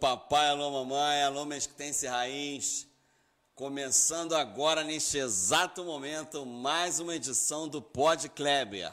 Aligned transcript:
Papai, 0.00 0.50
alô 0.50 0.70
mamãe, 0.70 1.22
alô 1.22 1.46
mesquitense 1.46 2.06
raiz. 2.06 2.86
Começando 3.54 4.34
agora, 4.34 4.84
neste 4.84 5.16
exato 5.16 5.82
momento, 5.84 6.44
mais 6.44 7.00
uma 7.00 7.16
edição 7.16 7.66
do 7.66 7.80
Pod 7.80 8.28
Kleber. 8.28 8.92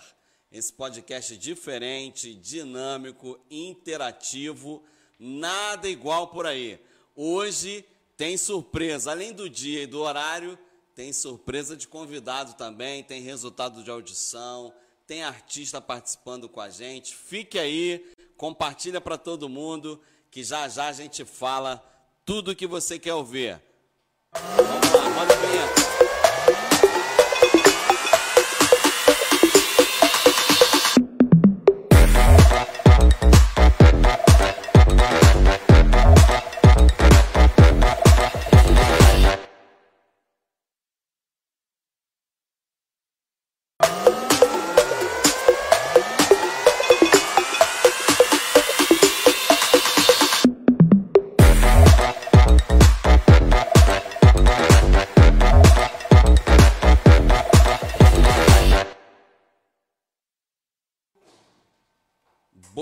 Esse 0.50 0.72
podcast 0.72 1.36
diferente, 1.36 2.34
dinâmico, 2.34 3.38
interativo, 3.52 4.82
nada 5.20 5.90
igual 5.90 6.28
por 6.28 6.48
aí. 6.48 6.80
Hoje 7.14 7.84
tem 8.16 8.38
surpresa, 8.38 9.12
além 9.12 9.34
do 9.34 9.50
dia 9.50 9.84
e 9.84 9.88
do 9.88 10.00
horário, 10.00 10.58
tem 10.96 11.12
surpresa 11.12 11.76
de 11.76 11.86
convidado 11.86 12.54
também, 12.54 13.04
tem 13.04 13.22
resultado 13.22 13.84
de 13.84 13.92
audição, 13.92 14.74
tem 15.06 15.22
artista 15.22 15.82
participando 15.82 16.48
com 16.48 16.62
a 16.62 16.70
gente. 16.70 17.14
Fique 17.14 17.60
aí, 17.60 18.14
compartilha 18.38 19.02
para 19.02 19.18
todo 19.18 19.50
mundo 19.50 20.00
que 20.34 20.44
já 20.44 20.68
já 20.68 20.88
a 20.88 20.92
gente 20.92 21.24
fala 21.24 21.80
tudo 22.26 22.50
o 22.50 22.56
que 22.56 22.66
você 22.66 22.98
quer 22.98 23.14
ouvir. 23.14 23.62
Vamos 24.34 24.92
lá, 24.92 25.04
roda 25.10 25.32
a 25.32 25.38
vinheta. 25.38 25.93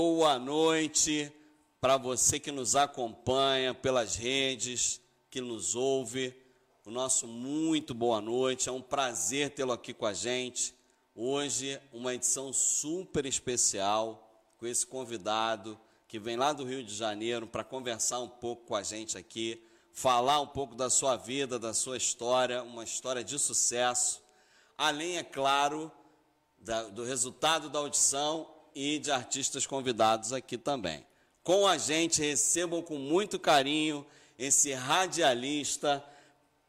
Boa 0.03 0.39
noite 0.39 1.31
para 1.79 1.95
você 1.95 2.39
que 2.39 2.51
nos 2.51 2.75
acompanha 2.75 3.71
pelas 3.71 4.15
redes, 4.15 4.99
que 5.29 5.39
nos 5.39 5.75
ouve. 5.75 6.35
O 6.83 6.89
nosso 6.89 7.27
muito 7.27 7.93
boa 7.93 8.19
noite. 8.19 8.67
É 8.67 8.71
um 8.71 8.81
prazer 8.81 9.51
tê-lo 9.51 9.71
aqui 9.71 9.93
com 9.93 10.07
a 10.07 10.11
gente. 10.13 10.73
Hoje, 11.13 11.79
uma 11.93 12.15
edição 12.15 12.51
super 12.51 13.27
especial 13.27 14.27
com 14.57 14.65
esse 14.65 14.87
convidado 14.87 15.79
que 16.07 16.17
vem 16.17 16.35
lá 16.35 16.51
do 16.51 16.65
Rio 16.65 16.83
de 16.83 16.95
Janeiro 16.95 17.45
para 17.45 17.63
conversar 17.63 18.21
um 18.21 18.27
pouco 18.27 18.65
com 18.65 18.75
a 18.75 18.81
gente 18.81 19.19
aqui, 19.19 19.63
falar 19.93 20.41
um 20.41 20.47
pouco 20.47 20.73
da 20.73 20.89
sua 20.89 21.15
vida, 21.15 21.59
da 21.59 21.75
sua 21.75 21.95
história, 21.95 22.63
uma 22.63 22.83
história 22.83 23.23
de 23.23 23.37
sucesso. 23.37 24.19
Além, 24.75 25.17
é 25.17 25.23
claro, 25.23 25.91
da, 26.57 26.85
do 26.85 27.03
resultado 27.03 27.69
da 27.69 27.77
audição 27.77 28.60
e 28.75 28.99
de 28.99 29.11
artistas 29.11 29.65
convidados 29.65 30.33
aqui 30.33 30.57
também. 30.57 31.05
Com 31.43 31.67
a 31.67 31.77
gente, 31.77 32.21
recebam 32.21 32.81
com 32.81 32.97
muito 32.97 33.39
carinho 33.39 34.05
esse 34.37 34.73
radialista 34.73 36.03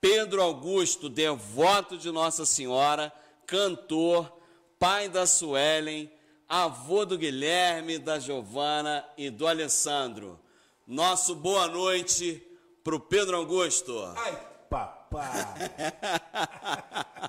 Pedro 0.00 0.42
Augusto, 0.42 1.08
devoto 1.08 1.96
de 1.96 2.10
Nossa 2.10 2.44
Senhora, 2.44 3.12
cantor, 3.46 4.36
pai 4.78 5.08
da 5.08 5.26
Suelen, 5.26 6.10
avô 6.48 7.04
do 7.04 7.16
Guilherme, 7.16 7.98
da 7.98 8.18
Giovana 8.18 9.04
e 9.16 9.30
do 9.30 9.46
Alessandro. 9.46 10.40
Nosso 10.86 11.36
boa 11.36 11.68
noite 11.68 12.42
para 12.82 12.96
o 12.96 13.00
Pedro 13.00 13.36
Augusto. 13.36 13.96
Ai, 14.16 14.36
papai! 14.68 15.30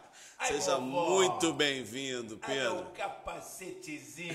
Ai, 0.43 0.55
Seja 0.55 0.75
vovó. 0.75 1.21
muito 1.21 1.53
bem-vindo, 1.53 2.37
Pedro. 2.37 2.79
Ai, 2.79 2.91
capacetezinho. 2.97 4.27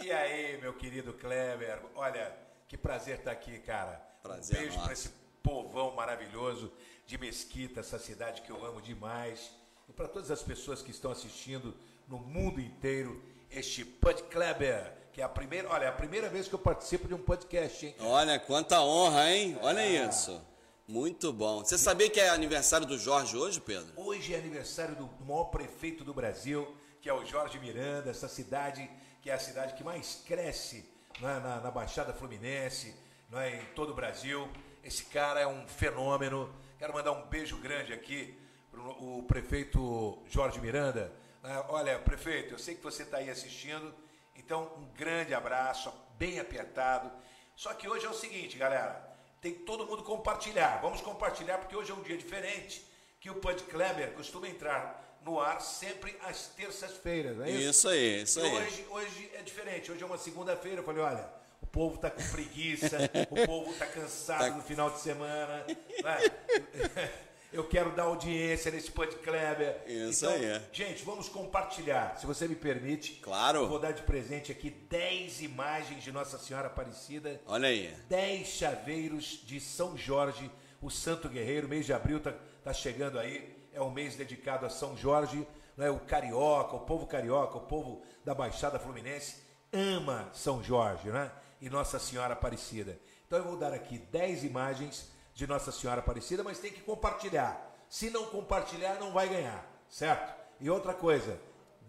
e 0.00 0.12
aí, 0.12 0.60
meu 0.60 0.74
querido 0.74 1.12
Kleber? 1.12 1.82
Olha, 1.96 2.32
que 2.68 2.76
prazer 2.76 3.18
estar 3.18 3.32
aqui, 3.32 3.58
cara. 3.58 4.00
Prazer. 4.22 4.56
Um 4.56 4.60
beijo 4.60 4.80
para 4.80 4.92
esse 4.92 5.08
povão 5.42 5.92
maravilhoso 5.96 6.72
de 7.04 7.18
Mesquita, 7.18 7.80
essa 7.80 7.98
cidade 7.98 8.42
que 8.42 8.50
eu 8.50 8.64
amo 8.64 8.80
demais. 8.80 9.50
E 9.88 9.92
para 9.92 10.06
todas 10.06 10.30
as 10.30 10.40
pessoas 10.40 10.82
que 10.82 10.92
estão 10.92 11.10
assistindo 11.10 11.74
no 12.06 12.18
mundo 12.18 12.60
inteiro 12.60 13.20
este 13.50 13.84
Pod 13.84 14.22
Kleber, 14.22 14.92
que 15.12 15.20
é 15.20 15.24
a 15.24 15.28
primeira, 15.28 15.68
olha, 15.68 15.86
é 15.86 15.88
a 15.88 15.92
primeira 15.92 16.28
vez 16.28 16.46
que 16.46 16.54
eu 16.54 16.60
participo 16.60 17.08
de 17.08 17.14
um 17.14 17.18
podcast, 17.18 17.86
hein? 17.86 17.96
Olha, 17.98 18.38
quanta 18.38 18.80
honra, 18.80 19.32
hein? 19.32 19.58
Olha 19.62 19.80
ah. 19.80 20.08
isso. 20.08 20.40
Muito 20.88 21.32
bom. 21.32 21.64
Você 21.64 21.76
sabia 21.76 22.08
que 22.08 22.20
é 22.20 22.28
aniversário 22.28 22.86
do 22.86 22.96
Jorge 22.96 23.36
hoje, 23.36 23.60
Pedro? 23.60 23.92
Hoje 23.96 24.32
é 24.32 24.38
aniversário 24.38 24.94
do 24.94 25.10
maior 25.24 25.46
prefeito 25.46 26.04
do 26.04 26.14
Brasil, 26.14 26.76
que 27.00 27.08
é 27.08 27.12
o 27.12 27.24
Jorge 27.24 27.58
Miranda, 27.58 28.08
essa 28.08 28.28
cidade 28.28 28.88
que 29.20 29.28
é 29.28 29.34
a 29.34 29.38
cidade 29.38 29.74
que 29.74 29.82
mais 29.82 30.22
cresce 30.24 30.88
é, 31.20 31.40
na, 31.40 31.60
na, 31.60 31.70
Baixada 31.72 32.12
Fluminense, 32.12 32.94
não 33.28 33.40
é, 33.40 33.56
em 33.56 33.64
todo 33.74 33.90
o 33.90 33.94
Brasil. 33.94 34.48
Esse 34.84 35.06
cara 35.06 35.40
é 35.40 35.46
um 35.48 35.66
fenômeno. 35.66 36.54
Quero 36.78 36.94
mandar 36.94 37.10
um 37.10 37.26
beijo 37.26 37.56
grande 37.56 37.92
aqui 37.92 38.38
para 38.70 38.80
o 38.80 39.24
prefeito 39.24 40.22
Jorge 40.28 40.60
Miranda. 40.60 41.12
É, 41.42 41.64
olha, 41.68 41.98
prefeito, 41.98 42.54
eu 42.54 42.58
sei 42.60 42.76
que 42.76 42.82
você 42.84 43.02
está 43.02 43.16
aí 43.16 43.28
assistindo, 43.28 43.92
então 44.36 44.70
um 44.78 44.84
grande 44.96 45.34
abraço, 45.34 45.92
bem 46.16 46.38
apertado. 46.38 47.10
Só 47.56 47.74
que 47.74 47.88
hoje 47.88 48.06
é 48.06 48.08
o 48.08 48.14
seguinte, 48.14 48.56
galera 48.56 49.05
tem 49.46 49.54
que 49.54 49.60
todo 49.60 49.86
mundo 49.86 50.02
compartilhar. 50.02 50.80
Vamos 50.82 51.00
compartilhar 51.00 51.58
porque 51.58 51.76
hoje 51.76 51.92
é 51.92 51.94
um 51.94 52.02
dia 52.02 52.16
diferente 52.16 52.84
que 53.20 53.30
o 53.30 53.36
Pud 53.36 53.62
Kleber 53.62 54.10
costuma 54.12 54.48
entrar 54.48 55.20
no 55.24 55.38
ar 55.38 55.60
sempre 55.60 56.16
às 56.24 56.48
terças-feiras, 56.48 57.40
é 57.40 57.50
isso? 57.50 57.70
Isso 57.70 57.88
aí, 57.88 58.22
isso 58.22 58.40
aí. 58.40 58.52
Hoje, 58.52 58.86
hoje 58.90 59.30
é 59.34 59.42
diferente. 59.42 59.92
Hoje 59.92 60.02
é 60.02 60.06
uma 60.06 60.18
segunda-feira. 60.18 60.80
Eu 60.80 60.84
falei, 60.84 61.00
olha, 61.00 61.30
o 61.62 61.66
povo 61.66 61.94
está 61.94 62.10
com 62.10 62.22
preguiça, 62.30 62.98
o 63.30 63.46
povo 63.46 63.70
está 63.70 63.86
cansado 63.86 64.40
tá... 64.40 64.50
no 64.50 64.62
final 64.62 64.90
de 64.90 64.98
semana. 64.98 65.64
Né? 65.68 67.12
Eu 67.52 67.64
quero 67.64 67.94
dar 67.94 68.04
audiência 68.04 68.70
nesse 68.70 68.90
Pod 68.90 69.14
Kleber. 69.16 69.82
Isso 69.86 70.26
então, 70.26 70.36
aí. 70.36 70.62
Gente, 70.72 71.04
vamos 71.04 71.28
compartilhar. 71.28 72.16
Se 72.18 72.26
você 72.26 72.46
me 72.48 72.54
permite. 72.54 73.14
Claro. 73.22 73.66
Vou 73.68 73.78
dar 73.78 73.92
de 73.92 74.02
presente 74.02 74.50
aqui 74.50 74.70
10 74.70 75.42
imagens 75.42 76.02
de 76.02 76.12
Nossa 76.12 76.38
Senhora 76.38 76.66
Aparecida. 76.66 77.40
Olha 77.46 77.68
aí. 77.68 77.94
10 78.08 78.46
chaveiros 78.46 79.40
de 79.44 79.60
São 79.60 79.96
Jorge, 79.96 80.50
o 80.82 80.90
Santo 80.90 81.28
Guerreiro. 81.28 81.68
Mês 81.68 81.86
de 81.86 81.92
abril 81.92 82.20
tá, 82.20 82.34
tá 82.62 82.72
chegando 82.72 83.18
aí. 83.18 83.56
É 83.72 83.80
um 83.80 83.90
mês 83.90 84.16
dedicado 84.16 84.66
a 84.66 84.70
São 84.70 84.96
Jorge. 84.96 85.46
Né? 85.76 85.88
O 85.88 86.00
carioca, 86.00 86.74
o 86.74 86.80
povo 86.80 87.06
carioca, 87.06 87.56
o 87.56 87.62
povo 87.62 88.02
da 88.24 88.34
Baixada 88.34 88.78
Fluminense 88.78 89.46
ama 89.72 90.28
São 90.32 90.62
Jorge, 90.62 91.08
né? 91.08 91.30
E 91.60 91.68
Nossa 91.68 91.98
Senhora 91.98 92.32
Aparecida. 92.32 92.98
Então 93.26 93.38
eu 93.38 93.44
vou 93.44 93.56
dar 93.56 93.72
aqui 93.72 93.98
10 93.98 94.44
imagens 94.44 95.10
de 95.36 95.46
Nossa 95.46 95.70
Senhora 95.70 96.00
Aparecida, 96.00 96.42
mas 96.42 96.58
tem 96.58 96.72
que 96.72 96.80
compartilhar. 96.80 97.76
Se 97.90 98.08
não 98.08 98.24
compartilhar, 98.24 98.98
não 98.98 99.12
vai 99.12 99.28
ganhar, 99.28 99.70
certo? 99.86 100.34
E 100.58 100.70
outra 100.70 100.94
coisa, 100.94 101.38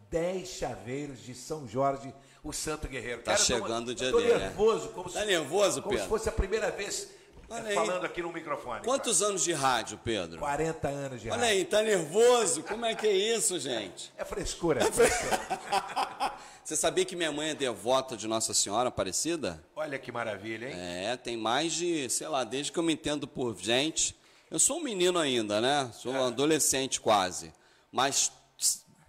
10 0.09 0.49
chaveiros 0.49 1.19
de 1.23 1.33
São 1.33 1.65
Jorge, 1.65 2.13
o 2.43 2.51
Santo 2.51 2.89
Guerreiro. 2.89 3.19
Tá 3.23 3.31
Cara, 3.31 3.43
chegando 3.43 3.87
o 3.87 3.95
dia 3.95 4.11
dele. 4.11 4.33
Tô 4.33 4.37
nervoso, 4.37 4.89
como, 4.89 5.09
tá 5.09 5.21
se, 5.21 5.25
nervoso, 5.25 5.81
como 5.81 5.97
se 5.97 6.05
fosse 6.07 6.27
a 6.27 6.31
primeira 6.33 6.69
vez 6.71 7.09
Olha 7.49 7.73
falando 7.73 8.03
aí. 8.03 8.05
aqui 8.05 8.21
no 8.21 8.31
microfone. 8.31 8.83
Quantos 8.83 9.19
cara. 9.19 9.29
anos 9.29 9.43
de 9.43 9.53
rádio, 9.53 9.99
Pedro? 10.03 10.39
40 10.39 10.87
anos 10.87 11.21
de 11.21 11.29
Olha 11.29 11.37
rádio. 11.37 11.49
Olha 11.49 11.59
aí, 11.59 11.65
tá 11.65 11.81
nervoso? 11.81 12.63
Como 12.63 12.85
é 12.85 12.93
que 12.93 13.07
é 13.07 13.13
isso, 13.13 13.57
gente? 13.59 14.11
É, 14.17 14.21
é 14.21 14.25
frescura. 14.25 14.83
É 14.83 14.91
frescura. 14.91 16.33
Você 16.63 16.75
sabia 16.75 17.05
que 17.05 17.15
minha 17.15 17.31
mãe 17.31 17.51
é 17.51 17.55
devota 17.55 18.17
de 18.17 18.27
Nossa 18.27 18.53
Senhora 18.53 18.89
Aparecida? 18.89 19.63
Olha 19.73 19.97
que 19.97 20.11
maravilha, 20.11 20.67
hein? 20.67 20.75
É, 20.75 21.15
tem 21.15 21.37
mais 21.37 21.71
de, 21.71 22.09
sei 22.09 22.27
lá, 22.27 22.43
desde 22.43 22.73
que 22.73 22.77
eu 22.77 22.83
me 22.83 22.91
entendo 22.91 23.25
por 23.25 23.55
gente. 23.57 24.13
Eu 24.51 24.59
sou 24.59 24.77
um 24.77 24.83
menino 24.83 25.17
ainda, 25.17 25.61
né? 25.61 25.89
Sou 25.93 26.13
é. 26.13 26.19
um 26.19 26.25
adolescente 26.25 26.99
quase. 26.99 27.53
Mas 27.89 28.33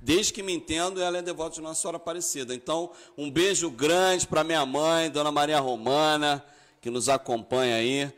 desde 0.00 0.32
que 0.32 0.42
me 0.42 0.52
entendo, 0.52 1.02
ela 1.02 1.18
é 1.18 1.22
devota 1.22 1.56
de 1.56 1.60
Nossa 1.60 1.80
Senhora 1.80 1.96
Aparecida. 1.96 2.54
Então, 2.54 2.92
um 3.16 3.28
beijo 3.28 3.68
grande 3.68 4.24
para 4.26 4.44
minha 4.44 4.64
mãe, 4.64 5.10
Dona 5.10 5.32
Maria 5.32 5.58
Romana, 5.58 6.44
que 6.80 6.90
nos 6.90 7.08
acompanha 7.08 7.74
aí. 7.74 8.12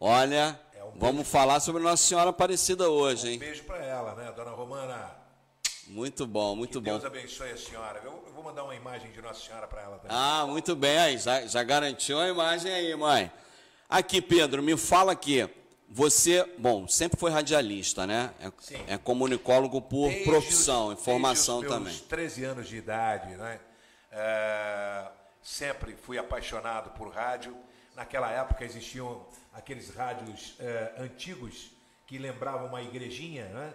Olha, 0.00 0.58
é 0.76 0.84
um 0.84 0.92
vamos 0.94 1.26
falar 1.26 1.58
sobre 1.58 1.82
Nossa 1.82 2.04
Senhora 2.04 2.30
Aparecida 2.30 2.88
hoje, 2.88 3.26
um 3.26 3.30
hein? 3.30 3.36
Um 3.36 3.40
beijo 3.40 3.64
para 3.64 3.84
ela, 3.84 4.14
né, 4.14 4.30
Dona 4.30 4.52
Romana? 4.52 5.10
Muito 5.88 6.24
bom, 6.24 6.54
muito 6.54 6.80
que 6.80 6.84
bom. 6.88 6.98
Deus 6.98 7.04
abençoe 7.04 7.50
a 7.50 7.56
senhora. 7.56 8.00
Eu, 8.04 8.22
eu, 8.24 8.32
vou 8.32 8.44
mandar 8.44 8.62
uma 8.62 8.76
imagem 8.76 9.10
de 9.10 9.20
Nossa 9.20 9.44
Senhora 9.44 9.66
para 9.66 9.82
ela 9.82 9.98
também. 9.98 10.16
Ah, 10.16 10.46
muito 10.46 10.76
bem. 10.76 10.96
Aí, 10.98 11.18
já, 11.18 11.44
já 11.46 11.64
garantiu 11.64 12.20
a 12.20 12.28
imagem 12.28 12.72
aí, 12.72 12.94
mãe. 12.94 13.32
Aqui, 13.88 14.22
Pedro, 14.22 14.62
me 14.62 14.76
fala 14.76 15.10
aqui. 15.10 15.48
Você, 15.88 16.48
bom, 16.58 16.86
sempre 16.86 17.18
foi 17.18 17.32
radialista, 17.32 18.06
né? 18.06 18.32
É, 18.38 18.52
Sim. 18.60 18.84
é 18.86 18.98
comunicólogo 18.98 19.82
por 19.82 20.10
desde 20.10 20.24
profissão 20.24 20.88
os, 20.88 21.00
e 21.00 21.02
formação 21.02 21.60
desde 21.60 21.76
os 21.76 21.78
também. 21.78 21.98
13 22.06 22.44
anos 22.44 22.68
de 22.68 22.76
idade, 22.76 23.34
né? 23.34 23.58
É, 24.12 25.06
sempre 25.42 25.96
fui 25.96 26.18
apaixonado 26.18 26.90
por 26.90 27.08
rádio. 27.08 27.56
Naquela 27.98 28.30
época 28.30 28.64
existiam 28.64 29.26
aqueles 29.52 29.92
rádios 29.92 30.54
eh, 30.60 30.94
antigos 30.98 31.72
que 32.06 32.16
lembravam 32.16 32.68
uma 32.68 32.80
igrejinha, 32.80 33.48
né? 33.48 33.74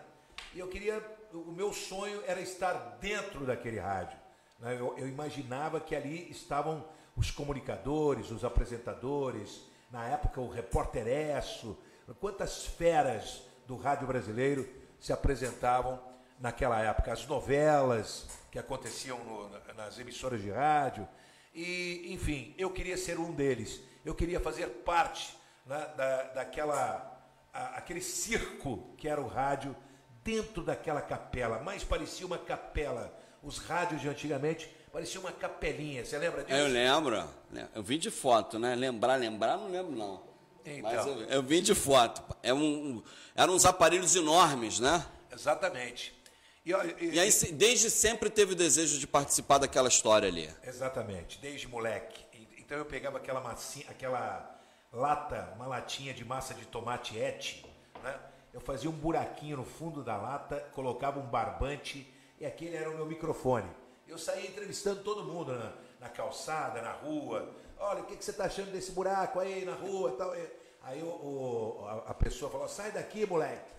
E 0.54 0.60
eu 0.60 0.70
queria, 0.70 1.04
o 1.34 1.52
meu 1.52 1.74
sonho 1.74 2.24
era 2.26 2.40
estar 2.40 2.72
dentro 3.02 3.46
daquele 3.46 3.80
rádio. 3.80 4.18
Né? 4.62 4.78
Eu, 4.80 4.98
eu 4.98 5.10
imaginava 5.10 5.82
que 5.82 5.94
ali 5.94 6.32
estavam 6.32 6.86
os 7.18 7.32
comunicadores, 7.32 8.32
os 8.32 8.46
apresentadores, 8.46 9.60
na 9.92 10.08
época 10.08 10.40
o 10.40 10.50
repórter 10.50 11.06
Esso, 11.06 11.78
quantas 12.22 12.66
feras 12.66 13.44
do 13.68 13.76
rádio 13.76 14.08
brasileiro 14.08 14.66
se 15.02 15.12
apresentavam 15.12 16.02
naquela 16.40 16.80
época, 16.80 17.12
as 17.12 17.28
novelas 17.28 18.26
que 18.50 18.58
aconteciam 18.58 19.22
no, 19.26 19.50
nas 19.74 20.00
emissoras 20.00 20.42
de 20.42 20.50
rádio, 20.50 21.06
e 21.54 22.08
enfim, 22.14 22.56
eu 22.58 22.70
queria 22.72 22.96
ser 22.96 23.20
um 23.20 23.34
deles, 23.34 23.82
eu 24.06 24.14
queria 24.16 24.40
fazer 24.40 24.68
parte 24.68 25.36
né, 25.66 25.90
da, 25.96 26.24
daquela, 26.24 27.22
a, 27.54 27.78
aquele 27.78 28.02
circo 28.02 28.94
que 28.98 29.08
era 29.08 29.22
o 29.22 29.28
rádio 29.28 29.76
dentro 30.24 30.64
daquela 30.64 31.02
capela, 31.02 31.60
mais 31.60 31.84
parecia 31.84 32.26
uma 32.26 32.38
capela, 32.38 33.14
os 33.42 33.58
rádios 33.58 34.02
de 34.02 34.08
antigamente 34.08 34.70
parecia 34.92 35.20
uma 35.20 35.32
capelinha, 35.32 36.06
você 36.06 36.18
lembra 36.18 36.44
disso? 36.44 36.56
Eu 36.56 36.68
lembro, 36.68 37.28
eu 37.74 37.84
vi 37.84 37.98
de 37.98 38.12
foto, 38.12 38.60
né? 38.60 38.76
Lembrar, 38.76 39.16
lembrar, 39.16 39.58
não 39.58 39.70
lembro 39.70 39.92
não. 39.92 40.34
Então. 40.66 40.82
Mas 40.82 41.06
eu, 41.06 41.22
eu 41.24 41.44
vi 41.44 41.62
de 41.62 41.76
foto. 41.76 42.24
É 42.42 42.54
um, 42.54 43.04
eram 43.36 43.54
uns 43.54 43.66
aparelhos 43.66 44.16
enormes, 44.16 44.80
né? 44.80 45.06
Exatamente. 45.32 46.14
E, 46.66 46.72
e, 46.72 47.16
e, 47.16 47.20
aí, 47.20 47.30
desde 47.52 47.90
sempre 47.90 48.30
teve 48.30 48.54
o 48.54 48.56
desejo 48.56 48.98
de 48.98 49.06
participar 49.06 49.58
daquela 49.58 49.90
história 49.90 50.30
ali. 50.30 50.50
Exatamente, 50.64 51.38
desde 51.40 51.68
moleque. 51.68 52.23
Então 52.74 52.82
eu 52.82 52.90
pegava 52.90 53.20
aquela 53.20 53.40
massinha, 53.40 53.86
aquela 53.88 54.52
lata, 54.92 55.54
uma 55.56 55.68
latinha 55.68 56.12
de 56.12 56.26
massa 56.26 56.56
de 56.56 56.66
tomate 56.66 57.20
ete, 57.20 57.64
né? 58.02 58.20
Eu 58.52 58.60
fazia 58.60 58.90
um 58.90 58.94
buraquinho 58.94 59.58
no 59.58 59.64
fundo 59.64 60.04
da 60.04 60.18
lata, 60.18 60.60
colocava 60.74 61.20
um 61.20 61.28
barbante 61.28 62.12
e 62.40 62.44
aquele 62.44 62.76
era 62.76 62.90
o 62.90 62.96
meu 62.96 63.06
microfone. 63.06 63.70
Eu 64.08 64.18
saía 64.18 64.48
entrevistando 64.48 65.04
todo 65.04 65.24
mundo 65.24 65.54
na, 65.54 65.72
na 66.00 66.10
calçada, 66.10 66.82
na 66.82 66.94
rua. 66.94 67.48
Olha, 67.78 68.02
o 68.02 68.06
que, 68.08 68.16
que 68.16 68.26
você 68.26 68.32
está 68.32 68.46
achando 68.46 68.72
desse 68.72 68.92
buraco 68.92 69.40
aí 69.40 69.64
na 69.64 69.76
rua 69.76 70.10
e 70.10 70.18
tal. 70.18 70.34
Aí 70.82 71.04
o, 71.04 71.06
o, 71.06 72.04
a, 72.08 72.14
pessoa 72.16 72.50
falou, 72.50 72.68
sai 72.68 72.92
daqui, 72.92 73.24
moleque. 73.24 73.72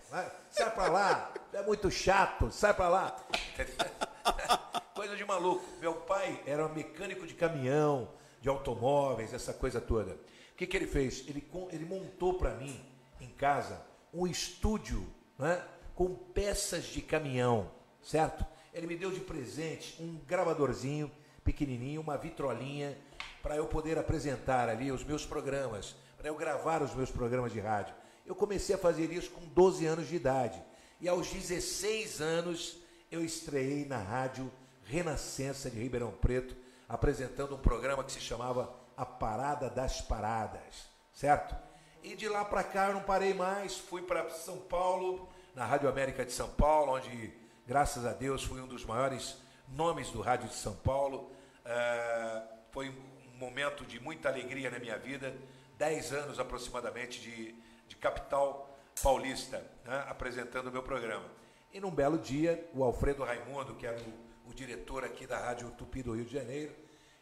Sai 0.49 0.73
para 0.73 0.87
lá. 0.87 1.33
É 1.51 1.61
muito 1.63 1.91
chato, 1.91 2.49
sai 2.49 2.73
para 2.73 2.87
lá. 2.87 3.17
coisa 4.95 5.17
de 5.17 5.25
maluco. 5.25 5.65
Meu 5.81 5.95
pai 5.95 6.41
era 6.47 6.69
mecânico 6.69 7.27
de 7.27 7.33
caminhão, 7.33 8.07
de 8.45 8.49
automóveis, 8.49 9.33
essa 9.33 9.51
coisa 9.51 9.81
toda. 9.81 10.11
O 10.11 10.55
que, 10.55 10.67
que 10.67 10.77
ele 10.77 10.85
fez? 10.85 11.23
Ele, 11.27 11.43
ele 11.71 11.83
montou 11.83 12.35
para 12.35 12.53
mim, 12.53 12.79
em 13.19 13.27
casa, 13.29 13.81
um 14.13 14.27
estúdio 14.27 15.03
né, 15.35 15.65
com 15.95 16.13
peças 16.13 16.83
de 16.83 17.01
caminhão, 17.01 17.71
certo? 18.03 18.45
Ele 18.71 18.85
me 18.85 18.95
deu 18.95 19.11
de 19.11 19.19
presente 19.19 19.99
um 19.99 20.19
gravadorzinho 20.27 21.11
pequenininho, 21.43 22.01
uma 22.01 22.19
vitrolinha, 22.19 22.95
para 23.41 23.55
eu 23.55 23.65
poder 23.65 23.97
apresentar 23.97 24.69
ali 24.69 24.91
os 24.91 25.03
meus 25.03 25.25
programas, 25.25 25.95
para 26.15 26.27
eu 26.27 26.35
gravar 26.35 26.83
os 26.83 26.93
meus 26.93 27.09
programas 27.09 27.51
de 27.51 27.59
rádio. 27.59 27.95
Eu 28.27 28.35
comecei 28.35 28.75
a 28.75 28.77
fazer 28.77 29.11
isso 29.11 29.31
com 29.31 29.43
12 29.43 29.87
anos 29.87 30.07
de 30.07 30.17
idade. 30.17 30.61
E 31.01 31.09
aos 31.09 31.31
16 31.31 32.21
anos 32.21 32.77
eu 33.09 33.25
estreiei 33.25 33.87
na 33.87 33.97
rádio 33.97 34.51
Renascença 34.83 35.67
de 35.67 35.79
Ribeirão 35.79 36.11
Preto, 36.11 36.55
apresentando 36.87 37.55
um 37.55 37.59
programa 37.59 38.03
que 38.03 38.11
se 38.11 38.21
chamava 38.21 38.73
A 38.95 39.05
Parada 39.05 39.69
das 39.69 40.01
Paradas, 40.01 40.89
certo? 41.13 41.55
E 42.03 42.15
de 42.15 42.29
lá 42.29 42.45
para 42.45 42.63
cá 42.63 42.87
eu 42.87 42.93
não 42.93 43.01
parei 43.01 43.33
mais, 43.33 43.77
fui 43.77 44.01
para 44.01 44.29
São 44.29 44.57
Paulo, 44.57 45.27
na 45.55 45.65
Rádio 45.65 45.89
América 45.89 46.25
de 46.25 46.31
São 46.31 46.49
Paulo, 46.49 46.93
onde 46.93 47.33
graças 47.65 48.05
a 48.05 48.13
Deus, 48.13 48.43
fui 48.43 48.61
um 48.61 48.67
dos 48.67 48.85
maiores 48.85 49.37
nomes 49.69 50.11
do 50.11 50.21
rádio 50.21 50.47
de 50.47 50.55
São 50.55 50.75
Paulo. 50.75 51.31
Uh, 51.65 52.47
foi 52.71 52.89
um 52.89 53.37
momento 53.37 53.85
de 53.85 53.99
muita 53.99 54.29
alegria 54.29 54.69
na 54.69 54.77
minha 54.77 54.97
vida. 54.97 55.35
Dez 55.77 56.13
anos 56.13 56.39
aproximadamente 56.39 57.19
de, 57.19 57.55
de 57.87 57.95
capital 57.95 58.69
paulista, 59.01 59.57
né, 59.83 60.05
apresentando 60.07 60.67
o 60.67 60.71
meu 60.71 60.83
programa. 60.83 61.25
E 61.73 61.79
num 61.79 61.91
belo 61.91 62.17
dia, 62.17 62.69
o 62.73 62.83
Alfredo 62.83 63.23
Raimundo, 63.23 63.75
que 63.75 63.85
era 63.85 63.99
o, 63.99 64.24
o 64.47 64.53
diretor 64.53 65.03
aqui 65.03 65.25
da 65.25 65.37
Rádio 65.37 65.71
Tupi 65.71 66.03
do 66.03 66.13
Rio 66.13 66.25
de 66.25 66.33
Janeiro, 66.33 66.73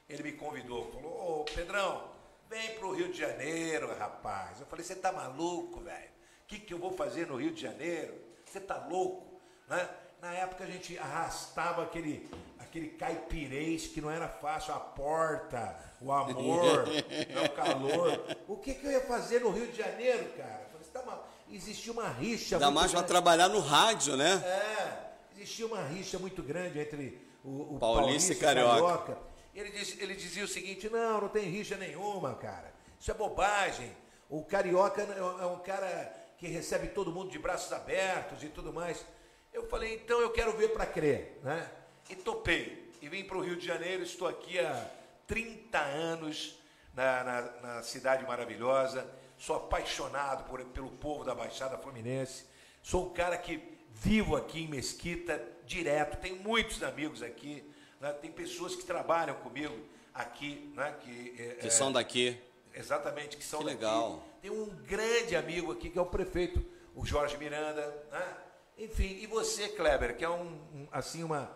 ele 0.10 0.24
me 0.24 0.32
convidou, 0.34 0.92
falou, 0.92 1.42
ô 1.42 1.44
Pedrão, 1.46 2.04
vem 2.50 2.76
para 2.76 2.88
o 2.88 2.94
Rio 2.94 3.12
de 3.12 3.18
Janeiro, 3.18 3.96
rapaz. 3.98 4.60
Eu 4.60 4.66
falei, 4.66 4.86
você 4.86 4.96
tá 4.96 5.12
maluco, 5.12 5.80
velho? 5.80 6.10
O 6.44 6.48
que, 6.48 6.60
que 6.60 6.74
eu 6.74 6.78
vou 6.78 6.92
fazer 6.92 7.28
no 7.28 7.38
Rio 7.38 7.52
de 7.52 7.62
Janeiro? 7.62 8.14
Você 8.46 8.60
tá 8.60 8.86
louco? 8.90 9.42
Né? 9.68 9.90
Na 10.22 10.34
época 10.34 10.64
a 10.64 10.68
gente 10.68 10.98
arrastava 10.98 11.84
aquele, 11.84 12.30
aquele 12.60 12.90
caipirês 12.90 13.88
que 13.88 14.00
não 14.00 14.12
era 14.12 14.28
fácil, 14.28 14.74
a 14.74 14.80
porta, 14.80 15.78
o 16.00 16.12
amor, 16.12 16.86
o 17.46 17.50
calor. 17.56 18.38
O 18.48 18.58
que, 18.58 18.74
que 18.74 18.86
eu 18.86 18.92
ia 18.92 19.02
fazer 19.02 19.42
no 19.42 19.50
Rio 19.50 19.68
de 19.68 19.78
Janeiro, 19.78 20.32
cara? 20.38 20.70
Falei, 20.72 20.88
tá 20.94 21.02
uma, 21.02 21.24
existia 21.52 21.92
uma 21.92 22.08
rixa. 22.08 22.56
Ainda 22.56 22.72
mais 22.72 22.92
para 22.92 23.04
trabalhar 23.04 23.50
no 23.50 23.60
rádio, 23.60 24.16
né? 24.16 24.42
É, 24.46 25.13
existia 25.44 25.68
uma 25.68 25.82
rixa 25.84 26.18
muito 26.18 26.42
grande 26.42 26.80
entre 26.80 27.22
o, 27.44 27.76
o 27.76 27.80
Paulista, 27.80 28.34
e 28.34 28.36
Carioca. 28.36 28.80
Carioca. 28.80 29.18
Ele, 29.54 29.70
diz, 29.70 30.02
ele 30.02 30.16
dizia 30.16 30.44
o 30.44 30.48
seguinte: 30.48 30.90
não, 30.90 31.22
não 31.22 31.30
tem 31.30 31.44
rixa 31.50 31.78
nenhuma, 31.78 32.34
cara. 32.36 32.74
Isso 33.00 33.12
é 33.12 33.14
bobagem. 33.14 33.92
O 34.30 34.44
Carioca 34.44 35.02
é, 35.02 35.44
é 35.44 35.46
um 35.46 35.60
cara 35.60 36.12
que 36.38 36.48
recebe 36.48 36.88
todo 36.88 37.12
mundo 37.12 37.30
de 37.30 37.38
braços 37.38 37.72
abertos 37.72 38.44
e 38.44 38.48
tudo 38.48 38.74
mais. 38.74 39.06
Eu 39.54 39.68
falei, 39.68 39.96
então 39.96 40.20
eu 40.20 40.32
quero 40.32 40.54
ver 40.54 40.70
para 40.70 40.86
crer, 40.86 41.40
né? 41.44 41.70
E 42.10 42.16
topei. 42.16 42.92
E 43.02 43.10
vim 43.10 43.24
para 43.24 43.38
o 43.38 43.42
Rio 43.42 43.56
de 43.56 43.66
Janeiro, 43.66 44.02
estou 44.02 44.28
aqui 44.28 44.58
há 44.60 44.90
30 45.28 45.78
anos 45.78 46.58
na, 46.94 47.24
na, 47.24 47.42
na 47.62 47.84
cidade 47.84 48.26
maravilhosa. 48.26 49.08
Sou 49.38 49.58
apaixonado 49.58 50.46
por, 50.46 50.64
pelo 50.66 50.90
povo 50.90 51.24
da 51.24 51.36
Baixada 51.36 51.78
Fluminense. 51.78 52.46
Sou 52.82 53.08
um 53.08 53.14
cara 53.14 53.38
que 53.38 53.73
vivo 54.04 54.36
aqui 54.36 54.64
em 54.64 54.68
Mesquita 54.68 55.42
direto. 55.66 56.20
Tenho 56.20 56.36
muitos 56.36 56.84
amigos 56.84 57.24
aqui. 57.24 57.64
Né? 58.02 58.12
Tem 58.14 58.30
pessoas 58.30 58.76
que 58.76 58.84
trabalham 58.84 59.34
comigo 59.36 59.74
aqui, 60.14 60.72
né? 60.76 60.94
que, 61.00 61.36
é, 61.40 61.48
que 61.56 61.72
são 61.72 61.92
daqui. 61.92 62.38
Exatamente, 62.76 63.38
que 63.38 63.44
são 63.44 63.60
que 63.60 63.66
daqui. 63.66 63.78
legal. 63.78 64.24
Tem 64.42 64.52
um 64.52 64.66
grande 64.66 65.36
amigo 65.36 65.72
aqui 65.72 65.90
que 65.90 65.98
é 65.98 66.02
o 66.02 66.06
prefeito, 66.06 66.64
o 66.94 67.06
Jorge 67.06 67.38
Miranda, 67.38 67.82
né? 68.12 68.38
Enfim, 68.78 69.20
e 69.22 69.28
você, 69.28 69.70
Kleber, 69.70 70.18
que 70.18 70.26
é 70.26 70.30
um, 70.30 70.60
um 70.74 70.88
assim 70.92 71.24
uma, 71.24 71.56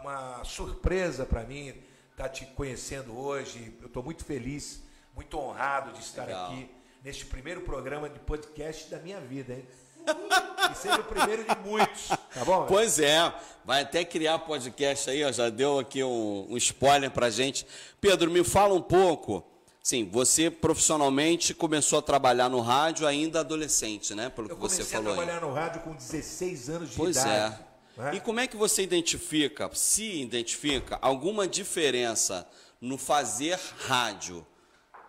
uma 0.00 0.42
surpresa 0.44 1.26
para 1.26 1.42
mim 1.42 1.68
estar 2.12 2.24
tá 2.24 2.28
te 2.28 2.46
conhecendo 2.46 3.18
hoje. 3.18 3.76
Eu 3.80 3.88
estou 3.88 4.02
muito 4.02 4.24
feliz, 4.24 4.82
muito 5.14 5.36
honrado 5.36 5.92
de 5.92 5.98
estar 5.98 6.24
Legal. 6.24 6.52
aqui 6.52 6.70
neste 7.02 7.26
primeiro 7.26 7.62
programa 7.62 8.08
de 8.08 8.20
podcast 8.20 8.88
da 8.88 8.98
minha 9.00 9.20
vida, 9.20 9.52
hein? 9.52 9.66
E 10.72 10.76
seja 10.76 11.00
o 11.00 11.04
primeiro 11.04 11.44
de 11.44 11.68
muitos, 11.68 12.08
tá 12.08 12.44
bom? 12.44 12.64
Pois 12.66 12.98
é, 12.98 13.32
vai 13.64 13.82
até 13.82 14.02
criar 14.02 14.38
podcast 14.40 15.10
aí, 15.10 15.22
ó, 15.22 15.30
já 15.30 15.50
deu 15.50 15.78
aqui 15.78 16.02
um, 16.02 16.46
um 16.50 16.56
spoiler 16.56 17.10
pra 17.10 17.28
gente. 17.28 17.66
Pedro, 18.00 18.30
me 18.30 18.42
fala 18.42 18.74
um 18.74 18.80
pouco 18.80 19.44
Sim, 19.84 20.08
você 20.10 20.50
profissionalmente 20.50 21.52
começou 21.52 21.98
a 21.98 22.02
trabalhar 22.02 22.48
no 22.48 22.60
rádio 22.60 23.06
ainda 23.06 23.40
adolescente, 23.40 24.14
né? 24.14 24.30
Pelo 24.30 24.48
que 24.48 24.54
você 24.54 24.82
falou. 24.82 25.10
Eu 25.10 25.16
comecei 25.16 25.22
a 25.24 25.26
trabalhar 25.26 25.34
aí. 25.34 25.40
no 25.46 25.54
rádio 25.54 25.82
com 25.82 25.94
16 25.94 26.70
anos 26.70 26.90
de 26.90 26.96
pois 26.96 27.16
idade. 27.18 27.56
Pois 27.94 28.06
é. 28.06 28.10
Né? 28.10 28.16
E 28.16 28.20
como 28.20 28.40
é 28.40 28.46
que 28.46 28.56
você 28.56 28.82
identifica, 28.82 29.70
se 29.74 30.22
identifica, 30.22 30.98
alguma 31.02 31.46
diferença 31.46 32.48
no 32.80 32.96
fazer 32.96 33.60
rádio 33.86 34.44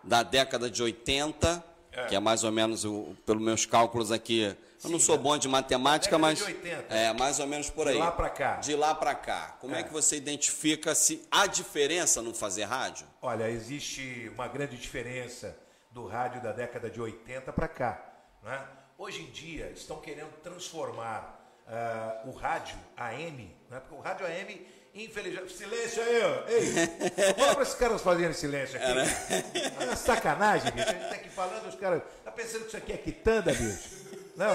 da 0.04 0.22
década 0.22 0.70
de 0.70 0.82
80, 0.82 1.64
é. 1.90 2.04
que 2.04 2.14
é 2.14 2.20
mais 2.20 2.44
ou 2.44 2.52
menos, 2.52 2.84
pelos 3.24 3.42
meus 3.42 3.64
cálculos 3.64 4.12
aqui, 4.12 4.54
eu 4.84 4.90
não 4.90 5.00
sou 5.00 5.16
bom 5.16 5.36
de 5.38 5.48
matemática, 5.48 6.18
mas. 6.18 6.38
De 6.38 6.44
80. 6.44 6.94
É, 6.94 7.12
mais 7.12 7.38
ou 7.38 7.46
menos 7.46 7.70
por 7.70 7.88
aí. 7.88 7.94
De 7.94 8.00
lá 8.00 8.10
para 8.10 8.30
cá. 8.30 8.56
De 8.56 8.76
lá 8.76 8.94
para 8.94 9.14
cá. 9.14 9.56
Como 9.60 9.74
é. 9.74 9.80
é. 9.80 9.82
que 9.82 9.92
você 9.92 10.16
identifica 10.16 10.94
se 10.94 11.26
há 11.30 11.46
diferença 11.46 12.22
no 12.22 12.34
fazer 12.34 12.64
rádio? 12.64 13.06
Olha, 13.22 13.48
existe 13.50 14.30
uma 14.34 14.48
grande 14.48 14.76
diferença 14.76 15.56
do 15.90 16.06
rádio 16.06 16.42
da 16.42 16.52
década 16.52 16.90
de 16.90 17.00
80 17.00 17.52
para 17.52 17.68
cá. 17.68 18.04
Né? 18.42 18.60
Hoje 18.98 19.22
em 19.22 19.30
dia 19.30 19.70
estão 19.74 20.00
querendo 20.00 20.30
transformar 20.42 21.40
uh, 21.66 22.28
o 22.28 22.32
rádio 22.32 22.76
AM, 22.96 23.56
né? 23.70 23.80
porque 23.80 23.94
o 23.94 24.00
rádio 24.00 24.26
AM, 24.26 24.66
infelizmente. 24.94 25.52
Silêncio 25.52 26.02
aí, 26.02 26.22
ó. 26.22 26.48
Ei, 26.48 27.34
para 27.54 27.62
esses 27.62 27.74
caras 27.74 28.02
fazerem 28.02 28.32
silêncio 28.32 28.76
aqui. 28.76 28.90
É, 28.90 28.94
né? 28.94 29.90
É 29.92 29.96
sacanagem, 29.96 30.70
bicho. 30.72 30.88
A 30.88 30.92
gente 30.92 31.02
está 31.02 31.14
aqui 31.14 31.28
falando, 31.30 31.66
os 31.66 31.74
caras. 31.74 32.02
Tá 32.24 32.30
pensando 32.30 32.62
que 32.62 32.68
isso 32.68 32.76
aqui 32.76 32.92
é 32.92 32.98
quitanda, 32.98 33.52
bicho? 33.52 34.05
Não. 34.36 34.54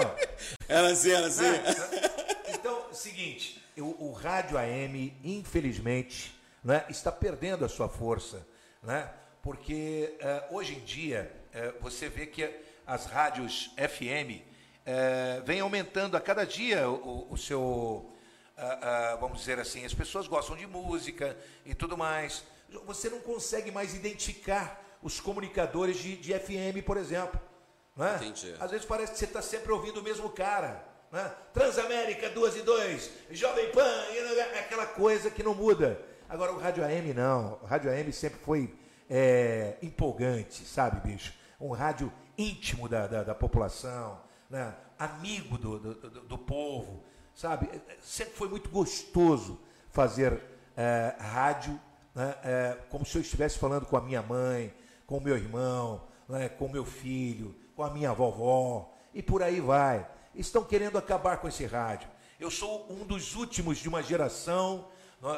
Era 0.68 0.92
assim, 0.92 1.10
era 1.10 1.26
assim. 1.26 1.42
Então, 2.54 2.94
seguinte, 2.94 3.60
o, 3.76 4.10
o, 4.10 4.12
rádio 4.12 4.56
AM, 4.56 5.12
infelizmente, 5.24 6.40
né, 6.62 6.84
está 6.88 7.10
perdendo 7.10 7.64
a 7.64 7.68
sua 7.68 7.88
força, 7.88 8.46
né? 8.80 9.10
Porque 9.42 10.16
uh, 10.20 10.56
hoje 10.56 10.76
em 10.76 10.80
dia 10.84 11.32
uh, 11.52 11.82
você 11.82 12.08
vê 12.08 12.26
que 12.26 12.48
as 12.86 13.06
rádios 13.06 13.74
FM 13.76 14.38
uh, 14.38 15.44
vêm 15.44 15.58
aumentando 15.58 16.16
a 16.16 16.20
cada 16.20 16.46
dia 16.46 16.88
o, 16.88 17.26
o 17.28 17.36
seu. 17.36 18.08
vamos 19.18 19.40
dizer 19.40 19.58
assim, 19.58 19.84
as 19.84 19.92
pessoas 19.92 20.28
gostam 20.28 20.56
de 20.56 20.66
música 20.66 21.36
e 21.66 21.74
tudo 21.74 21.98
mais. 21.98 22.44
Você 22.86 23.10
não 23.10 23.18
consegue 23.18 23.72
mais 23.72 23.94
identificar 23.96 24.80
os 25.02 25.18
comunicadores 25.18 25.96
de, 25.98 26.16
de 26.16 26.32
FM, 26.38 26.86
por 26.86 26.96
exemplo. 26.96 27.40
Não 27.96 28.06
é? 28.06 28.16
Entendi. 28.16 28.54
Às 28.58 28.70
vezes 28.70 28.86
parece 28.86 29.12
que 29.12 29.18
você 29.18 29.24
está 29.24 29.42
sempre 29.42 29.72
ouvindo 29.72 30.00
o 30.00 30.02
mesmo 30.02 30.30
cara. 30.30 30.84
Né? 31.10 31.30
Transamérica 31.52 32.30
2 32.30 32.56
e 32.56 32.62
2, 32.62 33.10
Jovem 33.32 33.70
Pan, 33.70 34.04
aquela 34.58 34.86
coisa 34.86 35.30
que 35.30 35.42
não 35.42 35.54
muda. 35.54 36.00
Agora 36.28 36.52
o 36.52 36.58
Rádio 36.58 36.82
AM 36.82 37.12
não. 37.12 37.58
O 37.62 37.66
Rádio 37.66 37.90
AM 37.90 38.10
sempre 38.12 38.40
foi 38.40 38.74
é, 39.10 39.76
empolgante, 39.82 40.64
sabe, 40.64 41.06
bicho? 41.06 41.34
Um 41.60 41.72
rádio 41.72 42.10
íntimo 42.38 42.88
da, 42.88 43.06
da, 43.06 43.22
da 43.22 43.34
população, 43.34 44.18
né? 44.48 44.74
amigo 44.98 45.58
do, 45.58 45.78
do, 45.78 45.94
do, 45.94 46.20
do, 46.22 46.38
povo, 46.38 47.04
sabe? 47.34 47.68
Sempre 48.00 48.34
foi 48.34 48.48
muito 48.48 48.70
gostoso 48.70 49.60
fazer 49.90 50.40
é, 50.74 51.14
rádio 51.18 51.78
né? 52.14 52.34
é, 52.42 52.78
como 52.88 53.04
se 53.04 53.18
eu 53.18 53.22
estivesse 53.22 53.58
falando 53.58 53.84
com 53.84 53.96
a 53.96 54.00
minha 54.00 54.22
mãe, 54.22 54.72
com 55.06 55.18
o 55.18 55.20
meu 55.20 55.36
irmão, 55.36 56.08
né? 56.28 56.48
com 56.48 56.64
o 56.66 56.72
meu 56.72 56.84
filho, 56.84 57.54
com 57.74 57.82
a 57.82 57.90
minha 57.90 58.12
vovó, 58.12 58.92
e 59.14 59.22
por 59.22 59.42
aí 59.42 59.60
vai. 59.60 60.06
Estão 60.34 60.64
querendo 60.64 60.98
acabar 60.98 61.38
com 61.38 61.48
esse 61.48 61.66
rádio. 61.66 62.08
Eu 62.40 62.50
sou 62.50 62.86
um 62.90 63.04
dos 63.06 63.36
últimos 63.36 63.78
de 63.78 63.88
uma 63.88 64.02
geração, 64.02 64.88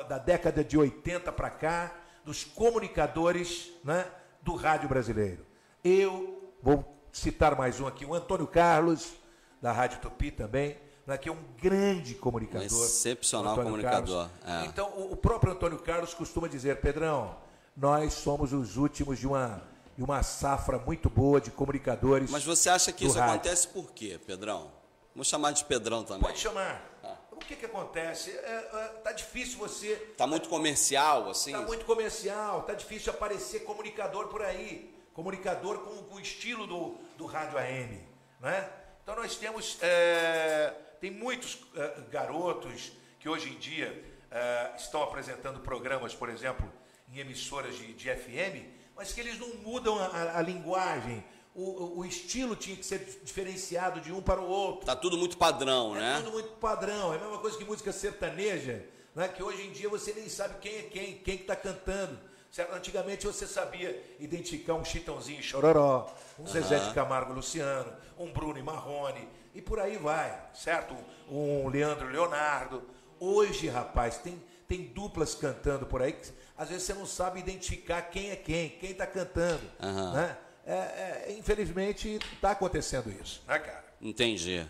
da 0.08 0.18
década 0.18 0.64
de 0.64 0.78
80 0.78 1.30
para 1.32 1.50
cá, 1.50 1.94
dos 2.24 2.44
comunicadores 2.44 3.70
né, 3.84 4.06
do 4.40 4.54
rádio 4.54 4.88
brasileiro. 4.88 5.44
Eu 5.82 6.52
vou 6.62 6.84
citar 7.12 7.54
mais 7.56 7.78
um 7.80 7.86
aqui, 7.86 8.06
o 8.06 8.14
Antônio 8.14 8.46
Carlos, 8.46 9.12
da 9.60 9.72
Rádio 9.72 10.00
Tupi 10.00 10.30
também, 10.30 10.78
né, 11.06 11.18
que 11.18 11.28
é 11.28 11.32
um 11.32 11.44
grande 11.60 12.14
comunicador. 12.14 12.66
Um 12.66 12.84
excepcional 12.84 13.54
comunicador. 13.54 14.30
É. 14.46 14.64
Então, 14.66 14.88
o 15.10 15.16
próprio 15.16 15.52
Antônio 15.52 15.78
Carlos 15.78 16.14
costuma 16.14 16.48
dizer, 16.48 16.80
Pedrão, 16.80 17.36
nós 17.76 18.14
somos 18.14 18.52
os 18.52 18.76
últimos 18.78 19.18
de 19.18 19.26
uma 19.26 19.62
e 19.96 20.02
uma 20.02 20.22
safra 20.22 20.78
muito 20.78 21.08
boa 21.08 21.40
de 21.40 21.50
comunicadores. 21.50 22.30
Mas 22.30 22.44
você 22.44 22.68
acha 22.68 22.92
que 22.92 23.06
isso 23.06 23.18
rádio. 23.18 23.34
acontece 23.34 23.68
por 23.68 23.92
quê, 23.92 24.20
Pedrão? 24.26 24.72
Vamos 25.14 25.28
chamar 25.28 25.52
de 25.52 25.64
Pedrão 25.64 26.02
também. 26.02 26.22
Pode 26.22 26.38
chamar. 26.38 26.82
Ah. 27.02 27.16
O 27.30 27.36
que, 27.36 27.54
que 27.54 27.66
acontece? 27.66 28.30
É, 28.30 28.70
é, 28.72 28.88
tá 29.02 29.12
difícil 29.12 29.58
você. 29.58 29.94
Tá 30.16 30.26
muito 30.26 30.48
comercial, 30.48 31.30
assim? 31.30 31.52
Tá 31.52 31.60
muito 31.62 31.84
comercial, 31.84 32.62
tá 32.62 32.74
difícil 32.74 33.12
aparecer 33.12 33.60
comunicador 33.60 34.28
por 34.28 34.42
aí. 34.42 34.92
Comunicador 35.12 35.78
com, 35.78 36.02
com 36.02 36.16
o 36.16 36.20
estilo 36.20 36.66
do, 36.66 36.96
do 37.16 37.26
rádio 37.26 37.56
AM. 37.58 38.00
Né? 38.40 38.68
Então 39.02 39.14
nós 39.14 39.36
temos. 39.36 39.78
É, 39.80 40.74
tem 41.00 41.10
muitos 41.10 41.58
é, 41.76 42.00
garotos 42.10 42.92
que 43.20 43.28
hoje 43.28 43.50
em 43.50 43.58
dia 43.58 44.04
é, 44.30 44.72
estão 44.76 45.02
apresentando 45.02 45.60
programas, 45.60 46.14
por 46.14 46.28
exemplo, 46.28 46.70
em 47.12 47.18
emissoras 47.18 47.76
de, 47.76 47.92
de 47.92 48.14
FM, 48.14 48.73
mas 48.96 49.12
que 49.12 49.20
eles 49.20 49.38
não 49.38 49.48
mudam 49.56 49.98
a, 49.98 50.38
a, 50.38 50.42
linguagem, 50.42 51.24
o, 51.54 52.00
o, 52.00 52.04
estilo 52.04 52.56
tinha 52.56 52.76
que 52.76 52.84
ser 52.84 53.20
diferenciado 53.22 54.00
de 54.00 54.12
um 54.12 54.20
para 54.22 54.40
o 54.40 54.48
outro. 54.48 54.86
Tá 54.86 54.96
tudo 54.96 55.16
muito 55.16 55.36
padrão, 55.36 55.96
é 55.96 56.00
né? 56.00 56.16
Tudo 56.18 56.32
muito 56.32 56.50
padrão. 56.52 57.12
É 57.12 57.16
a 57.16 57.20
mesma 57.20 57.38
coisa 57.38 57.56
que 57.56 57.64
música 57.64 57.92
sertaneja, 57.92 58.84
né? 59.14 59.28
que 59.28 59.42
hoje 59.42 59.62
em 59.62 59.72
dia 59.72 59.88
você 59.88 60.12
nem 60.12 60.28
sabe 60.28 60.56
quem 60.60 60.76
é 60.76 60.82
quem, 60.82 61.18
quem 61.18 61.34
está 61.36 61.56
cantando. 61.56 62.18
Certo? 62.50 62.72
Antigamente 62.72 63.26
você 63.26 63.48
sabia 63.48 64.00
identificar 64.20 64.74
um 64.74 64.84
Chitãozinho 64.84 65.42
Chororó, 65.42 66.14
um 66.38 66.42
uhum. 66.42 66.48
Zezé 66.48 66.78
de 66.78 66.94
Camargo 66.94 67.32
Luciano, 67.32 67.92
um 68.16 68.32
Bruno 68.32 68.56
e 68.56 68.62
Marrone, 68.62 69.28
e 69.52 69.60
por 69.60 69.80
aí 69.80 69.96
vai, 69.96 70.40
certo? 70.54 70.96
Um 71.28 71.68
Leandro 71.68 72.08
Leonardo. 72.08 72.82
Hoje, 73.18 73.68
rapaz, 73.68 74.18
tem, 74.18 74.40
tem 74.68 74.82
duplas 74.82 75.34
cantando 75.34 75.84
por 75.84 76.00
aí 76.00 76.12
que 76.12 76.32
às 76.56 76.68
vezes 76.68 76.84
você 76.84 76.94
não 76.94 77.06
sabe 77.06 77.40
identificar 77.40 78.02
quem 78.02 78.30
é 78.30 78.36
quem, 78.36 78.70
quem 78.70 78.90
está 78.90 79.06
cantando. 79.06 79.62
Uhum. 79.82 80.12
Né? 80.12 80.36
É, 80.66 80.72
é, 80.72 81.36
infelizmente, 81.38 82.18
está 82.32 82.52
acontecendo 82.52 83.10
isso, 83.10 83.42
né, 83.46 83.58
cara? 83.58 83.84
Entendi. 84.00 84.66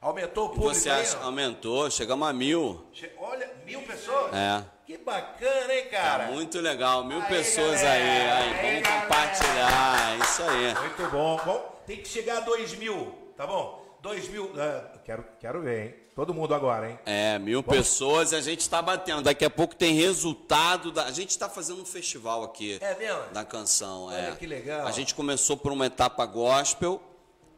Aumentou 0.00 0.46
o 0.46 0.48
público? 0.48 0.74
você 0.74 0.90
acha, 0.90 1.16
aí, 1.18 1.24
aumentou, 1.24 1.90
chegamos 1.90 2.26
a 2.26 2.32
mil. 2.32 2.86
Olha, 3.18 3.48
mil 3.64 3.82
pessoas? 3.82 4.34
É. 4.34 4.64
Que 4.84 4.98
bacana, 4.98 5.72
hein, 5.72 5.88
cara? 5.88 6.24
Tá 6.24 6.32
muito 6.32 6.58
legal, 6.60 7.04
mil 7.04 7.20
aí, 7.20 7.28
pessoas 7.28 7.80
galera, 7.80 8.36
aí. 8.36 8.54
aí. 8.54 8.62
Vamos 8.62 8.82
galera. 8.82 9.02
compartilhar, 9.02 10.12
é 10.12 10.18
isso 10.18 10.42
aí. 10.42 10.74
Muito 10.74 11.10
bom. 11.10 11.40
Bom, 11.44 11.82
tem 11.86 11.96
que 11.98 12.08
chegar 12.08 12.38
a 12.38 12.40
dois 12.40 12.74
mil, 12.74 13.32
tá 13.36 13.46
bom? 13.46 13.96
Dois 14.00 14.28
mil. 14.28 14.46
Uh, 14.46 14.98
quero, 15.04 15.24
quero 15.38 15.62
ver, 15.62 15.86
hein? 15.86 16.01
Todo 16.14 16.34
mundo 16.34 16.54
agora, 16.54 16.90
hein? 16.90 16.98
É, 17.06 17.38
mil 17.38 17.62
Vamos. 17.62 17.78
pessoas 17.78 18.32
e 18.32 18.36
a 18.36 18.40
gente 18.40 18.60
está 18.60 18.82
batendo. 18.82 19.22
Daqui 19.22 19.46
a 19.46 19.50
pouco 19.50 19.74
tem 19.74 19.94
resultado. 19.94 20.92
Da... 20.92 21.04
A 21.04 21.10
gente 21.10 21.30
está 21.30 21.48
fazendo 21.48 21.80
um 21.80 21.86
festival 21.86 22.44
aqui 22.44 22.78
é 22.82 22.94
mesmo? 22.96 23.22
da 23.32 23.44
canção. 23.44 24.04
Olha 24.04 24.28
é. 24.28 24.36
que 24.36 24.46
legal. 24.46 24.86
A 24.86 24.90
gente 24.90 25.14
começou 25.14 25.56
por 25.56 25.72
uma 25.72 25.86
etapa 25.86 26.26
gospel 26.26 27.00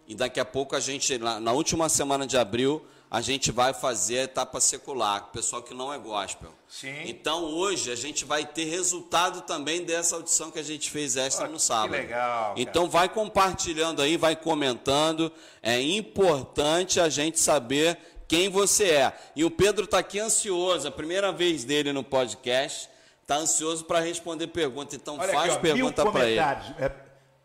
e 0.07 0.15
daqui 0.15 0.39
a 0.39 0.45
pouco 0.45 0.77
a 0.77 0.81
gente, 0.81 1.19
na 1.19 1.53
última 1.53 1.89
semana 1.89 2.29
de 2.29 2.37
abril, 2.37 2.85
a 3.11 3.21
gente 3.21 3.53
vai 3.53 3.73
fazer 3.73 4.19
a 4.19 4.23
etapa 4.25 4.61
secular, 4.61 5.31
pessoal 5.33 5.63
que 5.63 5.73
não 5.73 5.93
é 5.93 5.99
gospel. 5.99 6.53
Sim. 6.69 7.03
Então 7.05 7.45
hoje 7.45 7.93
a 7.93 7.95
gente 7.95 8.25
vai 8.25 8.45
ter 8.45 8.65
resultado 8.65 9.43
também 9.43 9.85
dessa 9.85 10.17
audição 10.17 10.51
que 10.51 10.59
a 10.59 10.65
gente 10.65 10.91
fez 10.91 11.17
extra 11.17 11.47
oh, 11.47 11.53
no 11.53 11.61
sábado. 11.61 11.93
Que 11.93 12.03
legal. 12.03 12.49
Cara. 12.49 12.61
Então 12.61 12.89
vai 12.89 13.09
compartilhando 13.09 14.03
aí, 14.03 14.17
vai 14.17 14.35
comentando. 14.35 15.31
É 15.63 15.81
importante 15.81 16.99
a 16.99 17.09
gente 17.09 17.39
saber 17.39 17.99
quem 18.27 18.49
você 18.49 18.91
é. 18.91 19.13
E 19.35 19.45
o 19.45 19.51
Pedro 19.51 19.85
está 19.85 19.99
aqui 19.99 20.19
ansioso, 20.19 20.89
a 20.89 20.91
primeira 20.91 21.33
vez 21.33 21.65
dele 21.65 21.93
no 21.93 22.03
podcast, 22.03 22.89
está 23.23 23.37
ansioso 23.37 23.85
para 23.85 24.01
responder 24.01 24.47
pergunta. 24.49 24.97
Então 24.97 25.19
Olha 25.19 25.33
faz 25.33 25.53
aqui, 25.53 25.59
ó, 25.59 25.61
pergunta 25.61 26.11
para 26.11 26.29
ele. 26.29 26.41
É, 26.41 26.93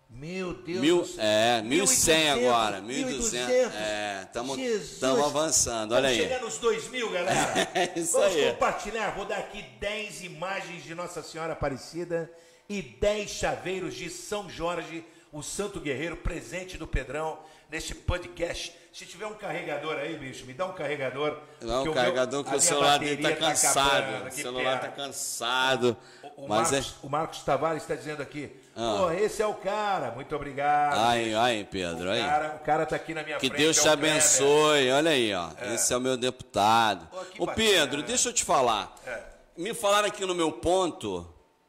meu 0.09 0.53
Deus 0.53 0.81
mil, 0.81 0.97
do 1.01 1.05
céu. 1.05 1.23
É, 1.23 1.61
1.100 1.63 2.31
agora, 2.31 2.81
1.200. 2.81 3.71
É, 3.73 4.21
estamos 4.23 5.23
avançando, 5.23 5.93
olha 5.93 6.09
aí. 6.09 6.17
chegando 6.17 6.45
nos 6.45 6.57
2 6.57 6.89
mil, 6.89 7.11
galera. 7.11 7.69
É, 7.73 7.99
isso 7.99 8.13
Vamos 8.13 8.35
aí. 8.35 8.51
compartilhar, 8.51 9.11
vou 9.11 9.25
dar 9.25 9.37
aqui 9.37 9.61
10 9.79 10.23
imagens 10.23 10.83
de 10.83 10.95
Nossa 10.95 11.21
Senhora 11.21 11.53
Aparecida 11.53 12.31
e 12.67 12.81
10 12.81 13.29
chaveiros 13.29 13.95
de 13.95 14.09
São 14.09 14.49
Jorge, 14.49 15.05
o 15.31 15.41
Santo 15.43 15.79
Guerreiro, 15.79 16.17
presente 16.17 16.77
do 16.77 16.87
Pedrão, 16.87 17.39
neste 17.69 17.93
podcast 17.93 18.73
se 18.91 19.05
tiver 19.05 19.27
um 19.27 19.35
carregador 19.35 19.95
aí, 19.97 20.17
bicho, 20.17 20.45
me 20.45 20.53
dá 20.53 20.65
um 20.65 20.73
carregador. 20.73 21.37
Não, 21.61 21.83
um 21.83 21.93
carregador 21.93 22.43
que 22.43 22.55
o 22.55 22.59
celular 22.59 22.97
dele 22.97 23.15
está 23.15 23.29
tá 23.29 23.35
cansado. 23.35 24.27
o 24.27 24.31
celular 24.31 24.75
está 24.75 24.87
cansado. 24.89 25.97
O, 26.23 26.45
o, 26.45 26.49
mas 26.49 26.71
Marcos, 26.71 26.89
é... 26.89 27.05
o 27.05 27.09
Marcos 27.09 27.43
Tavares 27.43 27.83
está 27.83 27.95
dizendo 27.95 28.21
aqui. 28.21 28.51
Ah. 28.75 29.13
esse 29.13 29.41
é 29.41 29.45
o 29.45 29.53
cara. 29.53 30.11
Muito 30.11 30.35
obrigado. 30.35 30.97
Ai, 30.97 31.33
ai, 31.33 31.67
Pedro. 31.69 32.07
O 32.07 32.11
aí. 32.11 32.21
Cara, 32.21 32.55
o 32.55 32.65
cara 32.65 32.85
tá 32.85 32.95
aqui 32.95 33.13
na 33.13 33.23
minha 33.23 33.37
que 33.37 33.47
frente. 33.47 33.57
Que 33.57 33.63
Deus 33.63 33.77
é 33.77 33.81
te 33.81 33.89
abençoe. 33.89 34.91
Olha 34.91 35.11
aí, 35.11 35.33
ó. 35.33 35.49
É. 35.59 35.75
Esse 35.75 35.93
é 35.93 35.97
o 35.97 36.01
meu 36.01 36.17
deputado. 36.17 37.07
Ô, 37.37 37.45
Pedro, 37.47 37.99
né? 37.99 38.07
deixa 38.07 38.29
eu 38.29 38.33
te 38.33 38.43
falar. 38.43 38.95
É. 39.05 39.21
Me 39.57 39.73
falaram 39.73 40.07
aqui 40.07 40.25
no 40.25 40.33
meu 40.33 40.51
ponto 40.51 41.27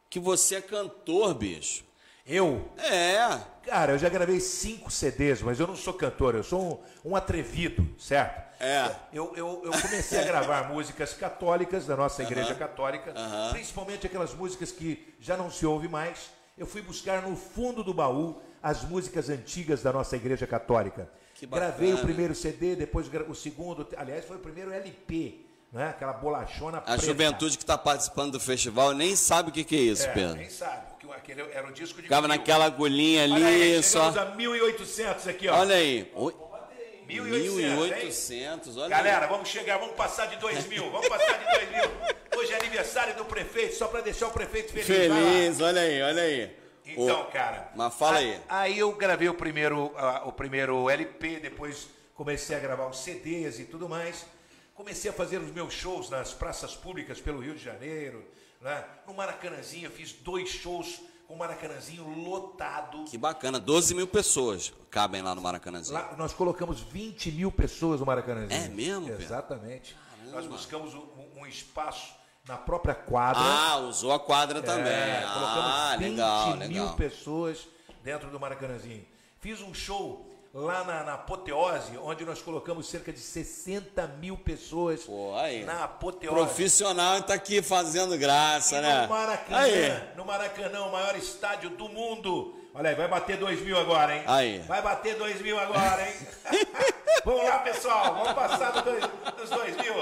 que 0.09 0.19
você 0.19 0.57
é 0.57 0.61
cantor, 0.61 1.35
bicho. 1.35 1.85
Eu? 2.31 2.71
É. 2.79 3.41
Cara, 3.65 3.93
eu 3.93 3.99
já 3.99 4.09
gravei 4.09 4.39
cinco 4.39 4.89
CDs, 4.89 5.43
mas 5.43 5.59
eu 5.59 5.67
não 5.67 5.75
sou 5.75 5.93
cantor, 5.93 6.37
eu 6.37 6.45
sou 6.45 6.85
um, 7.05 7.11
um 7.11 7.17
atrevido, 7.17 7.85
certo? 7.99 8.41
É. 8.63 8.89
Eu, 9.13 9.33
eu, 9.35 9.63
eu 9.65 9.73
comecei 9.73 10.21
a 10.21 10.25
gravar 10.25 10.69
músicas 10.73 11.13
católicas 11.13 11.87
da 11.87 11.97
nossa 11.97 12.23
igreja 12.23 12.51
uh 12.51 12.55
-huh. 12.55 12.59
católica, 12.59 13.11
uh 13.11 13.15
-huh. 13.15 13.51
principalmente 13.51 14.07
aquelas 14.07 14.33
músicas 14.33 14.71
que 14.71 15.13
já 15.19 15.37
não 15.37 15.51
se 15.51 15.67
ouve 15.67 15.89
mais. 15.89 16.31
Eu 16.57 16.67
fui 16.67 16.83
buscar 16.83 17.21
no 17.23 17.35
fundo 17.35 17.83
do 17.83 17.93
baú 17.93 18.41
as 18.63 18.83
músicas 18.85 19.29
antigas 19.29 19.83
da 19.83 19.93
nossa 19.93 20.15
igreja 20.15 20.47
católica. 20.47 21.11
Gravei 21.43 21.95
o 21.95 21.99
primeiro 21.99 22.35
CD, 22.35 22.77
depois 22.77 23.11
o 23.29 23.35
segundo, 23.35 23.89
aliás, 23.97 24.25
foi 24.25 24.37
o 24.37 24.41
primeiro 24.41 24.71
LP 24.71 25.51
né? 25.73 25.91
Aquela 25.91 26.13
bolachona 26.13 26.79
A 26.79 26.81
preta. 26.81 27.03
juventude 27.03 27.57
que 27.57 27.63
está 27.63 27.79
participando 27.79 28.33
do 28.33 28.41
festival 28.41 28.93
nem 28.93 29.15
sabe 29.15 29.51
o 29.51 29.53
que, 29.53 29.63
que 29.63 29.77
é 29.77 29.81
isso, 29.81 30.05
é, 30.05 30.13
Pedro. 30.13 30.37
Nem 30.37 30.51
sabe, 30.51 30.90
aquele 31.13 31.43
era 31.53 31.69
o 31.69 31.73
disco 31.73 31.97
de 31.97 32.03
Ficava 32.03 32.29
naquela 32.29 32.67
agulhinha 32.67 33.25
ali, 33.25 33.45
aí, 33.45 33.83
só... 33.83 34.09
a 34.09 34.37
1.800 34.37 35.29
aqui, 35.29 35.49
ó. 35.49 35.59
Olha 35.59 35.75
aí. 35.75 36.13
1.800, 37.09 38.77
olha 38.77 38.89
Galera, 38.89 39.25
aí. 39.25 39.31
vamos 39.31 39.49
chegar, 39.49 39.79
vamos 39.79 39.97
passar 39.97 40.27
de 40.27 40.37
2 40.37 40.67
mil, 40.67 40.91
vamos 40.91 41.09
passar 41.09 41.39
de 41.39 41.45
2 41.45 41.71
mil. 41.71 41.91
Hoje 42.39 42.53
é 42.53 42.57
aniversário 42.57 43.17
do 43.17 43.25
prefeito, 43.25 43.75
só 43.75 43.89
para 43.89 44.01
deixar 44.01 44.29
o 44.29 44.31
prefeito 44.31 44.73
feliz. 44.73 44.87
Feliz, 44.87 45.61
olha 45.61 45.81
aí, 45.81 46.03
olha 46.03 46.23
aí. 46.23 46.57
Então, 46.87 47.25
cara. 47.31 47.71
Mas 47.75 47.95
fala 47.95 48.19
aí. 48.19 48.41
Aí 48.49 48.79
eu 48.79 48.93
gravei 48.93 49.29
o 49.29 49.35
primeiro, 49.35 49.87
uh, 49.87 50.29
o 50.29 50.33
primeiro 50.33 50.89
LP, 50.89 51.41
depois 51.41 51.89
comecei 52.15 52.57
a 52.57 52.61
gravar 52.61 52.87
os 52.87 53.01
CDs 53.01 53.59
e 53.59 53.65
tudo 53.65 53.89
mais 53.89 54.25
comecei 54.81 55.11
a 55.11 55.15
fazer 55.15 55.37
os 55.37 55.51
meus 55.51 55.75
shows 55.75 56.09
nas 56.09 56.33
praças 56.33 56.75
públicas 56.75 57.21
pelo 57.21 57.41
Rio 57.41 57.55
de 57.55 57.63
Janeiro, 57.63 58.25
né? 58.61 58.85
no 59.07 59.15
Maracanãzinho, 59.15 59.91
fiz 59.91 60.13
dois 60.13 60.49
shows 60.49 61.01
com 61.27 61.35
o 61.35 61.39
Maracanãzinho 61.39 62.07
lotado. 62.25 63.05
Que 63.05 63.17
bacana, 63.17 63.59
12 63.59 63.95
mil 63.95 64.07
pessoas 64.07 64.73
cabem 64.91 65.23
lá 65.23 65.35
no 65.35 65.41
Maracanãzinho. 65.41 65.95
Lá 65.95 66.15
nós 66.17 66.33
colocamos 66.33 66.81
20 66.81 67.31
mil 67.33 67.53
pessoas 67.53 68.01
no 68.01 68.07
Maracanãzinho. 68.07 68.65
É 68.65 68.69
mesmo, 68.69 69.07
Pedro? 69.07 69.23
Exatamente. 69.23 69.97
Nós 70.31 70.47
buscamos 70.47 70.95
um, 70.95 71.07
um 71.37 71.47
espaço 71.47 72.15
na 72.47 72.57
própria 72.57 72.95
quadra. 72.95 73.43
Ah, 73.43 73.79
usou 73.79 74.13
a 74.13 74.19
quadra 74.19 74.63
também. 74.63 74.93
É, 74.93 75.25
ah, 75.25 75.33
colocamos 75.33 75.99
20 75.99 76.11
legal, 76.11 76.57
mil 76.57 76.69
legal. 76.69 76.97
pessoas 76.97 77.69
dentro 78.03 78.31
do 78.31 78.39
Maracanãzinho. 78.41 79.07
Fiz 79.41 79.61
um 79.61 79.73
show 79.73 80.30
lá 80.53 80.83
na, 80.85 81.05
na 81.05 81.15
Apoteose, 81.15 81.97
onde 81.99 82.25
nós 82.25 82.43
colocamos 82.43 82.89
cerca 82.89 83.13
de 83.13 83.21
60 83.21 84.07
mil 84.21 84.37
pessoas 84.37 85.03
Pô, 85.05 85.35
aí. 85.37 85.65
na 85.65 85.85
Apoteose. 85.85 86.35
Profissional 86.35 87.23
tá 87.23 87.35
aqui 87.35 87.63
fazendo 87.63 88.17
graça, 88.19 88.79
E 88.79 88.81
né? 88.81 89.03
no 89.03 89.09
Maracanã, 89.09 89.59
Aí. 89.61 90.03
no 90.17 90.25
Maracanã, 90.25 90.81
o 90.87 90.93
maior 90.93 91.17
estádio 91.17 91.71
do 91.71 91.89
mundo. 91.89 92.57
Olha 92.75 92.91
aí, 92.91 92.97
vai 92.97 93.09
bater 93.09 93.37
2 93.37 93.63
mil 93.63 93.79
agora, 93.79 94.17
hein? 94.17 94.23
Aí. 94.27 94.59
Vai 94.61 94.81
bater 94.83 95.17
2 95.17 95.41
mil 95.43 95.59
agora, 95.59 96.09
hein? 96.09 96.15
vamos 97.25 97.45
lá, 97.45 97.59
pessoal, 97.61 98.15
vamos 98.15 98.33
passar 98.33 98.71
do 98.71 98.83
dois- 98.83 99.05
dos 99.37 99.51
2 99.51 99.77
mil. 99.77 99.95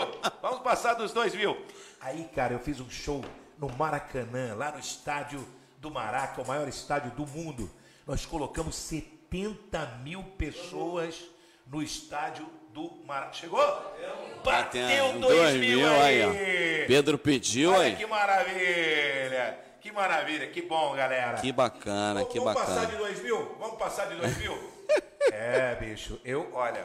Vamos 0.43 0.61
passar 0.61 0.95
dos 0.95 1.13
2 1.13 1.35
mil. 1.35 1.57
Aí, 2.01 2.25
cara, 2.35 2.53
eu 2.55 2.59
fiz 2.59 2.79
um 2.81 2.89
show 2.91 3.25
no 3.59 3.69
Maracanã, 3.73 4.55
lá 4.55 4.71
no 4.73 4.79
estádio 4.79 5.47
do 5.79 5.91
Maraca, 5.91 6.41
o 6.43 6.47
maior 6.47 6.69
estádio 6.69 7.11
do 7.13 7.27
mundo. 7.27 7.71
Nós 8.07 8.25
colocamos 8.27 8.75
70 8.77 9.18
mil 10.03 10.23
pessoas 10.37 11.25
no 11.67 11.83
estádio 11.83 12.49
do 12.73 12.91
Maraca. 13.07 13.33
Chegou? 13.33 13.61
Bateu 14.45 14.85
Batendo 14.85 15.21
2 15.21 15.39
dois 15.39 15.55
mil, 15.57 15.79
mil 15.79 16.01
aí, 16.01 16.23
aí. 16.23 16.87
Pedro 16.87 17.19
pediu 17.19 17.73
Olha 17.73 17.83
aí. 17.83 17.97
que 17.97 18.07
maravilha! 18.07 19.69
Que 19.81 19.93
maravilha, 19.93 20.47
que 20.49 20.63
bom, 20.63 20.95
galera. 20.95 21.39
Que 21.39 21.53
bacana, 21.53 22.21
vamos, 22.21 22.33
que 22.33 22.39
vamos 22.39 22.55
bacana. 22.55 22.81
passar 22.81 22.91
de 22.91 22.97
2 22.97 23.23
mil? 23.23 23.57
Vamos 23.59 23.79
passar 23.79 24.07
de 24.09 24.17
2 24.17 24.37
mil? 24.39 24.73
é, 25.33 25.75
bicho, 25.77 26.21
eu, 26.25 26.51
olha, 26.53 26.85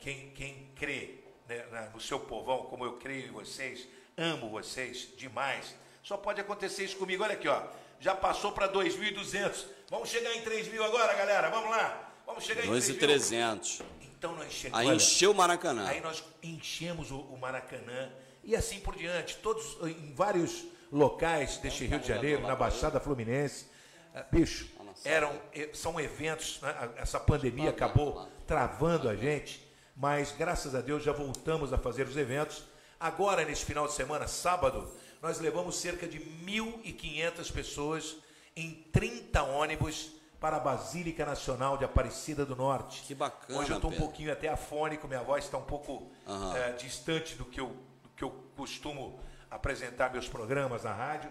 quem, 0.00 0.30
quem 0.30 0.70
crê 0.74 1.20
né, 1.48 1.88
no 1.94 2.00
seu 2.00 2.18
povão, 2.18 2.64
como 2.64 2.84
eu 2.84 2.94
creio 2.94 3.28
em 3.28 3.30
vocês, 3.30 3.86
amo 4.18 4.50
vocês 4.50 5.08
demais, 5.16 5.74
só 6.02 6.16
pode 6.16 6.40
acontecer 6.40 6.84
isso 6.84 6.96
comigo. 6.96 7.22
Olha 7.22 7.34
aqui, 7.34 7.48
ó, 7.48 7.62
já 8.00 8.14
passou 8.14 8.52
para 8.52 8.68
2.200. 8.68 9.64
Vamos 9.88 10.08
chegar 10.08 10.34
em 10.34 10.42
3 10.42 10.68
mil 10.68 10.82
agora, 10.82 11.14
galera, 11.14 11.48
vamos 11.48 11.70
lá. 11.70 12.12
Vamos 12.26 12.44
chegar 12.44 12.64
em 12.64 12.68
3 12.68 12.88
mil. 12.88 12.98
2,300. 12.98 13.82
Então 14.02 14.34
nós 14.34 14.52
chegamos. 14.52 14.88
Aí 14.88 14.96
encheu 14.96 15.30
o 15.30 15.34
Maracanã. 15.34 15.86
Aí 15.86 16.00
nós 16.00 16.24
enchemos 16.42 17.10
o, 17.12 17.20
o 17.20 17.38
Maracanã 17.38 18.10
e 18.42 18.56
assim 18.56 18.80
por 18.80 18.96
diante, 18.96 19.36
todos 19.36 19.76
em 19.82 20.12
vários 20.14 20.64
locais 20.90 21.58
deste 21.58 21.84
Rio 21.84 22.00
de 22.00 22.08
Janeiro, 22.08 22.42
na 22.42 22.56
Baixada 22.56 22.98
Fluminense. 22.98 23.66
Ah, 24.14 24.24
Bicho, 24.30 24.68
eram, 25.04 25.40
eh, 25.52 25.70
são 25.72 26.00
eventos, 26.00 26.60
né? 26.60 26.90
Essa 26.96 27.20
pandemia 27.20 27.70
acabou 27.70 28.28
travando 28.46 29.08
a 29.08 29.14
gente, 29.14 29.68
mas 29.96 30.32
graças 30.32 30.74
a 30.74 30.80
Deus 30.80 31.02
já 31.02 31.12
voltamos 31.12 31.72
a 31.72 31.78
fazer 31.78 32.06
os 32.06 32.16
eventos. 32.16 32.64
Agora, 32.98 33.44
nesse 33.44 33.64
final 33.64 33.86
de 33.86 33.92
semana, 33.92 34.26
sábado, 34.26 34.90
nós 35.22 35.38
levamos 35.38 35.76
cerca 35.76 36.06
de 36.06 36.18
1.500 36.18 37.52
pessoas 37.52 38.16
em 38.56 38.72
30 38.92 39.42
ônibus 39.42 40.12
para 40.40 40.56
a 40.56 40.60
Basílica 40.60 41.24
Nacional 41.26 41.76
de 41.76 41.84
Aparecida 41.84 42.44
do 42.46 42.56
Norte. 42.56 43.02
Que 43.02 43.14
bacana, 43.14 43.58
Hoje 43.58 43.70
eu 43.70 43.76
estou 43.76 43.90
um 43.90 43.96
pouquinho 43.96 44.32
até 44.32 44.48
afônico, 44.48 45.06
minha 45.06 45.22
voz 45.22 45.44
está 45.44 45.58
um 45.58 45.62
pouco 45.62 46.10
Aham. 46.26 46.56
eh, 46.56 46.72
distante 46.72 47.34
do 47.36 47.44
que, 47.44 47.60
eu, 47.60 47.68
do 48.02 48.08
que 48.16 48.24
eu 48.24 48.30
costumo 48.56 49.20
apresentar 49.50 50.10
meus 50.12 50.28
programas 50.28 50.84
na 50.84 50.92
rádio. 50.92 51.30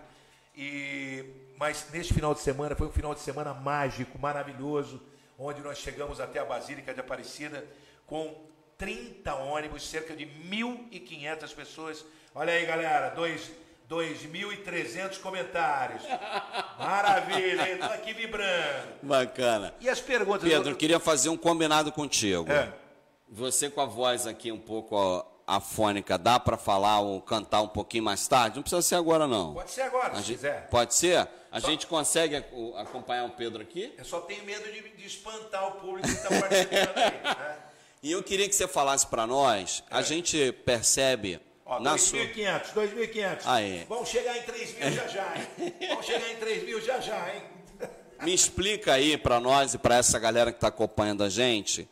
E, 0.55 1.25
mas 1.57 1.87
neste 1.91 2.13
final 2.13 2.33
de 2.33 2.39
semana 2.41 2.75
foi 2.75 2.87
um 2.87 2.91
final 2.91 3.13
de 3.13 3.19
semana 3.21 3.53
mágico, 3.53 4.17
maravilhoso, 4.17 5.01
onde 5.37 5.61
nós 5.61 5.77
chegamos 5.79 6.19
até 6.19 6.39
a 6.39 6.45
Basílica 6.45 6.93
de 6.93 6.99
Aparecida 6.99 7.65
com 8.05 8.45
30 8.77 9.33
ônibus, 9.35 9.87
cerca 9.87 10.15
de 10.15 10.25
1.500 10.25 11.53
pessoas. 11.53 12.05
Olha 12.33 12.53
aí, 12.53 12.65
galera, 12.65 13.09
dois- 13.09 13.51
2.300 13.89 15.19
comentários. 15.19 16.03
Maravilha, 16.79 17.71
estou 17.71 17.89
aqui 17.89 18.13
vibrando. 18.13 18.87
Bacana. 19.03 19.73
E 19.79 19.87
as 19.89 19.99
perguntas? 20.01 20.47
Pedro, 20.49 20.71
Eu- 20.71 20.75
queria 20.75 20.99
fazer 20.99 21.29
um 21.29 21.37
combinado 21.37 21.91
contigo. 21.91 22.51
É. 22.51 22.71
Você 23.29 23.69
com 23.69 23.81
a 23.81 23.85
voz 23.85 24.27
aqui 24.27 24.51
um 24.51 24.59
pouco 24.59 25.25
afônica, 25.47 26.17
dá 26.17 26.39
para 26.39 26.57
falar 26.57 26.99
ou 27.01 27.21
cantar 27.21 27.61
um 27.61 27.67
pouquinho 27.67 28.03
mais 28.03 28.27
tarde? 28.27 28.55
Não 28.57 28.63
precisa 28.63 28.81
ser 28.81 28.95
agora, 28.95 29.27
não. 29.27 29.53
Pode 29.53 29.71
ser 29.71 29.81
agora, 29.81 30.13
A 30.13 30.15
se 30.15 30.21
gente- 30.23 30.35
quiser. 30.37 30.67
Pode 30.69 30.93
ser? 30.95 31.27
A 31.51 31.59
Só- 31.61 31.67
gente 31.67 31.87
consegue 31.87 32.35
acompanhar 32.77 33.25
o 33.25 33.29
Pedro 33.31 33.61
aqui? 33.61 33.93
Eu 33.97 34.05
só 34.05 34.19
tenho 34.21 34.43
medo 34.43 34.63
de, 34.71 34.81
de 34.89 35.05
espantar 35.05 35.67
o 35.67 35.71
público 35.79 36.07
que 36.07 36.13
está 36.13 36.29
participando 36.29 36.97
aí. 36.97 37.21
Né? 37.23 37.55
E 38.03 38.11
eu 38.11 38.21
queria 38.21 38.47
que 38.47 38.53
você 38.53 38.67
falasse 38.67 39.07
para 39.07 39.25
nós, 39.25 39.83
a 39.89 40.01
gente 40.03 40.51
percebe 40.63 41.35
É. 41.35 41.54
Ó, 41.65 41.79
na 41.79 41.97
sua... 41.97 42.19
2.500, 42.19 42.73
2.500. 42.73 43.41
Aí. 43.45 43.85
Vamos 43.89 44.07
chegar 44.09 44.37
em 44.37 44.43
3 44.43 44.77
mil 44.77 44.91
já 44.91 45.07
já, 45.07 45.35
hein? 45.35 45.73
Vamos 45.89 46.05
chegar 46.05 46.31
em 46.31 46.35
3 46.35 46.63
mil 46.63 46.81
já 46.81 46.99
já, 46.99 47.33
hein? 47.33 47.41
Me 48.21 48.33
explica 48.33 48.93
aí 48.93 49.17
para 49.17 49.39
nós 49.39 49.73
e 49.73 49.77
para 49.77 49.95
essa 49.95 50.17
galera 50.19 50.51
que 50.51 50.57
está 50.57 50.67
acompanhando 50.67 51.23
a 51.23 51.29
gente. 51.29 51.89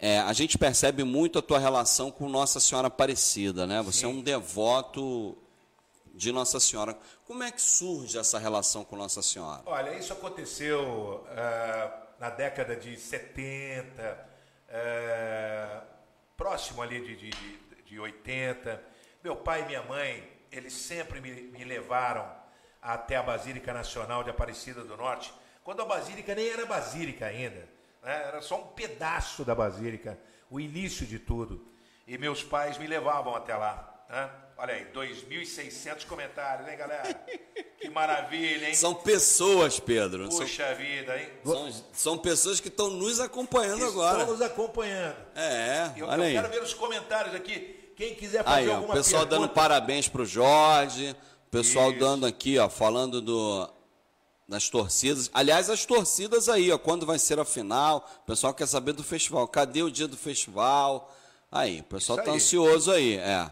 é, 0.00 0.18
a 0.20 0.32
gente 0.32 0.56
percebe 0.56 1.04
muito 1.04 1.38
a 1.38 1.42
tua 1.42 1.58
relação 1.58 2.10
com 2.10 2.28
Nossa 2.28 2.58
Senhora 2.58 2.86
Aparecida, 2.86 3.66
né? 3.66 3.82
Você 3.82 4.06
é 4.06 4.08
um 4.08 4.22
devoto 4.22 5.36
de 6.14 6.32
Nossa 6.32 6.58
Senhora. 6.58 6.96
Como 7.26 7.42
é 7.42 7.50
que 7.50 7.60
surge 7.60 8.16
essa 8.18 8.38
relação 8.38 8.82
com 8.84 8.96
Nossa 8.96 9.20
Senhora? 9.22 9.62
Olha, 9.66 9.94
isso 9.98 10.12
aconteceu 10.12 11.26
ah, 11.36 11.92
na 12.18 12.30
década 12.30 12.74
de 12.74 12.96
70, 12.96 14.28
ah, 14.70 15.82
próximo 16.36 16.80
ali 16.80 17.00
de, 17.00 17.16
de, 17.16 17.30
de 17.84 18.00
80. 18.00 18.82
Meu 19.22 19.36
pai 19.36 19.62
e 19.62 19.66
minha 19.66 19.82
mãe, 19.82 20.26
eles 20.50 20.72
sempre 20.72 21.20
me, 21.20 21.30
me 21.30 21.64
levaram 21.64 22.26
até 22.80 23.16
a 23.16 23.22
Basílica 23.22 23.72
Nacional 23.72 24.24
de 24.24 24.30
Aparecida 24.30 24.82
do 24.82 24.96
Norte, 24.96 25.32
quando 25.62 25.82
a 25.82 25.84
Basílica 25.84 26.34
nem 26.34 26.48
era 26.48 26.64
Basílica 26.64 27.26
ainda, 27.26 27.68
né? 28.02 28.24
era 28.28 28.40
só 28.40 28.58
um 28.58 28.66
pedaço 28.68 29.44
da 29.44 29.54
Basílica, 29.54 30.18
o 30.50 30.58
início 30.58 31.06
de 31.06 31.18
tudo. 31.18 31.66
E 32.06 32.16
meus 32.16 32.42
pais 32.42 32.78
me 32.78 32.86
levavam 32.86 33.34
até 33.36 33.54
lá. 33.54 34.04
Né? 34.08 34.30
Olha 34.56 34.74
aí, 34.74 34.86
2.600 34.86 36.06
comentários, 36.06 36.66
hein, 36.68 36.76
galera? 36.76 37.14
Que 37.78 37.88
maravilha, 37.88 38.68
hein? 38.68 38.74
São 38.74 38.94
pessoas, 38.94 39.78
Pedro. 39.78 40.30
São, 40.30 40.40
Puxa 40.40 40.74
vida, 40.74 41.16
hein? 41.18 41.30
são, 41.44 41.72
são 41.92 42.18
pessoas 42.18 42.58
que 42.60 42.68
estão 42.68 42.90
nos 42.90 43.20
acompanhando 43.20 43.86
agora. 43.86 44.18
Estão 44.18 44.32
nos 44.34 44.42
acompanhando. 44.42 45.16
É, 45.34 45.92
Eu, 45.96 46.06
olha 46.08 46.20
eu 46.20 46.26
aí. 46.26 46.32
quero 46.34 46.48
ver 46.48 46.62
os 46.62 46.74
comentários 46.74 47.34
aqui. 47.34 47.79
Quem 48.00 48.14
quiser 48.14 48.42
fazer 48.42 48.56
Aí, 48.60 48.68
ó, 48.70 48.72
o 48.72 48.76
alguma 48.76 48.94
pessoal 48.94 49.26
pergunta. 49.26 49.46
dando 49.48 49.54
parabéns 49.54 50.08
pro 50.08 50.24
Jorge, 50.24 51.14
o 51.48 51.50
pessoal 51.50 51.90
Isso. 51.90 52.00
dando 52.00 52.24
aqui, 52.24 52.58
ó, 52.58 52.66
falando 52.66 53.20
do 53.20 53.68
das 54.48 54.70
torcidas. 54.70 55.30
Aliás, 55.34 55.68
as 55.68 55.84
torcidas 55.84 56.48
aí, 56.48 56.72
ó, 56.72 56.78
quando 56.78 57.04
vai 57.04 57.18
ser 57.18 57.38
a 57.38 57.44
final, 57.44 58.08
o 58.22 58.26
pessoal 58.26 58.54
quer 58.54 58.66
saber 58.66 58.94
do 58.94 59.04
festival. 59.04 59.46
Cadê 59.48 59.82
o 59.82 59.90
dia 59.90 60.08
do 60.08 60.16
festival? 60.16 61.14
Aí, 61.52 61.80
o 61.80 61.84
pessoal 61.84 62.16
Isso 62.16 62.24
tá 62.24 62.30
aí. 62.30 62.36
ansioso 62.38 62.90
aí, 62.90 63.18
é. 63.18 63.50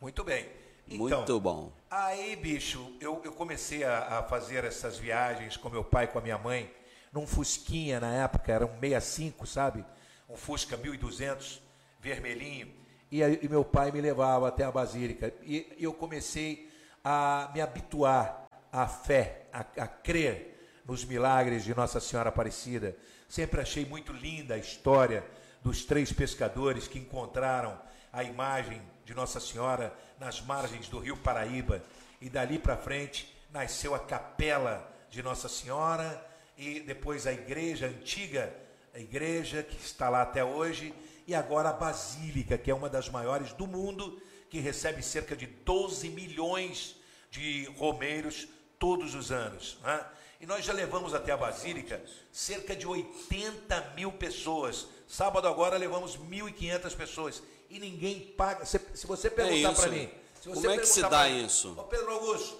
Muito 0.00 0.22
bem. 0.22 0.48
Então, 0.86 0.98
Muito 0.98 1.40
bom. 1.40 1.72
Aí, 1.90 2.36
bicho, 2.36 2.92
eu, 3.00 3.20
eu 3.24 3.32
comecei 3.32 3.82
a, 3.82 4.20
a 4.20 4.22
fazer 4.22 4.62
essas 4.62 4.98
viagens 4.98 5.56
com 5.56 5.68
meu 5.68 5.82
pai 5.82 6.06
com 6.06 6.20
a 6.20 6.22
minha 6.22 6.38
mãe, 6.38 6.72
num 7.12 7.26
Fusquinha 7.26 7.98
na 7.98 8.12
época, 8.14 8.52
era 8.52 8.64
um 8.64 8.78
65, 8.78 9.48
sabe? 9.48 9.84
Um 10.28 10.36
Fusca 10.36 10.76
1200, 10.76 11.60
vermelhinho. 12.00 12.79
E, 13.10 13.22
aí- 13.22 13.38
e 13.42 13.48
meu 13.48 13.64
pai 13.64 13.90
me 13.90 14.00
levava 14.00 14.48
até 14.48 14.64
a 14.64 14.70
Basílica. 14.70 15.32
E 15.42 15.66
eu 15.78 15.92
comecei 15.92 16.70
a 17.04 17.50
me 17.54 17.60
habituar 17.60 18.46
à 18.72 18.86
fé, 18.86 19.46
a, 19.52 19.60
a 19.60 19.86
crer 19.86 20.82
nos 20.86 21.04
milagres 21.04 21.64
de 21.64 21.74
Nossa 21.74 21.98
Senhora 22.00 22.28
Aparecida. 22.28 22.96
Sempre 23.28 23.60
achei 23.60 23.84
muito 23.84 24.12
linda 24.12 24.54
a 24.54 24.58
história 24.58 25.24
dos 25.62 25.84
três 25.84 26.12
pescadores 26.12 26.88
que 26.88 26.98
encontraram 26.98 27.78
a 28.12 28.24
imagem 28.24 28.80
de 29.04 29.14
Nossa 29.14 29.40
Senhora 29.40 29.92
nas 30.18 30.40
margens 30.40 30.88
do 30.88 30.98
rio 30.98 31.16
Paraíba. 31.16 31.82
E 32.20 32.28
dali 32.28 32.58
para 32.58 32.76
frente 32.76 33.32
nasceu 33.52 33.94
a 33.94 33.98
capela 33.98 34.88
de 35.10 35.22
Nossa 35.22 35.48
Senhora 35.48 36.24
e 36.56 36.80
depois 36.80 37.26
a 37.26 37.32
igreja 37.32 37.86
antiga, 37.86 38.52
a 38.94 38.98
igreja 38.98 39.62
que 39.62 39.76
está 39.76 40.08
lá 40.08 40.22
até 40.22 40.44
hoje, 40.44 40.94
e 41.30 41.34
agora 41.34 41.68
a 41.68 41.72
Basílica, 41.72 42.58
que 42.58 42.72
é 42.72 42.74
uma 42.74 42.88
das 42.88 43.08
maiores 43.08 43.52
do 43.52 43.64
mundo, 43.64 44.20
que 44.48 44.58
recebe 44.58 45.00
cerca 45.00 45.36
de 45.36 45.46
12 45.46 46.08
milhões 46.08 46.96
de 47.30 47.66
romeiros 47.78 48.48
todos 48.80 49.14
os 49.14 49.30
anos. 49.30 49.78
né? 49.84 50.04
E 50.40 50.46
nós 50.46 50.64
já 50.64 50.72
levamos 50.72 51.14
até 51.14 51.30
a 51.30 51.36
Basílica 51.36 52.02
cerca 52.32 52.74
de 52.74 52.84
80 52.84 53.92
mil 53.94 54.10
pessoas. 54.10 54.88
Sábado 55.06 55.46
agora 55.46 55.76
levamos 55.76 56.16
1.500 56.16 56.96
pessoas. 56.96 57.42
E 57.68 57.78
ninguém 57.78 58.32
paga. 58.36 58.64
Se, 58.66 58.80
se 58.94 59.06
você 59.06 59.30
perguntar 59.30 59.70
isso. 59.70 59.80
para 59.82 59.90
mim. 59.92 60.10
Como 60.42 60.68
é 60.70 60.78
que 60.78 60.86
se 60.86 61.02
dá 61.02 61.26
mim, 61.28 61.44
isso? 61.46 61.86
Pedro 61.88 62.10
Augusto, 62.10 62.58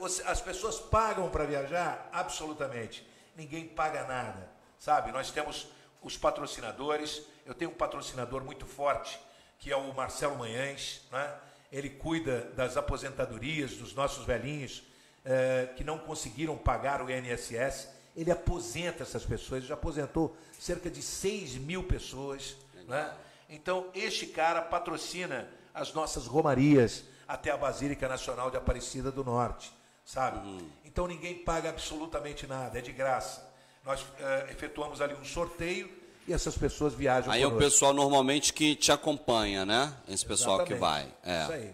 você- 0.00 0.24
as 0.24 0.40
pessoas 0.40 0.80
pagam 0.80 1.30
para 1.30 1.44
viajar? 1.44 2.08
Absolutamente. 2.12 3.06
Ninguém 3.36 3.68
paga 3.68 4.02
nada, 4.08 4.50
sabe? 4.76 5.12
Nós 5.12 5.30
temos 5.30 5.68
os 6.02 6.16
patrocinadores. 6.16 7.22
Eu 7.48 7.54
tenho 7.54 7.70
um 7.70 7.74
patrocinador 7.74 8.44
muito 8.44 8.66
forte, 8.66 9.18
que 9.58 9.72
é 9.72 9.76
o 9.76 9.94
Marcelo 9.94 10.36
Manhães, 10.36 11.00
né? 11.10 11.34
Ele 11.72 11.88
cuida 11.88 12.42
das 12.54 12.76
aposentadorias 12.76 13.72
dos 13.72 13.94
nossos 13.94 14.26
velhinhos 14.26 14.82
eh, 15.24 15.70
que 15.74 15.82
não 15.82 15.98
conseguiram 15.98 16.58
pagar 16.58 17.00
o 17.00 17.10
INSS. 17.10 17.88
Ele 18.14 18.30
aposenta 18.30 19.02
essas 19.02 19.24
pessoas, 19.24 19.64
já 19.64 19.72
aposentou 19.72 20.36
cerca 20.58 20.90
de 20.90 21.00
6 21.00 21.54
mil 21.54 21.84
pessoas. 21.84 22.54
Né? 22.86 23.10
Então, 23.48 23.88
este 23.94 24.26
cara 24.26 24.60
patrocina 24.60 25.48
as 25.72 25.94
nossas 25.94 26.26
romarias 26.26 27.04
até 27.26 27.50
a 27.50 27.56
Basílica 27.56 28.06
Nacional 28.06 28.50
de 28.50 28.58
Aparecida 28.58 29.10
do 29.10 29.24
Norte, 29.24 29.72
sabe? 30.04 30.68
Então, 30.84 31.06
ninguém 31.06 31.38
paga 31.38 31.70
absolutamente 31.70 32.46
nada, 32.46 32.78
é 32.78 32.82
de 32.82 32.92
graça. 32.92 33.50
Nós 33.82 34.04
eh, 34.18 34.48
efetuamos 34.50 35.00
ali 35.00 35.14
um 35.14 35.24
sorteio 35.24 35.97
e 36.28 36.32
essas 36.32 36.56
pessoas 36.56 36.92
viajam 36.92 37.32
Aí 37.32 37.42
é 37.42 37.46
o 37.46 37.56
pessoal 37.56 37.94
normalmente 37.94 38.52
que 38.52 38.74
te 38.74 38.92
acompanha, 38.92 39.64
né? 39.64 39.94
Esse 40.06 40.26
pessoal 40.26 40.62
que 40.62 40.74
vai. 40.74 41.06
É. 41.24 41.42
Isso 41.42 41.52
aí. 41.52 41.70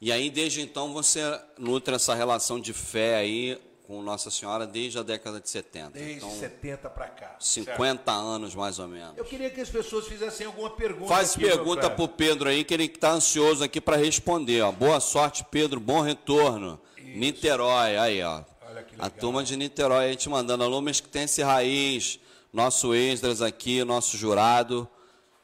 E 0.00 0.12
aí, 0.12 0.30
desde 0.30 0.62
então, 0.62 0.92
você 0.94 1.20
nutre 1.58 1.94
essa 1.94 2.14
relação 2.14 2.58
de 2.58 2.72
fé 2.72 3.16
aí 3.16 3.60
com 3.86 4.00
Nossa 4.00 4.30
Senhora 4.30 4.64
desde 4.66 4.98
a 4.98 5.02
década 5.02 5.40
de 5.40 5.50
70. 5.50 5.90
Desde 5.90 6.14
então, 6.18 6.30
70 6.30 6.88
para 6.88 7.08
cá. 7.08 7.36
certo? 7.40 7.76
50 7.76 8.12
anos 8.12 8.54
mais 8.54 8.78
ou 8.78 8.86
menos. 8.86 9.18
Eu 9.18 9.24
queria 9.24 9.50
que 9.50 9.60
as 9.60 9.68
pessoas 9.68 10.06
fizessem 10.06 10.46
alguma 10.46 10.70
pergunta. 10.70 11.08
Faz 11.08 11.32
aqui, 11.32 11.40
pergunta 11.44 11.82
cara. 11.82 11.94
pro 11.94 12.06
Pedro 12.06 12.48
aí, 12.48 12.62
que 12.62 12.72
ele 12.72 12.84
está 12.84 13.10
ansioso 13.10 13.64
aqui 13.64 13.80
para 13.80 13.96
responder. 13.96 14.62
Ó. 14.62 14.70
Boa 14.70 15.00
sorte, 15.00 15.44
Pedro. 15.50 15.80
Bom 15.80 16.00
retorno. 16.00 16.80
Niterói, 16.96 17.96
aí, 17.96 18.22
ó. 18.22 18.44
Olha 18.70 18.84
que 18.84 18.94
A 18.96 19.10
turma 19.10 19.42
de 19.42 19.56
Niterói 19.56 20.10
aí 20.10 20.16
te 20.16 20.28
mandando. 20.28 20.62
Alô, 20.62 20.80
mas 20.80 21.00
que 21.00 21.08
tem 21.08 21.24
esse 21.24 21.42
raiz. 21.42 22.20
Nosso 22.52 22.94
Esdras 22.94 23.40
aqui, 23.42 23.84
nosso 23.84 24.16
jurado, 24.16 24.88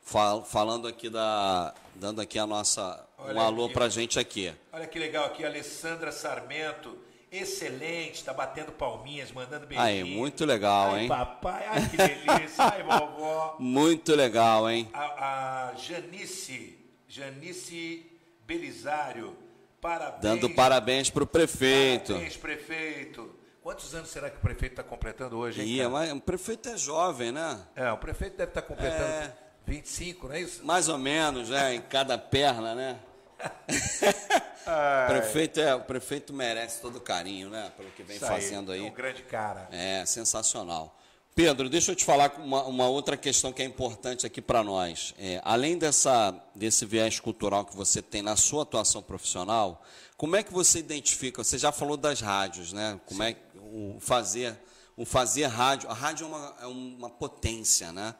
fal- 0.03 0.45
falando 0.45 0.89
aqui 0.89 1.09
da. 1.09 1.73
dando 1.95 2.21
aqui 2.21 2.39
a 2.39 2.47
nossa. 2.47 3.07
um 3.19 3.25
Olha 3.29 3.41
alô 3.43 3.65
aqui. 3.67 3.75
pra 3.75 3.89
gente 3.89 4.19
aqui. 4.19 4.53
Olha 4.73 4.87
que 4.87 4.99
legal 4.99 5.27
aqui, 5.27 5.45
Alessandra 5.45 6.11
Sarmento. 6.11 6.99
Excelente, 7.31 8.25
tá 8.25 8.33
batendo 8.33 8.73
palminhas, 8.73 9.31
mandando 9.33 9.67
beijinho. 9.67 9.87
Aí, 9.89 10.05
muito 10.05 10.45
legal, 10.45 10.93
ai, 10.95 11.03
hein? 11.03 11.09
papai, 11.09 11.67
ai 11.67 11.89
que 11.91 11.97
delícia, 11.97 12.65
ai 12.65 12.83
vovó. 12.87 13.57
Muito 13.59 14.15
legal, 14.15 14.71
hein? 14.71 14.89
A, 14.93 15.69
a 15.71 15.75
Janice, 15.75 16.79
Janice 17.09 18.07
Belisário, 18.47 19.37
parabéns. 19.81 20.23
Dando 20.23 20.49
parabéns 20.51 21.11
pro 21.11 21.27
prefeito. 21.27 22.13
Parabéns, 22.13 22.37
prefeito. 22.37 23.35
Quantos 23.67 23.93
anos 23.97 24.11
será 24.11 24.31
que 24.31 24.37
o 24.37 24.41
prefeito 24.41 24.75
está 24.75 24.85
completando 24.85 25.37
hoje, 25.37 25.61
hein, 25.61 25.79
cara? 25.79 25.91
mas 25.91 26.13
o 26.13 26.21
prefeito 26.21 26.69
é 26.69 26.77
jovem, 26.79 27.33
né? 27.33 27.59
É, 27.75 27.91
o 27.91 27.99
prefeito 27.99 28.37
deve 28.37 28.51
estar 28.53 28.63
completando 28.63 29.03
É. 29.03 29.35
25, 29.67 30.29
não 30.29 30.35
é 30.37 30.41
isso? 30.41 30.65
Mais 30.65 30.89
ou 30.89 30.97
menos, 30.97 31.49
né? 31.49 31.75
Em 31.75 31.81
cada 31.83 32.17
perna, 32.17 32.77
né? 32.77 32.97
o, 35.03 35.07
prefeito 35.09 35.61
é, 35.61 35.75
o 35.75 35.81
prefeito 35.81 36.33
merece 36.33 36.81
todo 36.81 36.99
o 36.99 37.01
carinho, 37.01 37.51
né? 37.51 37.73
Pelo 37.77 37.91
que 37.91 38.05
vem 38.05 38.19
Isso 38.19 38.25
fazendo 38.25 38.71
É 38.71 38.77
aí. 38.77 38.83
um 38.83 38.93
grande 38.93 39.25
cara. 39.25 39.69
É 39.73 40.07
sensacional. 40.07 40.97
Pedro, 41.35 41.69
deixa 41.69 41.91
eu 41.91 41.97
te 41.97 42.05
falar 42.05 42.35
uma, 42.39 42.63
uma 42.63 42.89
outra 42.89 43.17
questão 43.17 43.53
que 43.53 43.61
é 43.61 43.65
importante 43.65 44.25
aqui 44.25 44.41
para 44.41 44.63
nós. 44.63 45.13
É, 45.19 45.41
além 45.45 45.77
dessa, 45.77 46.33
desse 46.55 46.87
viés 46.87 47.19
cultural 47.19 47.65
que 47.65 47.77
você 47.77 48.01
tem 48.01 48.23
na 48.23 48.37
sua 48.37 48.63
atuação 48.63 49.03
profissional, 49.03 49.83
como 50.17 50.35
é 50.37 50.43
que 50.43 50.53
você 50.53 50.79
identifica? 50.79 51.45
Você 51.45 51.59
já 51.59 51.71
falou 51.71 51.97
das 51.97 52.21
rádios, 52.23 52.73
né? 52.73 52.99
Como 53.05 53.23
é 53.23 53.35
que 53.35 53.46
o 53.67 53.99
fazer, 54.01 54.57
o 54.97 55.05
fazer 55.05 55.47
rádio? 55.47 55.91
A 55.91 55.95
rádio 55.95 56.25
é 56.25 56.29
uma, 56.29 56.55
é 56.63 56.67
uma 56.67 57.11
potência, 57.11 57.93
né? 57.93 58.15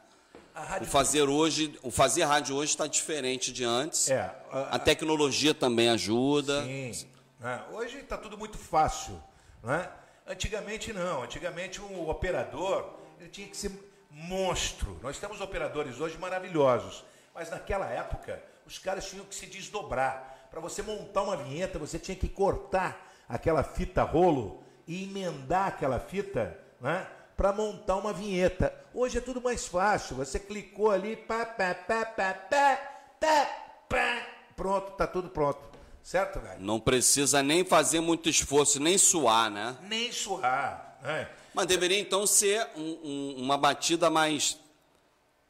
O 0.81 0.85
fazer 0.85 1.21
hoje, 1.23 1.77
o 1.83 1.91
fazer 1.91 2.23
rádio 2.23 2.55
hoje 2.55 2.71
está 2.71 2.87
diferente 2.87 3.51
de 3.53 3.63
antes. 3.63 4.09
É, 4.09 4.21
a- 4.51 4.75
a, 4.75 4.79
tecnologia 4.79 5.53
também 5.53 5.87
ajuda. 5.89 6.63
Sim. 6.63 7.07
né? 7.39 7.63
Hoje 7.71 7.99
está 7.99 8.17
tudo 8.17 8.37
muito 8.37 8.57
fácil. 8.57 9.21
Né? 9.63 9.87
Antigamente 10.25 10.91
não. 10.91 11.21
Antigamente 11.23 11.79
um 11.79 12.09
operador 12.09 12.91
ele 13.19 13.29
tinha 13.29 13.47
que 13.47 13.55
ser 13.55 13.71
monstro. 14.09 14.99
Nós 15.03 15.19
temos 15.19 15.39
operadores 15.41 15.99
hoje 15.99 16.17
maravilhosos. 16.17 17.03
Mas 17.35 17.51
naquela 17.51 17.85
época, 17.87 18.41
os 18.65 18.79
caras 18.79 19.05
tinham 19.07 19.25
que 19.25 19.35
se 19.35 19.45
desdobrar. 19.45 20.47
Para 20.49 20.59
você 20.59 20.81
montar 20.81 21.21
uma 21.21 21.37
vinheta, 21.37 21.77
você 21.77 21.99
tinha 21.99 22.17
que 22.17 22.27
cortar 22.27 23.13
aquela 23.29 23.63
fita 23.63 24.01
rolo 24.01 24.63
e 24.87 25.03
emendar 25.03 25.67
aquela 25.67 25.99
fita 25.99 26.57
né? 26.79 27.05
para 27.35 27.51
montar 27.53 27.97
uma 27.97 28.13
vinheta. 28.13 28.73
Hoje 28.93 29.17
é 29.17 29.21
tudo 29.21 29.41
mais 29.41 29.67
fácil. 29.67 30.15
Você 30.15 30.39
clicou 30.39 30.89
ali, 30.91 31.15
pá, 31.15 31.45
pá, 31.45 31.75
pá, 31.75 32.05
pá, 32.05 32.33
pá, 32.33 32.79
pá, 33.19 33.45
pá, 33.89 34.27
pronto, 34.55 34.91
tá 34.93 35.05
tudo 35.05 35.29
pronto. 35.29 35.59
Certo, 36.01 36.39
velho? 36.39 36.61
Não 36.61 36.79
precisa 36.79 37.43
nem 37.43 37.65
fazer 37.65 37.99
muito 37.99 38.29
esforço, 38.29 38.79
nem 38.79 38.97
suar, 38.97 39.51
né? 39.51 39.75
Nem 39.83 40.09
suar. 40.11 40.97
Né? 41.03 41.29
Mas 41.53 41.65
deveria 41.65 41.99
então 41.99 42.25
ser 42.25 42.65
um- 42.75 42.99
um- 43.03 43.35
uma 43.39 43.57
batida 43.57 44.09
mais. 44.09 44.57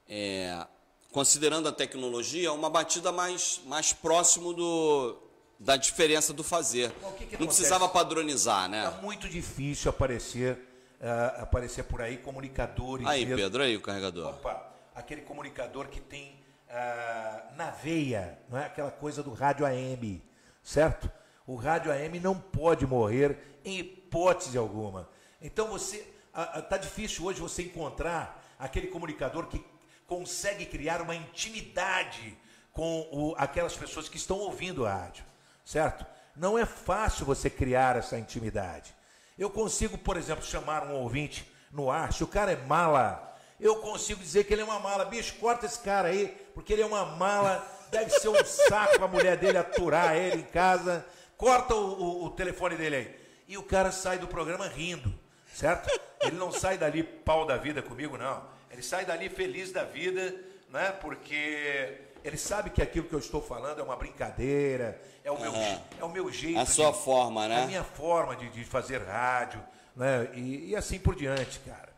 é, 0.10 0.66
considerando 1.12 1.68
a 1.68 1.72
tecnologia, 1.72 2.54
uma 2.54 2.70
batida 2.70 3.12
mais, 3.12 3.60
mais 3.66 3.92
próximo 3.92 4.54
do, 4.54 5.18
da 5.60 5.76
diferença 5.78 6.34
do 6.34 6.44
fazer. 6.44 6.92
Que 7.18 7.26
que 7.26 7.38
Não 7.40 7.48
precisava 7.48 7.88
padronizar, 7.90 8.70
né? 8.70 8.84
Tá 8.90 9.02
muito 9.02 9.28
difícil 9.28 9.90
aparecer, 9.90 10.58
ah, 11.02 11.40
aparecer 11.44 11.84
por 11.84 12.02
aí 12.02 12.18
comunicadores. 12.18 13.08
Aí, 13.08 13.26
mesmo. 13.26 13.42
Pedro, 13.44 13.64
aí 13.64 13.76
o 13.76 13.82
carregador. 13.82 14.30
Opa, 14.30 14.72
aquele 14.96 15.22
comunicador 15.22 15.88
que 15.88 16.00
tem 16.00 16.40
ah, 16.70 17.44
na 17.56 17.72
veia, 17.72 18.40
não 18.50 18.58
é 18.58 18.66
aquela 18.66 18.92
coisa 18.92 19.24
do 19.24 19.34
rádio 19.34 19.66
AM, 19.66 20.22
certo? 20.64 21.10
O 21.46 21.56
rádio 21.56 21.92
AM 21.92 22.20
não 22.20 22.38
pode 22.38 22.86
morrer 22.86 23.60
em 23.64 23.80
hipótese 23.80 24.58
alguma. 24.58 25.10
Então 25.42 25.68
você 25.68 26.06
ah, 26.34 26.64
ah, 26.70 26.78
difícil 26.78 27.26
hoje 27.26 27.40
você 27.40 27.64
encontrar 27.64 28.44
aquele 28.60 28.88
comunicador 28.88 29.48
que 29.48 29.64
consegue 30.06 30.66
criar 30.66 31.02
uma 31.02 31.16
intimidade 31.16 32.38
com 32.72 33.08
o- 33.12 33.36
aquelas 33.38 33.76
pessoas 33.76 34.08
que 34.08 34.18
estão 34.18 34.38
ouvindo 34.38 34.86
a 34.86 34.94
rádio, 34.94 35.26
certo? 35.68 36.06
Não 36.36 36.58
é 36.58 36.66
fácil 36.66 37.26
você 37.26 37.50
criar 37.50 37.98
essa 37.98 38.18
intimidade. 38.18 38.96
Eu 39.38 39.50
consigo, 39.50 39.98
por 39.98 40.16
exemplo, 40.16 40.44
chamar 40.46 40.84
um 40.88 40.94
ouvinte 40.94 41.52
no 41.72 41.92
ar, 41.92 42.14
se 42.14 42.24
o 42.24 42.28
cara 42.28 42.52
é 42.54 42.56
mala, 42.56 43.36
eu 43.60 43.76
consigo 43.78 44.22
dizer 44.22 44.46
que 44.46 44.54
ele 44.54 44.62
é 44.62 44.66
uma 44.66 44.80
mala. 44.80 45.04
Bicho, 45.06 45.36
corta 45.36 45.66
esse 45.66 45.80
cara 45.80 46.08
aí, 46.08 46.28
porque 46.54 46.72
ele 46.74 46.82
é 46.84 46.86
uma 46.86 47.06
mala, 47.06 47.68
deve 47.92 48.10
ser 48.12 48.30
um 48.30 48.46
saco 48.46 49.04
a 49.04 49.08
mulher 49.08 49.36
dele 49.38 49.58
aturar 49.58 50.16
ele 50.16 50.42
em 50.42 50.46
casa. 50.46 51.06
Corta 51.36 51.76
o, 51.76 52.02
o- 52.02 52.26
o 52.26 52.30
telefone 52.32 52.76
dele 52.78 52.96
aí. 52.96 53.20
E 53.48 53.58
o 53.58 53.64
cara 53.64 53.92
sai 53.92 54.18
do 54.18 54.28
programa 54.28 54.68
rindo, 54.68 55.14
certo? 55.54 55.90
Ele 56.22 56.36
não 56.38 56.52
sai 56.52 56.78
dali 56.78 57.04
pau 57.04 57.46
da 57.46 57.58
vida 57.58 57.82
comigo, 57.82 58.18
não. 58.18 58.44
Ele 58.72 58.82
sai 58.82 59.06
dali 59.06 59.28
feliz 59.30 59.72
da 59.72 59.84
vida, 59.84 60.34
né? 60.70 60.92
Porque 61.02 62.02
ele 62.24 62.38
sabe 62.38 62.70
que 62.70 62.82
aquilo 62.82 63.08
que 63.08 63.14
eu 63.14 63.20
estou 63.20 63.42
falando 63.42 63.80
é 63.80 63.84
uma 63.84 63.96
brincadeira, 63.96 65.02
é 65.24 65.32
o 65.32 65.40
meu, 65.40 65.54
é 65.54 66.04
o 66.04 66.10
meu 66.10 66.32
jeito. 66.32 66.60
A 66.60 66.66
sua 66.66 66.92
de- 66.92 66.98
forma, 67.00 67.48
né? 67.48 67.64
A 67.64 67.68
minha 67.68 67.84
forma 67.84 68.36
de, 68.36 68.50
de 68.50 68.64
fazer 68.64 69.00
rádio, 69.04 69.64
né? 69.96 70.30
E, 70.34 70.70
e 70.70 70.76
assim 70.76 71.00
por 71.00 71.16
diante, 71.16 71.60
cara. 71.60 71.94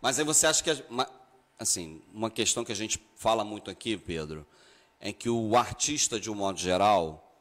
Mas 0.00 0.18
aí 0.18 0.24
você 0.24 0.46
acha 0.46 0.62
que, 0.62 0.70
assim, 1.58 2.02
uma 2.12 2.30
questão 2.30 2.64
que 2.64 2.72
a 2.72 2.76
gente 2.76 3.00
fala 3.16 3.44
muito 3.44 3.70
aqui, 3.70 3.96
Pedro, 3.96 4.46
é 5.00 5.12
que 5.12 5.28
o 5.30 5.56
artista, 5.56 6.18
de 6.20 6.30
um 6.30 6.34
modo 6.34 6.58
geral, 6.58 7.34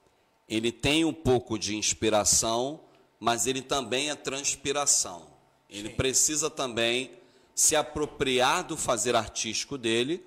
ele 0.48 0.72
tem 0.72 1.04
um 1.06 1.13
pouco 1.13 1.58
de 1.58 1.76
inspiração, 1.76 2.80
mas 3.19 3.48
ele 3.48 3.62
também 3.62 4.10
é 4.10 4.15
transpiração. 4.15 5.28
Ele 5.69 5.89
Sim. 5.89 5.96
precisa 5.96 6.50
também 6.50 7.12
se 7.56 7.76
apropriar 7.76 8.63
do 8.63 8.76
fazer 8.78 9.15
artístico 9.15 9.78
dele, 9.78 10.26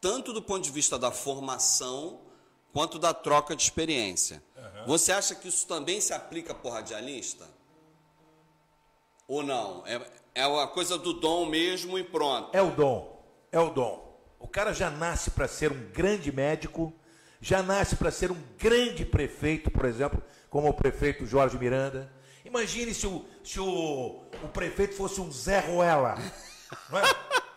tanto 0.00 0.32
do 0.32 0.40
ponto 0.40 0.62
de 0.62 0.70
vista 0.70 0.98
da 0.98 1.10
formação, 1.10 2.20
quanto 2.72 2.98
da 2.98 3.12
troca 3.12 3.54
de 3.54 3.62
experiência. 3.62 4.42
Você 4.86 5.12
acha 5.12 5.34
que 5.34 5.48
isso 5.48 5.66
também 5.66 6.00
se 6.00 6.12
aplica 6.12 6.54
para 6.54 6.70
o 6.70 6.72
radialista? 6.72 7.46
Ou 9.28 9.42
não? 9.42 9.86
É, 9.86 10.00
é 10.34 10.46
uma 10.46 10.66
coisa 10.66 10.96
do 10.96 11.12
dom 11.12 11.46
mesmo 11.46 11.98
e 11.98 12.04
pronto. 12.04 12.56
É 12.56 12.62
o 12.62 12.70
dom, 12.70 13.22
é 13.52 13.60
o 13.60 13.70
dom. 13.70 14.18
O 14.38 14.48
cara 14.48 14.72
já 14.72 14.88
nasce 14.90 15.30
para 15.30 15.46
ser 15.46 15.70
um 15.70 15.90
grande 15.92 16.32
médico, 16.32 16.92
já 17.40 17.62
nasce 17.62 17.94
para 17.96 18.10
ser 18.10 18.30
um 18.30 18.42
grande 18.56 19.04
prefeito, 19.04 19.70
por 19.70 19.84
exemplo, 19.84 20.22
como 20.48 20.68
o 20.68 20.74
prefeito 20.74 21.26
Jorge 21.26 21.58
Miranda. 21.58 22.10
Imagine 22.44 22.94
se 22.94 23.06
o, 23.06 23.24
se 23.44 23.60
o, 23.60 24.24
o 24.42 24.48
prefeito 24.48 24.94
fosse 24.94 25.20
um 25.20 25.30
Zé 25.30 25.60
Ruela. 25.60 26.16
Não 26.88 26.98
é? 26.98 27.02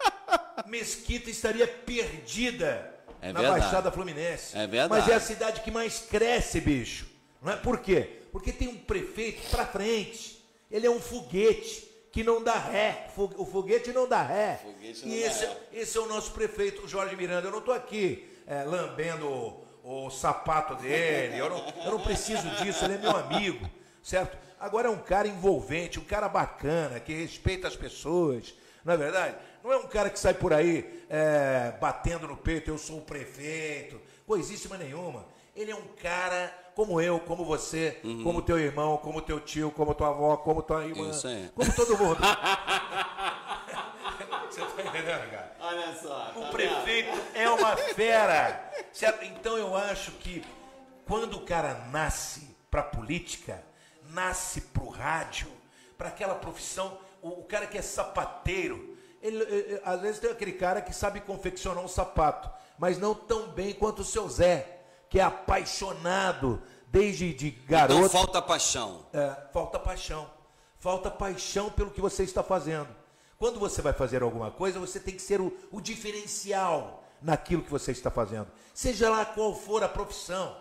Mesquita 0.68 1.30
estaria 1.30 1.68
perdida 1.68 2.94
É 3.22 3.32
na 3.32 3.42
verdade. 3.42 3.62
Baixada 3.62 3.92
Fluminense. 3.92 4.58
É 4.58 4.68
verdade. 4.68 4.90
Mas 4.90 5.10
é 5.10 5.16
a 5.16 5.20
cidade 5.20 5.62
que 5.62 5.72
mais 5.72 6.00
cresce, 6.00 6.60
bicho. 6.62 7.08
Não 7.42 7.54
é? 7.54 7.56
Por 7.56 7.80
quê? 7.80 8.22
Porque 8.32 8.52
tem 8.52 8.68
um 8.68 8.78
prefeito 8.78 9.50
para 9.50 9.66
frente. 9.66 10.44
Ele 10.72 10.88
é 10.88 10.90
um 10.90 11.00
foguete 11.00 11.90
que 12.12 12.24
não 12.24 12.44
dá 12.44 12.58
ré. 12.58 13.08
O 13.18 13.46
foguete 13.46 13.92
não 13.92 14.08
dá 14.08 14.22
ré. 14.22 14.62
Não 14.64 14.72
e 14.82 15.22
dá 15.22 15.28
esse, 15.28 15.46
ré. 15.46 15.58
esse 15.74 15.98
é 15.98 16.02
o 16.02 16.08
nosso 16.08 16.32
prefeito, 16.32 16.88
Jorge 16.88 17.16
Miranda. 17.16 17.48
Eu 17.48 17.52
não 17.52 17.60
estou 17.60 17.74
aqui 17.74 18.28
é, 18.48 18.64
lambendo 18.64 19.28
o, 19.84 20.06
o 20.06 20.10
sapato 20.10 20.76
dele. 20.76 21.38
Eu 21.38 21.50
não, 21.50 21.74
eu 21.86 21.92
não 21.92 22.00
preciso 22.00 22.48
disso. 22.62 22.86
Ele 22.86 22.96
é 22.96 22.98
meu 22.98 23.16
amigo, 23.16 23.70
certo? 24.02 24.38
Agora 24.60 24.88
é 24.88 24.92
um 24.92 24.98
cara 24.98 25.28
envolvente, 25.28 26.00
um 26.00 26.06
cara 26.06 26.30
bacana, 26.30 27.00
que 27.00 27.14
respeita 27.14 27.68
as 27.68 27.76
pessoas. 27.76 28.54
Não 28.86 28.94
é 28.94 28.98
verdade? 28.98 29.36
Não 29.64 29.72
é 29.72 29.78
um 29.78 29.88
cara 29.88 30.10
que 30.10 30.20
sai 30.20 30.34
por 30.34 30.52
aí 30.54 31.06
é, 31.10 31.74
batendo 31.80 32.28
no 32.28 32.36
peito, 32.36 32.70
eu 32.70 32.78
sou 32.78 32.98
o 32.98 33.02
prefeito, 33.02 34.00
coisíssima 34.28 34.78
nenhuma. 34.78 35.26
Ele 35.56 35.72
é 35.72 35.76
um 35.76 35.88
cara 36.02 36.52
como 36.76 37.00
eu, 37.00 37.20
como 37.20 37.46
você, 37.46 38.00
Uhum. 38.04 38.24
como 38.24 38.42
teu 38.42 38.60
irmão, 38.60 38.98
como 38.98 39.22
teu 39.22 39.40
tio, 39.40 39.72
como 39.72 39.94
tua 39.94 40.10
avó, 40.10 40.36
como 40.38 40.62
tua 40.64 40.86
irmã, 40.86 41.12
como 41.56 41.74
todo 41.74 41.98
mundo. 41.98 42.20
Você 44.50 44.62
tá 44.62 44.84
entendendo, 44.84 45.32
cara? 45.32 45.56
Olha 45.60 45.96
só. 45.96 46.26
tá 46.32 46.40
O 46.40 46.52
prefeito 46.52 47.10
é 47.34 47.50
uma 47.50 47.76
fera. 47.76 48.72
Certo? 48.92 49.24
Então 49.26 49.58
eu 49.58 49.76
acho 49.76 50.12
que 50.14 50.44
quando 51.08 51.38
o 51.38 51.42
cara 51.42 51.86
nasce 51.92 52.56
para 52.70 52.84
política, 52.84 53.64
nasce 54.10 54.62
para 54.62 54.84
o 54.84 54.90
rádio, 54.90 55.48
para 55.98 56.10
aquela 56.10 56.36
profissão, 56.36 57.00
o, 57.22 57.30
o 57.30 57.44
cara 57.46 57.66
que 57.66 57.78
é 57.78 57.82
sapateiro, 57.82 58.93
ele, 59.24 59.38
ele- 59.44 59.56
ele- 59.74 59.82
às 59.84 60.02
vezes 60.02 60.20
tem 60.20 60.30
aquele 60.30 60.52
cara 60.54 60.82
que 60.82 60.94
sabe 60.94 61.20
confeccionar 61.22 61.84
um 61.84 61.88
sapato, 61.88 62.50
mas 62.78 62.98
não 63.00 63.16
tão 63.16 63.48
bem 63.48 63.74
quanto 63.74 64.00
o 64.04 64.06
seu 64.06 64.28
Zé, 64.30 64.82
que 65.10 65.20
é 65.20 65.24
apaixonado 65.24 66.62
desde 66.88 67.34
de 67.34 67.50
garoto. 67.52 68.00
Então 68.00 68.10
falta 68.10 68.42
paixão. 68.42 69.06
É, 69.14 69.36
falta 69.52 69.80
paixão. 69.80 70.30
Falta 70.80 71.10
paixão 71.10 71.70
pelo 71.72 71.90
que 71.92 72.02
você 72.02 72.24
está 72.24 72.44
fazendo. 72.44 72.90
Quando 73.40 73.60
você 73.60 73.82
vai 73.82 73.94
fazer 73.94 74.22
alguma 74.22 74.52
coisa, 74.52 74.80
você 74.80 75.00
tem 75.00 75.16
que 75.16 75.22
ser 75.22 75.42
o, 75.42 75.52
o 75.72 75.82
diferencial 75.82 77.04
naquilo 77.22 77.64
que 77.64 77.72
você 77.72 77.92
está 77.92 78.12
fazendo. 78.12 78.48
Seja 78.74 79.10
lá 79.10 79.26
qual 79.26 79.56
for 79.56 79.84
a 79.84 79.90
profissão. 79.90 80.56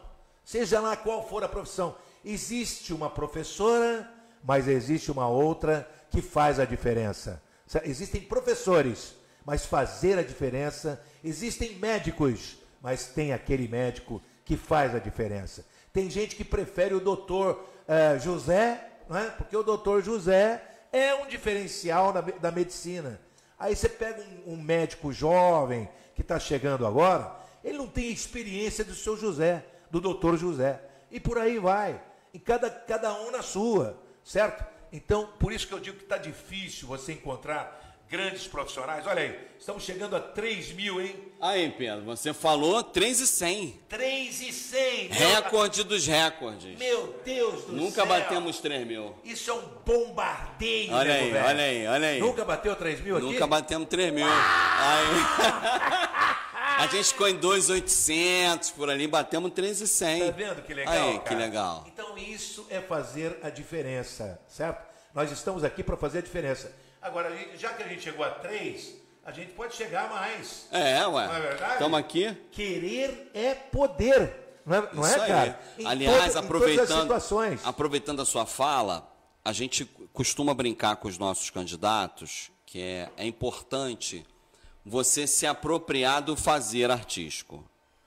Seja 0.44 0.80
lá 0.80 0.96
qual 0.96 1.26
for 1.28 1.42
a 1.44 1.48
profissão. 1.48 1.94
Existe 2.24 2.92
uma 2.92 3.10
professora, 3.10 4.10
mas 4.44 4.68
existe 4.68 5.10
uma 5.10 5.28
outra 5.28 5.88
que 6.10 6.22
faz 6.22 6.58
a 6.60 6.64
diferença. 6.64 7.42
Existem 7.84 8.20
professores, 8.20 9.14
mas 9.44 9.64
fazer 9.66 10.18
a 10.18 10.22
diferença. 10.22 11.02
Existem 11.22 11.76
médicos, 11.76 12.58
mas 12.80 13.06
tem 13.06 13.32
aquele 13.32 13.68
médico 13.68 14.20
que 14.44 14.56
faz 14.56 14.94
a 14.94 14.98
diferença. 14.98 15.64
Tem 15.92 16.10
gente 16.10 16.34
que 16.36 16.44
prefere 16.44 16.94
o 16.94 17.00
doutor 17.00 17.64
eh, 17.86 18.18
José, 18.18 18.88
não 19.08 19.16
é? 19.18 19.30
porque 19.30 19.56
o 19.56 19.62
doutor 19.62 20.02
José 20.02 20.62
é 20.92 21.14
um 21.14 21.26
diferencial 21.26 22.12
me- 22.22 22.32
da 22.32 22.50
medicina. 22.50 23.20
Aí 23.58 23.76
você 23.76 23.88
pega 23.88 24.22
um, 24.46 24.54
um 24.54 24.56
médico 24.62 25.12
jovem 25.12 25.88
que 26.14 26.22
está 26.22 26.38
chegando 26.38 26.86
agora, 26.86 27.34
ele 27.62 27.78
não 27.78 27.86
tem 27.86 28.10
experiência 28.10 28.84
do 28.84 28.94
seu 28.94 29.16
José, 29.16 29.64
do 29.90 30.00
doutor 30.00 30.36
José. 30.36 30.80
E 31.10 31.20
por 31.20 31.38
aí 31.38 31.58
vai. 31.58 32.00
E 32.34 32.38
cada, 32.38 32.68
cada 32.70 33.14
um 33.20 33.30
na 33.30 33.42
sua, 33.42 33.98
certo? 34.24 34.64
Então, 34.92 35.28
por 35.38 35.52
isso 35.52 35.66
que 35.66 35.72
eu 35.72 35.80
digo 35.80 35.96
que 35.96 36.04
está 36.04 36.18
difícil 36.18 36.86
você 36.86 37.12
encontrar 37.12 37.80
grandes 38.10 38.46
profissionais. 38.46 39.06
Olha 39.06 39.22
aí, 39.22 39.38
estamos 39.58 39.82
chegando 39.84 40.14
a 40.14 40.20
3 40.20 40.72
mil, 40.72 41.00
hein? 41.00 41.16
Aí, 41.40 41.70
Pedro, 41.70 42.04
você 42.04 42.34
falou 42.34 42.82
3 42.82 43.20
e 43.20 43.26
100. 43.26 43.80
3 43.88 44.40
e 44.42 44.52
100. 44.52 45.08
Meu- 45.08 45.28
Recorde 45.36 45.82
dos 45.82 46.06
recordes. 46.06 46.78
Meu 46.78 47.18
Deus 47.24 47.64
do 47.64 47.72
Nunca 47.72 47.94
céu. 48.02 48.06
batemos 48.06 48.60
3 48.60 48.86
mil. 48.86 49.14
Isso 49.24 49.50
é 49.50 49.54
um 49.54 49.62
bombardeio, 49.86 50.92
Olha 50.92 51.14
nego 51.14 51.24
aí, 51.24 51.30
velho. 51.32 51.46
olha 51.46 51.64
aí, 51.64 51.86
olha 51.86 52.08
aí. 52.08 52.20
Nunca 52.20 52.44
bateu 52.44 52.76
3 52.76 53.00
mil 53.00 53.16
aqui? 53.16 53.24
Nunca 53.26 53.46
batemos 53.46 53.88
3 53.88 54.12
mil. 54.12 54.26
Aí. 54.26 56.02
A 56.82 56.88
gente 56.88 57.04
ficou 57.04 57.28
em 57.28 57.36
2,800 57.36 58.72
por 58.72 58.90
ali, 58.90 59.06
batemos 59.06 59.52
3,100. 59.52 60.18
Tá 60.18 60.30
vendo 60.32 60.62
que 60.62 60.74
legal? 60.74 60.92
Aí, 60.92 61.12
cara? 61.12 61.20
que 61.20 61.34
legal. 61.36 61.84
Então 61.86 62.18
isso 62.18 62.66
é 62.68 62.80
fazer 62.80 63.38
a 63.40 63.50
diferença, 63.50 64.40
certo? 64.48 64.84
Nós 65.14 65.30
estamos 65.30 65.62
aqui 65.62 65.84
para 65.84 65.96
fazer 65.96 66.18
a 66.18 66.22
diferença. 66.22 66.74
Agora, 67.00 67.32
já 67.56 67.72
que 67.72 67.84
a 67.84 67.86
gente 67.86 68.02
chegou 68.02 68.24
a 68.24 68.30
3, 68.30 68.96
a 69.24 69.30
gente 69.30 69.52
pode 69.52 69.76
chegar 69.76 70.06
a 70.06 70.08
mais. 70.08 70.66
É, 70.72 71.06
ué. 71.06 71.26
Não 71.28 71.36
é 71.36 71.40
verdade? 71.40 71.72
Estamos 71.74 71.98
aqui. 72.00 72.36
Querer 72.50 73.30
é 73.32 73.54
poder. 73.54 74.58
Não 74.66 74.76
é, 74.76 74.88
não 74.92 75.06
é 75.06 75.26
cara? 75.28 75.60
Em 75.78 75.86
Aliás, 75.86 76.30
as 76.30 76.36
aproveitando, 76.44 77.02
situações. 77.02 77.60
aproveitando 77.62 78.22
a 78.22 78.24
sua 78.24 78.44
fala, 78.44 79.08
a 79.44 79.52
gente 79.52 79.84
costuma 80.12 80.52
brincar 80.52 80.96
com 80.96 81.06
os 81.06 81.16
nossos 81.16 81.48
candidatos 81.48 82.50
que 82.66 82.82
é, 82.82 83.08
é 83.16 83.24
importante 83.24 84.26
você 84.84 85.26
se 85.26 85.46
apropriar 85.46 86.22
do 86.22 86.36
fazer 86.36 86.90
artístico. 86.90 87.64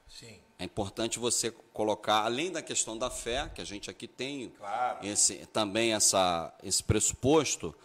Sim. 0.07 0.39
É 0.57 0.63
importante 0.63 1.19
você 1.19 1.51
colocar, 1.73 2.23
além 2.23 2.51
da 2.51 2.61
questão 2.61 2.97
da 2.97 3.09
fé, 3.09 3.49
que 3.53 3.61
a 3.61 3.65
gente 3.65 3.89
aqui 3.89 4.07
tem 4.07 4.49
Claro. 4.57 5.05
esse, 5.05 5.45
também 5.47 5.93
essa, 5.93 6.53
esse 6.63 6.81
pressuposto, 6.83 7.75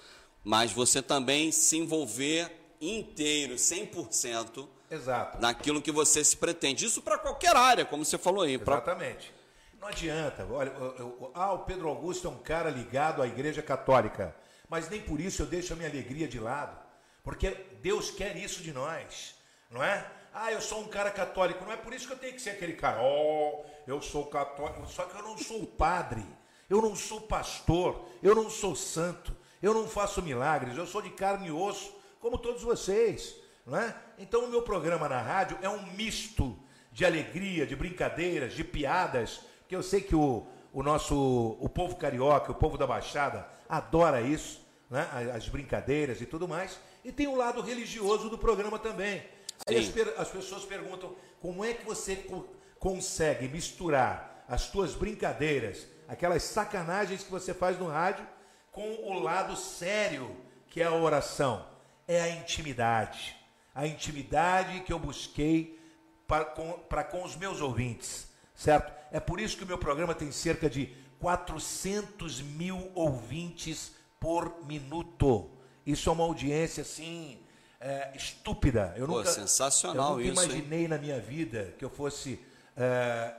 mas 0.44 0.72
você 0.72 1.02
também 1.02 1.50
se 1.52 1.76
envolver 1.76 2.50
inteiro, 2.80 3.56
100%, 3.58 4.68
Exato. 4.90 5.40
naquilo 5.40 5.82
que 5.82 5.90
você 5.92 6.24
se 6.24 6.36
pretende. 6.36 6.84
Isso 6.86 7.02
para 7.02 7.18
qualquer 7.18 7.54
área, 7.56 7.84
como 7.84 8.04
você 8.04 8.16
falou 8.16 8.42
aí. 8.44 8.56
pra- 8.58 8.76
Exatamente. 8.76 9.32
Não 9.80 9.88
adianta. 9.88 10.46
Olha, 10.50 10.68
eu- 10.70 10.94
eu- 10.98 11.30
ah, 11.34 11.52
o 11.52 11.60
Pedro 11.60 11.88
Augusto 11.88 12.26
é 12.28 12.30
um 12.30 12.36
cara 12.38 12.70
ligado 12.70 13.22
à 13.22 13.26
Igreja 13.26 13.62
Católica, 13.62 14.34
mas 14.68 14.88
nem 14.88 15.00
por 15.00 15.20
isso 15.20 15.42
eu 15.42 15.46
deixo 15.46 15.72
a 15.72 15.76
minha 15.76 15.88
alegria 15.88 16.28
de 16.28 16.38
lado, 16.38 16.78
porque 17.24 17.56
Deus 17.82 18.10
quer 18.10 18.36
isso 18.36 18.62
de 18.62 18.72
nós, 18.72 19.34
não 19.70 19.82
é? 19.82 20.06
Ah, 20.32 20.52
eu 20.52 20.60
sou 20.60 20.80
um 20.80 20.88
cara 20.88 21.10
católico, 21.10 21.64
não 21.64 21.72
é 21.72 21.76
por 21.76 21.92
isso 21.92 22.06
que 22.06 22.12
eu 22.12 22.18
tenho 22.18 22.34
que 22.34 22.42
ser 22.42 22.50
aquele 22.50 22.74
cara. 22.74 23.02
Oh, 23.02 23.64
eu 23.86 24.00
sou 24.00 24.26
católico, 24.26 24.86
só 24.86 25.04
que 25.04 25.16
eu 25.16 25.22
não 25.22 25.36
sou 25.36 25.66
padre, 25.66 26.24
eu 26.68 26.80
não 26.80 26.94
sou 26.94 27.20
pastor, 27.22 28.04
eu 28.22 28.34
não 28.34 28.48
sou 28.48 28.76
santo, 28.76 29.36
eu 29.60 29.74
não 29.74 29.88
faço 29.88 30.22
milagres, 30.22 30.76
eu 30.76 30.86
sou 30.86 31.02
de 31.02 31.10
carne 31.10 31.48
e 31.48 31.50
osso, 31.50 31.92
como 32.20 32.38
todos 32.38 32.62
vocês, 32.62 33.34
não 33.66 33.78
é? 33.78 33.94
Então 34.18 34.44
o 34.44 34.48
meu 34.48 34.62
programa 34.62 35.08
na 35.08 35.20
rádio 35.20 35.58
é 35.62 35.68
um 35.68 35.82
misto 35.92 36.56
de 36.92 37.04
alegria, 37.04 37.66
de 37.66 37.74
brincadeiras, 37.74 38.52
de 38.52 38.62
piadas, 38.62 39.40
que 39.68 39.74
eu 39.74 39.82
sei 39.82 40.00
que 40.00 40.14
o, 40.14 40.46
o 40.72 40.82
nosso, 40.82 41.56
o 41.60 41.68
povo 41.68 41.96
carioca, 41.96 42.52
o 42.52 42.54
povo 42.54 42.78
da 42.78 42.86
Baixada, 42.86 43.46
adora 43.68 44.20
isso, 44.20 44.60
né? 44.88 45.08
As 45.34 45.48
brincadeiras 45.48 46.20
e 46.20 46.26
tudo 46.26 46.48
mais. 46.48 46.78
E 47.04 47.10
tem 47.12 47.26
o 47.26 47.36
lado 47.36 47.60
religioso 47.60 48.28
do 48.28 48.38
programa 48.38 48.78
também. 48.78 49.22
Aí 49.66 49.76
as, 49.76 50.18
as 50.18 50.28
pessoas 50.28 50.64
perguntam, 50.64 51.14
como 51.40 51.64
é 51.64 51.74
que 51.74 51.84
você 51.84 52.16
co- 52.16 52.46
consegue 52.78 53.48
misturar 53.48 54.44
as 54.48 54.68
tuas 54.70 54.94
brincadeiras, 54.94 55.86
aquelas 56.08 56.42
sacanagens 56.42 57.22
que 57.22 57.30
você 57.30 57.54
faz 57.54 57.78
no 57.78 57.86
rádio, 57.86 58.26
com 58.72 58.88
o 59.06 59.18
lado 59.18 59.56
sério, 59.56 60.34
que 60.68 60.80
é 60.80 60.86
a 60.86 60.92
oração? 60.94 61.66
É 62.06 62.20
a 62.20 62.28
intimidade. 62.28 63.36
A 63.74 63.86
intimidade 63.86 64.80
que 64.80 64.92
eu 64.92 64.98
busquei 64.98 65.78
para 66.26 66.44
com, 66.44 66.72
para 66.72 67.04
com 67.04 67.22
os 67.24 67.36
meus 67.36 67.60
ouvintes, 67.60 68.28
certo? 68.54 68.92
É 69.12 69.18
por 69.20 69.40
isso 69.40 69.56
que 69.56 69.64
o 69.64 69.66
meu 69.66 69.78
programa 69.78 70.14
tem 70.14 70.30
cerca 70.32 70.68
de 70.68 70.94
400 71.20 72.40
mil 72.40 72.90
ouvintes 72.94 73.92
por 74.18 74.64
minuto. 74.64 75.50
Isso 75.86 76.08
é 76.08 76.12
uma 76.12 76.24
audiência, 76.24 76.82
assim, 76.82 77.38
é, 77.80 78.12
estúpida. 78.14 78.94
Eu 78.96 79.06
Pô, 79.06 79.18
nunca, 79.18 79.30
sensacional 79.30 80.20
eu 80.20 80.26
nunca 80.26 80.42
isso, 80.42 80.42
hein? 80.52 80.58
imaginei 80.60 80.88
na 80.88 80.98
minha 80.98 81.18
vida 81.20 81.74
que 81.78 81.84
eu 81.84 81.90
fosse 81.90 82.38
é, 82.76 83.34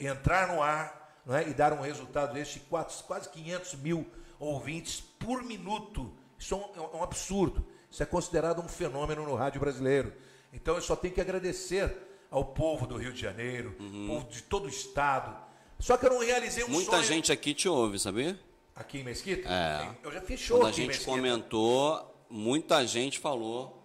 entrar 0.00 0.48
no 0.48 0.62
ar 0.62 1.20
não 1.24 1.34
é, 1.36 1.48
e 1.48 1.54
dar 1.54 1.72
um 1.72 1.80
resultado 1.80 2.34
desse 2.34 2.54
de 2.54 2.60
quatro- 2.60 3.02
quase 3.04 3.28
500 3.28 3.74
mil 3.76 4.06
ouvintes 4.38 5.00
por 5.18 5.42
minuto. 5.42 6.12
Isso 6.38 6.54
é 6.54 6.56
um, 6.56 6.84
é 6.94 6.96
um 6.96 7.02
absurdo. 7.02 7.64
Isso 7.90 8.02
é 8.02 8.06
considerado 8.06 8.60
um 8.60 8.68
fenômeno 8.68 9.24
no 9.24 9.34
rádio 9.36 9.60
brasileiro. 9.60 10.12
Então 10.52 10.74
eu 10.74 10.82
só 10.82 10.96
tenho 10.96 11.14
que 11.14 11.20
agradecer 11.20 11.94
ao 12.30 12.44
povo 12.46 12.86
do 12.86 12.96
Rio 12.96 13.12
de 13.12 13.20
Janeiro, 13.20 13.76
povo 14.06 14.26
de 14.30 14.42
todo 14.42 14.64
o 14.64 14.68
estado. 14.68 15.36
Só 15.78 15.96
que 15.96 16.06
eu 16.06 16.10
não 16.10 16.20
realizei 16.20 16.64
um 16.64 16.68
Uhum. 16.68 16.72
Muita 16.72 16.90
sonho 16.92 17.02
gente 17.04 17.30
aqui 17.30 17.54
te 17.54 17.68
ouve, 17.68 17.98
sabia? 17.98 18.38
Aqui 18.74 18.98
em 18.98 19.04
Mesquita. 19.04 19.48
É. 19.48 19.88
Eu 20.02 20.12
já 20.12 20.20
show 20.36 20.58
Quando 20.58 20.68
a 20.68 20.72
gente 20.72 20.88
Mesquita. 20.88 21.10
comentou, 21.10 22.24
muita 22.28 22.86
gente 22.86 23.18
falou 23.18 23.81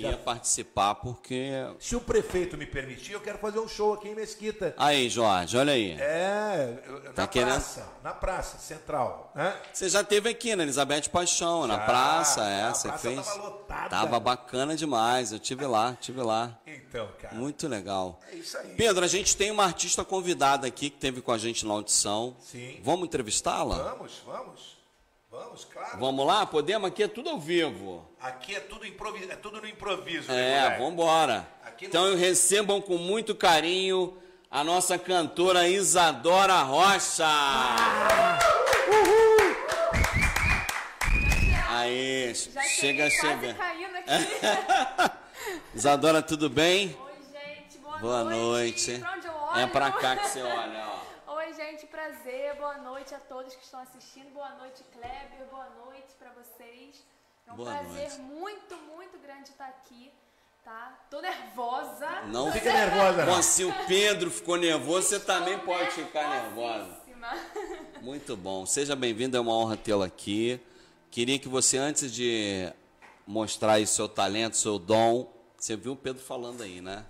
que 0.00 0.06
ia 0.06 0.16
participar, 0.16 0.94
porque. 0.96 1.50
Se 1.78 1.94
o 1.96 2.00
prefeito 2.00 2.56
me 2.56 2.66
permitir, 2.66 3.12
eu 3.12 3.20
quero 3.20 3.38
fazer 3.38 3.58
um 3.58 3.68
show 3.68 3.94
aqui 3.94 4.08
em 4.08 4.14
Mesquita. 4.14 4.74
Aí, 4.76 5.08
Jorge, 5.08 5.56
olha 5.56 5.72
aí. 5.72 5.92
É, 5.98 6.78
Tá 7.14 7.22
na 7.22 7.28
querendo? 7.28 7.50
praça, 7.50 7.88
na 8.02 8.12
praça 8.12 8.58
central, 8.58 9.32
né? 9.34 9.56
Você 9.72 9.88
já 9.88 10.02
teve 10.04 10.28
aqui 10.28 10.54
na 10.54 10.62
Elizabeth 10.62 11.08
Paixão, 11.10 11.66
na 11.66 11.76
Já, 11.78 11.84
praça, 11.84 12.44
é, 12.44 12.62
a 12.64 12.74
você 12.74 12.88
praça 12.88 13.08
fez. 13.08 13.26
tava 13.26 13.38
lotada. 13.42 13.88
Tava 13.88 14.20
bacana 14.20 14.76
demais, 14.76 15.32
eu 15.32 15.38
tive 15.38 15.64
lá, 15.66 15.96
tive 16.00 16.20
lá. 16.22 16.58
Então, 16.66 17.08
cara, 17.20 17.34
Muito 17.34 17.66
legal. 17.68 18.20
é 18.30 18.36
isso 18.36 18.56
aí. 18.58 18.74
Pedro, 18.74 19.04
a 19.04 19.08
gente 19.08 19.36
tem 19.36 19.50
uma 19.50 19.64
artista 19.64 20.04
convidada 20.04 20.66
aqui 20.66 20.90
que 20.90 20.98
teve 20.98 21.20
com 21.20 21.32
a 21.32 21.38
gente 21.38 21.64
na 21.66 21.72
audição. 21.74 22.36
Sim. 22.40 22.80
Vamos 22.82 23.06
entrevistá-la? 23.06 23.76
Vamos, 23.94 24.22
vamos. 24.24 24.75
Vamos, 25.38 25.64
claro. 25.66 25.98
Vamos 25.98 26.26
lá? 26.26 26.46
Podemos? 26.46 26.88
Aqui 26.88 27.02
é 27.02 27.08
tudo 27.08 27.28
ao 27.28 27.38
vivo. 27.38 28.08
Aqui 28.20 28.54
é 28.54 28.60
tudo, 28.60 28.86
improviso, 28.86 29.30
é 29.30 29.36
tudo 29.36 29.60
no 29.60 29.66
improviso. 29.68 30.30
É, 30.32 30.70
né, 30.70 30.76
vamos 30.78 30.92
embora. 30.94 31.46
Não- 31.64 31.72
Então 31.82 32.16
recebam 32.16 32.80
com 32.80 32.96
muito 32.96 33.34
carinho 33.34 34.16
a 34.50 34.64
nossa 34.64 34.98
cantora 34.98 35.68
Isadora 35.68 36.62
Rocha. 36.62 37.26
Aí, 41.68 42.32
Já 42.34 42.62
chega, 42.62 43.10
chega. 43.10 43.54
caindo 43.54 43.96
aqui. 43.96 45.12
Isadora, 45.74 46.22
tudo 46.22 46.48
bem? 46.48 46.96
Oi, 46.98 47.12
gente, 47.32 47.78
boa, 47.78 47.98
Boa 47.98 48.24
noite. 48.24 48.98
Pra 48.98 49.12
onde 49.12 49.26
eu 49.26 49.32
olho? 49.34 49.60
É 49.60 49.66
pra 49.66 49.92
cá 49.92 50.16
que 50.16 50.28
você 50.28 50.40
olha, 50.42 50.84
ó. 50.92 50.95
Gente, 51.76 51.88
prazer. 51.88 52.54
Boa 52.56 52.78
noite 52.78 53.14
a 53.14 53.18
todos 53.18 53.54
que 53.54 53.62
estão 53.62 53.80
assistindo. 53.80 54.32
Boa 54.32 54.48
noite, 54.54 54.82
Kleber. 54.94 55.46
Boa 55.50 55.68
noite 55.84 56.14
pra 56.18 56.30
vocês. 56.30 57.04
É 57.46 57.52
um 57.52 57.56
Boa 57.56 57.70
prazer 57.70 58.08
noite. 58.08 58.18
muito, 58.22 58.76
muito 58.96 59.18
grande 59.18 59.50
estar 59.50 59.66
aqui, 59.66 60.10
tá? 60.64 60.98
Tô 61.10 61.20
nervosa. 61.20 62.22
Não 62.28 62.50
Fica 62.50 62.72
nervosa, 62.72 63.26
Bom, 63.26 63.42
se 63.42 63.62
o 63.62 63.74
Pedro 63.86 64.30
ficou 64.30 64.56
nervoso, 64.56 65.08
você 65.08 65.20
também 65.20 65.58
pode 65.58 65.90
ficar 65.90 66.30
nervosa. 66.30 66.98
Muito 68.00 68.34
bom. 68.38 68.64
Seja 68.64 68.96
bem-vindo, 68.96 69.36
é 69.36 69.40
uma 69.40 69.52
honra 69.52 69.76
tê-lo 69.76 70.02
aqui. 70.02 70.58
Queria 71.10 71.38
que 71.38 71.46
você, 71.46 71.76
antes 71.76 72.10
de 72.10 72.72
mostrar 73.26 73.74
aí 73.74 73.86
seu 73.86 74.08
talento, 74.08 74.56
seu 74.56 74.78
dom, 74.78 75.30
você 75.58 75.76
viu 75.76 75.92
o 75.92 75.96
Pedro 75.96 76.22
falando 76.22 76.62
aí, 76.62 76.80
né? 76.80 77.04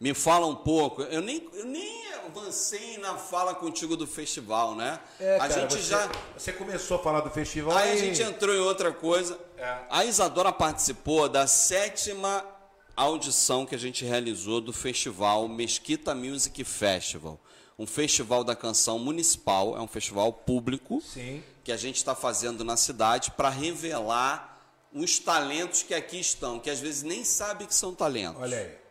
Me 0.00 0.14
fala 0.14 0.46
um 0.46 0.54
pouco. 0.54 1.02
Eu 1.02 1.20
nem, 1.20 1.48
eu 1.52 1.64
nem 1.64 2.12
avancei 2.26 2.98
na 2.98 3.16
fala 3.16 3.54
contigo 3.54 3.96
do 3.96 4.06
festival, 4.06 4.74
né? 4.74 5.00
É, 5.18 5.36
a 5.36 5.38
cara, 5.40 5.52
gente 5.60 5.74
você, 5.74 5.82
já. 5.82 6.10
Você 6.36 6.52
começou 6.52 6.98
a 6.98 7.02
falar 7.02 7.20
do 7.20 7.30
festival 7.30 7.76
Aí 7.76 7.90
a 7.92 7.94
e- 7.96 7.98
gente 7.98 8.22
entrou 8.22 8.54
em 8.54 8.60
outra 8.60 8.92
coisa. 8.92 9.38
É. 9.56 9.78
A 9.90 10.04
Isadora 10.04 10.52
participou 10.52 11.28
da 11.28 11.46
sétima 11.46 12.44
audição 12.96 13.66
que 13.66 13.74
a 13.74 13.78
gente 13.78 14.04
realizou 14.04 14.60
do 14.60 14.72
festival 14.72 15.48
Mesquita 15.48 16.14
Music 16.14 16.62
Festival. 16.64 17.40
Um 17.78 17.86
festival 17.86 18.42
da 18.42 18.56
canção 18.56 18.98
municipal, 18.98 19.76
é 19.76 19.80
um 19.80 19.86
festival 19.86 20.32
público 20.32 21.00
Sim. 21.00 21.42
que 21.62 21.70
a 21.70 21.76
gente 21.76 21.96
está 21.96 22.12
fazendo 22.14 22.64
na 22.64 22.76
cidade 22.76 23.30
para 23.32 23.48
revelar 23.48 24.58
os 24.92 25.18
talentos 25.20 25.82
que 25.84 25.94
aqui 25.94 26.18
estão, 26.18 26.58
que 26.58 26.70
às 26.70 26.80
vezes 26.80 27.02
nem 27.04 27.24
sabe 27.24 27.66
que 27.66 27.74
são 27.74 27.94
talentos. 27.94 28.40
Olha 28.42 28.58
aí. 28.58 28.87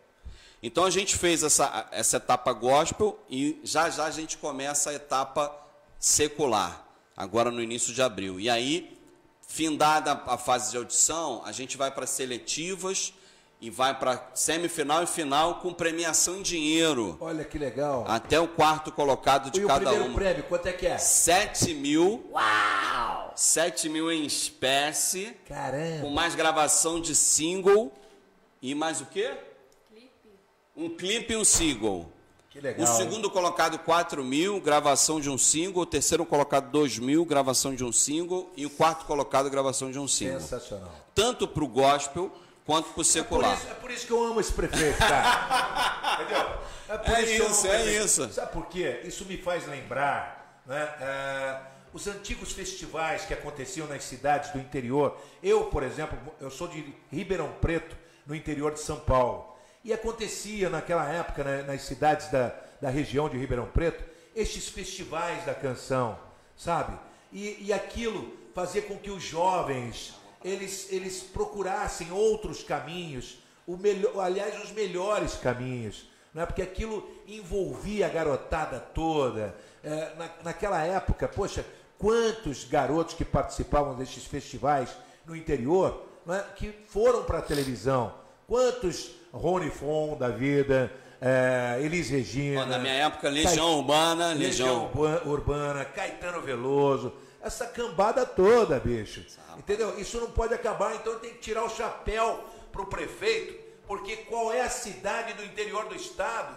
Então 0.67 0.83
a 0.83 0.89
gente 0.89 1.15
fez 1.15 1.43
essa, 1.43 1.87
essa 1.91 2.17
etapa 2.17 2.51
gospel 2.51 3.17
e 3.29 3.57
já 3.63 3.89
já 3.89 4.03
a 4.03 4.11
gente 4.11 4.37
começa 4.37 4.89
a 4.89 4.93
etapa 4.93 5.49
secular, 5.97 6.85
agora 7.15 7.49
no 7.49 7.63
início 7.63 7.93
de 7.93 8.01
abril. 8.01 8.37
E 8.37 8.49
aí, 8.49 8.99
findada 9.47 10.11
a 10.11 10.37
fase 10.37 10.71
de 10.71 10.75
audição, 10.75 11.41
a 11.45 11.53
gente 11.53 11.77
vai 11.77 11.89
para 11.89 12.05
seletivas 12.05 13.13
e 13.61 13.69
vai 13.69 13.97
para 13.97 14.29
semifinal 14.33 15.03
e 15.03 15.07
final 15.07 15.61
com 15.61 15.73
premiação 15.73 16.35
em 16.35 16.41
dinheiro. 16.41 17.17
Olha 17.21 17.45
que 17.45 17.57
legal. 17.57 18.03
Até 18.05 18.37
o 18.37 18.49
quarto 18.49 18.91
colocado 18.91 19.49
de 19.49 19.61
e 19.61 19.63
o 19.63 19.67
cada 19.69 19.79
primeiro 19.79 20.05
uma. 20.07 20.15
prêmio, 20.15 20.43
quanto 20.43 20.67
é 20.67 20.73
que 20.73 20.85
é? 20.85 20.97
7 20.97 21.73
mil. 21.75 22.29
Uau! 22.33 23.31
7 23.37 23.87
mil 23.87 24.11
em 24.11 24.25
espécie, 24.25 25.33
com 25.47 25.53
Caramba. 25.53 26.09
mais 26.09 26.35
gravação 26.35 26.99
de 26.99 27.15
single 27.15 27.93
e 28.61 28.75
mais 28.75 28.99
o 28.99 29.05
quê? 29.05 29.46
Um 30.77 30.95
clipe 30.95 31.33
e 31.33 31.35
um 31.35 31.43
single. 31.43 32.11
Que 32.51 32.61
legal. 32.61 32.85
O 32.85 32.89
hein? 32.89 32.95
segundo 32.95 33.31
colocado, 33.31 33.79
4 33.79 34.23
mil, 34.23 34.61
gravação 34.61 35.19
de 35.19 35.27
um 35.27 35.37
single. 35.37 35.81
O 35.81 35.85
terceiro 35.87 36.23
colocado, 36.23 36.69
2 36.69 36.99
mil, 36.99 37.25
gravação 37.25 37.73
de 37.73 37.83
um 37.83 37.91
single. 37.91 38.51
E 38.55 38.63
o 38.63 38.69
quarto 38.69 39.05
colocado, 39.05 39.49
gravação 39.49 39.89
de 39.89 39.97
um 39.97 40.07
single. 40.07 40.39
Sensacional. 40.39 40.93
Tanto 41.15 41.47
para 41.47 41.63
o 41.63 41.67
gospel 41.67 42.31
quanto 42.63 42.85
para 42.85 42.91
o 42.91 42.95
Por 42.95 43.05
secular. 43.05 43.57
isso, 43.57 43.67
é 43.67 43.73
por 43.73 43.89
isso 43.89 44.05
que 44.05 44.13
eu 44.13 44.23
amo 44.23 44.39
esse 44.39 44.51
prefeito, 44.51 44.99
cara. 44.99 46.13
Entendeu? 46.21 46.47
É, 46.89 46.97
por 46.97 47.11
É 47.11 47.23
que 47.23 47.37
eu 47.37 47.45
amo 47.45 47.55
isso, 47.55 47.67
o 47.67 47.71
é 47.71 47.85
isso. 47.85 48.33
Sabe 48.33 48.53
por 48.53 48.67
quê? 48.67 49.01
Isso 49.03 49.25
me 49.25 49.37
faz 49.37 49.65
lembrar 49.65 50.61
né, 50.67 50.83
é, 51.01 51.59
os 51.91 52.05
antigos 52.05 52.51
festivais 52.51 53.25
que 53.25 53.33
aconteciam 53.33 53.87
nas 53.87 54.03
cidades 54.03 54.51
do 54.51 54.59
interior. 54.59 55.17
Eu, 55.41 55.65
por 55.65 55.81
exemplo, 55.81 56.19
eu 56.39 56.51
sou 56.51 56.67
de 56.67 56.93
Ribeirão 57.11 57.51
Preto, 57.59 57.97
no 58.27 58.35
interior 58.35 58.71
de 58.73 58.79
São 58.79 58.99
Paulo. 58.99 59.56
E 59.83 59.93
acontecia 59.93 60.69
naquela 60.69 61.07
época, 61.09 61.43
né, 61.43 61.61
nas 61.63 61.81
cidades 61.81 62.29
da, 62.31 62.53
da 62.81 62.89
região 62.89 63.29
de 63.29 63.37
Ribeirão 63.37 63.67
Preto, 63.67 64.03
estes 64.35 64.67
festivais 64.67 65.45
da 65.45 65.53
canção, 65.53 66.17
sabe? 66.55 66.97
E, 67.31 67.57
e 67.67 67.73
aquilo 67.73 68.31
fazia 68.53 68.81
com 68.81 68.97
que 68.97 69.11
os 69.11 69.23
jovens 69.23 70.15
eles, 70.43 70.87
eles 70.91 71.21
procurassem 71.21 72.11
outros 72.11 72.63
caminhos, 72.63 73.39
o 73.65 73.75
melhor, 73.75 74.19
aliás, 74.19 74.63
os 74.63 74.71
melhores 74.71 75.35
caminhos, 75.35 76.09
né? 76.33 76.45
porque 76.45 76.61
aquilo 76.61 77.09
envolvia 77.27 78.05
a 78.05 78.09
garotada 78.09 78.79
toda. 78.79 79.55
É, 79.83 80.13
na, 80.15 80.29
naquela 80.43 80.81
época, 80.83 81.27
poxa, 81.27 81.65
quantos 81.97 82.63
garotos 82.63 83.13
que 83.13 83.25
participavam 83.25 83.95
destes 83.95 84.25
festivais 84.25 84.89
no 85.25 85.35
interior 85.35 86.05
né? 86.25 86.43
que 86.55 86.71
foram 86.87 87.23
para 87.23 87.39
a 87.39 87.41
televisão? 87.41 88.13
Quantos 88.47 89.11
Rony 89.37 89.69
Fon 89.69 90.17
da 90.17 90.29
vida, 90.29 90.91
é, 91.21 91.79
Elis 91.81 92.09
Regina. 92.09 92.65
Na 92.65 92.77
minha 92.79 92.93
época, 92.93 93.29
Legião 93.29 93.77
Urbana, 93.77 94.33
Legião 94.33 94.39
Legião. 94.39 94.91
Urba- 94.93 95.21
Urbana, 95.25 95.85
Caetano 95.85 96.41
Veloso, 96.41 97.13
essa 97.41 97.65
cambada 97.67 98.25
toda, 98.25 98.79
bicho. 98.79 99.25
Entendeu? 99.57 99.99
Isso 99.99 100.19
não 100.19 100.31
pode 100.31 100.53
acabar, 100.53 100.93
então 100.95 101.17
tem 101.19 101.31
que 101.31 101.39
tirar 101.39 101.63
o 101.63 101.69
chapéu 101.69 102.43
pro 102.71 102.85
prefeito, 102.85 103.55
porque 103.87 104.17
qual 104.17 104.51
é 104.53 104.61
a 104.61 104.69
cidade 104.69 105.33
do 105.33 105.43
interior 105.43 105.85
do 105.85 105.95
estado, 105.95 106.55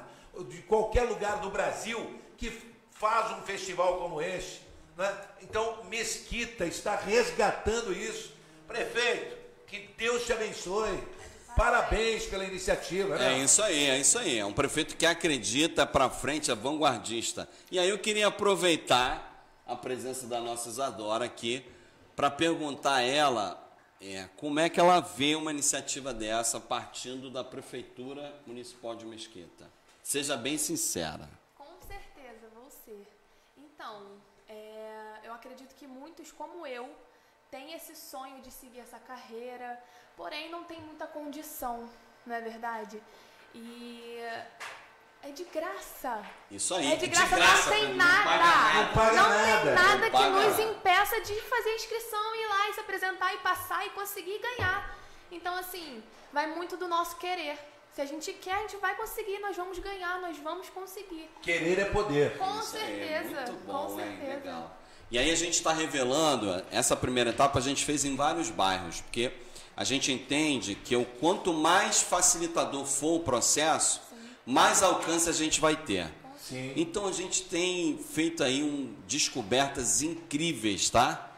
de 0.49 0.59
qualquer 0.63 1.03
lugar 1.05 1.39
do 1.41 1.49
Brasil, 1.51 1.99
que 2.37 2.53
faz 2.91 3.31
um 3.39 3.43
festival 3.43 3.99
como 3.99 4.21
este? 4.21 4.63
Né? 4.97 5.11
Então, 5.43 5.79
Mesquita 5.89 6.67
está 6.67 6.97
resgatando 6.97 7.93
isso. 7.93 8.35
Prefeito, 8.69 9.37
que 9.67 9.89
Deus 9.97 10.25
te 10.27 10.33
abençoe. 10.33 10.99
Parabéns 11.61 12.25
pela 12.25 12.43
iniciativa. 12.43 13.19
né? 13.19 13.35
É 13.35 13.45
isso 13.45 13.63
aí, 13.63 13.91
é 13.91 13.99
isso 13.99 14.19
aí. 14.19 14.39
É 14.39 14.47
um 14.47 14.53
prefeito 14.53 14.97
que 14.97 15.05
acredita 15.05 15.87
para 15.87 16.09
frente, 16.09 16.51
é 16.51 16.55
vanguardista. 16.55 17.47
E 17.71 17.79
aí 17.79 17.91
eu 17.91 17.99
queria 17.99 18.29
aproveitar 18.29 19.45
a 19.67 19.77
presença 19.77 20.27
da 20.27 20.41
nossa 20.41 20.71
Isadora 20.71 21.27
aqui 21.27 21.63
para 22.17 22.31
perguntar 22.31 22.95
a 22.95 23.03
ela 23.03 23.63
é, 24.01 24.27
como 24.39 24.59
é 24.59 24.71
que 24.71 24.81
ela 24.81 25.01
vê 25.01 25.35
uma 25.35 25.51
iniciativa 25.51 26.15
dessa 26.15 26.59
partindo 26.59 27.31
da 27.31 27.45
Prefeitura 27.45 28.35
Municipal 28.47 28.97
de 28.97 29.05
Mesquita. 29.05 29.71
Seja 30.03 30.39
bem 30.39 30.57
sincera. 30.57 31.29
Com 31.59 31.77
certeza, 31.87 32.49
vou 32.55 32.71
ser. 32.71 33.07
Então, 33.59 34.07
é, 34.49 35.21
eu 35.25 35.35
acredito 35.35 35.75
que 35.75 35.87
muitos, 35.87 36.33
como 36.33 36.67
eu, 36.67 36.89
têm 37.51 37.75
esse 37.75 37.95
sonho 37.95 38.41
de 38.41 38.51
seguir 38.51 38.81
essa 38.81 38.99
carreira, 38.99 39.79
porém 40.21 40.51
não 40.51 40.65
tem 40.65 40.79
muita 40.83 41.07
condição, 41.07 41.89
não 42.27 42.37
é 42.37 42.43
verdade? 42.43 43.03
E 43.55 44.19
é 45.23 45.31
de 45.31 45.45
graça. 45.45 46.23
Isso 46.51 46.75
aí. 46.75 46.93
É 46.93 46.97
de 46.97 47.07
graça, 47.07 47.37
graça, 47.37 47.71
não 47.71 47.77
tem 47.79 47.89
não 47.89 47.97
nada. 47.97 48.25
paga 48.25 48.45
nada. 48.45 48.83
Não 48.83 48.93
paga 48.93 49.17
Não 49.17 49.29
nada. 49.31 49.63
tem 49.65 49.75
nada 49.75 49.97
Não 49.97 50.05
que 50.05 50.11
paga 50.11 50.31
nos 50.31 50.59
impeça 50.59 51.21
de 51.23 51.41
fazer 51.41 51.71
a 51.71 51.75
inscrição, 51.75 52.37
ir 52.37 52.47
lá 52.49 52.69
e 52.69 52.75
se 52.75 52.81
apresentar 52.81 53.35
e 53.35 53.39
passar 53.39 53.87
e 53.87 53.91
conseguir 53.91 54.39
ganhar. 54.39 54.95
Então, 55.33 55.57
assim, 55.57 56.03
vai 56.31 56.47
muito 56.49 56.77
do 56.77 56.87
nosso 56.87 57.17
querer. 57.17 57.59
Se 57.95 58.03
a 58.03 58.05
gente 58.05 58.31
quer, 58.35 58.57
a 58.57 58.61
gente 58.61 58.77
vai 58.77 58.95
conseguir, 58.97 59.39
nós 59.39 59.57
vamos 59.57 59.79
ganhar, 59.79 60.21
nós 60.21 60.37
vamos 60.37 60.69
conseguir. 60.69 61.31
Querer 61.41 61.79
é 61.79 61.85
poder. 61.87 62.37
Com 62.37 62.59
Isso 62.59 62.73
certeza, 62.73 63.41
muito 63.41 63.53
bom, 63.65 63.87
com 63.87 64.01
hein? 64.01 64.19
certeza. 64.19 64.37
Legal. 64.37 64.77
E 65.11 65.19
aí 65.19 65.31
a 65.31 65.35
gente 65.35 65.55
está 65.55 65.73
revelando, 65.73 66.63
essa 66.71 66.95
primeira 66.95 67.31
etapa 67.31 67.59
a 67.59 67.63
gente 67.63 67.87
fez 67.87 68.05
em 68.05 68.15
vários 68.15 68.49
bairros, 68.51 69.01
porque 69.01 69.33
a 69.81 69.85
gente 69.85 70.13
entende 70.13 70.75
que 70.75 70.95
o 70.95 71.07
quanto 71.07 71.55
mais 71.55 72.03
facilitador 72.03 72.85
for 72.85 73.15
o 73.17 73.21
processo, 73.21 74.03
mais 74.45 74.83
alcance 74.83 75.27
a 75.27 75.33
gente 75.33 75.59
vai 75.59 75.75
ter. 75.75 76.07
Sim. 76.39 76.75
Então 76.77 77.07
a 77.07 77.13
gente 77.13 77.45
tem 77.45 77.97
feito 77.97 78.45
aí 78.45 78.63
um, 78.63 78.95
descobertas 79.09 80.03
incríveis, 80.03 80.91
tá? 80.91 81.31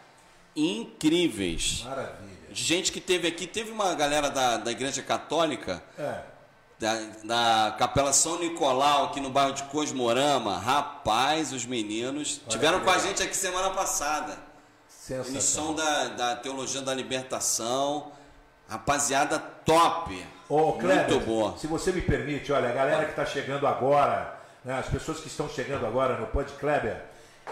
Incríveis. 0.56 1.84
Maravilha. 1.84 2.32
gente 2.50 2.90
que 2.90 3.00
teve 3.00 3.28
aqui, 3.28 3.46
teve 3.46 3.70
uma 3.70 3.94
galera 3.94 4.28
da, 4.28 4.56
da 4.56 4.72
Igreja 4.72 5.02
Católica, 5.04 5.80
É. 5.96 6.22
da, 6.80 6.94
da 7.22 7.76
Capela 7.78 8.12
São 8.12 8.40
Nicolau, 8.40 9.04
aqui 9.04 9.20
no 9.20 9.30
bairro 9.30 9.52
de 9.52 9.62
Cosmorama. 9.64 10.58
Rapaz, 10.58 11.52
os 11.52 11.64
meninos 11.64 12.40
tiveram 12.48 12.80
que 12.80 12.86
com 12.86 12.90
a 12.90 12.98
gente 12.98 13.22
aqui 13.22 13.36
semana 13.36 13.70
passada. 13.70 14.36
Eles 15.08 15.44
são 15.44 15.76
da, 15.76 16.08
da 16.08 16.34
Teologia 16.36 16.80
da 16.82 16.92
Libertação. 16.92 18.10
Rapaziada 18.72 19.38
top. 19.38 20.24
Ô, 20.48 20.72
Muito 20.72 21.20
boa. 21.20 21.58
se 21.58 21.66
você 21.66 21.92
me 21.92 22.00
permite, 22.00 22.50
olha, 22.52 22.70
a 22.70 22.72
galera 22.72 23.04
que 23.04 23.10
está 23.10 23.26
chegando 23.26 23.66
agora, 23.66 24.34
né, 24.64 24.78
as 24.78 24.86
pessoas 24.86 25.20
que 25.20 25.26
estão 25.26 25.46
chegando 25.46 25.84
agora 25.84 26.16
no 26.16 26.26
Pod 26.28 26.50
Kleber, 26.52 26.96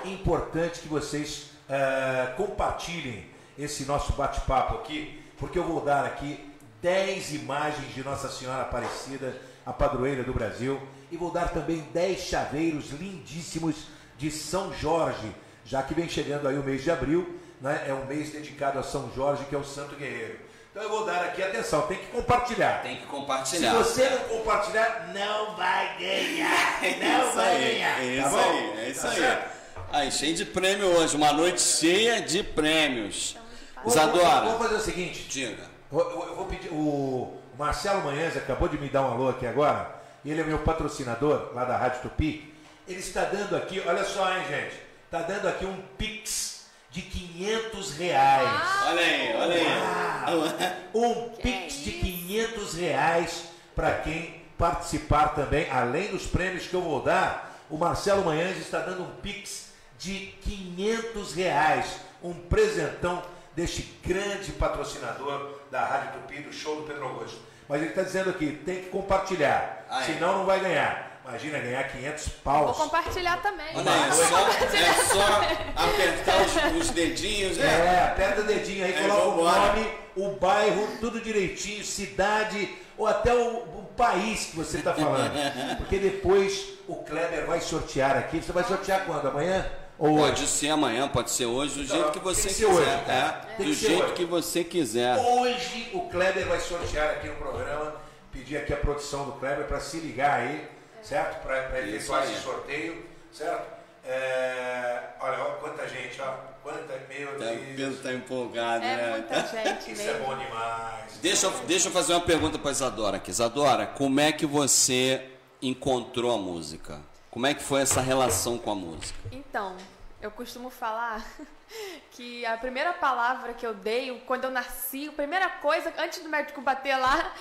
importante 0.03 0.81
que 0.81 0.89
vocês 0.89 1.51
eh, 1.69 2.33
compartilhem 2.39 3.27
esse 3.59 3.85
nosso 3.85 4.15
bate-papo 4.15 4.77
aqui, 4.77 5.23
porque 5.39 5.59
eu 5.59 5.65
vou 5.65 5.83
dar 5.83 6.07
aqui 6.07 6.51
10 6.81 7.35
imagens 7.35 7.95
de 7.95 8.03
Nossa 8.03 8.31
Senhora 8.31 8.63
Aparecida, 8.63 9.37
a 9.67 9.75
padroeira 9.75 10.25
do 10.25 10.33
Brasil, 10.33 10.81
e 11.13 11.19
vou 11.19 11.31
dar 11.31 11.51
também 11.51 11.87
10 11.93 12.19
chaveiros 12.19 12.93
lindíssimos 12.93 13.89
de 14.17 14.31
São 14.31 14.73
Jorge, 14.73 15.35
já 15.67 15.83
que 15.83 15.93
vem 15.93 16.09
chegando 16.09 16.49
aí 16.49 16.59
o 16.59 16.65
mês 16.65 16.83
de 16.83 16.91
abril, 16.91 17.39
né, 17.61 17.85
é 17.87 17.93
um 17.93 18.07
mês 18.07 18.33
dedicado 18.33 18.79
a 18.79 18.83
São 18.83 19.13
Jorge, 19.15 19.45
que 19.45 19.55
é 19.55 19.59
o 19.59 19.65
Santo 19.65 19.97
Guerreiro. 19.97 20.49
Então 20.71 20.83
eu 20.85 20.89
vou 20.89 21.05
dar 21.05 21.23
aqui, 21.25 21.43
atenção, 21.43 21.83
tem 21.83 21.99
que 21.99 22.07
compartilhar. 22.07 22.83
Tem 22.83 22.97
que 22.97 23.03
Se 23.03 23.09
compartilhar. 23.09 23.73
você 23.75 24.09
não 24.09 24.19
compartilhar, 24.39 25.11
não 25.13 25.57
vai 25.57 25.97
ganhar. 25.99 26.81
Não 27.01 27.27
isso 27.29 27.37
vai 27.37 27.57
aí, 27.57 27.73
ganhar. 27.75 28.05
é 28.05 28.21
tá 28.23 28.27
isso 28.29 28.31
bom? 28.31 28.39
aí, 28.51 28.79
é 28.79 28.89
isso 28.91 29.03
Tá 29.03 29.09
aí. 29.11 29.17
certo? 29.17 29.61
Aí, 29.93 30.13
cheio 30.13 30.35
de 30.37 30.45
prêmio 30.45 30.87
hoje, 30.87 31.17
uma 31.17 31.33
noite 31.33 31.61
cheia 31.61 32.21
de 32.23 32.45
prêmios. 32.45 33.37
Isadora, 33.85 34.43
Vamos 34.47 34.59
fazer 34.63 34.75
o 34.77 34.81
seguinte. 34.81 35.25
diga. 35.29 35.65
Eu, 35.91 36.37
vou 36.37 36.47
pedir. 36.47 36.69
O 36.69 37.37
Marcelo 37.59 38.03
Manhães 38.03 38.37
acabou 38.37 38.69
de 38.69 38.79
me 38.79 38.89
dar 38.89 39.03
um 39.03 39.13
alô 39.13 39.29
aqui 39.31 39.47
agora. 39.47 39.91
e 40.25 40.31
Ele 40.31 40.41
é 40.43 40.45
meu 40.45 40.61
patrocinador 40.61 41.51
lá 41.53 41.65
da 41.65 41.77
Rádio 41.77 42.03
Tupi. 42.03 42.55
Ele 42.87 43.01
está 43.01 43.25
dando 43.25 43.57
aqui, 43.57 43.83
olha 43.85 44.05
só, 44.05 44.31
hein, 44.37 44.45
gente. 44.49 44.77
Está 45.07 45.23
dando 45.23 45.49
aqui 45.49 45.65
um 45.65 45.77
Pix 45.99 46.60
de 46.91 47.03
500 47.03 47.97
reais. 47.97 48.61
Olha 48.89 49.01
aí, 49.01 49.37
olha 49.37 49.55
aí. 49.55 50.77
Um 50.95 51.29
Que 51.31 51.43
Pix 51.43 51.75
é 51.75 51.79
de 51.85 51.91
isso? 51.91 52.01
500 52.01 52.75
reais 52.75 53.43
para 53.77 53.93
quem 53.99 54.43
participar 54.59 55.29
também, 55.29 55.71
além 55.71 56.09
dos 56.09 56.27
prêmios 56.27 56.67
que 56.67 56.75
eu 56.75 56.83
vou 56.83 57.01
dar. 57.03 57.59
O 57.71 57.79
Marcelo 57.79 58.25
Manhães 58.25 58.59
está 58.59 58.81
dando 58.81 59.05
um 59.05 59.11
Pix 59.23 59.71
de 59.99 60.35
500 60.43 61.35
reais, 61.35 61.87
um 62.23 62.35
presentão 62.35 63.23
deste 63.55 63.83
grande 64.05 64.53
patrocinador 64.53 65.59
da 65.71 65.85
Rádio 65.85 66.13
Tupi, 66.21 66.41
do 66.43 66.53
show 66.53 66.77
do 66.77 66.83
Pedro 66.83 67.05
Augusto. 67.05 67.39
Mas 67.69 67.81
ele 67.81 67.91
está 67.91 68.03
dizendo 68.03 68.31
aqui, 68.31 68.61
tem 68.65 68.83
que 68.83 68.89
compartilhar, 68.91 69.85
Ah, 69.89 70.03
é. 70.03 70.07
senão 70.07 70.39
não 70.39 70.45
vai 70.47 70.59
ganhar. 70.59 71.10
Imagina 71.31 71.59
ganhar 71.59 71.85
500 71.85 72.25
Vou 72.25 72.35
paus. 72.45 72.77
compartilhar 72.77 73.37
também. 73.43 73.67
Olha 73.75 73.91
aí, 73.93 74.09
é 74.09 74.13
só, 74.13 74.49
é 74.77 74.95
só 75.05 75.83
apertar 75.85 76.43
os, 76.77 76.81
os 76.83 76.91
dedinhos, 76.91 77.57
né? 77.57 77.67
É, 77.67 78.05
aperta 78.05 78.41
o 78.43 78.45
dedinho 78.45 78.85
aí, 78.85 78.93
É, 78.95 79.09
coloca 79.09 79.27
o 79.29 79.45
nome, 79.45 79.91
o 80.17 80.29
bairro, 80.39 80.89
tudo 81.01 81.21
direitinho, 81.21 81.85
cidade 81.85 82.69
ou 82.99 83.07
até 83.07 83.33
o, 83.35 83.57
o 83.59 83.89
país 83.97 84.47
que 84.47 84.57
você 84.57 84.79
está 84.79 84.93
falando. 84.93 85.33
Porque 85.79 85.99
depois 85.99 86.75
o 86.87 86.97
Kleber 86.97 87.47
vai 87.47 87.61
sortear 87.61 88.17
aqui. 88.17 88.43
Você 88.43 88.53
vai 88.53 88.65
sortear 88.65 89.05
quando? 89.07 89.29
Amanhã? 89.29 89.65
Ou 89.99 90.17
Pode 90.17 90.43
hoje? 90.43 90.47
ser 90.47 90.71
amanhã, 90.71 91.07
pode 91.09 91.31
ser 91.31 91.45
hoje, 91.45 91.75
do 91.75 91.83
Então, 91.83 91.95
jeito 91.97 92.11
que 92.13 92.19
você 92.21 92.49
que 92.49 92.55
quiser. 92.55 92.67
hoje, 92.69 92.89
é, 92.89 93.35
Tem 93.59 93.67
do 93.67 93.73
que 93.73 93.75
jeito 93.75 94.03
hoje. 94.05 94.13
que 94.15 94.25
você 94.25 94.65
quiser. 94.65 95.17
Hoje 95.19 95.91
o 95.93 96.01
Kleber 96.09 96.47
vai 96.47 96.59
sortear 96.59 97.11
aqui 97.11 97.29
no 97.29 97.35
programa. 97.37 97.93
Pedir 98.33 98.57
aqui 98.57 98.73
a 98.73 98.77
produção 98.79 99.25
do 99.27 99.33
Kleber 99.33 99.67
para 99.67 99.79
se 99.81 99.99
ligar 99.99 100.41
aí, 100.41 100.67
certo? 101.03 101.43
Para 101.43 101.81
efetuar 101.81 102.25
esse 102.25 102.41
sorteio, 102.43 103.07
certo? 103.33 103.81
É, 104.05 105.03
olha, 105.21 105.39
olha 105.45 105.55
quanta 105.57 105.87
gente, 105.89 106.21
ó. 106.21 106.35
Quanta, 106.63 106.95
meu 107.09 107.29
Tá, 107.39 107.45
o 107.47 107.57
Deus. 107.57 107.77
Pedro 107.77 107.97
tá 108.03 108.13
empolgado, 108.13 108.85
É 108.85 108.97
né? 108.97 109.11
muita 109.13 109.41
gente 109.49 109.93
Isso 109.93 110.03
é 110.03 110.13
mesmo. 110.13 110.27
bom 110.27 110.37
demais. 110.37 111.13
Deixa, 111.23 111.47
eu- 111.47 111.53
deixa 111.67 111.89
eu 111.89 111.93
fazer 111.93 112.13
uma 112.13 112.21
pergunta 112.21 112.59
para 112.59 112.71
Isadora 112.71 113.17
aqui. 113.17 113.31
Isadora, 113.31 113.87
como 113.87 114.21
é 114.21 114.31
que 114.33 114.45
você 114.47 115.31
encontrou 115.63 116.35
a 116.35 116.39
música? 116.39 117.01
Como 117.31 117.47
é 117.47 117.55
que 117.55 117.63
foi 117.63 117.81
essa 117.83 118.01
relação 118.01 118.59
com 118.59 118.71
a 118.73 118.75
música? 118.75 119.19
Então, 119.33 119.77
eu 120.21 120.31
costumo 120.31 120.69
falar 120.71 121.25
que 122.13 122.45
a 122.45 122.57
primeira 122.59 122.93
palavra 122.93 123.55
que 123.55 123.67
eu 123.67 123.73
dei, 123.73 124.23
quando 124.27 124.45
eu 124.45 124.51
nasci, 124.51 125.09
a 125.09 125.13
primeira 125.13 125.49
coisa, 125.49 125.93
antes 125.99 126.21
do 126.23 126.29
médico 126.29 126.61
bater 126.61 126.97
lá, 126.97 127.33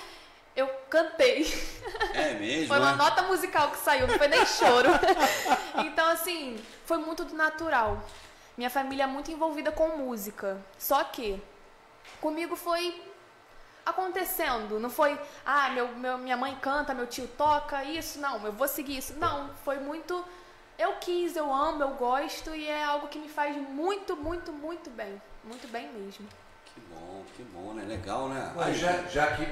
eu 0.54 0.68
cantei. 0.88 1.46
É 2.14 2.34
mesmo? 2.34 2.68
Foi 2.68 2.78
uma 2.78 2.92
né? 2.92 2.96
nota 2.96 3.22
musical 3.22 3.70
que 3.70 3.78
saiu, 3.78 4.06
não 4.06 4.16
foi 4.18 4.28
nem 4.28 4.44
choro. 4.46 4.88
Então, 5.84 6.08
assim, 6.10 6.62
foi 6.84 6.98
muito 6.98 7.24
do 7.24 7.34
natural. 7.34 8.02
Minha 8.56 8.68
família 8.70 9.04
é 9.04 9.06
muito 9.06 9.30
envolvida 9.30 9.70
com 9.72 9.96
música. 9.96 10.60
Só 10.78 11.02
que 11.04 11.40
comigo 12.20 12.56
foi 12.56 13.02
acontecendo. 13.84 14.78
Não 14.78 14.90
foi, 14.90 15.18
ah, 15.44 15.70
meu, 15.70 15.88
meu- 15.88 16.18
minha 16.18 16.36
mãe 16.36 16.56
canta, 16.60 16.92
meu 16.94 17.06
tio 17.06 17.26
toca, 17.28 17.82
isso, 17.84 18.20
não, 18.20 18.44
eu 18.44 18.52
vou 18.52 18.68
seguir 18.68 18.98
isso. 18.98 19.14
Não, 19.14 19.50
foi 19.64 19.78
muito. 19.78 20.24
Eu 20.78 20.94
quis, 20.94 21.36
eu 21.36 21.52
amo, 21.52 21.82
eu 21.82 21.90
gosto 21.90 22.54
e 22.54 22.66
é 22.66 22.82
algo 22.84 23.08
que 23.08 23.18
me 23.18 23.28
faz 23.28 23.54
muito, 23.56 24.16
muito, 24.16 24.52
muito 24.52 24.90
bem. 24.90 25.20
Muito 25.44 25.68
bem 25.68 25.88
mesmo. 25.92 26.26
Que 26.66 26.80
bom, 26.92 27.24
que 27.36 27.42
bom, 27.44 27.72
né? 27.74 27.84
Legal, 27.86 28.28
né? 28.28 28.52
Mas 28.56 28.78
já, 28.78 29.02
já 29.04 29.36
que 29.36 29.46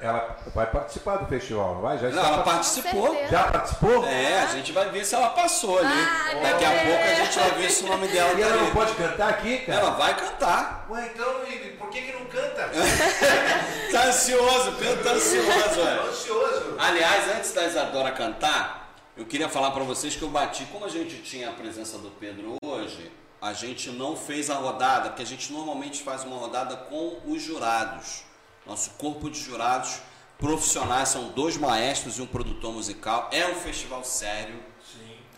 ela 0.00 0.36
vai 0.54 0.66
participar 0.70 1.16
do 1.16 1.26
festival, 1.26 1.74
não 1.74 1.80
vai? 1.82 1.98
Já, 1.98 2.08
Não, 2.10 2.18
ela 2.24 2.42
part- 2.42 2.44
participou. 2.56 3.16
já 3.30 3.44
participou? 3.44 4.04
É, 4.06 4.40
a 4.42 4.46
gente 4.46 4.70
vai 4.72 4.88
ver 4.90 5.04
se 5.04 5.14
ela 5.14 5.30
passou 5.30 5.78
ali. 5.78 5.88
Meu 6.34 6.42
Daqui 6.42 6.64
a 6.64 6.68
Deus. 6.70 6.82
pouco 6.82 7.02
a 7.02 7.14
gente 7.14 7.38
vai 7.38 7.50
ver 7.50 7.70
se 7.70 7.84
o 7.84 7.86
nome 7.88 8.08
dela 8.08 8.32
E 8.32 8.36
tá 8.36 8.40
ela 8.42 8.56
não 8.56 8.62
ali. 8.62 8.70
pode 8.70 8.94
cantar 8.94 9.28
aqui, 9.30 9.58
cara? 9.58 9.80
Ela 9.80 9.90
vai 9.90 10.16
cantar. 10.16 10.86
Ué, 10.88 11.10
então, 11.12 11.34
por 11.78 11.88
que, 11.90 12.00
que 12.02 12.12
não 12.12 12.26
canta? 12.26 12.70
Tá 13.92 14.04
ansioso, 14.06 14.72
Pedro 14.78 15.04
tá 15.04 15.10
ansioso, 15.10 15.80
olha. 15.80 16.02
ansioso. 16.02 16.76
Aliás, 16.78 17.36
antes 17.36 17.52
da 17.52 17.66
Isadora 17.66 18.10
cantar, 18.12 18.90
eu 19.16 19.26
queria 19.26 19.48
falar 19.50 19.70
para 19.72 19.84
vocês 19.84 20.16
que 20.16 20.22
eu 20.22 20.28
bati. 20.30 20.64
Como 20.72 20.84
a 20.84 20.88
gente 20.88 21.16
tinha 21.22 21.50
a 21.50 21.52
presença 21.52 21.98
do 21.98 22.08
Pedro 22.10 22.56
hoje, 22.64 23.12
a 23.40 23.52
gente 23.52 23.90
não 23.90 24.16
fez 24.16 24.48
a 24.48 24.54
rodada, 24.54 25.10
porque 25.10 25.22
a 25.22 25.26
gente 25.26 25.52
normalmente 25.52 26.02
faz 26.02 26.24
uma 26.24 26.36
rodada 26.38 26.74
com 26.76 27.18
os 27.26 27.42
jurados. 27.42 28.22
Nosso 28.66 28.90
corpo 28.90 29.28
de 29.28 29.40
jurados 29.40 30.00
profissionais 30.38 31.08
são 31.08 31.28
dois 31.30 31.56
maestros 31.56 32.18
e 32.18 32.22
um 32.22 32.26
produtor 32.26 32.72
musical. 32.72 33.28
É 33.32 33.46
um 33.46 33.54
festival 33.54 34.04
sério, 34.04 34.54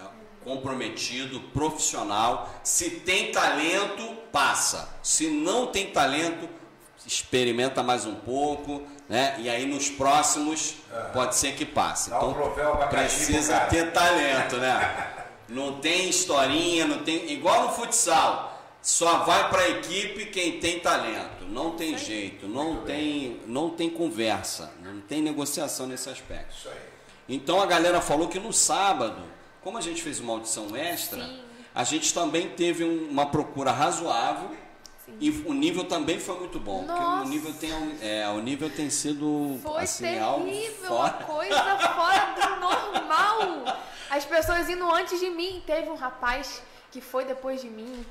é 0.01 0.05
comprometido, 0.45 1.41
profissional. 1.53 2.51
Se 2.63 2.91
tem 2.91 3.33
talento, 3.33 4.03
passa. 4.31 4.89
Se 5.03 5.29
não 5.29 5.67
tem 5.67 5.91
talento, 5.91 6.49
experimenta 7.07 7.83
mais 7.83 8.07
um 8.07 8.15
pouco, 8.15 8.83
né? 9.09 9.37
E 9.39 9.49
aí 9.49 9.67
nos 9.67 9.89
próximos 9.89 10.77
pode 11.13 11.35
ser 11.35 11.55
que 11.55 11.65
passe. 11.65 12.11
Dá 12.11 12.25
um 12.25 12.33
troféu 12.33 12.75
abacaxi 12.75 12.89
pro 12.89 12.99
precisa 12.99 13.61
ter 13.61 13.93
talento, 13.93 14.57
né? 14.57 15.13
Não 15.49 15.79
tem 15.81 16.09
historinha, 16.09 16.87
não 16.87 16.99
tem 17.05 17.31
igual 17.31 17.65
no 17.65 17.73
futsal. 17.73 18.54
Só 18.85 19.21
vai 19.21 19.49
para 19.49 19.63
a 19.63 19.69
equipe 19.71 20.27
quem 20.27 20.61
tem 20.61 20.79
talento. 20.79 21.47
Não 21.49 21.71
tem 21.71 21.97
jeito, 21.97 22.47
não 22.47 22.83
tem, 22.85 23.41
não 23.47 23.71
tem 23.71 23.89
conversa, 23.89 24.71
não 24.83 25.01
tem 25.01 25.23
negociação 25.23 25.87
nesse 25.87 26.11
aspecto. 26.11 26.55
Isso 26.55 26.69
aí. 26.69 26.77
Então 27.27 27.63
a 27.63 27.65
galera 27.67 28.03
falou 28.03 28.29
que 28.29 28.39
no 28.39 28.53
sábado, 28.53 29.23
como 29.63 29.79
a 29.79 29.81
gente 29.81 30.03
fez 30.03 30.21
uma 30.21 30.35
audição 30.35 30.77
extra, 30.77 31.25
Sim. 31.25 31.41
a 31.75 31.83
gente 31.83 32.13
também 32.13 32.51
teve 32.51 32.85
um- 32.85 33.09
uma 33.09 33.25
procura 33.25 33.73
razoável 33.73 34.51
Sim. 35.07 35.17
e 35.19 35.31
o 35.47 35.55
nível 35.55 35.85
também 35.85 36.21
foi 36.21 36.39
muito 36.39 36.61
bom. 36.61 36.85
Porque 36.85 37.01
o 37.01 37.03
Nossa. 37.03 37.31
nível 37.31 37.55
tem, 37.55 37.71
é, 38.03 38.29
o 38.29 38.41
nível 38.43 38.69
tem 38.69 38.91
sido 38.91 39.59
Foi 39.63 39.83
assim, 39.83 40.05
terrível, 40.05 40.89
fora. 40.89 41.17
uma 41.17 41.25
coisa 41.25 41.79
fora 41.79 42.35
do 42.35 42.61
normal. 42.61 43.79
As 44.11 44.27
pessoas 44.27 44.69
indo 44.69 44.87
antes 44.91 45.19
de 45.19 45.31
mim. 45.31 45.63
Teve 45.67 45.89
um 45.89 45.95
rapaz 45.95 46.61
que 46.93 47.01
foi 47.01 47.25
depois 47.25 47.63
de 47.63 47.69
mim, 47.71 48.05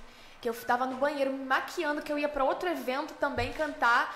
que 0.44 0.50
eu 0.50 0.54
tava 0.54 0.86
no 0.86 0.98
banheiro 0.98 1.32
me 1.32 1.46
maquiando, 1.46 2.02
que 2.02 2.12
eu 2.12 2.20
ia 2.20 2.28
pra 2.28 2.44
outro 2.44 2.68
evento 2.68 3.14
também 3.14 3.54
cantar. 3.54 4.14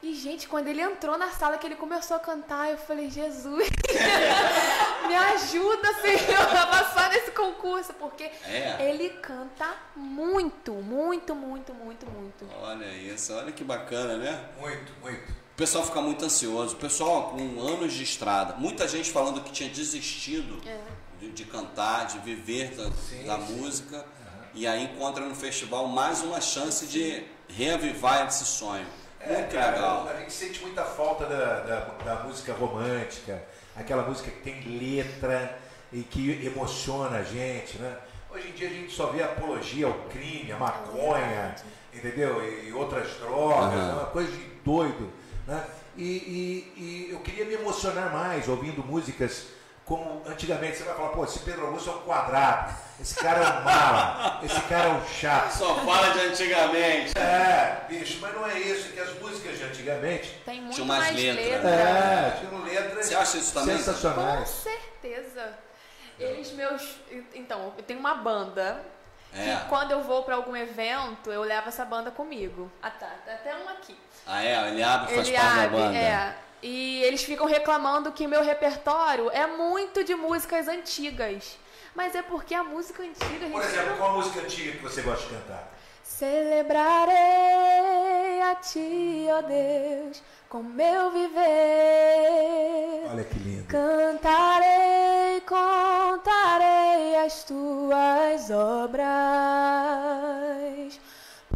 E, 0.00 0.14
gente, 0.14 0.46
quando 0.46 0.68
ele 0.68 0.80
entrou 0.80 1.18
na 1.18 1.30
sala, 1.30 1.58
que 1.58 1.66
ele 1.66 1.74
começou 1.74 2.16
a 2.16 2.20
cantar, 2.20 2.70
eu 2.70 2.76
falei, 2.78 3.10
Jesus, 3.10 3.68
me 5.08 5.14
ajuda, 5.16 5.94
Senhor, 6.00 6.56
a 6.56 6.66
passar 6.66 7.10
nesse 7.10 7.32
concurso, 7.32 7.92
porque 7.94 8.24
É. 8.44 8.76
ele 8.88 9.08
canta 9.10 9.66
muito, 9.96 10.72
muito, 10.74 11.34
muito, 11.34 11.74
muito, 11.74 12.06
muito. 12.06 12.46
Olha 12.62 12.86
isso, 12.96 13.32
olha 13.34 13.50
que 13.50 13.64
bacana, 13.64 14.16
né? 14.16 14.44
Muito, 14.60 14.92
muito. 15.02 15.32
O 15.32 15.56
pessoal 15.56 15.84
fica 15.84 16.00
muito 16.00 16.24
ansioso. 16.24 16.74
O 16.74 16.78
pessoal 16.78 17.30
com 17.30 17.60
anos 17.62 17.92
de 17.92 18.02
estrada, 18.04 18.54
muita 18.58 18.86
gente 18.86 19.10
falando 19.10 19.40
que 19.42 19.50
tinha 19.50 19.70
desistido 19.70 20.60
É. 20.68 20.78
de, 21.18 21.30
de 21.30 21.44
cantar, 21.46 22.06
de 22.06 22.18
viver 22.18 22.74
da, 22.76 22.90
Sim, 22.92 23.24
da 23.26 23.38
sim. 23.40 23.52
música, 23.56 24.04
e 24.54 24.66
aí 24.66 24.84
encontra 24.84 25.24
no 25.24 25.34
festival 25.34 25.86
mais 25.88 26.22
uma 26.22 26.40
chance 26.40 26.86
de 26.86 27.24
reavivar 27.48 28.26
esse 28.26 28.44
sonho. 28.44 28.86
É, 29.20 29.38
Muito 29.38 29.52
cara, 29.54 29.72
legal. 29.72 30.08
a 30.08 30.20
gente 30.20 30.32
sente 30.32 30.60
muita 30.60 30.84
falta 30.84 31.24
da, 31.26 31.60
da, 31.60 31.80
da 32.04 32.22
música 32.24 32.52
romântica, 32.52 33.42
aquela 33.74 34.02
música 34.02 34.30
que 34.30 34.40
tem 34.40 34.60
letra 34.78 35.58
e 35.92 36.02
que 36.02 36.44
emociona 36.46 37.18
a 37.18 37.22
gente, 37.22 37.78
né? 37.78 37.96
Hoje 38.30 38.48
em 38.48 38.52
dia 38.52 38.68
a 38.68 38.72
gente 38.72 38.92
só 38.92 39.06
vê 39.06 39.22
apologia 39.22 39.86
ao 39.86 39.94
crime, 40.10 40.50
à 40.52 40.56
maconha, 40.58 41.54
entendeu? 41.92 42.42
E, 42.44 42.72
outras 42.72 43.12
drogas, 43.18 43.78
é 43.78 43.92
uma 43.92 44.06
coisa 44.06 44.30
de 44.30 44.44
doido, 44.64 45.10
né? 45.46 45.64
E, 45.96 46.02
e- 46.02 46.72
e 46.76 47.08
eu 47.12 47.20
queria 47.20 47.44
me 47.44 47.54
emocionar 47.54 48.12
mais 48.12 48.48
ouvindo 48.48 48.82
músicas 48.84 49.46
como 49.84 50.22
antigamente. 50.26 50.76
Você 50.78 50.82
vai 50.82 50.94
falar, 50.96 51.10
pô, 51.10 51.24
esse 51.24 51.38
Pedro 51.40 51.66
Augusto 51.66 51.90
é 51.90 51.92
um 51.94 52.00
quadrado, 52.00 52.74
esse 53.00 53.14
cara 53.16 53.38
é 53.40 53.48
um 53.60 53.64
mala, 53.64 54.40
esse 54.44 54.60
cara 54.62 54.88
é 54.88 54.92
um 54.92 55.06
chato. 55.06 55.50
Só 55.52 55.74
fala 55.76 56.10
de 56.10 56.20
antigamente. 56.20 57.18
É, 57.18 57.84
bicho, 57.88 58.18
mas 58.20 58.34
não 58.34 58.46
é 58.46 58.58
isso, 58.58 58.88
é 58.88 58.92
que 58.92 59.00
as 59.00 59.18
músicas 59.20 59.58
de 59.58 59.64
antigamente 59.64 60.40
Tem 60.44 60.60
muito 60.60 60.74
Tinha 60.74 60.86
mais 60.86 61.04
mais 61.04 61.16
letra, 61.16 61.42
letra. 61.42 61.68
é, 61.70 62.36
tinham 62.40 62.62
letras 62.62 63.06
Você 63.06 63.14
acha 63.14 63.36
isso 63.38 63.52
também? 63.54 63.76
Com 63.76 63.82
sensacionais. 63.82 64.48
certeza. 64.48 65.58
Eles 66.18 66.52
meus. 66.52 66.96
Então, 67.34 67.72
eu 67.76 67.82
tenho 67.82 67.98
uma 67.98 68.14
banda. 68.14 68.80
É. 69.36 69.56
Que 69.56 69.68
quando 69.68 69.90
eu 69.90 70.00
vou 70.00 70.22
pra 70.22 70.36
algum 70.36 70.54
evento, 70.54 71.32
eu 71.32 71.42
levo 71.42 71.68
essa 71.68 71.84
banda 71.84 72.12
comigo. 72.12 72.70
Ah, 72.80 72.90
tá. 72.90 73.10
Tem 73.24 73.34
até 73.34 73.56
um 73.56 73.68
aqui. 73.68 73.98
Ah, 74.24 74.44
é? 74.44 74.68
Ele 74.68 74.80
abre 74.80 75.10
e 75.12 75.16
faz 75.16 75.28
Ele 75.28 75.36
parte 75.36 75.54
da 75.56 75.62
abre, 75.64 75.76
banda. 75.76 75.96
é. 75.98 76.36
E 76.62 77.02
eles 77.02 77.24
ficam 77.24 77.46
reclamando 77.46 78.12
que 78.12 78.28
meu 78.28 78.44
repertório 78.44 79.28
é 79.32 79.44
muito 79.44 80.04
de 80.04 80.14
músicas 80.14 80.68
antigas. 80.68 81.58
Mas 81.94 82.14
é 82.14 82.22
porque 82.22 82.54
a 82.54 82.64
música 82.64 83.02
antiga, 83.02 83.46
a 83.46 83.50
Por 83.50 83.62
exemplo, 83.62 83.90
não 83.90 83.96
qual 83.98 84.10
a 84.10 84.14
música 84.14 84.40
antiga 84.40 84.72
que 84.72 84.82
você 84.82 85.02
gosta 85.02 85.26
de 85.28 85.34
cantar? 85.34 85.72
Celebrarei 86.02 87.14
a 88.42 88.56
ti, 88.56 89.26
ó 89.30 89.40
Deus, 89.42 90.22
com 90.48 90.62
meu 90.62 91.12
viver. 91.12 91.42
Olha 93.10 93.24
que 93.24 93.38
lindo. 93.38 93.66
Cantarei, 93.68 95.40
contarei 95.42 97.16
as 97.24 97.44
tuas 97.44 98.50
obras, 98.50 99.04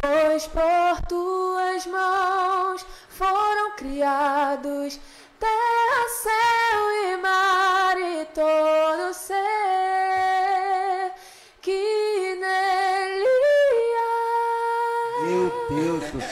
pois 0.01 0.47
por 0.47 1.01
tuas 1.07 1.85
mãos 1.85 2.85
foram 3.09 3.75
criados 3.75 4.99
terra, 5.39 6.09
céu 6.21 6.91
e 7.03 7.17
mar 7.17 7.97
e 7.97 8.25
todo 8.33 8.88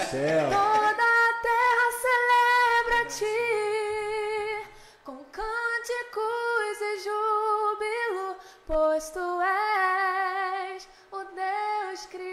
céu. 0.09 0.49
Toda 0.49 0.89
a 0.89 1.33
terra 1.43 1.87
celebra-te 2.05 3.37
com 5.03 5.17
cânticos 5.25 6.77
e 6.81 6.97
júbilo, 7.03 8.35
pois 8.65 9.09
tu 9.09 9.41
és 9.41 10.87
o 11.11 11.17
Deus 11.35 12.05
Criador. 12.05 12.27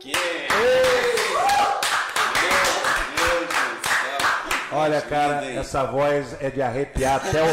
Que 0.00 0.12
Meu 0.12 0.96
Deus 3.16 3.48
do 3.48 3.64
céu. 3.86 4.20
que 4.68 4.74
Olha, 4.74 5.00
cara, 5.02 5.44
essa 5.44 5.84
voz 5.84 6.36
é 6.40 6.50
de 6.50 6.62
arrepiar 6.62 7.16
até 7.16 7.42
o, 7.42 7.48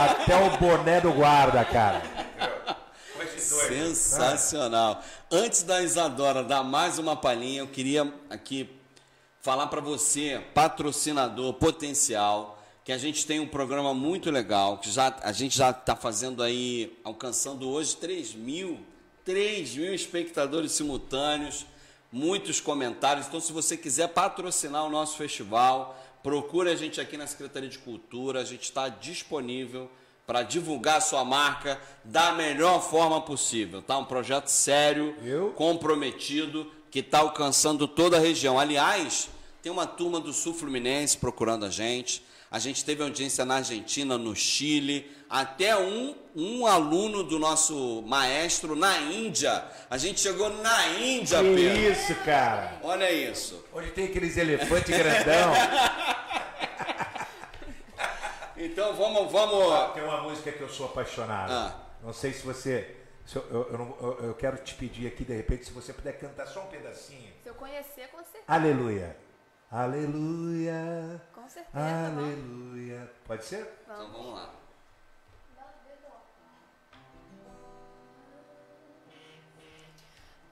até 0.00 0.36
o 0.36 0.50
boné 0.56 1.00
do 1.00 1.12
guarda, 1.12 1.64
cara. 1.64 2.21
Sensacional. 3.72 5.02
Antes 5.30 5.62
da 5.62 5.82
Isadora 5.82 6.44
dar 6.44 6.62
mais 6.62 6.98
uma 6.98 7.16
palhinha, 7.16 7.60
eu 7.60 7.66
queria 7.66 8.12
aqui 8.28 8.68
falar 9.40 9.66
para 9.68 9.80
você, 9.80 10.40
patrocinador 10.54 11.54
potencial, 11.54 12.62
que 12.84 12.92
a 12.92 12.98
gente 12.98 13.26
tem 13.26 13.40
um 13.40 13.46
programa 13.46 13.94
muito 13.94 14.30
legal, 14.30 14.78
que 14.78 14.90
já, 14.90 15.16
a 15.22 15.32
gente 15.32 15.56
já 15.56 15.70
está 15.70 15.96
fazendo 15.96 16.42
aí, 16.42 16.98
alcançando 17.02 17.68
hoje 17.68 17.96
3 17.96 18.34
mil, 18.34 18.80
3 19.24 19.74
mil 19.76 19.94
espectadores 19.94 20.72
simultâneos, 20.72 21.64
muitos 22.10 22.60
comentários. 22.60 23.26
Então, 23.26 23.40
se 23.40 23.52
você 23.52 23.76
quiser 23.76 24.08
patrocinar 24.08 24.84
o 24.84 24.90
nosso 24.90 25.16
festival, 25.16 25.98
procure 26.22 26.70
a 26.70 26.76
gente 26.76 27.00
aqui 27.00 27.16
na 27.16 27.26
Secretaria 27.26 27.68
de 27.68 27.78
Cultura, 27.78 28.40
a 28.40 28.44
gente 28.44 28.64
está 28.64 28.88
disponível 28.88 29.90
para 30.32 30.42
divulgar 30.42 30.96
a 30.96 31.00
sua 31.02 31.22
marca 31.26 31.78
da 32.02 32.32
melhor 32.32 32.80
forma 32.82 33.20
possível, 33.20 33.82
tá? 33.82 33.98
Um 33.98 34.04
projeto 34.06 34.48
sério, 34.48 35.14
Eu? 35.22 35.50
comprometido, 35.50 36.72
que 36.90 37.00
está 37.00 37.18
alcançando 37.18 37.86
toda 37.86 38.16
a 38.16 38.20
região. 38.20 38.58
Aliás, 38.58 39.28
tem 39.62 39.70
uma 39.70 39.86
turma 39.86 40.18
do 40.18 40.32
Sul 40.32 40.54
Fluminense 40.54 41.18
procurando 41.18 41.66
a 41.66 41.68
gente. 41.70 42.24
A 42.50 42.58
gente 42.58 42.82
teve 42.82 43.02
audiência 43.02 43.44
na 43.44 43.56
Argentina, 43.56 44.16
no 44.16 44.34
Chile, 44.34 45.06
até 45.28 45.76
um, 45.76 46.14
um 46.34 46.66
aluno 46.66 47.22
do 47.22 47.38
nosso 47.38 48.02
maestro 48.06 48.74
na 48.74 48.98
Índia. 49.00 49.62
A 49.90 49.98
gente 49.98 50.18
chegou 50.18 50.48
na 50.48 50.88
Índia, 50.98 51.40
Que 51.42 51.54
Pedro. 51.54 51.92
isso, 51.92 52.14
cara. 52.24 52.80
Olha 52.82 53.12
isso. 53.12 53.62
Onde 53.74 53.90
tem 53.90 54.06
aqueles 54.06 54.38
elefantes 54.38 54.96
grandão. 54.96 55.52
Então 58.64 58.94
vamos, 58.94 59.30
vamos. 59.32 59.92
Tem 59.94 60.02
uma 60.04 60.22
música 60.22 60.52
que 60.52 60.60
eu 60.60 60.68
sou 60.68 60.86
apaixonado. 60.86 61.50
Ah. 61.52 61.80
Não 62.02 62.12
sei 62.12 62.32
se 62.32 62.44
você. 62.44 62.96
se 63.24 63.36
eu, 63.36 63.42
eu- 63.50 63.68
eu 63.72 63.78
não- 63.78 63.96
eu- 64.00 64.18
eu 64.28 64.34
quero 64.34 64.56
te 64.58 64.74
pedir 64.74 65.06
aqui, 65.06 65.24
de 65.24 65.32
repente, 65.32 65.64
se 65.66 65.72
você 65.72 65.92
puder 65.92 66.18
cantar 66.18 66.46
só 66.46 66.60
um 66.62 66.66
pedacinho. 66.66 67.32
Se 67.42 67.48
eu 67.48 67.54
conhecer, 67.54 68.08
com 68.08 68.18
certeza. 68.18 68.44
Aleluia. 68.48 69.16
Aleluia. 69.70 71.22
Com 71.32 71.48
certeza. 71.48 71.70
vamos. 71.72 72.24
Aleluia. 72.24 73.12
Pode 73.26 73.44
ser? 73.44 73.68
Então 73.84 74.10
vamos 74.12 74.34
lá. 74.34 74.50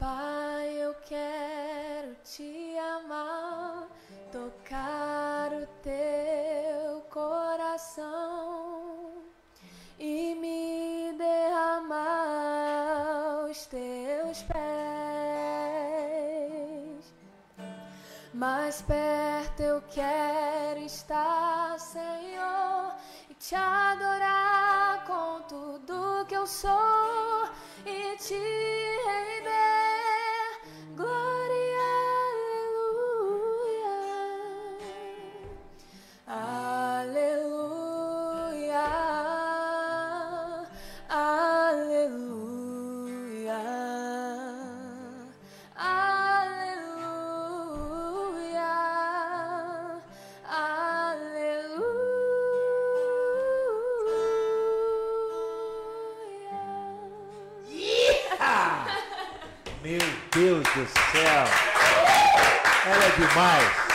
Pai, 0.01 0.66
eu 0.82 0.94
quero 1.07 2.14
te 2.24 2.74
amar, 2.78 3.86
tocar 4.32 5.53
o 5.53 5.66
teu 5.82 7.03
coração 7.11 8.09
e 9.98 10.34
me 10.36 11.12
derramar 11.18 12.30
aos 13.44 13.66
teus 13.66 14.42
pés. 14.44 14.55
Mais 18.32 18.80
perto 18.80 19.61
eu 19.61 19.82
quero 19.82 20.80
estar, 20.80 21.78
Senhor, 21.78 22.94
e 23.28 23.34
te 23.34 23.55
adorar 23.55 25.05
com 25.05 25.42
tudo 25.42 26.24
que 26.26 26.34
eu 26.34 26.46
sou 26.46 27.51
e 27.84 28.16
te 28.16 28.32
render 29.05 29.80
Meu 59.83 59.99
Deus 60.35 60.62
do 60.62 60.87
céu. 60.89 61.45
Ela 62.87 63.05
é 63.05 63.11
demais. 63.16 63.91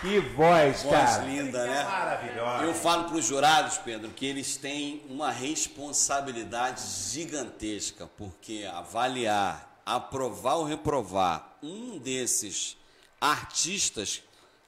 Que 0.00 0.18
voz, 0.34 0.82
Voz 0.82 0.96
cara. 0.96 1.24
linda, 1.24 1.64
né? 1.66 1.84
Maravilhosa. 1.84 2.64
Eu 2.64 2.74
falo 2.74 3.04
para 3.04 3.16
os 3.16 3.24
jurados, 3.24 3.78
Pedro, 3.78 4.10
que 4.10 4.26
eles 4.26 4.56
têm 4.56 5.02
uma 5.08 5.30
responsabilidade 5.30 6.82
gigantesca, 7.10 8.08
porque 8.16 8.68
avaliar, 8.72 9.80
aprovar 9.86 10.54
ou 10.56 10.64
reprovar 10.64 11.56
um 11.62 11.98
desses 11.98 12.76
artistas 13.20 14.22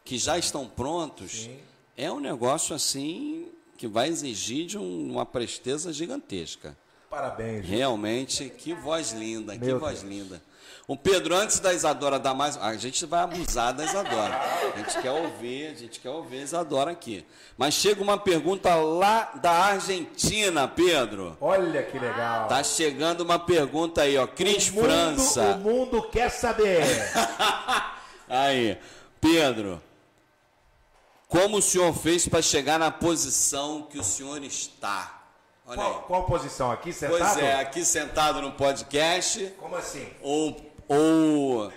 que 0.05 0.16
já 0.18 0.38
estão 0.38 0.68
prontos 0.68 1.49
é 1.97 2.11
um 2.12 2.20
negócio 2.20 2.74
assim 2.74 3.51
que 3.76 3.88
vai 3.88 4.09
exigir 4.09 4.66
de 4.66 4.78
um- 4.78 5.11
uma 5.11 5.26
presteza 5.26 5.92
gigantesca. 5.92 6.76
Parabéns. 7.14 7.64
Realmente, 7.64 8.50
que 8.50 8.74
voz 8.74 9.12
linda, 9.12 9.56
que 9.56 9.64
Meu 9.64 9.78
voz 9.78 10.00
Deus. 10.02 10.12
linda. 10.12 10.42
O 10.88 10.96
Pedro, 10.96 11.34
antes 11.34 11.60
da 11.60 11.72
Isadora 11.72 12.18
dar 12.18 12.34
mais. 12.34 12.56
A 12.56 12.74
gente 12.76 13.06
vai 13.06 13.20
abusar 13.22 13.72
da 13.72 13.84
Isadora. 13.84 14.36
A 14.74 14.78
gente 14.78 15.00
quer 15.00 15.12
ouvir, 15.12 15.68
a 15.68 15.74
gente 15.74 16.00
quer 16.00 16.10
ouvir 16.10 16.40
a 16.40 16.42
Isadora 16.42 16.90
aqui. 16.90 17.24
Mas 17.56 17.74
chega 17.74 18.02
uma 18.02 18.18
pergunta 18.18 18.74
lá 18.74 19.30
da 19.36 19.52
Argentina, 19.52 20.66
Pedro. 20.66 21.38
Olha 21.40 21.84
que 21.84 21.98
legal. 21.98 22.48
Tá 22.48 22.64
chegando 22.64 23.20
uma 23.20 23.38
pergunta 23.38 24.02
aí, 24.02 24.18
ó. 24.18 24.26
Cris 24.26 24.68
o 24.68 24.74
mundo, 24.74 24.84
França. 24.84 25.54
O 25.54 25.58
mundo 25.60 26.02
quer 26.10 26.30
saber. 26.30 26.82
Aí, 28.28 28.78
Pedro, 29.20 29.80
como 31.28 31.58
o 31.58 31.62
senhor 31.62 31.94
fez 31.94 32.26
para 32.26 32.42
chegar 32.42 32.78
na 32.78 32.90
posição 32.90 33.82
que 33.82 33.98
o 33.98 34.02
senhor 34.02 34.42
está? 34.42 35.23
Olha 35.66 35.76
qual, 35.76 35.94
aí. 35.94 36.02
Qual 36.06 36.24
posição? 36.24 36.70
Aqui 36.70 36.92
sentado? 36.92 37.18
Pois 37.18 37.36
é, 37.38 37.54
aqui 37.60 37.84
sentado 37.84 38.42
no 38.42 38.52
podcast. 38.52 39.54
Como 39.58 39.74
assim? 39.76 40.06
Ou, 40.20 40.56
ou 40.86 41.72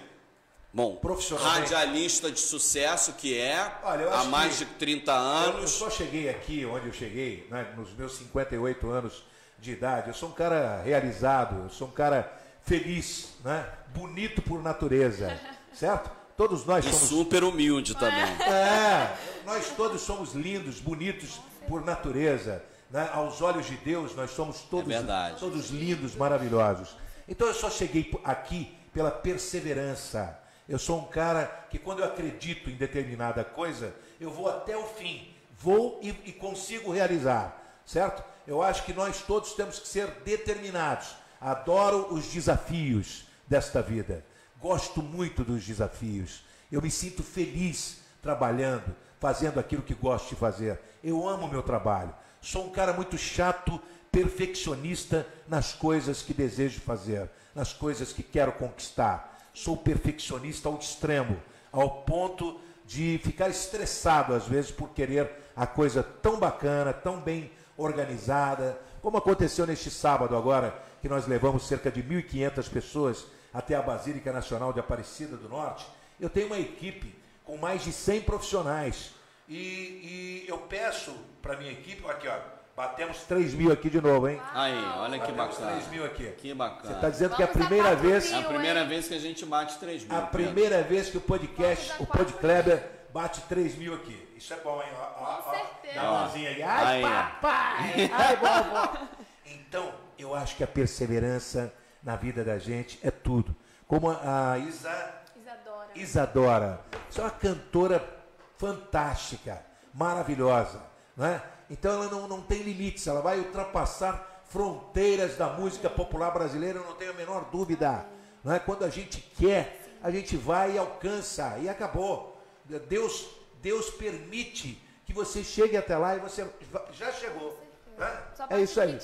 bom, 0.73 1.01
radialista 1.39 2.29
de 2.29 2.39
sucesso 2.39 3.13
que 3.13 3.39
é 3.39 3.79
Olha, 3.83 4.09
há 4.09 4.25
mais 4.25 4.57
de 4.57 4.65
30 4.65 5.13
anos. 5.13 5.55
Eu, 5.55 5.61
eu, 5.61 5.67
só 5.67 5.89
cheguei 5.89 6.29
aqui 6.29 6.65
onde 6.65 6.87
eu 6.87 6.93
cheguei, 6.93 7.47
né, 7.49 7.73
nos 7.77 7.93
meus 7.93 8.17
58 8.17 8.89
anos 8.89 9.23
de 9.57 9.71
idade. 9.71 10.09
Eu 10.09 10.13
sou 10.13 10.29
um 10.29 10.33
cara 10.33 10.81
realizado, 10.81 11.63
eu 11.63 11.69
sou 11.69 11.87
um 11.87 11.91
cara 11.91 12.31
feliz, 12.63 13.29
né? 13.43 13.65
bonito 13.95 14.41
por 14.41 14.61
natureza, 14.61 15.39
certo? 15.73 16.11
Todos 16.35 16.65
nós 16.65 16.85
e 16.85 16.89
somos. 16.89 17.07
super 17.07 17.43
humilde 17.43 17.95
também. 17.95 18.21
É, 18.21 19.17
nós 19.45 19.69
todos 19.75 20.01
somos 20.01 20.33
lindos, 20.33 20.79
bonitos 20.79 21.39
por 21.67 21.83
natureza. 21.83 22.63
Né? 22.89 23.09
Aos 23.13 23.41
olhos 23.41 23.65
de 23.65 23.75
Deus, 23.77 24.15
nós 24.15 24.31
somos 24.31 24.61
todos, 24.61 24.93
é 24.93 25.35
todos 25.39 25.69
lindos, 25.69 26.15
maravilhosos. 26.15 26.95
Então 27.27 27.47
eu 27.47 27.53
só 27.53 27.69
cheguei 27.69 28.11
aqui 28.23 28.77
pela 28.93 29.11
perseverança. 29.11 30.39
Eu 30.67 30.79
sou 30.79 30.99
um 30.99 31.05
cara 31.05 31.45
que, 31.69 31.77
quando 31.77 31.99
eu 31.99 32.05
acredito 32.05 32.69
em 32.69 32.75
determinada 32.75 33.43
coisa, 33.43 33.93
eu 34.19 34.29
vou 34.29 34.49
até 34.49 34.75
o 34.75 34.83
fim, 34.83 35.33
vou 35.57 35.99
e, 36.01 36.09
e 36.25 36.31
consigo 36.33 36.91
realizar, 36.91 37.81
certo? 37.85 38.23
Eu 38.45 38.61
acho 38.61 38.83
que 38.83 38.93
nós 38.93 39.21
todos 39.21 39.53
temos 39.53 39.79
que 39.79 39.87
ser 39.87 40.07
determinados. 40.25 41.15
Adoro 41.39 42.13
os 42.13 42.25
desafios 42.27 43.27
desta 43.47 43.81
vida. 43.81 44.25
Gosto 44.59 45.01
muito 45.01 45.43
dos 45.43 45.65
desafios. 45.65 46.43
Eu 46.71 46.81
me 46.81 46.89
sinto 46.89 47.23
feliz 47.23 48.01
trabalhando, 48.21 48.95
fazendo 49.19 49.59
aquilo 49.59 49.81
que 49.81 49.93
gosto 49.93 50.29
de 50.29 50.35
fazer. 50.35 50.79
Eu 51.03 51.27
amo 51.27 51.45
o 51.45 51.49
meu 51.49 51.61
trabalho. 51.61 52.13
Sou 52.47 52.67
um 52.67 52.69
cara 52.69 52.93
muito 52.93 53.17
chato, 53.17 53.77
perfeccionista 54.09 55.27
nas 55.49 55.73
coisas 55.73 56.21
que 56.21 56.33
desejo 56.33 56.79
fazer, 56.79 57.29
nas 57.53 57.73
coisas 57.73 58.13
que 58.13 58.23
quero 58.23 58.53
conquistar. 58.53 59.37
Sou 59.53 59.75
perfeccionista 59.75 60.69
ao 60.69 60.77
extremo, 60.77 61.37
ao 61.73 62.03
ponto 62.03 62.57
de 62.85 63.19
ficar 63.21 63.49
estressado 63.49 64.33
às 64.33 64.47
vezes 64.47 64.71
por 64.71 64.91
querer 64.91 65.29
a 65.57 65.67
coisa 65.67 66.01
tão 66.01 66.39
bacana, 66.39 66.93
tão 66.93 67.19
bem 67.19 67.51
organizada, 67.75 68.79
como 69.01 69.17
aconteceu 69.17 69.67
neste 69.67 69.91
sábado 69.91 70.33
agora, 70.33 70.81
que 71.01 71.09
nós 71.09 71.27
levamos 71.27 71.67
cerca 71.67 71.91
de 71.91 72.01
1.500 72.01 72.69
pessoas 72.69 73.25
até 73.53 73.75
a 73.75 73.81
Basílica 73.81 74.31
Nacional 74.31 74.71
de 74.71 74.79
Aparecida 74.79 75.35
do 75.35 75.49
Norte. 75.49 75.85
Eu 76.17 76.29
tenho 76.29 76.47
uma 76.47 76.59
equipe 76.59 77.13
com 77.43 77.57
mais 77.57 77.83
de 77.83 77.91
100 77.91 78.21
profissionais 78.21 79.16
e, 79.47 79.55
e 79.55 80.45
eu 80.47 80.57
peço 80.59 81.15
para 81.41 81.55
minha 81.57 81.71
equipe, 81.71 82.05
aqui 82.09 82.27
ó, 82.27 82.37
batemos 82.75 83.17
3 83.23 83.53
mil 83.53 83.71
aqui 83.71 83.89
de 83.89 84.01
novo, 84.01 84.27
hein? 84.27 84.41
Aí, 84.53 84.77
olha 84.97 85.19
que 85.19 85.31
bacana. 85.31 85.71
3 85.71 85.87
mil 85.87 86.05
aqui. 86.05 86.31
Que 86.37 86.53
bacana. 86.53 86.81
Você 86.83 86.93
está 86.93 87.09
dizendo 87.09 87.29
Vamos 87.31 87.37
que 87.37 87.43
é 87.43 87.45
a 87.45 87.65
primeira 87.65 87.95
vez. 87.95 88.31
é 88.31 88.37
a 88.37 88.43
primeira 88.43 88.85
vez 88.85 89.07
que 89.07 89.13
a 89.15 89.19
gente 89.19 89.45
bate 89.45 89.77
3 89.79 90.05
mil. 90.05 90.17
A 90.17 90.21
primeira 90.21 90.83
vez 90.83 91.09
que 91.09 91.17
o 91.17 91.21
podcast, 91.21 91.93
o 91.99 92.05
Podcleber, 92.05 92.83
bate 93.13 93.41
3 93.41 93.75
mil 93.77 93.93
aqui. 93.95 94.27
Isso 94.35 94.53
é 94.53 94.57
bom, 94.57 94.81
hein? 94.81 94.89
Ó, 94.95 95.23
ó, 95.23 95.41
Com 95.41 95.51
certeza. 95.51 95.95
Dá 95.95 96.03
uma 96.03 96.19
mãozinha 96.19 96.49
aí. 96.49 96.61
Ai, 96.61 96.95
aí, 96.95 97.01
papai! 97.01 98.11
Ai, 98.13 98.35
vovó! 98.35 99.07
Então, 99.45 99.93
eu 100.19 100.35
acho 100.35 100.55
que 100.55 100.63
a 100.63 100.67
perseverança 100.67 101.73
na 102.03 102.15
vida 102.15 102.43
da 102.43 102.59
gente 102.59 102.99
é 103.01 103.09
tudo. 103.09 103.55
Como 103.87 104.09
a 104.11 104.57
Isa... 104.59 105.15
Isadora. 105.35 105.89
Isadora. 105.95 106.81
Você 107.09 107.21
é 107.21 107.23
uma 107.23 107.31
cantora 107.31 108.16
fantástica, 108.57 109.63
maravilhosa. 109.93 110.81
Né? 111.15 111.41
Então 111.69 111.91
ela 111.91 112.11
não, 112.11 112.27
não 112.27 112.41
tem 112.41 112.61
limites, 112.61 113.07
ela 113.07 113.21
vai 113.21 113.39
ultrapassar 113.39 114.43
fronteiras 114.49 115.35
da 115.35 115.47
música 115.49 115.89
popular 115.89 116.31
brasileira, 116.31 116.79
eu 116.79 116.85
não 116.85 116.93
tenho 116.93 117.11
a 117.11 117.13
menor 117.13 117.49
dúvida. 117.51 118.05
Não 118.43 118.53
é? 118.53 118.59
Quando 118.59 118.85
a 118.85 118.89
gente 118.89 119.19
quer, 119.37 119.97
a 120.01 120.09
gente 120.09 120.37
vai 120.37 120.75
e 120.75 120.77
alcança, 120.77 121.57
e 121.61 121.67
acabou. 121.67 122.41
Deus, 122.87 123.27
Deus 123.61 123.89
permite 123.89 124.81
que 125.05 125.13
você 125.13 125.43
chegue 125.43 125.75
até 125.75 125.97
lá 125.97 126.15
e 126.15 126.19
você 126.19 126.47
já 126.93 127.11
chegou. 127.11 127.57
Né? 127.97 128.21
É 128.49 128.61
isso 128.61 128.79
aí. 128.79 128.99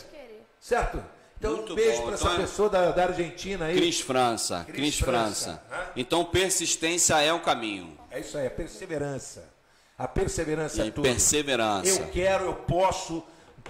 Certo? 0.59 1.03
Então, 1.37 1.57
Muito 1.57 1.73
um 1.73 1.75
beijo 1.75 2.03
para 2.03 2.13
essa 2.13 2.23
então, 2.25 2.37
pessoa 2.37 2.69
da, 2.69 2.91
da, 2.91 3.03
Argentina 3.03 3.65
aí. 3.65 3.75
Cris 3.75 3.99
França. 3.99 4.63
Cris, 4.63 4.75
Cris 4.77 4.99
França. 4.99 5.61
França. 5.67 5.91
Então, 5.95 6.23
persistência 6.23 7.21
é 7.21 7.33
o 7.33 7.41
caminho. 7.41 7.97
É 8.13 8.19
isso 8.19 8.37
aí, 8.37 8.45
a 8.45 8.51
perseverança. 8.51 9.51
A 9.97 10.07
perseverança 10.07 10.83
e 10.83 10.87
é 10.87 10.91
tudo. 10.91 11.03
perseverança. 11.03 11.89
Eu 11.89 12.07
quero, 12.09 12.45
eu 12.45 12.53
posso, 12.53 13.23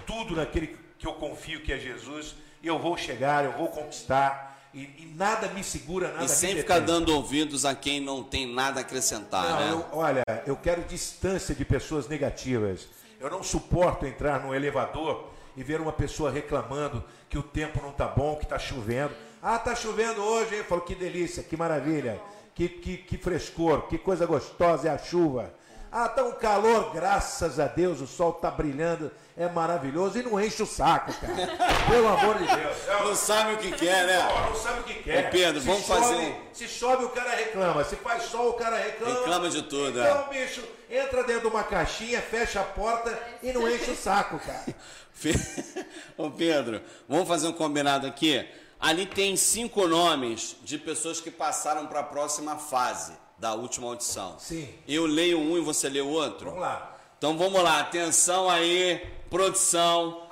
tudo 0.06 0.36
naquele 0.36 0.76
que 0.98 1.06
eu 1.06 1.14
confio 1.14 1.62
que 1.62 1.72
é 1.72 1.78
Jesus, 1.78 2.34
e 2.62 2.66
eu 2.66 2.78
vou 2.78 2.94
chegar, 2.94 3.46
eu 3.46 3.52
vou 3.52 3.68
conquistar. 3.68 4.68
E, 4.74 4.80
e 4.80 5.12
nada 5.16 5.48
me 5.48 5.64
segura, 5.64 6.12
nada 6.12 6.26
e 6.26 6.28
sem 6.28 6.56
ficar 6.56 6.80
dando 6.80 7.14
ouvidos 7.14 7.64
a 7.64 7.74
quem 7.74 8.00
não 8.00 8.22
tem 8.22 8.46
nada 8.52 8.80
a 8.80 8.82
acrescentar, 8.82 9.48
não, 9.48 9.58
né? 9.60 9.72
Eu, 9.72 9.98
olha, 9.98 10.22
eu 10.46 10.56
quero 10.56 10.82
distância 10.82 11.54
de 11.54 11.64
pessoas 11.64 12.06
negativas. 12.06 12.86
Eu 13.18 13.30
não 13.30 13.42
suporto 13.42 14.04
entrar 14.04 14.40
num 14.40 14.54
elevador 14.54 15.30
e 15.56 15.62
ver 15.62 15.80
uma 15.80 15.92
pessoa 15.92 16.30
reclamando 16.30 17.02
que 17.30 17.38
o 17.38 17.42
tempo 17.42 17.80
não 17.80 17.90
está 17.90 18.08
bom, 18.08 18.36
que 18.36 18.44
está 18.44 18.58
chovendo. 18.58 19.14
Ah, 19.42 19.56
está 19.56 19.74
chovendo 19.74 20.20
hoje, 20.20 20.54
hein? 20.54 20.58
Eu 20.58 20.64
falo, 20.64 20.82
que 20.82 20.94
delícia, 20.94 21.42
que 21.42 21.56
maravilha, 21.56 22.20
que, 22.54 22.68
que, 22.68 22.96
que 22.98 23.18
frescor, 23.18 23.88
que 23.88 23.98
coisa 23.98 24.26
gostosa 24.26 24.88
é 24.88 24.90
a 24.90 24.98
chuva. 24.98 25.52
Ah, 25.90 26.08
tá 26.08 26.24
um 26.24 26.32
calor, 26.32 26.92
graças 26.92 27.60
a 27.60 27.68
Deus, 27.68 28.00
o 28.00 28.06
sol 28.06 28.32
tá 28.32 28.50
brilhando, 28.50 29.12
é 29.36 29.48
maravilhoso 29.48 30.18
e 30.18 30.24
não 30.24 30.40
enche 30.40 30.60
o 30.60 30.66
saco, 30.66 31.12
cara. 31.14 31.34
Pelo 31.88 32.08
amor 32.08 32.36
de 32.38 32.46
Deus. 32.46 32.76
Não 33.04 33.14
sabe 33.14 33.54
o 33.54 33.58
que 33.58 33.70
quer, 33.70 34.04
né? 34.04 34.18
Não, 34.18 34.50
não 34.50 34.56
sabe 34.56 34.80
o 34.80 34.82
que 34.82 34.94
quer. 34.94 35.28
Ô 35.28 35.30
Pedro, 35.30 35.60
se 35.60 35.66
vamos 35.68 35.86
chove, 35.86 36.00
fazer. 36.00 36.36
Se 36.52 36.68
chove, 36.68 37.04
o 37.04 37.10
cara 37.10 37.30
reclama. 37.36 37.84
Se 37.84 37.94
faz 37.94 38.24
sol, 38.24 38.50
o 38.50 38.54
cara 38.54 38.76
reclama. 38.76 39.20
Reclama 39.20 39.48
de 39.50 39.62
tudo, 39.62 40.00
então, 40.00 40.04
é. 40.04 40.28
bicho, 40.30 40.64
entra 40.90 41.22
dentro 41.22 41.42
de 41.42 41.46
uma 41.54 41.62
caixinha, 41.62 42.20
fecha 42.20 42.60
a 42.60 42.64
porta 42.64 43.16
e 43.40 43.52
não 43.52 43.70
enche 43.70 43.92
o 43.92 43.96
saco, 43.96 44.40
cara. 44.40 44.64
Ô 46.16 46.30
Pedro, 46.30 46.82
vamos 47.08 47.28
fazer 47.28 47.46
um 47.46 47.52
combinado 47.52 48.06
aqui? 48.06 48.46
Ali 48.84 49.06
tem 49.06 49.34
cinco 49.34 49.88
nomes 49.88 50.56
de 50.62 50.76
pessoas 50.76 51.18
que 51.18 51.30
passaram 51.30 51.86
para 51.86 52.00
a 52.00 52.02
próxima 52.02 52.58
fase 52.58 53.14
da 53.38 53.54
última 53.54 53.86
audição. 53.86 54.36
Sim. 54.38 54.68
Eu 54.86 55.06
leio 55.06 55.38
um 55.38 55.56
e 55.56 55.60
você 55.62 55.88
lê 55.88 56.02
o 56.02 56.08
outro? 56.08 56.50
Vamos 56.50 56.60
lá. 56.60 56.94
Então 57.16 57.38
vamos 57.38 57.62
lá, 57.62 57.80
atenção 57.80 58.50
aí, 58.50 59.02
produção. 59.30 60.28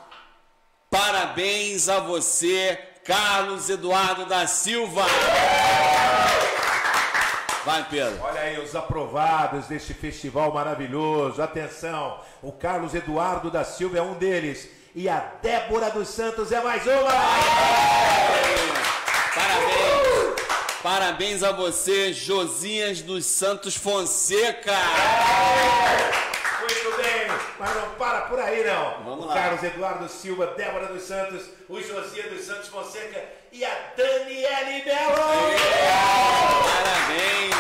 Parabéns 0.91 1.89
a 1.89 1.99
você, 2.01 2.79
Carlos 3.03 3.71
Eduardo 3.71 4.27
da 4.27 4.47
Silva. 4.47 5.07
Vai, 7.65 7.89
Pedro. 7.89 8.23
Olha 8.23 8.41
aí 8.43 8.63
os 8.63 8.77
aprovados 8.77 9.67
deste 9.69 9.95
festival 9.95 10.53
maravilhoso. 10.53 11.43
Atenção, 11.43 12.21
o 12.43 12.53
Carlos 12.53 12.95
Eduardo 12.95 13.51
da 13.51 13.65
Silva 13.65 13.97
é 13.97 14.03
um 14.03 14.13
deles. 14.13 14.82
E 14.95 15.09
a 15.09 15.20
Débora 15.40 15.90
dos 15.90 16.09
Santos 16.09 16.53
é 16.53 16.61
mais 16.61 16.86
uma. 16.86 17.11
Parabéns. 19.34 20.43
Parabéns 20.82 21.43
a 21.43 21.51
você, 21.53 22.12
Josias 22.12 23.01
dos 23.01 23.24
Santos 23.24 23.74
Fonseca. 23.74 24.76
Muito 26.61 26.97
bem, 27.03 27.26
mas 27.59 27.74
não 27.74 27.88
para 27.95 28.20
por 28.22 28.38
aí 28.38 28.64
não. 28.64 29.03
Vamos 29.03 29.26
lá. 29.26 29.34
Carlos 29.34 29.62
Eduardo 29.62 30.09
Silva, 30.11 30.49
Débora 30.49 30.88
dos 30.88 31.05
Santos, 31.05 31.47
o 31.70 31.80
Josias 31.80 32.30
dos 32.30 32.45
Santos 32.45 32.68
Fonseca 32.68 33.24
e 33.51 33.64
a 33.64 33.74
Daniele 33.97 34.82
Belo. 34.82 35.14
Parabéns. 36.66 37.57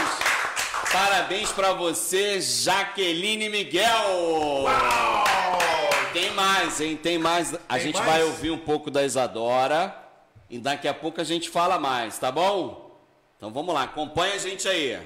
Parabéns 0.92 1.50
para 1.52 1.72
você, 1.72 2.42
Jaqueline 2.42 3.48
Miguel. 3.48 4.64
Uau! 4.64 5.81
Tem 6.12 6.30
mais, 6.32 6.80
hein? 6.80 6.96
Tem 6.96 7.18
mais. 7.18 7.54
A 7.68 7.74
Tem 7.74 7.80
gente 7.80 7.94
mais? 7.98 8.06
vai 8.06 8.22
ouvir 8.24 8.50
um 8.50 8.58
pouco 8.58 8.90
da 8.90 9.02
Isadora 9.02 9.96
e 10.50 10.58
daqui 10.58 10.86
a 10.86 10.94
pouco 10.94 11.20
a 11.20 11.24
gente 11.24 11.48
fala 11.48 11.78
mais, 11.78 12.18
tá 12.18 12.30
bom? 12.30 12.90
Então 13.36 13.50
vamos 13.52 13.74
lá, 13.74 13.84
acompanha 13.84 14.34
a 14.34 14.38
gente 14.38 14.68
aí. 14.68 14.98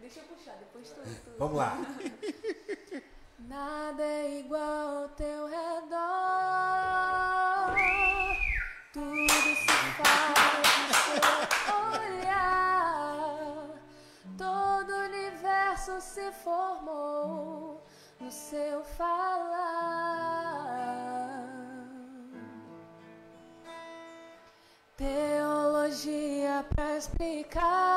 Deixa 0.00 0.20
eu 0.20 0.24
puxar, 0.24 0.56
depois 0.58 0.88
tu. 0.90 1.00
tu- 1.00 1.36
Vamos 1.38 1.56
lá. 1.58 1.76
Nada 3.60 4.02
é 4.02 4.38
igual 4.38 5.02
ao 5.02 5.08
teu 5.10 5.46
redor. 5.46 5.98
Tudo 8.90 9.50
se 9.62 9.76
faz 9.98 10.88
no 11.68 11.78
olhar. 12.00 13.68
Todo 14.38 14.90
o 14.90 15.04
universo 15.10 16.00
se 16.00 16.32
formou 16.32 17.84
no 18.18 18.30
seu 18.30 18.82
falar. 18.82 19.50
Teologia 24.96 26.64
pra 26.74 26.96
explicar. 26.96 27.89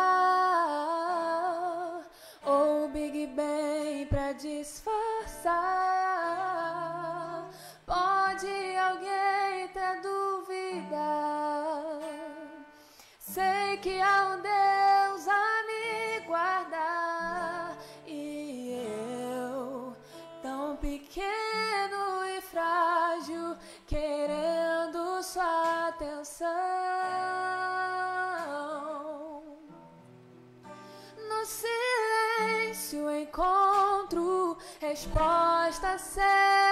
Resposta 34.93 35.97
certa 35.97 36.62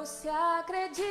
ou 0.00 0.06
se 0.06 0.28
acredita. 0.30 1.04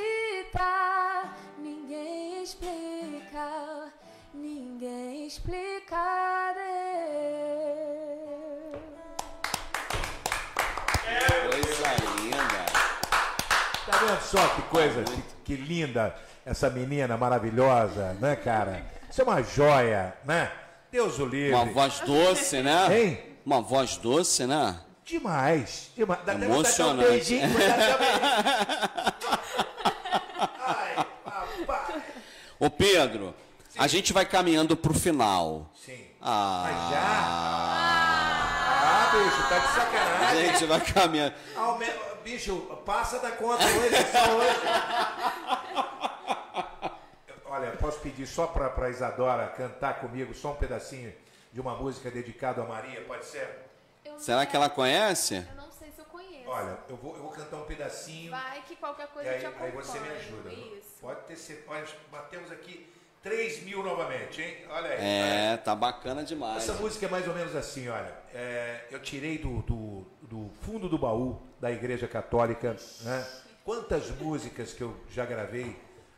Ninguém 1.60 2.42
explica, 2.42 3.94
ninguém 4.34 5.28
explica 5.28 6.56
Deus. 6.56 7.70
Coisa 11.52 11.88
linda. 12.20 12.66
Tá 13.86 13.98
vendo 13.98 14.22
só 14.22 14.48
que 14.56 14.62
coisa, 14.64 15.04
que, 15.04 15.22
que 15.46 15.56
linda 15.56 16.16
essa 16.44 16.70
menina 16.70 17.16
maravilhosa, 17.16 18.18
né, 18.20 18.36
cara? 18.36 18.84
Isso 19.10 19.22
é 19.22 19.24
uma 19.24 19.44
joia, 19.44 20.16
né? 20.26 20.52
Deus 20.92 21.20
o 21.20 21.26
livre. 21.28 21.54
Uma 21.54 21.66
voz 21.66 22.00
doce, 22.00 22.64
né? 22.64 23.00
Hein? 23.00 23.20
Uma 23.46 23.62
voz 23.62 23.98
doce, 23.98 24.48
né? 24.48 24.80
Demais. 25.10 25.92
demais. 25.96 26.20
Dá 26.24 26.34
Emocionante. 26.36 27.04
Até 27.04 27.08
um 27.08 27.10
beijinho, 27.12 27.50
Ai, 30.66 31.06
papai. 31.66 32.04
Ô 32.60 32.70
Pedro, 32.70 33.34
Sim. 33.70 33.80
a 33.80 33.88
gente 33.88 34.14
vai 34.14 34.26
caminhando 34.26 34.78
pro 34.78 34.94
final. 34.94 35.72
Sim. 35.76 36.06
Ah. 36.22 36.64
Mas 36.64 36.90
já? 36.92 37.00
Ah, 38.82 39.12
bicho, 39.12 39.50
tá 39.50 39.60
de 39.60 39.68
sacanagem. 39.74 40.28
A 40.28 40.36
gente 40.52 40.66
vai 40.66 40.82
caminhando. 40.82 41.34
Bicho, 42.24 42.56
passa 42.86 43.18
da 43.20 43.32
conta 43.32 43.64
hoje, 43.64 43.96
só 44.12 44.36
hoje. 44.36 44.60
Olha, 47.46 47.72
posso 47.72 48.00
pedir 48.00 48.28
só 48.28 48.46
para 48.46 48.86
a 48.86 48.90
Isadora 48.90 49.48
cantar 49.48 49.96
comigo 50.02 50.36
só 50.36 50.52
um 50.52 50.56
pedacinho 50.56 51.12
de 51.52 51.60
uma 51.60 51.74
música 51.76 52.12
dedicada 52.12 52.62
a 52.62 52.66
Maria, 52.66 53.02
pode 53.02 53.26
ser? 53.26 53.69
Será 54.20 54.46
que 54.46 54.56
ela 54.56 54.70
conhece? 54.70 55.36
Eu 55.36 55.56
não 55.56 55.72
sei 55.72 55.92
se 55.92 56.00
eu 56.00 56.06
conheço. 56.06 56.48
Olha, 56.50 56.78
eu 56.88 56.96
vou, 56.98 57.16
eu 57.16 57.24
vou 57.24 57.32
cantar 57.32 57.58
um 57.58 57.66
pedacinho. 57.66 58.32
Vai 58.32 58.62
que 58.68 58.76
qualquer 58.76 59.08
coisa 59.08 59.30
e 59.30 59.34
aí, 59.34 59.40
te 59.40 59.46
acompanha. 59.46 59.72
Aí 59.72 59.76
você 59.76 60.00
me 60.00 60.10
ajuda. 60.10 60.54
Isso. 60.54 61.02
Pode 61.02 61.22
ter 61.22 61.36
certeza. 61.36 61.68
Olha, 61.70 61.86
batemos 62.12 62.52
aqui 62.52 62.94
3 63.24 63.64
mil 63.64 63.84
novamente, 63.84 64.42
hein? 64.42 64.58
Olha 64.70 64.90
aí. 64.90 64.98
É, 65.00 65.48
olha. 65.50 65.58
tá 65.58 65.76
bacana 65.76 66.24
demais. 66.24 66.64
Essa 66.64 66.74
música 66.74 67.06
é 67.06 67.10
mais 67.10 67.28
ou 67.28 67.34
menos 67.34 67.56
assim, 67.56 67.88
olha. 67.88 68.14
É, 68.34 68.86
eu 68.92 69.02
tirei 69.02 69.38
do, 69.38 69.62
do, 69.62 70.06
do, 70.22 70.52
fundo 70.62 70.88
do 70.88 70.98
baú 70.98 71.42
da 71.60 71.72
Igreja 71.72 72.08
Católica, 72.08 72.76
né? 73.02 73.28
Quantas 73.64 74.10
músicas 74.10 74.74
que 74.74 74.82
eu 74.82 74.98
já 75.10 75.26
gravei 75.26 75.76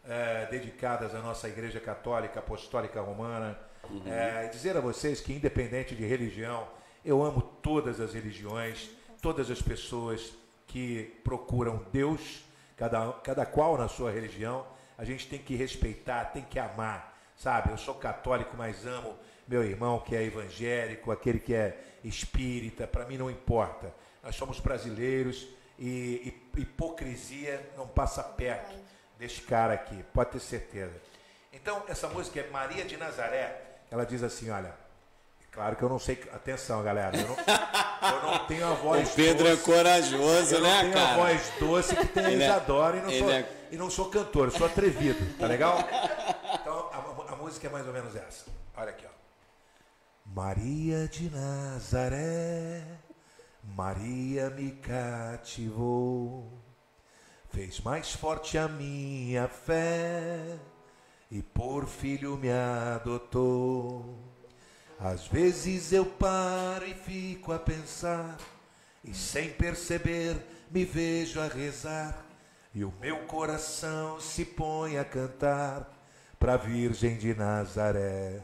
é, 0.08 0.46
dedicadas 0.48 1.14
à 1.16 1.20
nossa 1.20 1.48
Igreja 1.48 1.80
Católica 1.80 2.40
Apostólica 2.40 3.02
Romana. 3.02 3.58
Uhum. 3.90 4.04
É, 4.06 4.48
dizer 4.48 4.78
a 4.78 4.80
vocês 4.80 5.20
que, 5.20 5.34
independente 5.34 5.96
de 5.96 6.06
religião, 6.06 6.68
eu 7.04 7.24
amo 7.24 7.42
todas 7.62 8.00
as 8.00 8.14
religiões, 8.14 8.90
todas 9.22 9.50
as 9.50 9.62
pessoas 9.62 10.34
que 10.68 11.20
procuram 11.24 11.86
Deus, 11.92 12.44
cada, 12.78 13.12
cada 13.14 13.46
qual 13.46 13.78
na 13.78 13.88
sua 13.88 14.12
religião. 14.12 14.66
A 14.98 15.04
gente 15.04 15.28
tem 15.28 15.40
que 15.40 15.56
respeitar, 15.56 16.26
tem 16.26 16.44
que 16.44 16.60
amar, 16.60 17.18
sabe? 17.36 17.72
Eu 17.72 17.78
sou 17.78 17.96
católico, 17.96 18.56
mas 18.56 18.86
amo 18.86 19.18
meu 19.48 19.64
irmão 19.64 20.00
que 20.00 20.16
é 20.16 20.24
evangélico, 20.24 21.12
aquele 21.12 21.40
que 21.40 21.54
é 21.54 21.78
espírita, 22.04 22.88
para 22.88 23.06
mim 23.06 23.18
não 23.18 23.30
importa. 23.30 23.94
Nós 24.24 24.36
somos 24.36 24.60
brasileiros 24.60 25.48
e, 25.78 26.42
hipocrisia 26.56 27.72
não 27.76 27.88
passa 27.88 28.24
perto 28.24 28.76
deste 29.18 29.42
cara 29.42 29.74
aqui, 29.74 30.04
pode 30.14 30.32
ter 30.32 30.40
certeza. 30.40 31.02
Então, 31.52 31.84
essa 31.88 32.08
música 32.08 32.40
é 32.40 32.50
Maria 32.50 32.86
de 32.86 32.96
Nazaré. 32.96 33.80
Ela 33.90 34.06
diz 34.06 34.24
assim: 34.24 34.50
olha, 34.50 34.74
claro 35.52 35.76
que 35.76 35.84
eu 35.84 35.90
não 35.90 36.00
sei. 36.00 36.24
Atenção, 36.34 36.84
galera. 36.84 37.16
Eu 37.18 37.28
não, 37.28 37.38
eu 37.38 38.22
não 38.32 38.46
tenho 38.48 38.68
a 38.68 38.74
voz. 38.74 39.10
O 39.12 39.16
Pedro 39.16 39.48
é 39.48 39.52
doce, 39.52 39.62
é 39.62 39.66
corajoso, 39.66 40.56
eu 40.56 40.62
né, 40.62 40.74
não 40.74 40.82
tenho 40.82 40.94
cara? 40.94 41.12
a 41.12 41.16
voz 41.18 41.52
doce 41.60 41.96
que 41.96 42.08
tem 42.08 42.26
a 42.26 42.32
ele 42.32 42.44
é- 42.44 42.48
Isadora 42.48 42.98
é, 42.98 43.00
e, 43.00 43.04
não 43.04 43.12
sou, 43.12 43.32
é... 43.32 43.50
e 43.72 43.78
não 43.78 43.90
sou 43.90 44.10
cantor, 44.10 44.48
eu 44.48 44.52
sou 44.52 44.68
atrevido, 44.68 45.38
tá 45.38 45.48
legal? 45.48 45.78
Então, 46.54 46.90
a, 46.92 47.34
a 47.34 47.36
música 47.36 47.68
é 47.68 47.70
mais 47.70 47.86
ou 47.86 47.94
menos 47.94 48.16
essa. 48.16 48.46
Olha 48.76 48.90
aqui, 48.90 49.06
ó. 49.06 49.12
Maria 50.26 51.08
de 51.08 51.30
Nazaré, 51.30 52.84
Maria 53.64 54.50
me 54.50 54.72
cativou 54.72 56.62
fez 57.52 57.82
mais 57.82 58.14
forte 58.14 58.58
a 58.58 58.68
minha 58.68 59.48
fé 59.48 60.58
e 61.30 61.42
por 61.42 61.86
filho 61.86 62.38
me 62.38 62.50
adotou. 62.50 64.31
Às 65.04 65.28
vezes 65.28 65.92
eu 65.92 66.06
paro 66.06 66.86
e 66.86 66.94
fico 66.94 67.52
a 67.52 67.58
pensar, 67.58 68.38
e 69.04 69.14
sem 69.14 69.50
perceber 69.50 70.38
me 70.70 70.86
vejo 70.86 71.40
a 71.40 71.48
rezar, 71.48 72.24
e 72.74 72.86
o 72.86 72.94
meu 73.02 73.18
coração 73.26 74.22
se 74.22 74.46
põe 74.46 74.98
a 74.98 75.04
cantar 75.04 75.92
para 76.40 76.54
a 76.54 76.58
Virgem 76.58 77.18
de 77.18 77.34
Nazaré. 77.34 78.40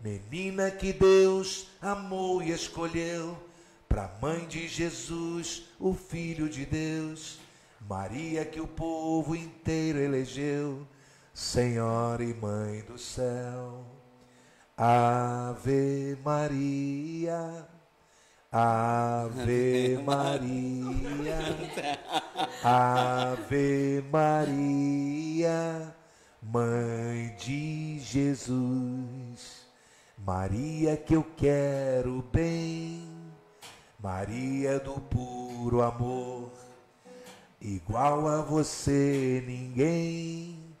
Menina 0.00 0.70
que 0.70 0.92
Deus 0.92 1.68
amou 1.80 2.42
e 2.42 2.50
escolheu, 2.50 3.36
para 3.88 4.10
mãe 4.20 4.46
de 4.46 4.66
Jesus, 4.66 5.68
o 5.78 5.92
Filho 5.94 6.48
de 6.48 6.64
Deus 6.64 7.38
Maria 7.88 8.46
que 8.46 8.60
o 8.60 8.66
povo 8.66 9.36
inteiro 9.36 9.98
elegeu, 9.98 10.86
Senhora 11.34 12.24
e 12.24 12.32
Mãe 12.32 12.80
do 12.80 12.98
céu. 12.98 13.93
Ave 14.76 16.18
Maria, 16.24 17.66
Ave 18.50 19.98
Maria, 20.04 21.38
Ave 22.62 24.04
Maria, 24.10 25.94
Mãe 26.42 27.34
de 27.38 27.98
Jesus. 28.00 29.64
Maria 30.18 30.96
que 30.96 31.14
eu 31.14 31.26
quero 31.36 32.24
bem, 32.32 33.06
Maria 33.98 34.78
do 34.78 35.00
puro 35.00 35.82
amor 35.82 36.50
Igual 37.66 38.28
a 38.28 38.42
você 38.42 39.42
ninguém, 39.46 40.76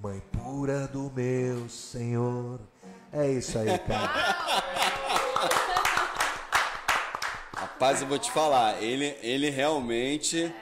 Mãe 0.00 0.22
pura 0.30 0.86
do 0.86 1.10
meu 1.10 1.68
Senhor. 1.68 2.60
É 3.12 3.28
isso 3.28 3.58
aí, 3.58 3.78
cara. 3.78 4.06
Rapaz, 7.54 8.02
eu 8.02 8.08
vou 8.08 8.18
te 8.18 8.30
falar, 8.30 8.80
ele, 8.82 9.16
ele 9.22 9.50
realmente 9.50 10.54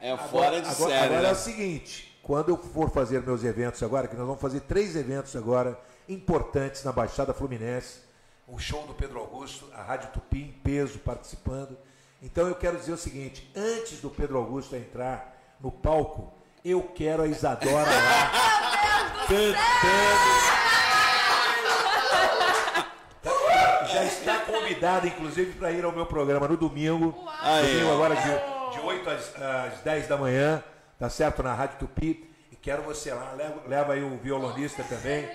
é 0.00 0.16
fora 0.16 0.62
de 0.62 0.68
agora, 0.68 0.90
série. 0.90 1.04
Agora 1.04 1.22
né? 1.22 1.28
é 1.28 1.32
o 1.32 1.36
seguinte, 1.36 2.18
quando 2.22 2.50
eu 2.50 2.56
for 2.56 2.90
fazer 2.90 3.20
meus 3.22 3.44
eventos 3.44 3.82
agora, 3.82 4.08
que 4.08 4.16
nós 4.16 4.26
vamos 4.26 4.40
fazer 4.40 4.60
três 4.60 4.96
eventos 4.96 5.36
agora 5.36 5.78
importantes 6.08 6.82
na 6.84 6.92
Baixada 6.92 7.34
Fluminense, 7.34 8.00
o 8.48 8.58
show 8.58 8.86
do 8.86 8.94
Pedro 8.94 9.20
Augusto, 9.20 9.68
a 9.74 9.82
Rádio 9.82 10.10
Tupi 10.10 10.42
em 10.42 10.52
peso 10.52 10.98
participando. 10.98 11.76
Então 12.22 12.46
eu 12.48 12.54
quero 12.54 12.76
dizer 12.78 12.92
o 12.92 12.98
seguinte, 12.98 13.50
antes 13.54 14.00
do 14.00 14.08
Pedro 14.08 14.38
Augusto 14.38 14.76
entrar 14.76 15.56
no 15.60 15.70
palco, 15.70 16.32
eu 16.64 16.82
quero 16.94 17.22
a 17.22 17.26
Isadora 17.26 17.90
lá 17.90 19.26
cantando. 19.26 20.71
Já 23.92 24.04
está 24.04 24.40
convidada, 24.40 25.06
inclusive, 25.06 25.52
para 25.52 25.70
ir 25.72 25.84
ao 25.84 25.92
meu 25.92 26.06
programa 26.06 26.48
no 26.48 26.56
domingo. 26.56 27.24
Aí, 27.40 27.66
domingo 27.74 27.92
agora 27.92 28.14
de, 28.16 28.76
de 28.78 28.80
8 28.86 29.10
às, 29.10 29.42
às 29.42 29.80
10 29.80 30.08
da 30.08 30.16
manhã, 30.16 30.62
tá 30.98 31.08
certo? 31.10 31.42
Na 31.42 31.54
Rádio 31.54 31.78
Tupi. 31.80 32.30
E 32.50 32.56
quero 32.56 32.82
você 32.82 33.12
lá, 33.12 33.32
leva, 33.32 33.62
leva 33.66 33.92
aí 33.92 34.02
o 34.02 34.16
violonista 34.18 34.82
também. 34.84 35.28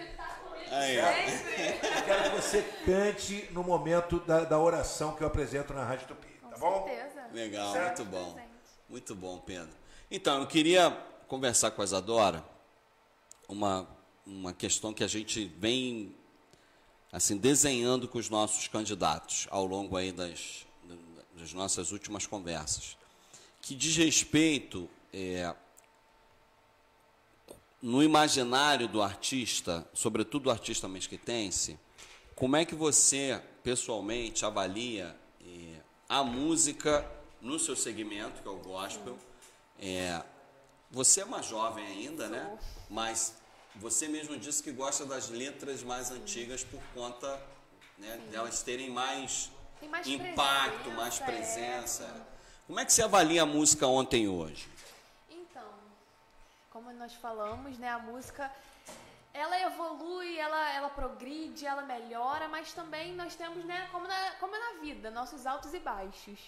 Aí, 0.71 0.99
ó. 0.99 1.07
Eu 1.07 2.03
quero 2.03 2.23
que 2.23 2.41
você 2.41 2.61
cante 2.85 3.47
no 3.51 3.63
momento 3.63 4.19
da, 4.21 4.41
da 4.43 4.59
oração 4.59 5.13
que 5.15 5.23
eu 5.23 5.27
apresento 5.27 5.73
na 5.73 5.83
Rádio 5.83 6.07
Tupi, 6.07 6.27
tá 6.41 6.49
Com 6.49 6.59
bom? 6.59 6.83
certeza. 6.87 7.27
Legal, 7.33 7.73
Certo? 7.73 7.99
muito 8.03 8.11
bom. 8.11 8.39
Muito 8.89 9.15
bom, 9.15 9.37
Pedro. 9.39 9.69
Então, 10.09 10.39
eu 10.41 10.47
queria 10.47 10.95
conversar 11.27 11.71
com 11.71 11.81
a 11.81 11.85
Isadora 11.85 12.43
uma, 13.49 13.87
uma 14.25 14.53
questão 14.53 14.93
que 14.93 15.03
a 15.03 15.07
gente 15.07 15.45
vem 15.57 16.15
assim 17.11 17.37
desenhando 17.37 18.07
com 18.07 18.17
os 18.17 18.29
nossos 18.29 18.67
candidatos 18.67 19.47
ao 19.49 19.65
longo 19.65 19.95
aí 19.95 20.11
das, 20.11 20.65
das 21.33 21.53
nossas 21.53 21.91
últimas 21.91 22.25
conversas, 22.25 22.97
que 23.61 23.75
diz 23.75 23.95
respeito 23.97 24.89
é, 25.13 25.53
no 27.81 28.01
imaginário 28.03 28.87
do 28.87 29.01
artista, 29.01 29.87
sobretudo 29.93 30.43
do 30.43 30.51
artista 30.51 30.87
mesquitense, 30.87 31.79
como 32.35 32.55
é 32.55 32.65
que 32.65 32.75
você 32.75 33.41
pessoalmente 33.63 34.45
avalia 34.45 35.15
eh, 35.41 35.81
a 36.07 36.23
música 36.23 37.03
no 37.41 37.57
seu 37.57 37.75
segmento, 37.75 38.41
que 38.41 38.47
é 38.47 38.51
o 38.51 38.57
gospel? 38.57 39.17
É, 39.79 40.23
você 40.91 41.21
é 41.21 41.25
uma 41.25 41.41
jovem 41.41 41.85
ainda, 41.85 42.27
né? 42.27 42.57
Mas 42.89 43.35
você 43.80 44.07
mesmo 44.07 44.38
disse 44.38 44.61
que 44.61 44.71
gosta 44.71 45.05
das 45.05 45.30
letras 45.30 45.84
mais 45.84 46.11
antigas 46.11 46.63
por 46.63 46.82
conta 46.93 47.41
né, 47.97 48.17
delas 48.32 48.61
terem 48.61 48.89
mais, 48.89 49.51
mais 49.89 50.07
impacto, 50.07 50.84
presença, 50.84 50.95
mais 50.95 51.21
é. 51.21 51.25
presença. 51.25 52.28
Como 52.65 52.80
é 52.80 52.86
que 52.86 52.93
você 52.93 53.03
avalia 53.03 53.43
a 53.43 53.45
música 53.45 53.88
ontem 53.88 54.23
e 54.25 54.28
hoje? 54.28 54.67
Então, 55.30 55.69
como 56.69 56.91
nós 56.93 57.13
falamos, 57.13 57.78
né, 57.78 57.89
a 57.89 57.99
música 57.99 58.51
ela 59.34 59.59
evolui, 59.61 60.38
ela, 60.38 60.73
ela 60.73 60.89
progride, 60.89 61.65
ela 61.65 61.84
melhora, 61.84 62.47
mas 62.47 62.73
também 62.73 63.13
nós 63.13 63.36
temos, 63.36 63.63
né, 63.65 63.88
como 63.91 64.07
na, 64.07 64.32
como 64.39 64.55
é 64.55 64.59
na 64.59 64.80
vida, 64.82 65.11
nossos 65.11 65.45
altos 65.45 65.73
e 65.73 65.80
baixos. 65.80 66.39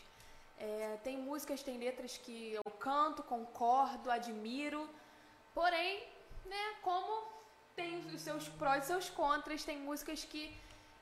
É, 0.58 0.98
tem 1.04 1.18
músicas, 1.18 1.62
tem 1.62 1.78
letras 1.78 2.18
que 2.18 2.54
eu 2.54 2.64
canto, 2.80 3.24
concordo, 3.24 4.12
admiro, 4.12 4.90
porém, 5.54 6.04
né, 6.50 6.76
como 6.82 7.28
tem 7.76 7.98
os 8.14 8.22
seus 8.22 8.50
prós 8.50 8.84
e 8.84 8.88
seus 8.88 9.10
contras, 9.10 9.64
tem 9.64 9.78
músicas 9.80 10.26
que 10.26 10.44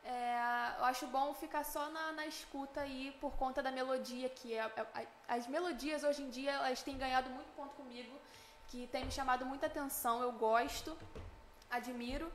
é, 0.03 0.75
eu 0.79 0.85
acho 0.85 1.05
bom 1.07 1.33
ficar 1.33 1.63
só 1.65 1.89
na, 1.89 2.11
na 2.13 2.25
escuta 2.27 2.81
aí 2.81 3.15
por 3.19 3.31
conta 3.35 3.61
da 3.61 3.71
melodia, 3.71 4.29
que 4.29 4.53
é, 4.53 4.63
é- 4.95 5.07
as 5.27 5.47
melodias 5.47 6.03
hoje 6.03 6.21
em 6.23 6.29
dia 6.29 6.51
elas 6.51 6.81
têm 6.81 6.97
ganhado 6.97 7.29
muito 7.29 7.51
ponto 7.55 7.75
comigo, 7.75 8.15
que 8.69 8.87
tem 8.87 9.03
me 9.05 9.11
chamado 9.11 9.45
muita 9.45 9.65
atenção, 9.65 10.21
eu 10.21 10.31
gosto, 10.31 10.97
admiro. 11.69 12.31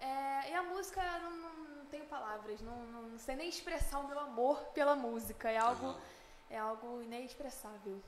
É, 0.00 0.50
e 0.50 0.54
a 0.54 0.62
música, 0.64 1.00
não, 1.20 1.30
não, 1.30 1.86
tenho 1.86 2.04
palavras, 2.06 2.60
não, 2.60 2.76
não, 2.86 3.18
sei 3.18 3.36
nem 3.36 3.48
expressar 3.48 4.00
o 4.00 4.08
meu 4.08 4.18
amor 4.18 4.58
pela 4.74 4.96
música, 4.96 5.48
é 5.48 5.58
algo, 5.58 5.86
Aham. 5.86 6.00
é 6.50 6.58
algo 6.58 7.02
inexpressável. 7.02 8.02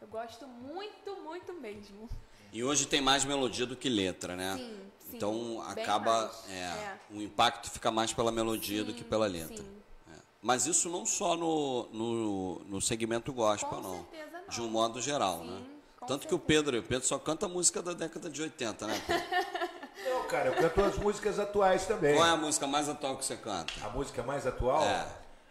Eu 0.00 0.08
gosto 0.08 0.46
muito, 0.46 1.16
muito 1.16 1.52
mesmo. 1.52 2.08
E 2.56 2.64
hoje 2.64 2.86
tem 2.86 3.02
mais 3.02 3.22
melodia 3.22 3.66
do 3.66 3.76
que 3.76 3.86
letra, 3.86 4.34
né? 4.34 4.54
Sim, 4.56 4.80
sim, 5.10 5.16
Então 5.18 5.62
acaba. 5.68 6.30
é, 6.48 6.54
é. 6.54 6.98
O 7.10 7.20
impacto 7.20 7.70
fica 7.70 7.90
mais 7.90 8.14
pela 8.14 8.32
melodia 8.32 8.82
do 8.82 8.92
Sim, 8.92 8.96
que 8.96 9.04
pela 9.04 9.26
letra. 9.26 9.58
sim. 9.58 9.68
É. 10.10 10.14
Mas 10.40 10.64
isso 10.64 10.88
não 10.88 11.04
só 11.04 11.36
no, 11.36 11.86
no, 11.92 12.58
no 12.60 12.80
segmento 12.80 13.30
gospel, 13.30 13.68
Com 13.68 13.82
não. 13.82 13.94
certeza 14.10 14.40
não. 14.40 14.48
De 14.48 14.62
um 14.62 14.68
modo 14.70 15.02
geral, 15.02 15.40
Sim, 15.40 15.50
né? 15.50 15.62
Tanto 16.08 16.26
que 16.26 16.34
o 16.34 16.38
certeza. 16.38 16.62
Pedro, 16.64 16.78
o 16.78 16.82
Pedro 16.82 17.06
só 17.06 17.18
canta 17.18 17.46
música 17.46 17.82
da 17.82 17.92
década 17.92 18.30
de 18.30 18.40
80, 18.40 18.86
né? 18.86 19.02
Pedro? 19.06 19.22
Não, 20.08 20.26
cara, 20.28 20.48
eu 20.48 20.54
canto 20.54 20.80
as 20.82 20.96
músicas 20.98 21.38
atuais 21.38 21.84
também. 21.84 22.14
Qual 22.14 22.26
é 22.26 22.30
a 22.30 22.36
música 22.38 22.66
mais 22.66 22.88
atual 22.88 23.18
que 23.18 23.24
você 23.24 23.36
canta? 23.36 23.72
A 23.84 23.90
música 23.90 24.22
mais 24.22 24.46
atual? 24.46 24.82
É. 24.82 25.06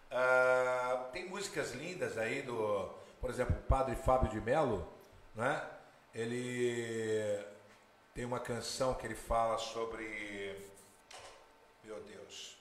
Ah, 0.09 1.05
tem 1.13 1.29
músicas 1.29 1.73
lindas 1.75 2.17
aí 2.17 2.41
do, 2.41 2.89
por 3.21 3.29
exemplo, 3.29 3.55
o 3.55 3.61
Padre 3.67 3.95
Fábio 3.95 4.29
de 4.31 4.41
Mello, 4.41 4.87
né? 5.35 5.61
Ele 6.16 7.38
tem 8.13 8.24
uma 8.24 8.39
canção 8.39 8.93
que 8.93 9.05
ele 9.05 9.16
fala 9.16 9.57
sobre, 9.57 10.55
meu 11.84 11.99
Deus, 12.03 12.57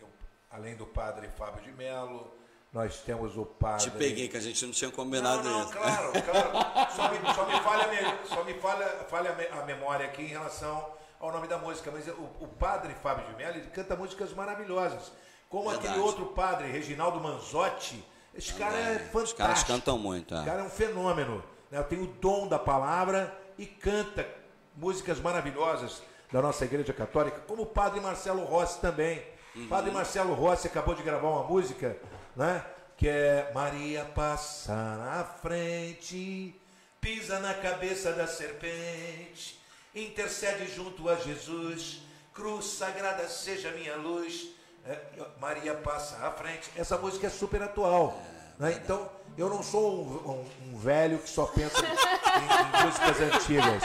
Eu- 0.00 0.08
além 0.50 0.74
do 0.74 0.84
Padre 0.84 1.28
Fábio 1.28 1.62
de 1.62 1.70
Mello, 1.70 2.28
nós 2.72 2.98
temos 3.02 3.36
o 3.36 3.46
Padre. 3.46 3.84
Te 3.84 3.90
peguei, 3.92 4.28
que 4.28 4.36
a 4.36 4.40
gente 4.40 4.64
não 4.66 4.72
tinha 4.72 4.88
Não, 4.88 4.96
combinado 4.96 5.44
não, 5.48 5.60
isso. 5.62 5.72
claro, 5.72 6.12
claro. 6.12 6.90
Só 6.96 7.08
me, 7.08 7.34
só 7.34 7.46
me 7.46 7.60
falha, 7.60 7.86
me- 7.88 8.26
só 8.28 8.44
me 8.44 8.54
falha, 8.54 8.86
falha 9.08 9.30
a 9.30 9.34
me- 9.36 9.46
a 9.60 9.64
memória 9.64 10.06
aqui 10.06 10.22
em 10.22 10.26
relação 10.26 10.92
ao 11.20 11.30
nome 11.30 11.46
da 11.46 11.56
música. 11.56 11.90
Mas 11.92 12.06
o, 12.08 12.12
o 12.40 12.48
padre 12.58 12.94
Fábio 12.94 13.26
de 13.28 13.34
Mello, 13.36 13.58
ele 13.58 13.70
canta 13.70 13.94
músicas 13.94 14.32
maravilhosas. 14.32 15.12
Como 15.48 15.68
Verdade. 15.70 15.88
aquele 15.88 16.02
outro 16.04 16.26
padre, 16.26 16.68
Reginaldo 16.68 17.20
Manzotti. 17.20 18.04
Esse 18.34 18.54
cara 18.54 18.76
é 18.76 18.94
Também. 18.94 18.98
fantástico. 19.08 19.24
Os 19.24 19.32
caras 19.34 19.62
cantam 19.64 19.98
muito, 19.98 20.34
é. 20.34 20.40
O 20.42 20.44
cara 20.44 20.60
é 20.62 20.64
um 20.64 20.70
fenômeno. 20.70 21.42
Né? 21.70 21.82
Tem 21.84 22.00
o 22.00 22.06
dom 22.06 22.48
da 22.48 22.58
palavra 22.58 23.36
e 23.56 23.66
canta 23.66 24.26
músicas 24.76 25.20
maravilhosas 25.20 26.02
da 26.32 26.40
nossa 26.40 26.64
igreja 26.64 26.92
católica, 26.92 27.40
como 27.46 27.62
o 27.62 27.66
padre 27.66 28.00
Marcelo 28.00 28.44
Rossi 28.44 28.80
também. 28.80 29.22
Uhum. 29.54 29.68
Padre 29.68 29.90
Marcelo 29.90 30.32
Rossi 30.34 30.66
acabou 30.66 30.94
de 30.94 31.02
gravar 31.02 31.28
uma 31.28 31.44
música, 31.44 31.96
né? 32.36 32.64
Que 32.96 33.08
é 33.08 33.50
Maria 33.54 34.04
passa 34.04 34.74
na 34.74 35.24
frente, 35.24 36.54
pisa 37.00 37.40
na 37.40 37.54
cabeça 37.54 38.12
da 38.12 38.26
serpente, 38.26 39.60
intercede 39.94 40.72
junto 40.72 41.08
a 41.08 41.16
Jesus, 41.16 42.02
cruz 42.32 42.66
sagrada 42.66 43.26
seja 43.28 43.72
minha 43.72 43.96
luz. 43.96 44.50
É, 44.84 44.98
Maria 45.40 45.74
passa 45.74 46.26
à 46.26 46.30
frente. 46.30 46.70
Essa 46.76 46.96
música 46.96 47.26
é 47.26 47.30
super 47.30 47.62
atual. 47.62 48.18
Né? 48.60 48.72
Então, 48.82 49.10
eu 49.36 49.48
não 49.48 49.62
sou 49.62 50.04
um, 50.04 50.30
um- 50.30 50.72
um 50.74 50.78
velho 50.78 51.18
que 51.18 51.28
só 51.28 51.46
pensa 51.46 51.78
em, 51.80 52.82
em 52.82 52.84
músicas 52.86 53.20
antigas. 53.20 53.82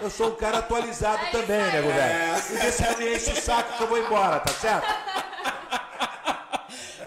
Eu 0.00 0.10
sou 0.10 0.28
um 0.32 0.34
cara 0.36 0.58
atualizado 0.58 1.24
É 1.24 1.30
também, 1.30 1.72
nego 1.72 1.88
velho. 1.88 2.38
E 2.50 2.56
vê 2.58 2.70
se 2.72 2.96
me 2.96 3.16
enche 3.16 3.32
o 3.32 3.42
saco 3.42 3.76
que 3.76 3.82
eu 3.82 3.88
vou 3.88 3.98
embora, 3.98 4.38
tá 4.40 4.52
certo? 4.52 4.86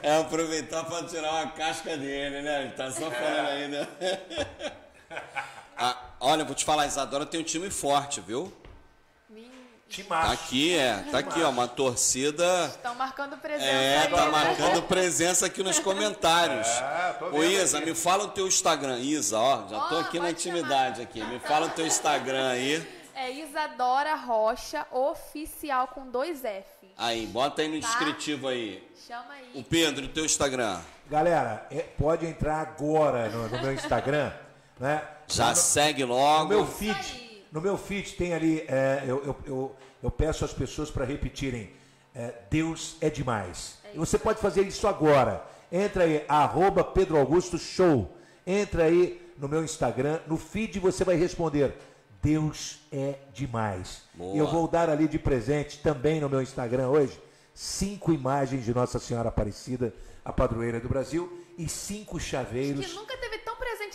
É 0.04 0.18
aproveitar 0.20 0.84
para 0.86 1.04
tirar 1.06 1.32
uma 1.32 1.52
casca 1.52 1.96
dele, 1.96 2.42
né? 2.42 2.64
Ele 2.64 2.72
tá 2.72 2.90
só 2.92 3.10
falando 3.12 3.48
ainda. 3.50 3.88
Ah, 5.78 5.96
olha, 6.20 6.44
vou 6.44 6.56
te 6.56 6.66
falar, 6.66 6.88
Isadora 6.88 7.26
tem 7.26 7.40
um 7.40 7.44
time 7.44 7.70
forte, 7.70 8.20
viu? 8.20 8.52
Timaço. 9.92 10.28
Tá 10.28 10.34
aqui, 10.34 10.74
é. 10.78 11.04
Tá 11.12 11.20
aqui, 11.20 11.42
ó, 11.44 11.50
uma 11.50 11.68
torcida. 11.68 12.66
Estão 12.68 12.96
marcando 12.96 13.38
presença 13.38 13.66
É, 13.72 13.98
aí, 14.04 14.08
tá 14.10 14.26
né? 14.26 14.32
marcando 14.32 14.82
presença 14.88 15.46
aqui 15.46 15.62
nos 15.62 15.80
comentários. 15.80 16.68
É, 16.68 17.16
tô 17.20 17.26
Ô 17.28 17.44
Isa, 17.44 17.78
aqui. 17.80 17.88
me 17.90 17.96
fala 17.96 18.24
o 18.24 18.28
teu 18.30 18.48
Instagram. 18.48 18.98
Isa, 19.00 19.38
ó, 19.38 19.68
já 19.68 19.80
tô 19.82 19.96
Ó, 19.98 20.00
aqui 20.00 20.20
na 20.20 20.32
intimidade 20.32 20.98
chamar. 20.98 21.04
aqui. 21.10 21.24
Me 21.24 21.40
fala 21.40 21.66
o 21.68 21.70
teu 21.70 21.86
Instagram 21.86 22.50
aí. 22.50 23.02
É 23.14 23.30
Isadora 23.32 24.16
Rocha 24.16 24.88
Oficial 24.92 25.88
com 25.90 26.10
dois 26.10 26.44
F. 26.44 26.66
Aí, 26.98 27.26
bota 27.28 27.62
aí 27.62 27.68
no 27.68 27.80
Tá. 27.80 27.88
descritivo 27.88 28.48
aí. 28.48 28.82
Chama 29.08 29.26
aí. 29.34 29.52
O 29.54 29.64
Pedro, 29.64 30.06
o 30.06 30.10
teu 30.10 30.26
Instagram. 30.26 30.80
Galera, 31.10 31.68
é- 31.70 31.82
pode 32.00 32.26
entrar 32.26 32.62
agora 32.62 33.28
no, 33.30 33.50
no 33.50 33.62
meu 33.62 33.74
Instagram, 33.74 34.32
né? 34.80 35.04
Já 35.28 35.50
no, 35.50 35.56
segue 35.58 36.06
no 36.06 36.14
logo. 36.16 36.48
meu 36.50 36.64
Isso 36.64 36.72
feed, 36.78 36.96
aí. 36.98 37.21
No 37.52 37.62
meu 37.62 37.78
feed 37.78 38.14
tem 38.14 38.34
ali, 38.34 38.64
é, 38.68 39.04
eu, 39.06 39.24
eu, 39.24 39.36
eu, 39.46 39.76
eu 40.04 40.12
peço 40.12 40.46
às 40.46 40.54
pessoas 40.54 40.90
para 40.90 41.06
repetirem, 41.06 41.72
é, 42.14 42.34
Deus 42.50 42.98
é 43.02 43.10
demais. 43.10 43.80
e 43.94 43.98
você 43.98 44.18
pode 44.18 44.40
fazer 44.40 44.66
isso 44.66 44.88
agora. 44.88 45.46
Entra 45.72 46.04
aí, 46.04 46.26
arroba 46.28 46.84
Pedro 46.84 47.18
Augusto 47.18 47.58
Show. 47.58 48.18
Entra 48.46 48.86
aí 48.86 49.22
no 49.38 49.48
meu 49.48 49.64
Instagram, 49.64 50.20
no 50.28 50.38
feed 50.38 50.80
você 50.80 51.04
vai 51.04 51.16
responder, 51.16 51.74
Deus 52.22 52.82
é 52.92 53.16
demais. 53.34 54.04
Boa. 54.14 54.36
E 54.36 54.38
eu 54.38 54.48
vou 54.48 54.68
dar 54.68 54.90
ali 54.90 55.08
de 55.08 55.18
presente 55.18 55.80
também 55.80 56.20
no 56.20 56.30
meu 56.30 56.42
Instagram 56.42 56.90
hoje 56.90 57.20
cinco 57.54 58.12
imagens 58.12 58.66
de 58.66 58.74
Nossa 58.74 59.00
Senhora 59.00 59.30
Aparecida, 59.30 59.94
a 60.24 60.32
padroeira 60.32 60.80
do 60.80 60.90
Brasil, 60.90 61.32
e 61.58 61.68
cinco 61.68 62.20
chaveiros. 62.20 62.86
Que 62.86 62.94
nunca 62.94 63.18
teve 63.18 63.40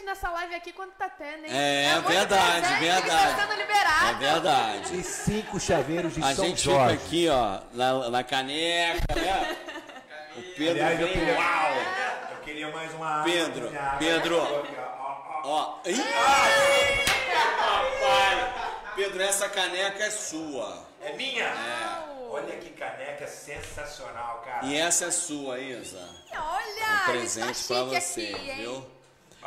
nessa 0.07 0.31
live 0.31 0.55
aqui 0.55 0.73
quanto 0.73 0.93
tá 0.95 1.09
tendo, 1.11 1.45
hein? 1.45 1.51
É, 1.53 1.95
muito 1.95 2.09
verdade, 2.09 2.61
presente 2.61 2.81
verdade. 2.81 3.35
Tá 3.37 3.47
sendo 3.47 3.55
liberado. 3.61 4.07
É 4.07 4.15
verdade. 4.15 4.97
E 5.01 5.03
cinco 5.03 5.61
chaveiros 5.61 6.15
de 6.15 6.23
A 6.23 6.35
São 6.35 6.45
gente 6.47 6.63
Jorge. 6.63 6.97
fica 6.97 7.05
aqui, 7.07 7.29
ó, 7.29 7.61
na, 7.73 8.11
na 8.11 8.25
caneca, 8.25 9.15
né? 9.15 9.57
O 10.37 10.43
Pedro 10.55 10.71
Aliás, 10.73 11.01
eu 11.01 11.09
queria, 11.09 11.35
uau! 11.35 11.73
eu 12.31 12.37
queria 12.45 12.71
mais 12.71 12.95
uma 12.95 13.09
água. 13.21 13.25
Pedro. 13.25 13.73
Pedro. 13.99 14.67
Ó, 15.45 15.79
ih, 15.85 15.97
papai! 17.57 18.55
Pedro, 18.95 19.23
essa 19.23 19.49
caneca 19.49 20.05
é 20.05 20.11
sua. 20.11 20.87
É 21.03 21.13
minha? 21.13 21.53
Olha 22.31 22.57
que 22.57 22.71
caneca 22.71 23.27
sensacional, 23.27 24.43
cara. 24.45 24.65
E 24.67 24.77
essa 24.77 25.07
é 25.07 25.11
sua, 25.11 25.59
Isa. 25.61 26.09
Olha, 26.33 27.03
Um 27.09 27.13
presente 27.13 27.45
ele 27.45 27.55
tá 27.55 27.85
pra 27.85 28.01
chique 28.01 28.01
você, 28.01 28.33
aqui, 28.35 28.51
hein? 28.51 28.57
viu? 28.57 28.96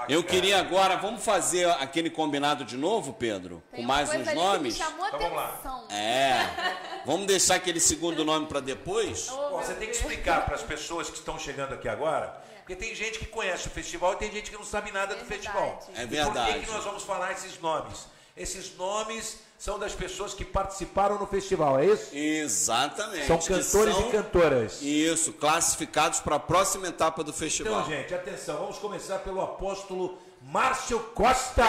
Eu 0.08 0.24
queria 0.24 0.60
agora, 0.60 0.96
vamos 0.98 1.24
fazer 1.24 1.70
aquele 1.72 2.10
combinado 2.10 2.64
de 2.64 2.78
novo, 2.78 3.14
Pedro? 3.14 3.62
Tem 3.72 3.82
Com 3.82 3.88
mais 3.88 4.10
uns 4.10 4.34
nomes? 4.34 4.78
Que 4.78 4.84
me 4.84 4.90
chamou 4.90 5.08
Então 5.08 5.20
vamos 5.20 5.36
lá. 5.36 5.46
atenção. 5.50 5.88
É. 5.90 7.02
Vamos 7.06 7.28
deixar 7.28 7.56
aquele 7.56 7.80
segundo 7.80 8.24
nome 8.24 8.46
para 8.48 8.60
depois? 8.60 9.28
Oh, 9.30 9.36
Bom, 9.36 9.50
meu 9.58 9.60
você 9.66 9.74
tem 9.74 9.90
que 9.90 9.96
explicar 9.96 10.46
para 10.46 10.56
as 10.56 10.62
pessoas 10.64 11.10
que 11.10 11.18
estão 11.18 11.38
chegando 11.38 11.74
aqui 11.74 11.88
agora, 11.90 12.42
porque 12.60 12.76
tem 12.76 12.94
gente 12.96 13.20
que 13.20 13.26
conhece 13.26 13.68
o 13.68 13.72
festival 13.72 14.14
e 14.14 14.16
tem 14.18 14.32
gente 14.32 14.50
que 14.52 14.58
não 14.58 14.64
sabe 14.66 14.92
nada 14.92 15.16
do 15.16 15.26
Verdade. 15.26 15.42
festival. 15.42 15.80
É 15.96 16.04
E 16.04 16.08
por 16.08 16.10
verdade. 16.10 16.54
que, 16.60 16.66
que 16.66 16.72
nós 16.72 16.84
vamos 16.84 17.04
falar 17.04 17.32
esses 17.34 17.60
nomes? 17.60 18.08
Esses 18.38 18.76
nomes 18.78 19.40
são 19.60 19.78
das 19.78 19.94
pessoas 19.94 20.34
que 20.34 20.46
participaram 20.46 21.20
no 21.20 21.28
festival, 21.28 21.78
é 21.78 21.86
isso? 21.88 22.16
Exatamente. 22.16 23.28
São 23.28 23.38
cantores 23.38 23.94
são- 23.94 24.08
e 24.08 24.12
cantoras. 24.12 24.82
Isso, 24.82 25.34
classificados 25.34 26.22
para 26.22 26.38
a 26.38 26.40
próxima 26.40 26.88
etapa 26.88 27.26
do 27.26 27.34
festival. 27.34 27.82
Então, 27.82 27.92
gente, 27.92 28.14
atenção, 28.16 28.56
vamos 28.58 28.78
começar 28.78 29.20
pelo 29.20 29.42
apóstolo 29.42 30.18
Márcio 30.42 30.98
Costa. 31.14 31.66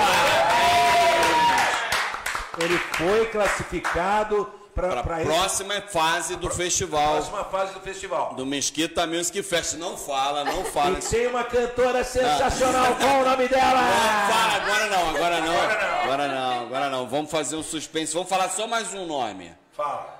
Ele 2.62 2.78
foi 2.78 3.26
classificado 3.26 4.48
Para 4.88 5.02
para 5.02 5.16
a 5.16 5.20
a 5.20 5.24
próxima 5.24 5.80
fase 5.82 6.36
do 6.36 6.50
festival 6.50 7.12
próxima 7.14 7.44
fase 7.44 7.74
do 7.74 7.80
festival. 7.80 8.34
do 8.34 8.46
Mesquita 8.46 9.06
Music 9.06 9.42
Fest. 9.42 9.74
Não 9.74 9.96
fala, 9.96 10.44
não 10.44 10.64
fala. 10.64 10.98
E 10.98 11.02
tem 11.02 11.26
uma 11.26 11.44
cantora 11.44 12.02
sensacional, 12.02 12.94
qual 12.96 13.20
o 13.20 13.24
nome 13.24 13.48
dela? 13.48 13.80
Não 13.82 14.32
fala, 14.32 14.54
agora 14.56 14.86
não, 14.86 15.10
agora 15.10 15.40
não. 15.40 16.00
Agora 16.02 16.28
não, 16.28 16.60
agora 16.62 16.90
não. 16.90 17.06
Vamos 17.06 17.30
fazer 17.30 17.56
um 17.56 17.62
suspense. 17.62 18.14
Vamos 18.14 18.28
falar 18.28 18.48
só 18.48 18.66
mais 18.66 18.92
um 18.94 19.06
nome. 19.06 19.52
Fala. 19.72 20.18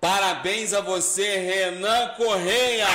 Parabéns 0.00 0.72
a 0.72 0.80
você, 0.80 1.38
Renan 1.38 2.14
Correia. 2.16 2.86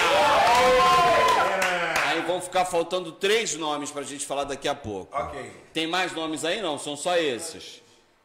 Aí 2.07 2.21
vão 2.21 2.39
ficar 2.39 2.63
faltando 2.63 3.11
três 3.11 3.55
nomes 3.55 3.91
pra 3.91 4.03
gente 4.03 4.25
falar 4.25 4.45
daqui 4.45 4.69
a 4.69 4.75
pouco. 4.75 5.15
Ok. 5.15 5.51
Tem 5.73 5.85
mais 5.85 6.13
nomes 6.13 6.45
aí? 6.45 6.61
Não, 6.61 6.79
são 6.79 6.95
só 6.95 7.17
esses. 7.17 7.82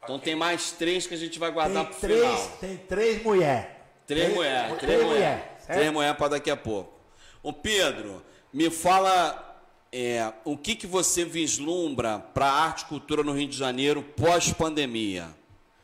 Então 0.08 0.18
tem 0.18 0.34
mais 0.34 0.72
três 0.72 1.06
que 1.06 1.12
a 1.12 1.18
gente 1.18 1.38
vai 1.38 1.50
guardar 1.50 1.84
Tem 1.84 1.92
pro 1.92 2.00
três, 2.00 2.40
final. 2.40 2.56
tem 2.60 2.76
três 2.78 3.22
mulheres. 3.22 3.66
Três 4.06 4.34
mulheres, 4.34 4.78
três 4.78 5.04
mulheres. 5.04 5.42
Três 5.66 5.92
mulheres 5.92 6.16
para 6.16 6.28
daqui 6.28 6.50
a 6.50 6.56
pouco. 6.56 6.98
Ô 7.42 7.52
Pedro, 7.52 8.24
me 8.50 8.70
fala 8.70 9.60
é, 9.92 10.32
o 10.46 10.56
que, 10.56 10.74
que 10.74 10.86
você 10.86 11.26
vislumbra 11.26 12.20
para 12.32 12.46
a 12.46 12.52
arte 12.52 12.84
e 12.84 12.86
cultura 12.86 13.22
no 13.22 13.32
Rio 13.32 13.48
de 13.48 13.56
Janeiro 13.58 14.02
pós-pandemia, 14.02 15.28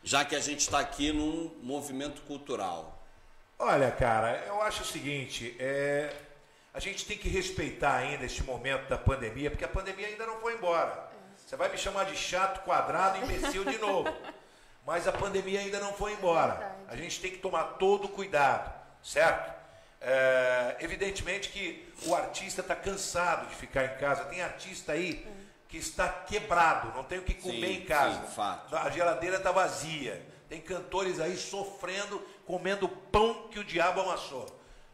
já 0.03 0.25
que 0.25 0.35
a 0.35 0.41
gente 0.41 0.61
está 0.61 0.79
aqui 0.79 1.13
num 1.13 1.51
movimento 1.63 2.23
cultural. 2.23 3.07
Olha, 3.59 3.91
cara, 3.91 4.43
eu 4.47 4.63
acho 4.63 4.85
o 4.85 4.87
seguinte, 4.87 5.55
é, 5.59 6.11
a 6.73 6.81
gente 6.81 7.05
tem 7.05 7.19
que 7.19 7.29
respeitar 7.29 7.97
ainda 7.97 8.25
este 8.25 8.43
momento 8.43 8.89
da 8.89 8.97
pandemia, 8.97 9.51
porque 9.51 9.67
a 9.67 9.69
pandemia 9.69 10.07
ainda 10.07 10.25
não 10.25 10.41
foi 10.41 10.55
embora. 10.55 11.13
Você 11.45 11.57
vai 11.57 11.69
me 11.71 11.77
chamar 11.77 12.05
de 12.05 12.17
chato, 12.17 12.65
quadrado, 12.65 13.19
imbecil 13.19 13.65
de 13.65 13.79
novo. 13.79 14.13
Mas 14.87 15.09
a 15.09 15.13
pandemia 15.13 15.61
ainda 15.61 15.79
não 15.81 15.93
foi 15.95 16.13
embora. 16.13 16.77
A 16.89 16.97
gente 16.97 17.21
tem 17.21 17.31
que 17.31 17.39
tomar 17.39 17.65
todo 17.79 18.05
o 18.05 18.09
cuidado, 18.09 18.73
certo? 19.03 19.53
É, 20.01 20.77
evidentemente 20.81 21.49
que 21.49 21.91
o 22.07 22.15
artista 22.15 22.61
está 22.61 22.77
cansado 22.77 23.47
de 23.49 23.55
ficar 23.55 23.85
em 23.85 23.97
casa. 23.99 24.25
Tem 24.25 24.43
artista 24.43 24.93
aí 24.93 25.27
que 25.69 25.79
está 25.79 26.09
quebrado, 26.09 26.95
não 26.95 27.03
tem 27.03 27.19
o 27.19 27.23
que 27.23 27.35
comer 27.35 27.69
Sim, 27.69 27.75
em 27.75 27.85
casa. 27.85 28.21
sim, 28.27 28.35
fato. 28.35 28.77
A 28.77 28.91
geladeira 28.91 29.39
está 29.39 29.51
vazia. 29.51 30.25
Tem 30.49 30.61
cantores 30.61 31.19
aí 31.19 31.37
sofrendo, 31.37 32.21
comendo 32.47 32.87
pão 32.89 33.49
que 33.49 33.59
o 33.59 33.65
diabo 33.65 34.03
amassou. 34.03 34.47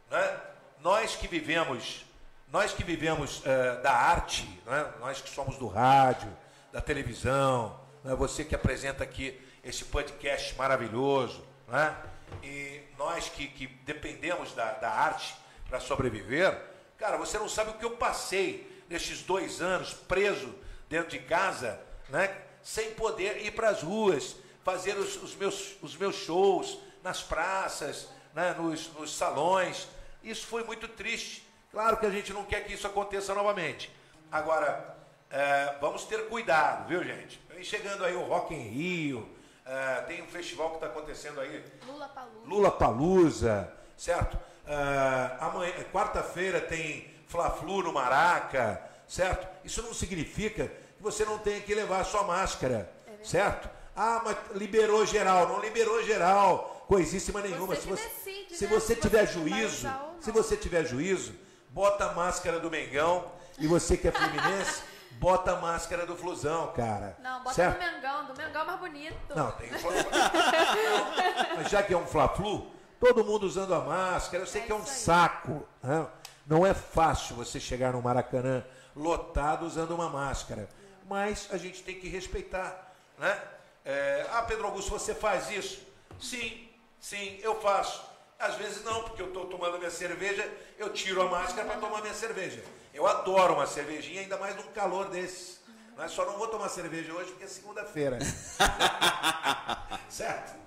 Né? 0.09 0.41
Nós 0.79 1.17
que 1.17 1.27
vivemos, 1.27 2.07
nós 2.53 2.73
que 2.73 2.83
vivemos 2.83 3.43
eh, 3.45 3.77
da 3.81 3.93
arte, 3.93 4.45
né? 4.67 4.93
nós 4.99 5.21
que 5.21 5.31
somos 5.31 5.57
do 5.57 5.69
rádio, 5.69 6.37
da 6.73 6.81
televisão, 6.81 7.79
né? 8.03 8.13
você 8.17 8.45
que 8.45 8.57
apresenta 8.57 9.05
aqui 9.05 9.41
esse 9.63 9.85
podcast 9.85 10.57
maravilhoso, 10.59 11.45
né? 11.69 11.97
e 12.43 12.83
nós 12.99 13.29
que, 13.29 13.47
que 13.47 13.69
dependemos 13.69 14.53
da, 14.53 14.73
da 14.73 14.91
arte 14.91 15.37
para 15.69 15.79
sobreviver, 15.79 16.61
cara, 16.99 17.17
você 17.17 17.39
não 17.39 17.49
sabe 17.49 17.71
o 17.71 17.75
que 17.75 17.85
eu 17.85 17.93
passei 17.93 18.85
nestes 18.89 19.23
dois 19.23 19.61
anos 19.61 19.95
preso 19.95 20.53
dentro 20.89 21.11
de 21.11 21.21
casa, 21.21 21.81
né? 22.09 22.37
sem 22.65 22.95
poder 22.95 23.47
ir 23.47 23.53
para 23.53 23.69
as 23.69 23.83
ruas, 23.83 24.35
fazer 24.65 24.99
os, 24.99 25.23
os 25.23 25.37
meus, 25.37 25.77
os 25.81 25.97
meus 25.97 26.17
shows 26.17 26.81
nas 27.01 27.23
praças, 27.23 28.09
né? 28.35 28.53
nos, 28.59 28.93
nos 28.95 29.17
salões. 29.17 29.87
Isso 30.21 30.49
foi 30.49 30.65
muito 30.65 30.89
triste. 30.89 31.49
Claro 31.71 31.97
que 31.99 32.07
a 32.07 32.11
gente 32.11 32.33
não 32.33 32.45
quer 32.45 32.65
que 32.65 32.75
isso 32.75 32.87
aconteça 32.87 33.35
novamente. 33.35 33.91
Agora, 34.31 34.97
é, 35.31 35.75
vamos 35.81 36.05
ter 36.05 36.29
cuidado, 36.29 36.89
viu, 36.89 37.05
gente? 37.05 37.41
Vem 37.49 37.63
chegando 37.63 38.05
aí 38.05 38.15
o 38.15 38.23
Rock 38.25 38.55
em 38.55 38.69
Rio, 38.69 39.29
é, 39.65 40.01
tem 40.03 40.23
um 40.23 40.27
festival 40.27 40.71
que 40.71 40.75
está 40.77 40.87
acontecendo 40.87 41.41
aí, 41.41 41.65
Lula 41.87 42.09
Palu. 42.09 42.43
Lula 42.45 42.71
Palusa, 42.71 43.73
certo? 43.97 44.37
Ah, 44.67 45.37
amanhã, 45.41 45.73
quarta-feira 45.93 46.61
tem 46.61 47.09
Fla-Flu 47.27 47.83
no 47.83 47.93
Maraca, 47.93 48.83
certo? 49.07 49.49
Isso 49.65 49.83
não 49.83 49.95
significa 49.95 50.69
que 50.69 51.03
você 51.03 51.25
não 51.25 51.39
tenha 51.39 51.61
que 51.61 51.75
levar 51.75 52.01
a 52.01 52.05
sua 52.05 52.25
máscara, 52.25 52.91
certo? 53.23 53.69
Ah, 53.95 54.23
mas 54.25 54.37
liberou 54.55 55.05
geral, 55.05 55.49
não 55.49 55.61
liberou 55.61 56.03
geral, 56.03 56.85
coisíssima 56.89 57.41
nenhuma. 57.41 57.75
Você 57.75 57.81
se 57.83 57.89
você, 57.89 58.09
decide, 58.09 58.57
se 58.57 58.67
né? 58.67 58.71
você 58.71 58.95
Se 58.95 59.01
tiver 59.01 59.27
você 59.27 59.33
juízo, 59.33 59.89
se 60.21 60.31
você 60.31 60.57
tiver 60.57 60.85
juízo, 60.85 61.35
bota 61.71 62.07
a 62.07 62.13
máscara 62.13 62.59
do 62.61 62.71
Mengão 62.71 63.31
e 63.59 63.67
você 63.67 63.97
que 63.97 64.09
é 64.09 64.13
fluminense, 64.13 64.83
bota 65.19 65.53
a 65.53 65.57
máscara 65.57 66.07
do 66.07 66.17
Flusão, 66.17 66.73
cara. 66.73 67.17
Não, 67.21 67.43
bota 67.43 67.55
certo? 67.55 67.79
do 67.79 67.79
Mengão. 67.93 68.27
Do 68.27 68.37
Mengão 68.37 68.63
é 68.63 68.65
mais 68.65 68.81
bonito. 68.81 69.35
Não, 69.37 69.51
tem 69.53 69.69
Fla-Flu. 69.71 70.11
Mas 71.57 71.69
já 71.71 71.83
que 71.83 71.93
é 71.93 71.97
um 71.97 72.07
Fla-Flu, 72.07 72.71
todo 72.99 73.25
mundo 73.25 73.45
usando 73.45 73.75
a 73.75 73.81
máscara, 73.81 74.43
eu 74.43 74.47
sei 74.47 74.63
É 74.63 74.65
que 74.67 74.73
é 74.73 74.75
um 74.75 74.79
aí. 74.81 74.87
saco. 74.87 75.67
né? 75.83 76.07
Não 76.47 76.67
é 76.67 76.75
fácil 76.75 77.37
você 77.37 77.61
chegar 77.61 77.93
no 77.93 78.03
Maracanã 78.03 78.65
lotado 78.97 79.65
usando 79.67 79.93
uma 79.95 80.09
máscara. 80.09 80.69
Mas 81.07 81.49
a 81.51 81.57
gente 81.57 81.83
tem 81.83 81.99
que 82.01 82.09
respeitar. 82.09 82.93
Né? 83.19 83.41
É, 83.85 84.27
ah, 84.33 84.43
Pedro 84.43 84.67
Augusto, 84.67 84.91
você 84.91 85.15
faz 85.15 85.51
isso? 85.51 85.83
Sim, 86.21 86.69
sim, 86.99 87.39
eu 87.43 87.61
faço. 87.61 88.03
Às 88.41 88.55
vezes 88.57 88.83
não, 88.83 89.03
porque 89.03 89.21
eu 89.21 89.27
estou 89.27 89.45
tomando 89.47 89.77
minha 89.77 89.91
cerveja, 89.91 90.51
eu 90.79 90.91
tiro 90.91 91.21
a 91.21 91.29
máscara 91.29 91.69
para 91.69 91.79
tomar 91.79 92.01
minha 92.01 92.15
cerveja. 92.15 92.65
Eu 92.95 93.07
adoro 93.07 93.53
uma 93.53 93.67
cervejinha, 93.67 94.23
ainda 94.23 94.39
mais 94.39 94.57
num 94.57 94.63
calor 94.73 95.11
desse. 95.11 95.59
Mas 95.95 96.13
só 96.13 96.25
não 96.25 96.39
vou 96.39 96.49
tomar 96.49 96.71
cerveja 96.71 97.13
hoje 97.13 97.33
porque 97.33 97.45
é 97.45 97.47
segunda-feira. 97.47 98.19
certo? 100.09 100.59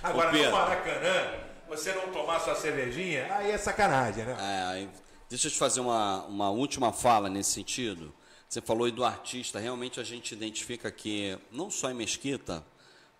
Agora, 0.00 0.30
no 0.30 0.52
Maracanã, 0.52 1.40
você 1.68 1.92
não 1.92 2.12
tomar 2.12 2.38
sua 2.38 2.54
cervejinha, 2.54 3.26
aí 3.34 3.50
é 3.50 3.58
sacanagem, 3.58 4.24
né? 4.24 4.36
É, 4.40 4.88
deixa 5.28 5.48
eu 5.48 5.50
te 5.50 5.58
fazer 5.58 5.80
uma, 5.80 6.24
uma 6.26 6.50
última 6.50 6.92
fala 6.92 7.28
nesse 7.28 7.50
sentido. 7.50 8.14
Você 8.48 8.60
falou 8.60 8.84
aí 8.84 8.92
do 8.92 9.04
artista, 9.04 9.58
realmente 9.58 9.98
a 9.98 10.04
gente 10.04 10.32
identifica 10.32 10.88
que, 10.92 11.36
não 11.50 11.68
só 11.68 11.90
em 11.90 11.94
Mesquita, 11.94 12.64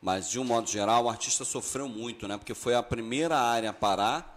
mas 0.01 0.31
de 0.31 0.39
um 0.39 0.45
modo 0.45 0.69
geral, 0.71 1.05
o 1.05 1.09
artista 1.09 1.45
sofreu 1.45 1.89
muito, 1.89 2.27
né? 2.29 2.37
Porque 2.37 2.55
foi 2.55 2.75
a 2.75 2.83
primeira 2.83 3.39
área 3.39 3.71
a 3.71 3.73
parar 3.73 4.35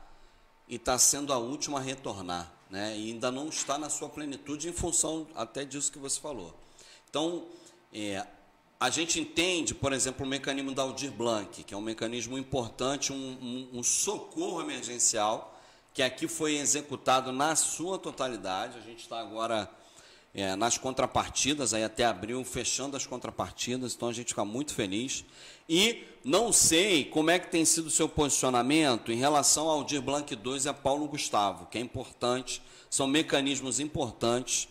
e 0.67 0.75
está 0.75 0.97
sendo 0.97 1.31
a 1.33 1.38
última 1.38 1.79
a 1.79 1.81
retornar, 1.81 2.51
né? 2.69 2.97
E 2.97 3.11
ainda 3.11 3.31
não 3.31 3.47
está 3.49 3.77
na 3.77 3.89
sua 3.89 4.09
plenitude 4.09 4.67
em 4.69 4.73
função 4.73 5.27
até 5.35 5.63
disso 5.63 5.91
que 5.91 5.99
você 5.99 6.19
falou. 6.19 6.55
Então, 7.09 7.45
é, 7.93 8.25
a 8.79 8.89
gente 8.89 9.19
entende, 9.19 9.75
por 9.75 9.93
exemplo, 9.93 10.25
o 10.25 10.29
mecanismo 10.29 10.73
da 10.73 10.81
Aldir 10.81 11.11
Blanc, 11.11 11.63
que 11.63 11.73
é 11.73 11.77
um 11.77 11.81
mecanismo 11.81 12.38
importante, 12.38 13.13
um, 13.13 13.15
um- 13.15 13.79
um 13.79 13.83
socorro 13.83 14.61
emergencial, 14.61 15.59
que 15.93 16.01
aqui 16.01 16.27
foi 16.27 16.55
executado 16.55 17.31
na 17.31 17.55
sua 17.55 17.99
totalidade. 17.99 18.77
A 18.77 18.81
gente 18.81 19.01
está 19.01 19.19
agora 19.19 19.69
é, 20.33 20.55
nas 20.55 20.77
contrapartidas, 20.77 21.73
aí 21.73 21.83
até 21.83 22.05
abril, 22.05 22.43
fechando 22.45 22.95
as 22.95 23.05
contrapartidas, 23.05 23.93
então 23.93 24.07
a 24.07 24.13
gente 24.13 24.29
fica 24.29 24.45
muito 24.45 24.73
feliz. 24.73 25.25
E 25.67 26.05
não 26.23 26.53
sei 26.53 27.05
como 27.05 27.31
é 27.31 27.39
que 27.39 27.49
tem 27.49 27.65
sido 27.65 27.87
o 27.87 27.91
seu 27.91 28.07
posicionamento 28.07 29.11
em 29.11 29.17
relação 29.17 29.67
ao 29.67 29.83
Dir 29.83 30.01
Blanc 30.01 30.33
2 30.33 30.65
e 30.65 30.69
a 30.69 30.73
Paulo 30.73 31.07
Gustavo, 31.07 31.65
que 31.67 31.77
é 31.77 31.81
importante, 31.81 32.61
são 32.89 33.07
mecanismos 33.07 33.79
importantes 33.79 34.69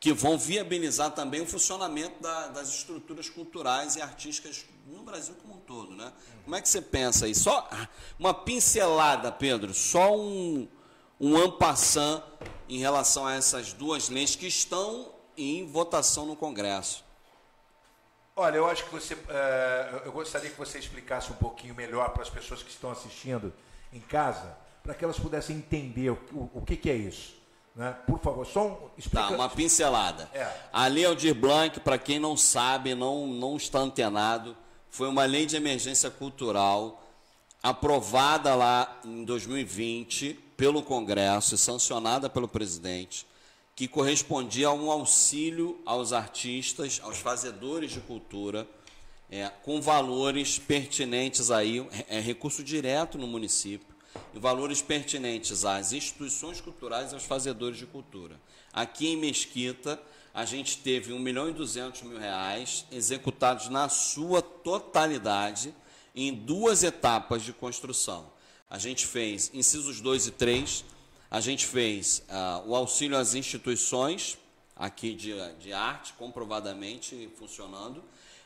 que 0.00 0.12
vão 0.12 0.36
viabilizar 0.36 1.12
também 1.12 1.40
o 1.40 1.46
funcionamento 1.46 2.22
da, 2.22 2.48
das 2.48 2.68
estruturas 2.68 3.30
culturais 3.30 3.96
e 3.96 4.02
artísticas 4.02 4.66
no 4.86 5.02
Brasil 5.02 5.34
como 5.40 5.54
um 5.54 5.60
todo. 5.60 5.94
Né? 5.94 6.12
Como 6.44 6.54
é 6.54 6.60
que 6.60 6.68
você 6.68 6.82
pensa 6.82 7.24
aí? 7.24 7.34
Só 7.34 7.66
uma 8.18 8.34
pincelada, 8.34 9.32
Pedro, 9.32 9.72
só 9.72 10.14
um, 10.14 10.68
um 11.18 11.36
ampassant 11.38 12.22
em 12.74 12.78
relação 12.78 13.24
a 13.24 13.34
essas 13.34 13.72
duas 13.72 14.08
leis 14.08 14.34
que 14.34 14.48
estão 14.48 15.12
em 15.36 15.64
votação 15.64 16.26
no 16.26 16.34
Congresso. 16.34 17.04
Olha, 18.34 18.56
eu 18.56 18.68
acho 18.68 18.84
que 18.84 18.90
você. 18.90 19.14
Uh, 19.14 20.02
eu 20.04 20.10
gostaria 20.10 20.50
que 20.50 20.58
você 20.58 20.80
explicasse 20.80 21.30
um 21.30 21.36
pouquinho 21.36 21.72
melhor 21.72 22.10
para 22.10 22.22
as 22.22 22.30
pessoas 22.30 22.64
que 22.64 22.70
estão 22.70 22.90
assistindo 22.90 23.52
em 23.92 24.00
casa, 24.00 24.58
para 24.82 24.92
que 24.92 25.04
elas 25.04 25.16
pudessem 25.20 25.56
entender 25.56 26.10
o, 26.10 26.18
o, 26.32 26.50
o 26.54 26.62
que, 26.62 26.76
que, 26.76 26.90
é 26.90 26.96
isso. 26.96 27.36
Né? 27.76 27.96
Por 28.08 28.18
favor, 28.18 28.44
só 28.44 28.66
um. 28.66 28.90
Explica... 28.98 29.28
Tá, 29.28 29.32
uma 29.32 29.48
pincelada. 29.48 30.28
É. 30.34 30.52
A 30.72 30.88
Lei 30.88 31.04
Aldir 31.04 31.32
Blanc, 31.32 31.78
para 31.78 31.96
quem 31.96 32.18
não 32.18 32.36
sabe, 32.36 32.92
não, 32.92 33.28
não 33.28 33.56
está 33.56 33.78
antenado, 33.78 34.56
foi 34.90 35.06
uma 35.06 35.24
lei 35.24 35.46
de 35.46 35.54
emergência 35.54 36.10
cultural 36.10 37.00
aprovada 37.62 38.56
lá 38.56 39.00
em 39.04 39.24
2020 39.24 40.43
pelo 40.56 40.82
Congresso 40.82 41.54
e 41.54 41.58
sancionada 41.58 42.28
pelo 42.28 42.48
presidente 42.48 43.26
que 43.76 43.88
correspondia 43.88 44.68
a 44.68 44.72
um 44.72 44.90
auxílio 44.90 45.80
aos 45.84 46.12
artistas, 46.12 47.00
aos 47.02 47.18
fazedores 47.18 47.90
de 47.90 48.00
cultura, 48.00 48.68
é, 49.30 49.48
com 49.64 49.80
valores 49.80 50.58
pertinentes 50.58 51.50
aí, 51.50 51.84
é, 52.08 52.20
recurso 52.20 52.62
direto 52.62 53.18
no 53.18 53.26
município, 53.26 53.94
e 54.32 54.38
valores 54.38 54.80
pertinentes 54.80 55.64
às 55.64 55.92
instituições 55.92 56.60
culturais 56.60 57.10
e 57.10 57.14
aos 57.14 57.24
fazedores 57.24 57.76
de 57.76 57.86
cultura. 57.86 58.40
Aqui 58.72 59.08
em 59.08 59.16
Mesquita, 59.16 60.00
a 60.32 60.44
gente 60.44 60.78
teve 60.78 61.12
1 61.12 61.18
milhão 61.18 61.48
e 61.48 61.52
200 61.52 62.02
mil 62.02 62.18
reais 62.18 62.84
executados 62.92 63.68
na 63.68 63.88
sua 63.88 64.40
totalidade 64.40 65.74
em 66.14 66.32
duas 66.32 66.84
etapas 66.84 67.42
de 67.42 67.52
construção. 67.52 68.32
A 68.74 68.78
gente 68.78 69.06
fez 69.06 69.52
incisos 69.54 70.00
2 70.00 70.26
e 70.26 70.30
3, 70.32 70.84
a 71.30 71.40
gente 71.40 71.64
fez 71.64 72.24
uh, 72.28 72.68
o 72.68 72.74
auxílio 72.74 73.16
às 73.16 73.32
instituições, 73.32 74.36
aqui 74.74 75.14
de, 75.14 75.32
de 75.60 75.72
arte, 75.72 76.12
comprovadamente 76.14 77.30
funcionando, 77.38 78.02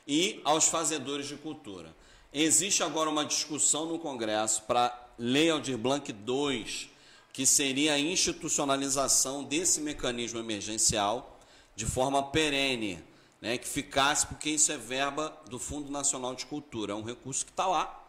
e 0.07 0.39
aos 0.45 0.69
fazedores 0.69 1.29
de 1.29 1.37
cultura. 1.37 1.97
Existe 2.31 2.83
agora 2.83 3.09
uma 3.09 3.25
discussão 3.25 3.87
no 3.87 3.99
Congresso 3.99 4.65
para 4.65 4.95
Lei 5.19 5.49
Aldir 5.49 5.79
Blanc 5.79 6.13
II, 6.13 6.91
que 7.33 7.47
seria 7.47 7.95
a 7.95 7.99
institucionalização 7.99 9.43
desse 9.43 9.81
mecanismo 9.81 10.39
emergencial 10.39 11.41
de 11.75 11.87
forma 11.87 12.23
perene, 12.23 13.03
né, 13.41 13.57
que 13.57 13.67
ficasse, 13.67 14.27
porque 14.27 14.51
isso 14.51 14.71
é 14.71 14.77
verba 14.77 15.35
do 15.49 15.59
Fundo 15.59 15.91
Nacional 15.91 16.35
de 16.35 16.45
Cultura, 16.45 16.93
é 16.93 16.95
um 16.95 17.03
recurso 17.03 17.47
que 17.47 17.51
está 17.51 17.67
lá 17.67 18.05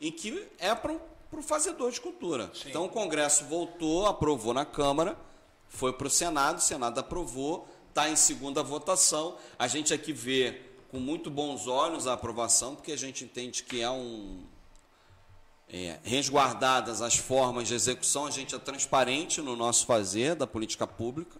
e 0.00 0.10
que 0.10 0.48
é 0.58 0.74
para 0.74 0.98
para 1.30 1.40
o 1.40 1.42
fazedor 1.42 1.90
de 1.90 2.00
cultura. 2.00 2.50
Sim. 2.54 2.70
Então 2.70 2.84
o 2.84 2.88
Congresso 2.88 3.44
voltou, 3.44 4.06
aprovou 4.06 4.54
na 4.54 4.64
Câmara, 4.64 5.16
foi 5.68 5.92
para 5.92 6.06
o 6.06 6.10
Senado, 6.10 6.58
o 6.58 6.62
Senado 6.62 6.98
aprovou, 6.98 7.68
está 7.88 8.08
em 8.08 8.16
segunda 8.16 8.62
votação. 8.62 9.36
A 9.58 9.68
gente 9.68 9.92
aqui 9.92 10.12
vê 10.12 10.62
com 10.90 10.98
muito 10.98 11.30
bons 11.30 11.66
olhos 11.66 12.06
a 12.06 12.14
aprovação, 12.14 12.74
porque 12.74 12.92
a 12.92 12.96
gente 12.96 13.24
entende 13.24 13.62
que 13.62 13.80
é 13.80 13.90
um. 13.90 14.44
É, 15.70 15.98
resguardadas 16.02 17.02
as 17.02 17.16
formas 17.16 17.68
de 17.68 17.74
execução, 17.74 18.24
a 18.24 18.30
gente 18.30 18.54
é 18.54 18.58
transparente 18.58 19.42
no 19.42 19.54
nosso 19.54 19.84
fazer 19.84 20.34
da 20.34 20.46
política 20.46 20.86
pública. 20.86 21.38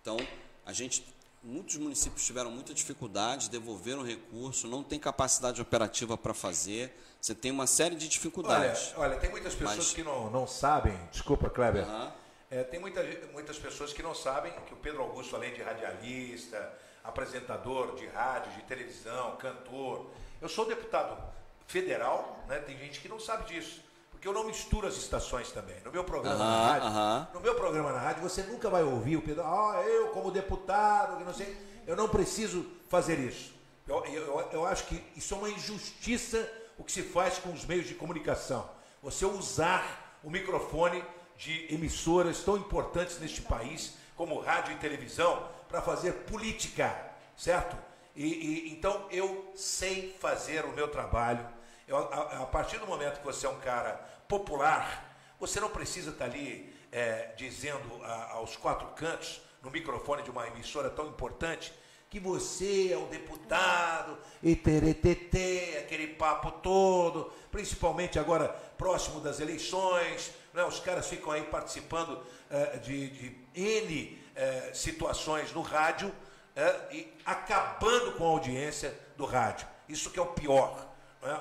Então, 0.00 0.16
a 0.64 0.72
gente 0.72 1.02
muitos 1.46 1.76
municípios 1.76 2.26
tiveram 2.26 2.50
muita 2.50 2.74
dificuldade, 2.74 3.48
devolveram 3.48 4.02
recurso, 4.02 4.66
não 4.66 4.82
tem 4.82 4.98
capacidade 4.98 5.62
operativa 5.62 6.18
para 6.18 6.34
fazer. 6.34 6.92
Você 7.26 7.34
tem 7.34 7.50
uma 7.50 7.66
série 7.66 7.96
de 7.96 8.06
dificuldades. 8.06 8.92
Olha, 8.96 9.08
olha 9.08 9.18
tem 9.18 9.28
muitas 9.28 9.52
pessoas 9.52 9.78
mas... 9.78 9.92
que 9.92 10.04
não, 10.04 10.30
não 10.30 10.46
sabem, 10.46 10.96
desculpa, 11.10 11.50
Kleber. 11.50 11.84
Uhum. 11.84 12.12
É, 12.48 12.62
tem 12.62 12.78
muita, 12.78 13.02
muitas 13.32 13.58
pessoas 13.58 13.92
que 13.92 14.00
não 14.00 14.14
sabem 14.14 14.52
que 14.64 14.72
o 14.72 14.76
Pedro 14.76 15.02
Augusto, 15.02 15.34
além 15.34 15.52
de 15.52 15.60
radialista, 15.60 16.72
apresentador 17.02 17.96
de 17.96 18.06
rádio, 18.06 18.52
de 18.52 18.62
televisão, 18.62 19.34
cantor, 19.38 20.08
eu 20.40 20.48
sou 20.48 20.66
deputado 20.66 21.20
federal, 21.66 22.44
né? 22.46 22.60
tem 22.60 22.78
gente 22.78 23.00
que 23.00 23.08
não 23.08 23.18
sabe 23.18 23.52
disso. 23.52 23.82
Porque 24.12 24.28
eu 24.28 24.32
não 24.32 24.44
misturo 24.44 24.86
as 24.86 24.96
estações 24.96 25.50
também. 25.50 25.80
No 25.84 25.90
meu 25.90 26.04
programa 26.04 26.36
uhum, 26.36 26.48
na 26.48 26.66
rádio, 26.68 26.88
uhum. 26.88 27.26
no 27.34 27.40
meu 27.40 27.56
programa 27.56 27.92
na 27.92 27.98
rádio, 27.98 28.22
você 28.22 28.44
nunca 28.44 28.70
vai 28.70 28.84
ouvir 28.84 29.16
o 29.16 29.22
Pedro, 29.22 29.42
ah, 29.42 29.82
eu 29.84 30.10
como 30.10 30.30
deputado, 30.30 31.16
que 31.18 31.24
não 31.24 31.34
sei. 31.34 31.56
Eu 31.88 31.96
não 31.96 32.08
preciso 32.08 32.64
fazer 32.88 33.18
isso. 33.18 33.52
Eu, 33.88 34.04
eu, 34.04 34.48
eu 34.52 34.64
acho 34.64 34.86
que 34.86 35.02
isso 35.16 35.34
é 35.34 35.38
uma 35.38 35.50
injustiça 35.50 36.48
o 36.78 36.84
que 36.84 36.92
se 36.92 37.02
faz 37.02 37.38
com 37.38 37.52
os 37.52 37.64
meios 37.64 37.86
de 37.86 37.94
comunicação. 37.94 38.68
Você 39.02 39.24
usar 39.24 40.18
o 40.22 40.30
microfone 40.30 41.04
de 41.36 41.72
emissoras 41.72 42.40
tão 42.40 42.56
importantes 42.56 43.18
neste 43.18 43.42
país, 43.42 43.94
como 44.16 44.40
rádio 44.40 44.72
e 44.72 44.78
televisão, 44.78 45.48
para 45.68 45.82
fazer 45.82 46.12
política, 46.12 46.94
certo? 47.36 47.76
E, 48.14 48.24
e, 48.24 48.72
então 48.72 49.06
eu 49.10 49.52
sei 49.54 50.16
fazer 50.18 50.64
o 50.64 50.72
meu 50.72 50.88
trabalho. 50.88 51.46
Eu, 51.86 51.98
a, 51.98 52.42
a, 52.42 52.46
partir 52.46 52.78
do 52.78 52.86
momento 52.86 53.18
que 53.18 53.24
você 53.24 53.46
é 53.46 53.50
um 53.50 53.60
cara 53.60 53.92
popular, 54.26 55.16
você 55.38 55.60
não 55.60 55.68
precisa 55.68 56.10
estar 56.10 56.24
tá 56.24 56.30
ali 56.30 56.74
é, 56.90 57.34
dizendo 57.36 58.02
a, 58.02 58.32
aos 58.32 58.56
quatro 58.56 58.88
cantos, 58.88 59.42
no 59.62 59.70
microfone 59.70 60.22
de 60.22 60.30
uma 60.30 60.46
emissora 60.46 60.88
tão 60.88 61.08
importante, 61.08 61.72
que 62.08 62.20
você 62.20 62.92
é 62.92 62.96
o 62.96 63.06
deputado, 63.06 64.16
e 64.42 64.54
teretetê, 64.54 65.78
aquele 65.78 66.08
papo 66.08 66.50
todo, 66.50 67.32
principalmente 67.50 68.18
agora 68.18 68.48
próximo 68.78 69.20
das 69.20 69.40
eleições, 69.40 70.32
né? 70.54 70.64
os 70.64 70.78
caras 70.80 71.08
ficam 71.08 71.32
aí 71.32 71.42
participando 71.42 72.20
é, 72.50 72.78
de, 72.78 73.10
de, 73.10 73.36
N 73.54 74.18
é, 74.34 74.70
situações 74.72 75.52
no 75.52 75.62
rádio 75.62 76.12
é, 76.54 76.94
e 76.94 77.12
acabando 77.24 78.12
com 78.12 78.24
a 78.24 78.30
audiência 78.30 78.96
do 79.16 79.24
rádio. 79.24 79.66
Isso 79.88 80.10
que 80.10 80.18
é 80.18 80.22
o 80.22 80.26
pior. 80.26 80.86
Né? 81.22 81.40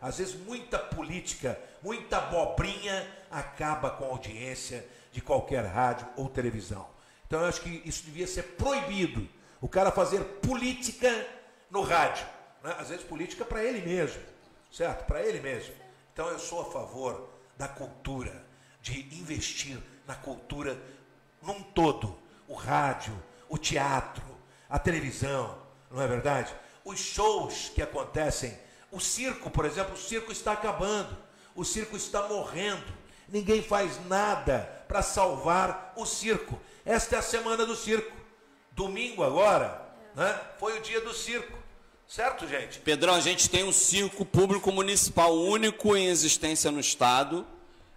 Às 0.00 0.18
vezes 0.18 0.34
muita 0.34 0.78
política, 0.78 1.58
muita 1.82 2.18
abobrinha 2.18 3.06
acaba 3.30 3.90
com 3.90 4.04
a 4.04 4.08
audiência 4.08 4.86
de 5.10 5.20
qualquer 5.20 5.64
rádio 5.64 6.06
ou 6.16 6.28
televisão. 6.28 6.88
Então 7.26 7.40
eu 7.40 7.46
acho 7.46 7.60
que 7.62 7.82
isso 7.84 8.04
devia 8.04 8.26
ser 8.26 8.42
proibido 8.42 9.28
o 9.60 9.68
cara 9.68 9.90
fazer 9.90 10.22
política 10.40 11.26
no 11.70 11.82
rádio. 11.82 12.26
Né? 12.62 12.74
Às 12.78 12.88
vezes 12.88 13.04
política 13.04 13.44
para 13.44 13.64
ele 13.64 13.80
mesmo, 13.80 14.22
certo? 14.70 15.04
Para 15.06 15.22
ele 15.22 15.40
mesmo. 15.40 15.74
Então 16.12 16.28
eu 16.28 16.38
sou 16.38 16.62
a 16.62 16.72
favor 16.72 17.28
da 17.56 17.68
cultura, 17.68 18.44
de 18.80 19.00
investir 19.16 19.78
na 20.06 20.14
cultura 20.14 20.80
num 21.42 21.62
todo. 21.62 22.18
O 22.46 22.54
rádio, 22.54 23.14
o 23.48 23.58
teatro, 23.58 24.24
a 24.68 24.78
televisão, 24.78 25.58
não 25.90 26.00
é 26.00 26.06
verdade? 26.06 26.54
Os 26.84 26.98
shows 26.98 27.70
que 27.74 27.82
acontecem, 27.82 28.58
o 28.90 29.00
circo, 29.00 29.50
por 29.50 29.64
exemplo, 29.64 29.94
o 29.94 29.98
circo 29.98 30.32
está 30.32 30.52
acabando, 30.52 31.16
o 31.54 31.64
circo 31.64 31.96
está 31.96 32.26
morrendo. 32.26 32.96
Ninguém 33.28 33.62
faz 33.62 34.02
nada 34.06 34.60
para 34.88 35.02
salvar 35.02 35.92
o 35.96 36.06
circo. 36.06 36.58
Esta 36.84 37.16
é 37.16 37.18
a 37.18 37.22
semana 37.22 37.66
do 37.66 37.76
circo. 37.76 38.16
Domingo 38.78 39.24
agora, 39.24 39.82
né? 40.14 40.40
Foi 40.60 40.78
o 40.78 40.80
dia 40.80 41.00
do 41.00 41.12
circo. 41.12 41.58
Certo, 42.06 42.46
gente? 42.46 42.78
Pedrão, 42.78 43.12
a 43.12 43.20
gente 43.20 43.50
tem 43.50 43.64
um 43.64 43.72
circo 43.72 44.24
público 44.24 44.70
municipal 44.70 45.34
único 45.34 45.96
em 45.96 46.06
existência 46.06 46.70
no 46.70 46.78
estado. 46.78 47.44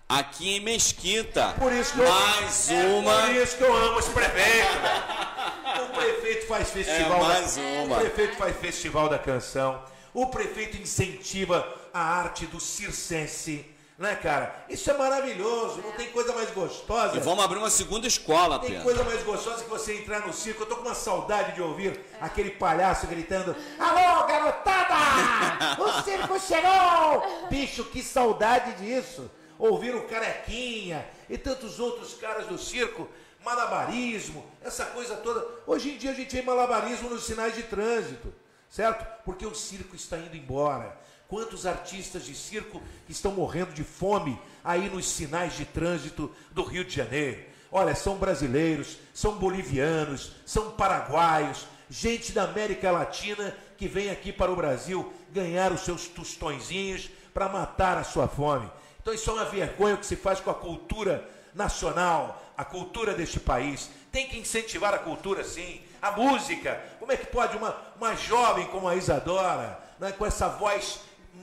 Aqui 0.09 0.57
em 0.57 0.59
Mesquita. 0.59 1.53
Por 1.59 1.71
isso 1.71 1.93
que 1.93 1.99
mais 1.99 2.71
eu, 2.71 2.97
uma. 2.97 3.13
É 3.13 3.25
por 3.27 3.35
isso 3.35 3.57
que 3.57 3.63
eu 3.63 3.77
amo 3.77 3.99
esse 3.99 4.09
prefeito. 4.09 4.79
Né? 4.79 5.83
o 5.83 5.93
prefeito 5.93 6.47
faz 6.47 6.67
é, 6.67 6.71
festival. 6.71 7.19
É 7.19 7.27
mais 7.27 7.55
da... 7.55 7.61
uma. 7.61 7.97
O 7.97 7.99
prefeito 7.99 8.35
faz 8.37 8.57
festival 8.57 9.07
da 9.07 9.19
canção. 9.19 9.83
O 10.15 10.27
prefeito 10.27 10.77
incentiva 10.77 11.71
a 11.93 12.01
arte 12.01 12.47
do 12.47 12.59
circense. 12.59 13.63
Né, 14.01 14.15
cara? 14.15 14.65
Isso 14.67 14.89
é 14.89 14.97
maravilhoso, 14.97 15.79
não 15.83 15.91
tem 15.91 16.07
coisa 16.09 16.33
mais 16.33 16.49
gostosa. 16.49 17.15
E 17.15 17.19
vamos 17.19 17.45
abrir 17.45 17.59
uma 17.59 17.69
segunda 17.69 18.07
escola, 18.07 18.57
Tem 18.57 18.69
Pedro. 18.71 18.83
coisa 18.83 19.03
mais 19.03 19.21
gostosa 19.21 19.63
que 19.63 19.69
você 19.69 19.95
entrar 19.99 20.25
no 20.25 20.33
circo. 20.33 20.63
Eu 20.63 20.65
tô 20.65 20.77
com 20.77 20.81
uma 20.87 20.95
saudade 20.95 21.51
de 21.53 21.61
ouvir 21.61 21.99
aquele 22.19 22.49
palhaço 22.49 23.05
gritando: 23.05 23.55
Alô, 23.77 24.25
garotada! 24.25 25.79
O 25.83 26.01
circo 26.01 26.39
chegou! 26.39 27.47
Bicho, 27.47 27.83
que 27.85 28.01
saudade 28.01 28.73
disso! 28.83 29.29
Ouvir 29.59 29.93
o 29.93 30.07
Carequinha 30.07 31.07
e 31.29 31.37
tantos 31.37 31.79
outros 31.79 32.15
caras 32.15 32.47
do 32.47 32.57
circo. 32.57 33.07
malabarismo, 33.45 34.43
essa 34.63 34.85
coisa 34.85 35.15
toda. 35.17 35.45
Hoje 35.67 35.91
em 35.91 35.97
dia 35.99 36.09
a 36.09 36.15
gente 36.15 36.31
tem 36.35 36.43
malabarismo 36.43 37.07
nos 37.07 37.23
sinais 37.23 37.53
de 37.53 37.61
trânsito, 37.63 38.33
certo? 38.67 39.05
Porque 39.23 39.45
o 39.45 39.53
circo 39.53 39.95
está 39.95 40.17
indo 40.17 40.35
embora. 40.35 40.97
Quantos 41.31 41.65
artistas 41.65 42.25
de 42.25 42.35
circo 42.35 42.81
estão 43.07 43.31
morrendo 43.31 43.71
de 43.71 43.85
fome 43.85 44.37
aí 44.61 44.89
nos 44.89 45.09
sinais 45.09 45.55
de 45.55 45.63
trânsito 45.63 46.29
do 46.51 46.61
Rio 46.61 46.83
de 46.83 46.93
Janeiro? 46.93 47.45
Olha, 47.71 47.95
são 47.95 48.17
brasileiros, 48.17 48.97
são 49.13 49.37
bolivianos, 49.37 50.33
são 50.45 50.71
paraguaios, 50.71 51.65
gente 51.89 52.33
da 52.33 52.43
América 52.43 52.91
Latina 52.91 53.55
que 53.77 53.87
vem 53.87 54.09
aqui 54.09 54.33
para 54.33 54.51
o 54.51 54.57
Brasil 54.57 55.13
ganhar 55.31 55.71
os 55.71 55.85
seus 55.85 56.05
tostõezinhos 56.05 57.09
para 57.33 57.47
matar 57.47 57.97
a 57.97 58.03
sua 58.03 58.27
fome. 58.27 58.69
Então 59.01 59.13
isso 59.13 59.29
é 59.29 59.33
uma 59.33 59.45
vergonha 59.45 59.95
que 59.95 60.05
se 60.05 60.17
faz 60.17 60.41
com 60.41 60.51
a 60.51 60.55
cultura 60.55 61.25
nacional, 61.55 62.43
a 62.57 62.65
cultura 62.65 63.13
deste 63.13 63.39
país. 63.39 63.89
Tem 64.11 64.27
que 64.27 64.37
incentivar 64.37 64.93
a 64.93 64.99
cultura 64.99 65.45
sim. 65.45 65.81
A 66.01 66.11
música, 66.11 66.83
como 66.99 67.13
é 67.13 67.15
que 67.15 67.27
pode 67.27 67.55
uma, 67.55 67.73
uma 67.95 68.15
jovem 68.15 68.65
como 68.67 68.85
a 68.85 68.97
Isadora, 68.97 69.79
né, 69.97 70.11
com 70.11 70.25
essa 70.25 70.49
voz 70.49 70.99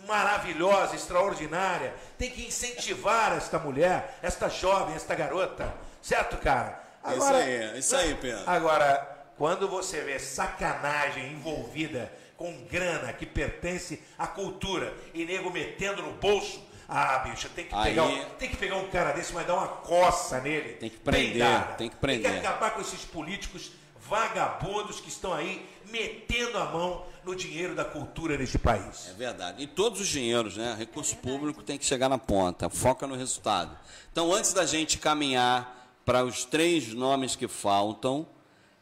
maravilhosa, 0.06 0.94
extraordinária, 0.97 1.94
tem 2.16 2.31
que 2.31 2.47
incentivar 2.47 3.36
esta 3.36 3.59
mulher, 3.59 4.19
esta 4.23 4.48
jovem, 4.48 4.94
esta 4.94 5.15
garota, 5.15 5.73
certo, 6.02 6.36
cara? 6.39 6.82
Agora, 7.02 7.39
isso 7.39 7.48
aí, 7.48 7.78
isso 7.78 7.97
aí, 7.97 8.15
Pedro. 8.15 8.43
Agora, 8.47 9.16
quando 9.36 9.69
você 9.69 10.01
vê 10.01 10.19
sacanagem 10.19 11.32
envolvida 11.32 12.12
com 12.36 12.65
grana 12.70 13.12
que 13.12 13.27
pertence 13.27 14.02
à 14.19 14.27
cultura 14.27 14.93
e 15.15 15.24
nego 15.24 15.51
metendo 15.51 16.02
no 16.02 16.12
bolso, 16.12 16.66
ah, 16.89 17.19
bicho, 17.19 17.48
tem 17.51 17.66
que, 17.66 17.74
Aí- 17.74 17.90
pegar, 17.90 18.05
um, 18.05 18.24
tem 18.39 18.48
que 18.48 18.56
pegar 18.56 18.77
um 18.77 18.89
cara 18.89 19.12
desse, 19.12 19.32
mas 19.35 19.47
dar 19.47 19.55
uma 19.55 19.69
coça 19.69 20.40
nele. 20.40 20.74
Tem 20.74 20.89
que 20.89 20.97
prender, 20.97 21.32
peidada. 21.32 21.74
tem 21.74 21.90
que 21.90 21.97
prender. 21.97 22.31
Tem 22.32 22.40
que 22.40 22.47
acabar 22.47 22.70
com 22.70 22.81
esses 22.81 23.05
políticos 23.05 23.73
vagabundos 24.09 25.01
que 25.01 25.09
estão 25.09 25.32
aí 25.32 25.68
metendo 25.90 26.59
a 26.59 26.66
mão 26.66 27.05
no 27.24 27.35
dinheiro 27.35 27.74
da 27.74 27.85
cultura 27.85 28.36
neste 28.36 28.59
país. 28.59 29.09
É 29.09 29.12
verdade. 29.12 29.62
E 29.62 29.66
todos 29.66 30.01
os 30.01 30.09
dinheiros, 30.09 30.56
né? 30.56 30.74
Recurso 30.78 31.16
público 31.16 31.62
tem 31.62 31.76
que 31.78 31.85
chegar 31.85 32.09
na 32.09 32.18
ponta, 32.18 32.70
foca 32.70 33.06
no 33.06 33.14
resultado. 33.14 33.76
Então, 34.10 34.32
antes 34.32 34.52
da 34.52 34.64
gente 34.64 34.98
caminhar 34.98 35.76
para 36.05 36.24
os 36.24 36.44
três 36.44 36.94
nomes 36.94 37.36
que 37.36 37.47
faltam, 37.47 38.26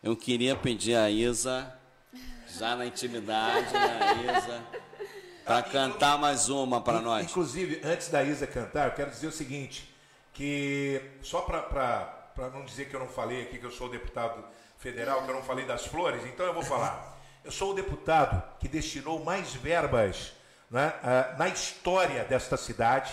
eu 0.03 0.16
queria 0.16 0.55
pedir 0.55 0.94
a 0.94 1.11
Isa, 1.11 1.73
já 2.57 2.77
na 2.77 2.86
intimidade, 2.86 3.73
né, 3.73 4.39
Isa, 4.39 4.62
para 5.44 5.62
cantar 5.62 6.19
mais 6.19 6.48
uma 6.48 6.81
para 6.81 7.01
nós. 7.01 7.27
Inclusive, 7.27 7.81
antes 7.85 8.09
da 8.09 8.23
Isa 8.23 8.47
cantar, 8.47 8.89
eu 8.89 8.94
quero 8.94 9.11
dizer 9.11 9.27
o 9.27 9.32
seguinte, 9.32 9.93
que 10.32 11.03
só 11.23 11.40
para 11.40 12.51
não 12.53 12.65
dizer 12.65 12.89
que 12.89 12.94
eu 12.94 13.01
não 13.01 13.09
falei 13.09 13.43
aqui 13.43 13.59
que 13.59 13.66
eu 13.66 13.73
sou 13.73 13.89
deputado 13.89 14.44
federal, 14.86 15.24
que 15.24 15.30
eu 15.30 15.34
não 15.34 15.42
falei 15.42 15.64
das 15.64 15.84
flores, 15.84 16.24
então 16.26 16.46
eu 16.46 16.54
vou 16.54 16.62
falar. 16.62 17.18
Eu 17.44 17.50
sou 17.50 17.72
o 17.72 17.74
deputado 17.74 18.40
que 18.60 18.68
destinou 18.68 19.24
mais 19.24 19.52
verbas 19.52 20.32
né, 20.70 20.94
ah, 21.02 21.34
na 21.36 21.48
história 21.48 22.22
desta 22.24 22.56
cidade 22.56 23.12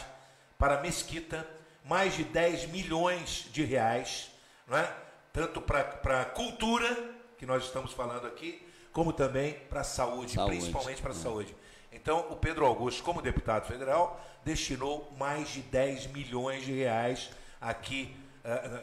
para 0.55 0.81
Mesquita, 0.81 1.47
mais 1.83 2.13
de 2.13 2.23
10 2.25 2.67
milhões 2.67 3.47
de 3.51 3.63
reais, 3.63 4.29
não 4.67 4.77
é? 4.77 4.91
tanto 5.31 5.59
para 5.59 6.21
a 6.21 6.25
cultura, 6.25 7.15
que 7.39 7.45
nós 7.45 7.63
estamos 7.63 7.91
falando 7.91 8.27
aqui, 8.27 8.63
como 8.91 9.11
também 9.11 9.53
para 9.67 9.81
a 9.81 9.83
saúde, 9.83 10.33
Saúde. 10.33 10.55
principalmente 10.55 11.01
para 11.01 11.11
a 11.11 11.15
saúde. 11.15 11.55
Então, 11.91 12.27
o 12.29 12.35
Pedro 12.35 12.67
Augusto, 12.67 13.01
como 13.01 13.19
deputado 13.19 13.65
federal, 13.65 14.23
destinou 14.45 15.11
mais 15.17 15.49
de 15.49 15.61
10 15.61 16.07
milhões 16.07 16.63
de 16.63 16.71
reais 16.71 17.31
aqui 17.59 18.15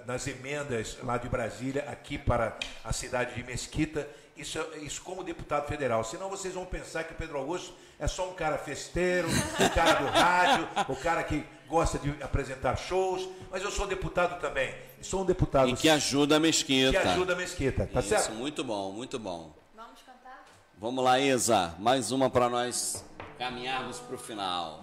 nas 0.06 0.26
emendas 0.26 0.96
lá 1.02 1.18
de 1.18 1.28
Brasília, 1.28 1.84
aqui 1.90 2.16
para 2.18 2.56
a 2.84 2.92
cidade 2.92 3.34
de 3.34 3.42
Mesquita. 3.42 4.08
Isso, 4.36 4.58
isso 4.80 5.02
como 5.02 5.22
deputado 5.22 5.66
federal. 5.68 6.02
Senão 6.02 6.30
vocês 6.30 6.54
vão 6.54 6.64
pensar 6.64 7.04
que 7.04 7.12
o 7.12 7.16
Pedro 7.16 7.36
Augusto 7.36 7.74
é 7.98 8.06
só 8.06 8.30
um 8.30 8.32
cara 8.34 8.56
festeiro, 8.56 9.28
o 9.28 9.74
cara 9.74 9.92
do 10.00 10.06
rádio, 10.06 10.68
o 10.88 10.96
cara 10.96 11.22
que 11.22 11.44
gosta 11.68 11.98
de 11.98 12.10
apresentar 12.22 12.76
shows. 12.76 13.28
Mas 13.50 13.62
eu 13.62 13.70
sou 13.70 13.86
deputado 13.86 14.40
também. 14.40 14.74
E 14.98 15.04
Sou 15.04 15.22
um 15.22 15.26
deputado 15.26 15.68
E 15.68 15.74
que 15.74 15.88
ajuda 15.90 16.36
a 16.36 16.40
Mesquita. 16.40 16.90
que 16.92 17.08
ajuda 17.08 17.34
a 17.34 17.36
Mesquita, 17.36 17.86
tá 17.86 18.00
Isso, 18.00 18.08
certo? 18.08 18.32
muito 18.32 18.64
bom, 18.64 18.92
muito 18.92 19.18
bom. 19.18 19.54
Vamos 19.76 20.00
cantar? 20.00 20.46
Vamos 20.78 21.04
lá, 21.04 21.18
Isa, 21.20 21.74
mais 21.78 22.10
uma 22.10 22.30
para 22.30 22.48
nós 22.48 23.04
caminharmos 23.38 23.98
para 23.98 24.14
o 24.14 24.18
final. 24.18 24.82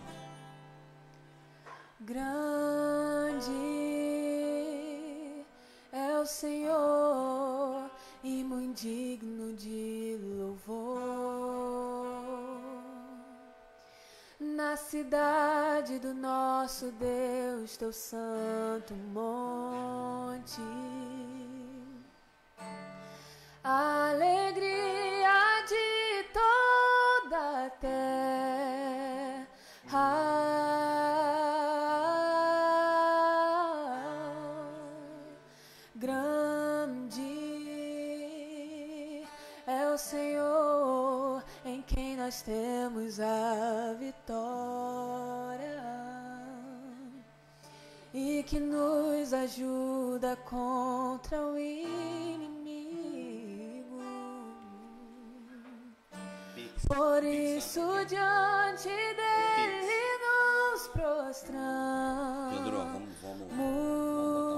Grande 2.00 3.87
Senhor 6.28 7.90
e 8.24 8.44
muito 8.44 8.82
digno 8.82 9.54
de 9.54 10.20
louvor. 10.22 10.98
Na 14.40 14.76
cidade 14.76 16.00
do 16.00 16.14
nosso 16.14 16.92
Deus, 16.92 17.78
teu 17.78 17.94
santo 17.94 18.94
monte. 18.94 20.62
Alegria 23.64 25.64
de 25.68 26.24
toda 26.34 27.66
a 27.66 27.70
terra. 27.70 28.28
Nós 42.28 42.42
temos 42.42 43.22
a 43.22 43.96
vitória 43.98 45.82
e 48.14 48.44
que 48.44 48.60
nos 48.60 49.32
ajuda 49.32 50.36
contra 50.36 51.42
o 51.42 51.58
inimigo. 51.58 52.52
Por 56.86 57.24
isso, 57.24 57.80
diante 58.10 58.90
dele 58.90 60.18
nos 60.26 60.88
prostramos. 60.90 62.58
Pedro, 62.58 62.78
vamos, 62.78 63.22
vamos, 63.22 63.54
Mus. 63.54 64.57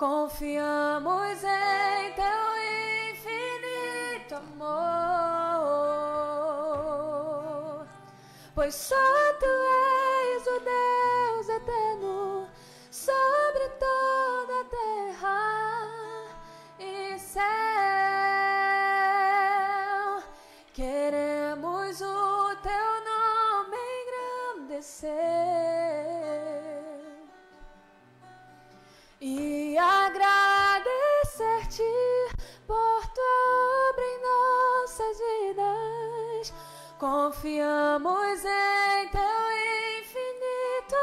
Confiamos 0.00 1.44
em 1.44 2.12
teu 2.14 2.56
infinito 3.12 4.34
amor, 4.34 4.70
pois 8.54 8.74
só 8.74 8.96
tu 9.38 9.44
és 9.44 9.69
Confiamos 37.40 38.44
em 38.44 39.08
teu 39.08 39.22
infinito 39.98 40.94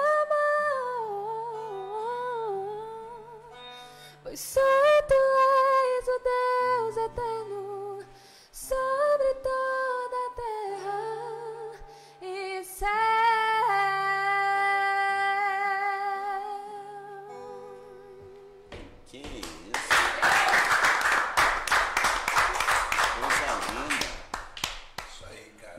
amor, 2.53 2.69
pois 4.21 4.39
só 4.39 4.76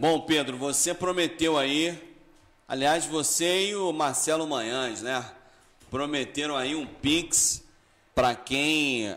Bom, 0.08 0.22
Pedro, 0.22 0.56
você 0.56 0.94
prometeu 0.94 1.58
aí 1.58 2.16
Aliás, 2.66 3.04
você 3.04 3.68
e 3.68 3.76
o 3.76 3.92
Marcelo 3.92 4.46
Manhães, 4.46 5.02
né? 5.02 5.22
Prometeram 5.90 6.56
aí 6.56 6.74
um 6.74 6.86
Pix 6.86 7.62
para 8.14 8.34
quem 8.34 9.14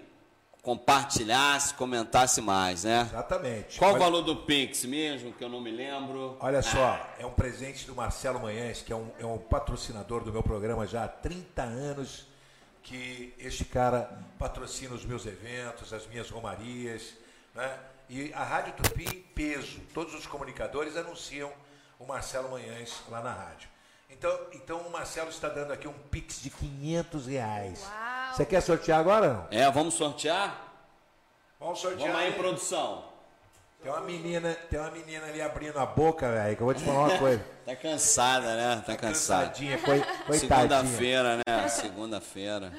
compartilhasse, 0.62 1.74
comentasse 1.76 2.42
mais, 2.42 2.84
né? 2.84 3.08
Exatamente. 3.10 3.80
Qual 3.80 3.92
Olha- 3.92 4.02
o 4.02 4.04
valor 4.04 4.22
do 4.22 4.36
Pix 4.36 4.84
mesmo, 4.84 5.32
que 5.32 5.42
eu 5.42 5.48
não 5.48 5.62
me 5.62 5.72
lembro? 5.72 6.36
Olha 6.42 6.62
só, 6.62 7.00
é 7.18 7.26
um 7.26 7.32
presente 7.32 7.86
do 7.86 7.96
Marcelo 7.96 8.42
Manhães, 8.42 8.82
que 8.82 8.92
é 8.92 8.96
um, 8.98 9.10
é 9.18 9.26
um 9.26 9.38
patrocinador 9.38 10.26
do 10.26 10.32
meu 10.34 10.44
programa 10.44 10.86
já 10.86 11.06
há 11.06 11.08
30 11.08 11.62
anos, 11.62 12.28
que 12.84 13.34
este 13.40 13.64
cara 13.64 14.26
patrocina 14.38 14.94
os 14.94 15.06
meus 15.06 15.26
eventos, 15.26 15.94
as 15.94 16.06
minhas 16.08 16.30
romarias, 16.30 17.14
né? 17.56 17.80
E 18.14 18.34
a 18.34 18.44
Rádio 18.44 18.74
Tupi 18.74 19.06
em 19.06 19.22
peso, 19.34 19.80
todos 19.94 20.14
os 20.14 20.28
comunicadores 20.28 20.98
anunciam 20.98 21.50
o 21.98 22.06
Marcelo 22.06 22.52
Manhães 22.52 23.02
lá 23.10 23.22
na 23.22 23.32
rádio. 23.32 23.70
Então, 24.10 24.38
então 24.52 24.80
o 24.80 24.92
Marcelo 24.92 25.30
está 25.30 25.48
dando 25.48 25.72
aqui 25.72 25.88
um 25.88 25.94
pix 25.94 26.42
de 26.42 26.50
500 26.50 27.28
reais. 27.28 27.82
Uau. 27.82 28.34
Você 28.36 28.46
quer 28.46 28.60
sortear 28.60 29.00
agora 29.00 29.34
não? 29.34 29.48
É, 29.50 29.72
vamos 29.72 29.94
sortear? 29.94 30.62
Vamos 31.58 31.80
sortear. 31.80 32.10
Vamos 32.10 32.22
aí, 32.22 32.32
né? 32.32 32.38
produção. 32.38 33.06
Tem 33.82 33.90
uma 33.90 34.02
menina, 34.02 34.54
tem 34.70 34.78
uma 34.78 34.92
menina 34.92 35.28
ali 35.28 35.42
abrindo 35.42 35.80
a 35.80 35.86
boca, 35.86 36.30
velho, 36.30 36.56
que 36.58 36.62
eu 36.62 36.66
vou 36.66 36.76
te 36.76 36.84
falar 36.84 37.08
uma 37.08 37.18
coisa. 37.18 37.46
Tá 37.66 37.76
cansada, 37.78 38.56
né? 38.58 38.84
Tá 38.86 38.98
cansada. 38.98 39.46
Cansadinha, 39.46 39.78
coi- 39.78 40.02
coitadinha. 40.26 40.40
Segunda-feira, 40.40 41.38
né? 41.38 41.68
Segunda-feira. 41.70 42.74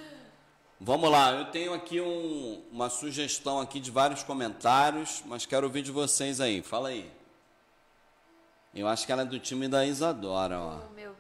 Vamos 0.85 1.13
lá, 1.13 1.31
eu 1.31 1.45
tenho 1.45 1.73
aqui 1.73 2.01
um- 2.01 2.61
uma 2.73 2.91
sugestão 2.91 3.61
aqui 3.61 3.79
de 3.79 3.89
vários 3.89 4.25
comentários, 4.25 5.23
mas 5.27 5.47
quero 5.47 5.65
ouvir 5.65 5.81
de 5.81 5.93
vocês 5.93 6.41
aí. 6.41 6.61
Fala 6.61 6.89
aí. 6.89 7.09
Eu 8.75 8.89
acho 8.89 9.07
que 9.07 9.13
ela 9.13 9.23
é 9.23 9.25
do 9.25 9.39
time 9.39 9.69
da 9.69 9.87
Isadora, 9.87 10.59
ó. 10.59 10.81
Oh, 10.91 10.93
meu 10.93 11.15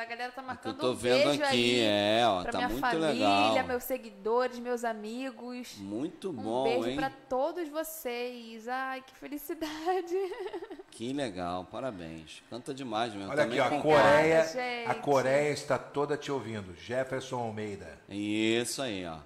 a 0.00 0.04
galera 0.04 0.32
tá 0.32 0.42
marcando 0.42 0.78
tô 0.78 0.90
um 0.92 0.94
vendo 0.94 1.24
beijo 1.28 1.42
aqui, 1.44 1.80
aí 1.80 1.80
é, 1.82 2.22
ó, 2.26 2.42
pra 2.42 2.52
tá 2.52 2.58
minha 2.58 2.68
muito 2.70 2.80
família, 2.80 3.08
legal. 3.10 3.66
meus 3.66 3.84
seguidores, 3.84 4.58
meus 4.58 4.84
amigos. 4.84 5.74
Muito 5.78 6.30
Um 6.30 6.34
bom, 6.34 6.64
beijo 6.64 6.88
hein? 6.88 6.96
pra 6.96 7.10
todos 7.28 7.68
vocês. 7.68 8.66
Ai, 8.68 9.02
que 9.06 9.14
felicidade. 9.16 10.14
Que 10.90 11.12
legal, 11.14 11.64
parabéns. 11.70 12.42
Canta 12.50 12.74
demais 12.74 13.14
mesmo. 13.14 13.30
Olha 13.30 13.44
Também 13.44 13.58
aqui, 13.60 13.74
ó, 13.74 13.78
a. 13.78 13.80
Coreia, 13.80 14.44
gente. 14.44 14.90
a 14.90 14.94
Coreia 14.94 15.50
está 15.50 15.78
toda 15.78 16.16
te 16.16 16.30
ouvindo. 16.32 16.74
Jefferson 16.74 17.36
Almeida, 17.38 17.98
Isso 18.08 18.82
aí, 18.82 19.06
ó. 19.06 19.16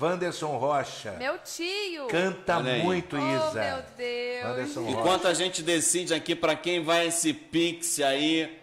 Wanderson 0.00 0.56
Rocha, 0.56 1.12
Meu 1.18 1.38
tio. 1.38 2.06
canta 2.08 2.58
muito, 2.58 3.16
oh, 3.16 3.48
Isa. 3.50 3.60
meu 3.62 3.82
Deus. 3.98 4.44
Wanderson 4.46 4.80
Rocha. 4.82 4.98
Enquanto 4.98 5.28
a 5.28 5.34
gente 5.34 5.62
decide 5.62 6.14
aqui 6.14 6.34
para 6.34 6.56
quem 6.56 6.82
vai 6.82 7.08
esse 7.08 7.34
Pix 7.34 8.00
aí, 8.00 8.59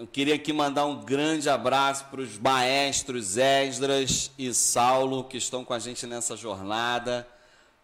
eu 0.00 0.06
queria 0.06 0.34
aqui 0.34 0.50
mandar 0.50 0.86
um 0.86 1.04
grande 1.04 1.50
abraço 1.50 2.06
para 2.06 2.22
os 2.22 2.38
maestros 2.38 3.36
Esdras 3.36 4.30
e 4.38 4.54
Saulo 4.54 5.24
que 5.24 5.36
estão 5.36 5.62
com 5.62 5.74
a 5.74 5.78
gente 5.78 6.06
nessa 6.06 6.34
jornada 6.34 7.28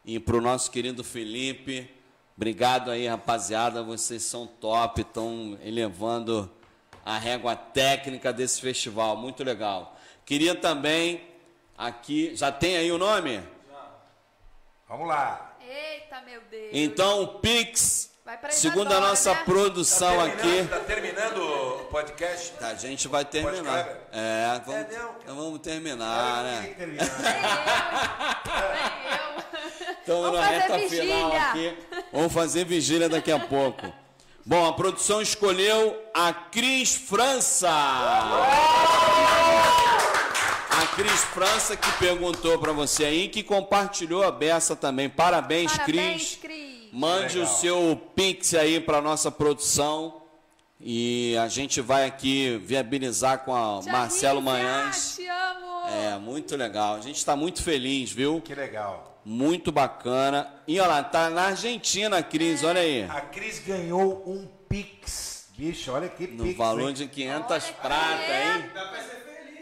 e 0.02 0.18
para 0.18 0.34
o 0.34 0.40
nosso 0.40 0.70
querido 0.70 1.04
Felipe. 1.04 1.90
Obrigado 2.34 2.90
aí, 2.90 3.06
rapaziada. 3.06 3.82
Vocês 3.82 4.22
são 4.22 4.46
top, 4.46 5.02
estão 5.02 5.58
elevando 5.62 6.50
a 7.04 7.18
régua 7.18 7.54
técnica 7.54 8.32
desse 8.32 8.62
festival. 8.62 9.14
Muito 9.18 9.44
legal. 9.44 9.94
Queria 10.24 10.54
também 10.54 11.20
aqui. 11.76 12.34
Já 12.34 12.50
tem 12.50 12.78
aí 12.78 12.90
o 12.90 12.96
nome? 12.96 13.42
Vamos 14.88 15.06
lá. 15.06 15.54
Eita, 15.60 16.22
meu 16.22 16.40
Deus. 16.50 16.70
Então, 16.72 17.24
o 17.24 17.28
Pix, 17.40 18.15
segundo 18.50 18.92
a 18.92 19.00
nossa 19.00 19.32
né? 19.34 19.42
produção 19.44 20.20
aqui. 20.20 20.66
Tá 20.68 20.80
terminando 20.80 21.38
o 21.38 21.84
podcast? 21.84 22.52
A 22.60 22.74
gente 22.74 23.08
vai 23.08 23.24
terminar. 23.24 23.84
Kleber? 23.84 23.96
É, 24.12 24.60
vamos, 24.64 24.80
É, 24.80 24.98
não, 24.98 25.14
então 25.22 25.36
vamos 25.36 25.58
terminar, 25.60 26.42
né? 26.42 26.66
que 26.68 26.74
terminar. 26.74 27.04
Nem 28.44 29.88
eu. 29.88 29.96
Estamos 30.00 30.32
na 30.32 30.46
reta 30.46 30.78
vigília. 30.78 31.02
final 31.02 31.36
aqui. 31.36 31.78
Vamos 32.12 32.32
fazer 32.32 32.64
vigília 32.64 33.08
daqui 33.08 33.30
a 33.32 33.38
pouco. 33.38 33.92
Bom, 34.44 34.64
a 34.66 34.72
produção 34.72 35.20
escolheu 35.20 36.00
a 36.14 36.32
Cris 36.32 36.94
França. 36.94 37.68
A 40.70 40.86
Cris 40.94 41.24
França 41.34 41.76
que 41.76 41.90
perguntou 41.98 42.58
para 42.58 42.72
você 42.72 43.04
aí, 43.04 43.28
que 43.28 43.42
compartilhou 43.42 44.22
a 44.22 44.30
beça 44.30 44.76
também. 44.76 45.08
Parabéns, 45.08 45.72
Parabéns, 45.72 46.36
Cris. 46.36 46.38
Cris. 46.40 46.75
Mande 46.96 47.38
Legal. 47.38 47.52
o 47.52 47.56
seu 47.56 48.02
Pix 48.14 48.54
aí 48.54 48.80
para 48.80 49.02
nossa 49.02 49.30
produção. 49.30 50.22
E 50.80 51.36
a 51.36 51.46
gente 51.46 51.82
vai 51.82 52.06
aqui 52.06 52.58
viabilizar 52.64 53.40
com 53.40 53.54
a 53.54 53.82
Tia 53.82 53.92
Marcelo 53.92 54.40
Manhães. 54.40 55.16
Te 55.16 55.28
amo. 55.28 55.88
É, 55.88 56.18
muito 56.18 56.56
legal. 56.56 56.94
A 56.94 57.00
gente 57.02 57.16
está 57.16 57.36
muito 57.36 57.62
feliz, 57.62 58.10
viu? 58.10 58.40
Que 58.40 58.54
legal. 58.54 59.20
Muito 59.24 59.70
bacana. 59.70 60.50
E 60.66 60.80
olha 60.80 60.88
lá, 60.88 61.02
tá 61.02 61.28
na 61.28 61.48
Argentina, 61.48 62.22
Cris, 62.22 62.64
olha 62.64 62.80
aí. 62.80 63.04
A 63.04 63.20
Cris 63.20 63.58
ganhou 63.58 64.22
um 64.26 64.48
Pix. 64.66 65.48
Bicho, 65.56 65.92
olha 65.92 66.08
que 66.08 66.26
No 66.26 66.44
Pix. 66.44 66.56
valor 66.56 66.88
hein? 66.88 66.94
de 66.94 67.06
500 67.08 67.50
Olha 67.50 67.60
pratas, 67.82 68.20
é. 68.28 68.56
hein? 68.56 68.70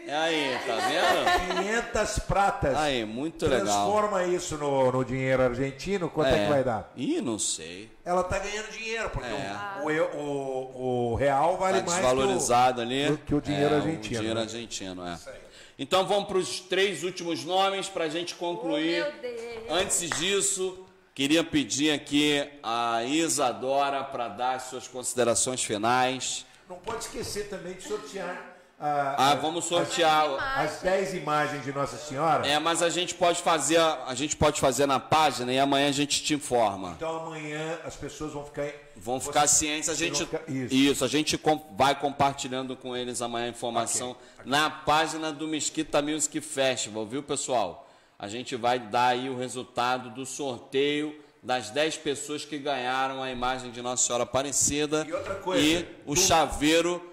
É 0.07 0.15
aí, 0.15 0.59
tá 0.67 0.75
vendo? 0.75 1.61
500 1.63 2.19
pratas. 2.19 2.75
Aí, 2.77 3.03
muito 3.05 3.45
legal. 3.47 3.65
Transforma 3.65 4.23
isso 4.25 4.57
no, 4.57 4.91
no 4.91 5.03
dinheiro 5.03 5.41
argentino, 5.43 6.09
quanto 6.09 6.29
é. 6.29 6.43
que 6.43 6.49
vai 6.49 6.63
dar? 6.63 6.91
Ih, 6.95 7.21
não 7.21 7.39
sei. 7.39 7.89
Ela 8.05 8.23
tá 8.23 8.37
ganhando 8.39 8.69
dinheiro, 8.71 9.09
porque 9.09 9.27
É. 9.27 10.01
o, 10.01 10.19
o, 10.19 11.11
o, 11.11 11.15
real 11.15 11.57
vale 11.57 11.79
Tá 11.79 11.85
mais 11.87 11.97
desvalorizado 12.01 12.81
ali. 12.81 13.07
do 13.09 13.17
que 13.17 13.33
o 13.33 13.41
dinheiro 13.41 13.73
É, 13.73 13.77
argentino, 13.77 13.99
O 14.15 14.19
dinheiro 14.19 14.35
né? 14.35 14.41
argentino, 14.41 15.07
é. 15.07 15.13
Isso 15.15 15.29
aí. 15.29 15.35
Então 15.77 16.05
vamos 16.05 16.27
para 16.27 16.37
os 16.37 16.59
três 16.61 17.03
últimos 17.03 17.43
nomes 17.43 17.89
para 17.89 18.05
a 18.05 18.09
gente 18.09 18.35
concluir. 18.35 19.03
Oh, 19.07 19.11
meu 19.21 19.33
Deus. 19.33 19.63
Antes 19.69 20.09
disso, 20.19 20.85
queria 21.13 21.43
pedir 21.43 21.91
aqui 21.91 22.47
a 22.63 23.03
Isadora 23.03 24.03
para 24.03 24.27
dar 24.29 24.53
as 24.55 24.63
suas 24.63 24.87
considerações 24.87 25.63
finais. 25.63 26.45
Não 26.69 26.77
pode 26.77 27.03
esquecer 27.05 27.49
também 27.49 27.73
de 27.73 27.83
sortear 27.83 28.54
a- 28.85 29.15
Ah, 29.17 29.31
a- 29.31 29.35
vamos 29.35 29.65
sortear. 29.65 30.59
as 30.59 30.81
10 30.81 31.13
imagens 31.13 31.63
de 31.63 31.71
Nossa 31.71 31.97
Senhora. 31.97 32.45
É, 32.47 32.59
mas 32.59 32.81
a 32.81 32.89
gente 32.89 33.15
pode 33.15 33.41
fazer, 33.41 33.77
a 33.79 34.13
gente 34.13 34.35
pode 34.35 34.59
fazer 34.61 34.85
na 34.85 34.99
página 34.99 35.51
e 35.51 35.59
amanhã 35.59 35.89
a 35.89 35.91
gente 35.91 36.23
te 36.23 36.33
informa. 36.33 36.93
Então 36.97 37.17
amanhã 37.25 37.79
as 37.83 37.95
pessoas 37.95 38.33
vão 38.33 38.43
ficar. 38.45 38.67
Vão 38.97 39.19
ficar 39.19 39.47
Você- 39.47 39.55
cientes, 39.65 39.89
a 39.89 39.93
gente 39.93 40.25
ficar- 40.25 40.41
Isso. 40.47 40.73
isso, 40.73 41.05
a 41.05 41.07
gente 41.07 41.39
vai 41.77 41.93
compartilhando 41.99 42.75
com 42.75 42.95
eles 42.95 43.21
amanhã 43.21 43.47
a 43.47 43.49
informação 43.49 44.11
Ok, 44.11 44.21
na 44.45 44.69
página 44.69 45.31
do 45.33 45.47
Mesquita 45.47 46.01
Music 46.01 46.39
Festival, 46.41 47.05
viu, 47.05 47.21
pessoal? 47.21 47.87
A 48.17 48.27
gente 48.29 48.55
vai 48.55 48.79
dar 48.79 49.07
aí 49.07 49.29
o 49.29 49.37
resultado 49.37 50.09
do 50.11 50.25
sorteio 50.25 51.13
das 51.43 51.69
10 51.69 51.97
pessoas 51.97 52.45
que 52.45 52.57
ganharam 52.57 53.21
a 53.21 53.29
imagem 53.29 53.69
de 53.69 53.81
Nossa 53.81 54.03
Senhora 54.05 54.23
Aparecida 54.23 55.05
E 55.07 55.13
outra 55.13 55.35
coisa, 55.35 55.61
e 55.63 55.85
o 56.05 56.15
do- 56.15 56.19
chaveiro 56.21 57.03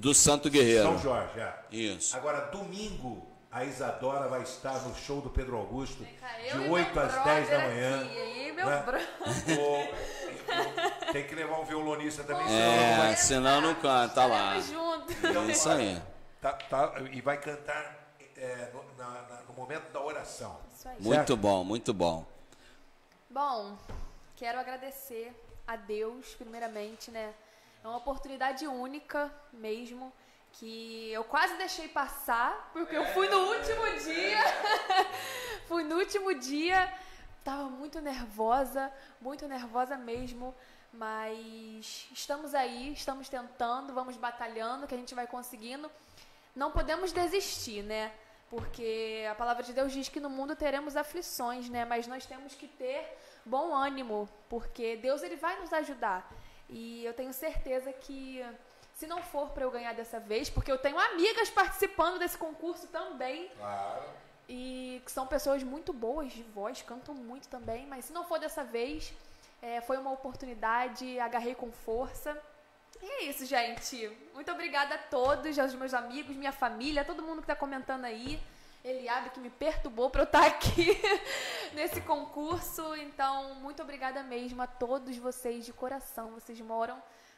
do 0.00 0.14
Santo 0.14 0.48
Guerreiro. 0.50 0.84
São 0.84 0.98
Jorge, 0.98 1.32
já. 1.36 1.58
Isso. 1.70 2.16
Agora, 2.16 2.46
domingo, 2.46 3.26
a 3.52 3.64
Isadora 3.64 4.28
vai 4.28 4.42
estar 4.42 4.78
no 4.82 4.94
show 4.94 5.20
do 5.20 5.28
Pedro 5.30 5.56
Augusto, 5.58 6.02
de 6.04 6.56
e 6.56 6.68
8 6.70 6.94
meu 6.94 7.04
às 7.04 7.24
10 7.24 7.50
da 7.50 7.58
manhã. 7.58 8.00
aqui, 8.04 8.18
aí, 8.18 8.52
meu 8.52 8.66
né? 8.66 8.82
brother. 8.82 9.08
O- 9.58 11.08
o- 11.08 11.12
tem 11.12 11.26
que 11.26 11.34
levar 11.34 11.60
um 11.60 11.64
violonista 11.64 12.24
também, 12.24 12.46
senão 12.46 12.76
não 12.76 12.82
É, 12.82 12.96
vai. 12.96 13.16
senão 13.16 13.60
não 13.60 13.74
canta 13.74 14.24
lá. 14.26 14.56
Estaremos 14.58 14.66
juntos. 15.00 15.16
Então, 15.24 15.44
É 15.44 15.52
isso 15.52 15.68
olha, 15.68 15.78
aí. 15.80 16.02
tá- 16.40 16.52
tá- 16.54 16.94
e 17.12 17.20
vai 17.20 17.38
cantar 17.38 17.98
é, 18.36 18.70
no, 18.72 18.82
na- 18.96 19.22
na- 19.28 19.42
no 19.46 19.52
momento 19.54 19.92
da 19.92 20.00
oração. 20.02 20.58
Isso 20.74 20.88
aí. 20.88 20.96
Muito 20.98 21.36
bom, 21.36 21.62
muito 21.62 21.92
bom. 21.92 22.24
Bom, 23.28 23.76
quero 24.34 24.58
agradecer 24.58 25.30
a 25.66 25.76
Deus, 25.76 26.34
primeiramente, 26.36 27.10
né? 27.10 27.34
É 27.82 27.88
uma 27.88 27.96
oportunidade 27.96 28.66
única 28.66 29.32
mesmo, 29.52 30.12
que 30.52 31.10
eu 31.12 31.24
quase 31.24 31.56
deixei 31.56 31.88
passar, 31.88 32.70
porque 32.74 32.94
eu 32.94 33.06
fui 33.06 33.26
no 33.28 33.38
último 33.38 33.86
dia. 34.04 34.38
fui 35.66 35.82
no 35.84 35.96
último 35.96 36.34
dia, 36.34 36.92
tava 37.42 37.64
muito 37.64 37.98
nervosa, 38.00 38.92
muito 39.18 39.48
nervosa 39.48 39.96
mesmo, 39.96 40.54
mas 40.92 42.06
estamos 42.12 42.54
aí, 42.54 42.92
estamos 42.92 43.30
tentando, 43.30 43.94
vamos 43.94 44.16
batalhando, 44.18 44.86
que 44.86 44.94
a 44.94 44.98
gente 44.98 45.14
vai 45.14 45.26
conseguindo. 45.26 45.90
Não 46.54 46.70
podemos 46.70 47.12
desistir, 47.12 47.82
né? 47.82 48.12
Porque 48.50 49.26
a 49.30 49.34
palavra 49.34 49.62
de 49.62 49.72
Deus 49.72 49.90
diz 49.90 50.10
que 50.10 50.20
no 50.20 50.28
mundo 50.28 50.54
teremos 50.54 50.96
aflições, 50.96 51.70
né? 51.70 51.86
Mas 51.86 52.06
nós 52.06 52.26
temos 52.26 52.54
que 52.54 52.68
ter 52.68 53.16
bom 53.42 53.72
ânimo, 53.72 54.28
porque 54.50 54.96
Deus 54.96 55.22
ele 55.22 55.36
vai 55.36 55.58
nos 55.60 55.72
ajudar. 55.72 56.30
E 56.70 57.04
eu 57.04 57.12
tenho 57.12 57.32
certeza 57.32 57.92
que 57.92 58.44
se 58.94 59.06
não 59.06 59.22
for 59.22 59.50
para 59.50 59.64
eu 59.64 59.70
ganhar 59.70 59.92
dessa 59.94 60.20
vez, 60.20 60.48
porque 60.50 60.70
eu 60.70 60.78
tenho 60.78 60.98
amigas 60.98 61.48
participando 61.50 62.18
desse 62.18 62.36
concurso 62.38 62.86
também, 62.88 63.48
Claro. 63.56 64.02
e 64.48 65.00
que 65.04 65.10
são 65.10 65.26
pessoas 65.26 65.62
muito 65.62 65.92
boas 65.92 66.32
de 66.32 66.42
voz, 66.42 66.82
cantam 66.82 67.14
muito 67.14 67.48
também, 67.48 67.86
mas 67.86 68.04
se 68.06 68.12
não 68.12 68.24
for 68.24 68.38
dessa 68.38 68.62
vez, 68.62 69.12
é, 69.62 69.80
foi 69.80 69.96
uma 69.98 70.10
oportunidade, 70.12 71.18
agarrei 71.20 71.54
com 71.54 71.70
força 71.72 72.40
E 73.02 73.06
é 73.06 73.22
isso, 73.24 73.46
gente. 73.46 74.10
Muito 74.34 74.50
obrigada 74.52 74.94
a 74.94 74.98
todos, 74.98 75.58
aos 75.58 75.74
meus 75.74 75.94
amigos, 75.94 76.36
minha 76.36 76.52
família, 76.52 77.02
todo 77.04 77.22
mundo 77.22 77.36
que 77.36 77.44
está 77.44 77.56
comentando 77.56 78.04
aí. 78.04 78.38
Eliabe 78.82 79.30
que 79.30 79.40
me 79.40 79.50
perturbou 79.50 80.08
para 80.08 80.22
eu 80.22 80.24
estar 80.24 80.46
aqui 80.46 80.98
nesse 81.74 82.00
concurso. 82.00 82.96
Então, 82.96 83.54
muito 83.56 83.82
obrigada 83.82 84.22
mesmo 84.22 84.62
a 84.62 84.66
todos 84.66 85.16
vocês 85.18 85.66
de 85.66 85.72
coração. 85.72 86.30
Vocês 86.30 86.58
moram 86.60 86.96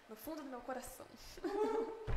no 0.09 0.15
fundo 0.15 0.43
do 0.43 0.49
meu 0.49 0.61
coração. 0.61 1.05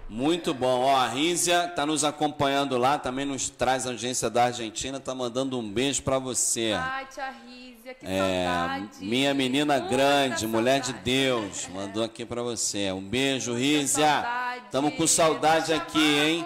Muito 0.08 0.54
bom. 0.54 0.82
Ó, 0.82 0.96
a 0.96 1.08
Rízia 1.08 1.66
está 1.66 1.86
nos 1.86 2.04
acompanhando 2.04 2.78
lá, 2.78 3.00
também 3.00 3.26
nos 3.26 3.50
traz 3.50 3.88
a 3.88 3.90
audiência 3.90 4.30
da 4.30 4.46
Argentina, 4.46 5.00
tá 5.00 5.16
mandando 5.16 5.58
um 5.58 5.68
beijo 5.68 6.04
para 6.04 6.20
você. 6.20 6.74
Ai, 6.78 7.08
tia 7.08 7.32
Rízia, 7.32 7.94
que 7.96 8.06
é, 8.06 8.46
saudade. 8.46 9.06
Minha 9.06 9.34
menina 9.34 9.80
Muita 9.80 9.96
grande, 9.96 10.46
mulher 10.46 10.82
de 10.82 10.88
saudade. 10.88 11.04
Deus, 11.04 11.68
mandou 11.70 12.04
aqui 12.04 12.26
para 12.26 12.44
você. 12.44 12.92
Um 12.92 13.02
beijo, 13.02 13.56
Rízia. 13.56 14.06
saudade. 14.06 14.66
Estamos 14.66 14.94
com 14.94 15.08
saudade 15.08 15.74
Tá 15.74 15.78
aqui, 15.78 16.20
hein? 16.20 16.46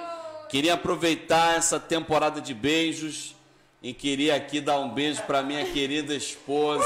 Queria 0.50 0.74
aproveitar 0.74 1.58
essa 1.58 1.80
temporada 1.80 2.42
de 2.42 2.56
beijos 2.56 3.36
e 3.84 3.94
queria 3.94 4.36
aqui 4.36 4.60
dar 4.60 4.80
um 4.80 4.90
beijo 4.90 5.22
para 5.22 5.44
minha 5.44 5.64
querida 5.64 6.16
esposa. 6.16 6.84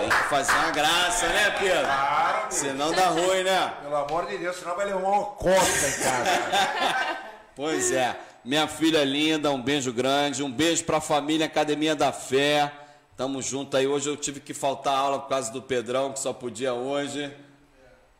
Tem 0.00 0.08
que 0.08 0.28
fazer 0.30 0.52
uma 0.52 0.70
graça, 0.70 1.28
né, 1.28 1.50
Pedro? 1.50 1.84
Claro, 1.84 2.46
Senão 2.48 2.92
dá 2.92 3.08
ruim, 3.08 3.42
né? 3.42 3.74
Pelo 3.82 3.94
amor 3.94 4.24
de 4.24 4.38
Deus, 4.38 4.56
senão 4.56 4.74
vai 4.74 4.86
levar 4.86 5.06
uma 5.06 5.24
costa 5.26 5.88
em 5.88 6.02
casa. 6.02 7.26
Pois 7.54 7.90
é. 7.90 8.14
Minha 8.44 8.68
filha 8.68 9.02
linda, 9.02 9.50
um 9.50 9.60
beijo 9.60 9.90
grande, 9.90 10.42
um 10.42 10.52
beijo 10.52 10.84
para 10.84 10.98
a 10.98 11.00
família 11.00 11.46
Academia 11.46 11.96
da 11.96 12.12
Fé. 12.12 12.70
Tamo 13.16 13.40
junto 13.40 13.74
aí. 13.78 13.86
Hoje 13.86 14.10
eu 14.10 14.16
tive 14.16 14.40
que 14.40 14.52
faltar 14.52 14.94
aula 14.94 15.18
por 15.20 15.30
causa 15.30 15.50
do 15.50 15.62
Pedrão, 15.62 16.12
que 16.12 16.18
só 16.18 16.34
podia 16.34 16.74
hoje. 16.74 17.34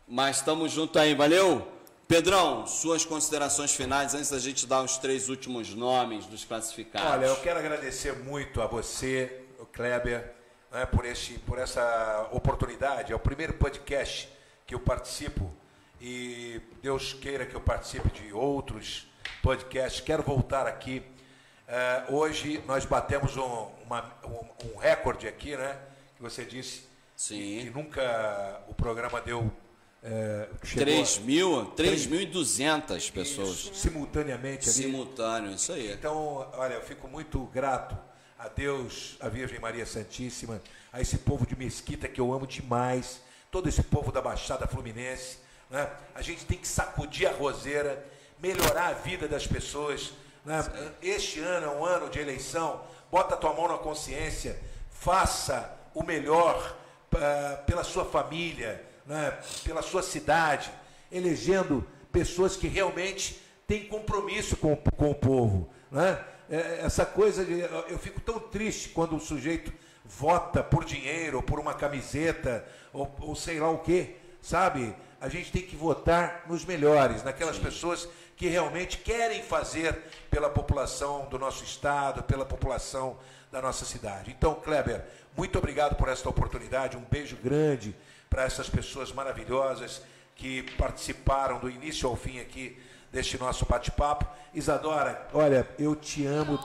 Mas 0.08 0.40
tamo 0.40 0.66
junto 0.70 0.98
aí, 0.98 1.14
valeu? 1.14 1.75
Pedrão, 2.08 2.66
suas 2.68 3.04
considerações 3.04 3.74
finais 3.74 4.14
antes 4.14 4.30
da 4.30 4.38
gente 4.38 4.64
dar 4.66 4.80
os 4.82 4.96
três 4.96 5.28
últimos 5.28 5.74
nomes 5.74 6.24
dos 6.26 6.44
classificados. 6.44 7.10
Olha, 7.10 7.26
eu 7.26 7.36
quero 7.36 7.58
agradecer 7.58 8.12
muito 8.14 8.62
a 8.62 8.66
você, 8.66 9.42
o 9.58 9.66
Kleber, 9.66 10.32
né, 10.70 10.86
por, 10.86 11.04
este, 11.04 11.34
por 11.40 11.58
essa 11.58 12.28
oportunidade. 12.30 13.12
É 13.12 13.16
o 13.16 13.18
primeiro 13.18 13.54
podcast 13.54 14.28
que 14.64 14.72
eu 14.74 14.78
participo 14.80 15.52
e 16.00 16.60
Deus 16.80 17.12
queira 17.12 17.44
que 17.44 17.56
eu 17.56 17.60
participe 17.60 18.08
de 18.10 18.32
outros 18.32 19.08
podcasts. 19.42 20.00
Quero 20.00 20.22
voltar 20.22 20.64
aqui. 20.64 21.02
Eh, 21.66 22.04
hoje 22.10 22.62
nós 22.68 22.84
batemos 22.84 23.36
um, 23.36 23.66
uma- 23.84 24.12
um- 24.24 24.74
um 24.74 24.76
recorde 24.78 25.26
aqui, 25.26 25.56
né? 25.56 25.76
Que 26.16 26.22
você 26.22 26.44
disse 26.44 26.84
Sim. 27.16 27.34
que 27.64 27.70
nunca 27.70 28.60
o 28.68 28.74
programa 28.74 29.20
deu. 29.20 29.50
Chegou 30.62 30.84
3 30.84 31.18
mil, 31.18 31.72
3.200 31.76 33.10
pessoas 33.10 33.48
isso, 33.48 33.74
simultaneamente 33.74 34.68
ali. 34.68 34.78
simultâneo, 34.78 35.52
isso 35.52 35.72
aí. 35.72 35.92
Então, 35.92 36.48
olha, 36.54 36.74
eu 36.74 36.82
fico 36.82 37.08
muito 37.08 37.40
grato 37.46 37.96
a 38.38 38.48
Deus, 38.48 39.16
a 39.20 39.28
Virgem 39.28 39.58
Maria 39.58 39.84
Santíssima, 39.84 40.62
a 40.92 41.00
esse 41.00 41.18
povo 41.18 41.46
de 41.46 41.56
Mesquita 41.56 42.06
que 42.08 42.20
eu 42.20 42.32
amo 42.32 42.46
demais, 42.46 43.20
todo 43.50 43.68
esse 43.68 43.82
povo 43.82 44.12
da 44.12 44.20
Baixada 44.20 44.66
Fluminense. 44.66 45.38
Né? 45.70 45.90
A 46.14 46.22
gente 46.22 46.44
tem 46.44 46.58
que 46.58 46.68
sacudir 46.68 47.26
a 47.26 47.32
roseira, 47.32 48.04
melhorar 48.40 48.88
a 48.88 48.92
vida 48.92 49.26
das 49.26 49.46
pessoas. 49.46 50.12
Né? 50.44 50.64
Este 51.02 51.40
ano 51.40 51.66
é 51.66 51.70
um 51.70 51.84
ano 51.84 52.08
de 52.08 52.18
eleição, 52.18 52.80
bota 53.10 53.34
a 53.34 53.38
tua 53.38 53.54
mão 53.54 53.68
na 53.68 53.78
consciência, 53.78 54.58
faça 54.90 55.74
o 55.94 56.02
melhor 56.02 56.76
ah, 57.14 57.62
pela 57.66 57.82
sua 57.82 58.04
família, 58.04 58.84
né? 59.06 59.38
pela 59.64 59.82
sua 59.82 60.02
cidade, 60.02 60.70
elegendo 61.10 61.86
pessoas 62.12 62.56
que 62.56 62.66
realmente 62.66 63.40
têm 63.66 63.86
compromisso 63.86 64.56
com, 64.56 64.72
o- 64.72 64.76
com 64.76 65.10
o 65.10 65.14
povo. 65.14 65.68
Né? 65.90 66.18
É, 66.50 66.80
Essa 66.84 67.04
coisa 67.06 67.44
de. 67.44 67.60
Eu 67.88 67.98
fico 67.98 68.20
tão 68.20 68.38
triste 68.38 68.88
quando 68.90 69.16
o 69.16 69.20
sujeito 69.20 69.72
vota 70.04 70.62
por 70.62 70.84
dinheiro, 70.84 71.38
ou 71.38 71.42
por 71.42 71.58
uma 71.58 71.74
camiseta, 71.74 72.64
ou, 72.92 73.12
ou 73.20 73.34
sei 73.34 73.58
lá 73.58 73.68
o 73.70 73.78
quê, 73.78 74.16
sabe? 74.40 74.94
A 75.20 75.28
gente 75.28 75.50
tem 75.50 75.62
que 75.62 75.74
votar 75.74 76.44
nos 76.46 76.64
melhores, 76.64 77.22
naquelas 77.24 77.58
pessoas 77.58 78.08
que 78.36 78.46
realmente 78.48 78.98
querem 78.98 79.42
fazer 79.42 79.98
pela 80.30 80.48
população 80.50 81.26
do 81.28 81.38
nosso 81.38 81.64
estado, 81.64 82.22
pela 82.22 82.44
população 82.44 83.16
da 83.50 83.60
nossa 83.62 83.84
cidade. 83.84 84.30
Então, 84.36 84.54
Kleber, 84.54 85.02
muito 85.36 85.58
obrigado 85.58 85.96
por 85.96 86.08
esta 86.08 86.28
oportunidade, 86.28 86.96
um 86.96 87.04
beijo 87.10 87.36
grande 87.42 87.96
para 88.28 88.44
essas 88.44 88.68
pessoas 88.68 89.12
maravilhosas 89.12 90.02
que 90.34 90.62
participaram 90.76 91.58
do 91.58 91.70
início 91.70 92.08
ao 92.08 92.16
fim 92.16 92.40
aqui 92.40 92.78
deste 93.10 93.38
nosso 93.38 93.64
bate-papo. 93.66 94.26
Isadora, 94.52 95.26
olha, 95.32 95.66
eu 95.78 95.94
te 95.96 96.26
amo, 96.26 96.58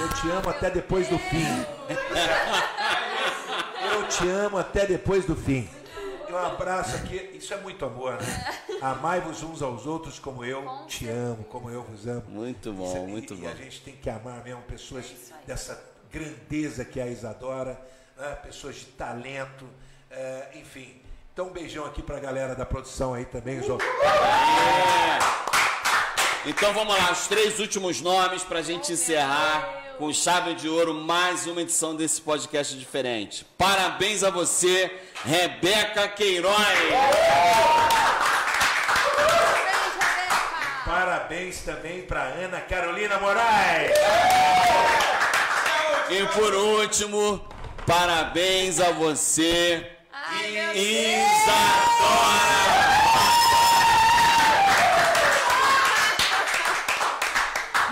eu 0.00 0.08
te 0.14 0.30
amo 0.30 0.48
até 0.48 0.70
depois 0.70 1.08
do 1.08 1.18
fim. 1.18 1.46
Eu 3.92 4.08
te 4.08 4.28
amo 4.28 4.58
até 4.58 4.86
depois 4.86 5.24
do 5.26 5.36
fim. 5.36 5.68
E 6.28 6.32
um 6.32 6.38
abraço 6.38 6.96
aqui, 6.96 7.16
isso 7.34 7.52
é 7.52 7.56
muito 7.58 7.84
amor, 7.84 8.14
né? 8.20 8.60
Amai-vos 8.80 9.42
uns 9.42 9.62
aos 9.62 9.86
outros 9.86 10.18
como 10.18 10.44
eu 10.44 10.84
te 10.86 11.08
amo, 11.08 11.44
como 11.44 11.70
eu 11.70 11.82
vos 11.82 12.06
amo. 12.06 12.24
Muito 12.28 12.72
bom, 12.72 12.96
é- 12.96 13.00
muito 13.00 13.34
e, 13.34 13.36
bom. 13.36 13.44
E 13.44 13.48
a 13.48 13.54
gente 13.54 13.82
tem 13.82 13.94
que 13.94 14.08
amar 14.10 14.42
mesmo 14.42 14.62
pessoas 14.62 15.04
dessa 15.46 15.80
grandeza 16.10 16.84
que 16.84 16.98
é 16.98 17.04
a 17.04 17.08
Isadora, 17.08 17.80
né? 18.16 18.34
pessoas 18.42 18.76
de 18.76 18.86
talento, 18.86 19.68
é, 20.16 20.48
enfim. 20.54 21.00
Então 21.32 21.46
um 21.46 21.50
beijão 21.50 21.84
aqui 21.84 22.02
pra 22.02 22.20
galera 22.20 22.54
da 22.54 22.64
produção 22.64 23.14
aí 23.14 23.24
também, 23.24 23.58
os 23.58 23.68
outros. 23.68 23.88
Então 26.46 26.72
vamos 26.72 26.96
lá, 26.96 27.10
os 27.10 27.26
três 27.26 27.58
últimos 27.58 28.00
nomes 28.00 28.42
para 28.42 28.60
a 28.60 28.62
gente 28.62 28.92
encerrar 28.92 29.82
com 29.98 30.12
chave 30.12 30.54
de 30.54 30.68
ouro 30.68 30.92
mais 30.92 31.46
uma 31.46 31.62
edição 31.62 31.96
desse 31.96 32.20
podcast 32.20 32.76
diferente. 32.76 33.46
Parabéns 33.56 34.22
a 34.22 34.30
você, 34.30 34.90
Rebeca 35.24 36.06
Queiroz. 36.08 36.54
Parabéns 40.84 41.62
também 41.62 42.02
pra 42.02 42.22
Ana 42.22 42.60
Carolina 42.60 43.18
Moraes. 43.18 43.92
E 46.10 46.26
por 46.38 46.54
último, 46.54 47.42
parabéns 47.86 48.78
a 48.78 48.92
você, 48.92 49.93
Ai, 50.34 50.50
meu 50.50 50.72
Deus! 50.72 50.84
Isadora. 50.86 52.34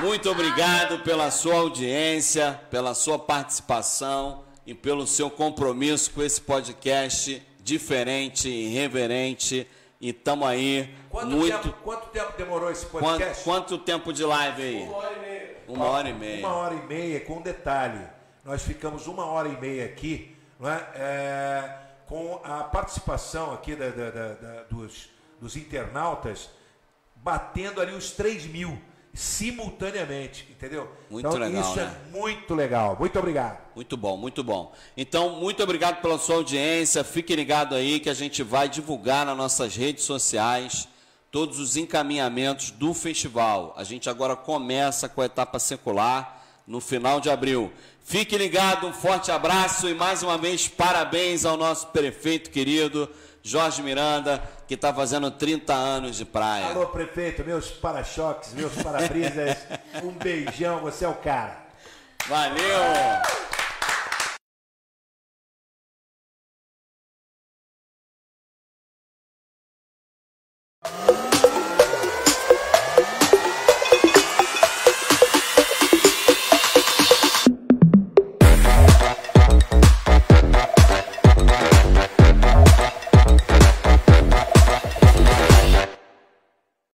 Muito 0.01 0.29
obrigado 0.31 0.99
pela 1.01 1.31
sua 1.31 1.55
audiência, 1.57 2.61
pela 2.71 2.93
sua 2.95 3.19
participação 3.19 4.43
e 4.67 4.75
pelo 4.75 5.07
seu 5.07 5.31
compromisso 5.31 6.11
com 6.11 6.23
esse 6.23 6.41
podcast 6.41 7.41
diferente, 7.63 8.49
irreverente. 8.49 9.67
E 10.01 10.09
estamos 10.11 10.49
aí 10.49 10.93
Quanto, 11.09 11.29
muito. 11.29 11.57
tempo, 11.59 11.77
quanto 11.85 12.07
tempo 12.09 12.33
demorou 12.37 12.71
esse 12.73 12.85
Quanto, 12.87 13.05
podcast? 13.05 13.45
quanto 13.45 13.79
tempo 13.79 14.13
de 14.13 14.25
live 14.25 14.63
aí? 14.63 14.83
Uma 14.89 14.97
hora 14.97 15.13
e 15.15 15.21
meia. 15.21 15.57
Uma 15.69 15.85
hora 15.85 16.09
e 16.09 16.13
meia. 16.13 16.39
Uma 16.47 16.55
hora 16.57 16.75
e 16.75 16.83
meia, 16.87 17.21
com 17.21 17.41
detalhe. 17.41 18.01
Nós 18.45 18.63
ficamos 18.65 19.07
uma 19.07 19.25
hora 19.27 19.49
e 19.49 19.61
meia 19.61 19.85
aqui, 19.85 20.37
não 20.59 20.69
é? 20.69 20.85
É, 20.97 21.77
com 22.13 22.39
a 22.45 22.63
participação 22.65 23.55
aqui 23.55 23.75
da- 23.75 23.89
da- 23.89 24.11
da- 24.11 24.63
dos, 24.71 25.09
dos 25.41 25.57
internautas, 25.57 26.51
batendo 27.17 27.81
ali 27.81 27.95
os 27.95 28.11
3 28.11 28.45
mil 28.45 28.79
simultaneamente, 29.15 30.47
entendeu? 30.51 30.93
Muito 31.09 31.27
então, 31.27 31.39
legal, 31.41 31.63
Isso 31.63 31.77
né? 31.77 31.85
é 31.85 32.11
muito 32.11 32.55
legal. 32.55 32.97
Muito 33.01 33.19
obrigado. 33.19 33.59
Muito 33.75 33.97
bom, 33.97 34.19
muito 34.19 34.45
bom. 34.45 34.75
Então, 34.95 35.31
muito 35.41 35.63
obrigado 35.63 36.03
pela 36.03 36.19
sua 36.19 36.35
audiência. 36.37 37.03
Fique 37.03 37.35
ligado 37.35 37.75
aí 37.75 37.99
que 37.99 38.11
a 38.11 38.15
gente 38.15 38.43
vai 38.43 38.69
divulgar 38.69 39.25
nas 39.25 39.37
nossas 39.37 39.75
redes 39.75 40.05
sociais 40.05 40.87
todos 41.31 41.59
os 41.59 41.79
encaminhamentos 41.79 42.71
do 42.73 42.93
festival. 42.93 43.73
A 43.75 43.85
gente 43.85 44.11
agora 44.11 44.37
começa 44.37 45.09
com 45.09 45.23
a 45.23 45.25
etapa 45.25 45.59
secular 45.59 46.42
no 46.67 46.81
final 46.81 47.21
de 47.21 47.31
abril. 47.31 47.73
Fique 48.05 48.37
ligado, 48.37 48.87
um 48.87 48.93
forte 48.93 49.31
abraço 49.31 49.89
e 49.89 49.95
mais 49.95 50.23
uma 50.23 50.37
vez 50.37 50.69
parabéns 50.69 51.45
ao 51.45 51.57
nosso 51.57 51.87
prefeito 51.89 52.51
querido 52.51 53.09
Jorge 53.43 53.83
Miranda, 53.83 54.43
que 54.69 54.75
está 54.75 54.95
fazendo 54.95 55.31
30 55.31 55.73
anos 55.73 56.17
de 56.17 56.25
praia. 56.25 56.67
Alô, 56.67 56.87
prefeito, 56.87 57.45
meus 57.45 57.71
para-choques, 57.71 58.55
meus 58.55 58.73
para-brisas, 58.75 59.57
um 60.03 60.13
beijão, 60.13 60.81
você 60.81 61.05
é 61.05 61.09
o 61.09 61.15
cara. 61.15 61.63
Valeu! 62.29 63.23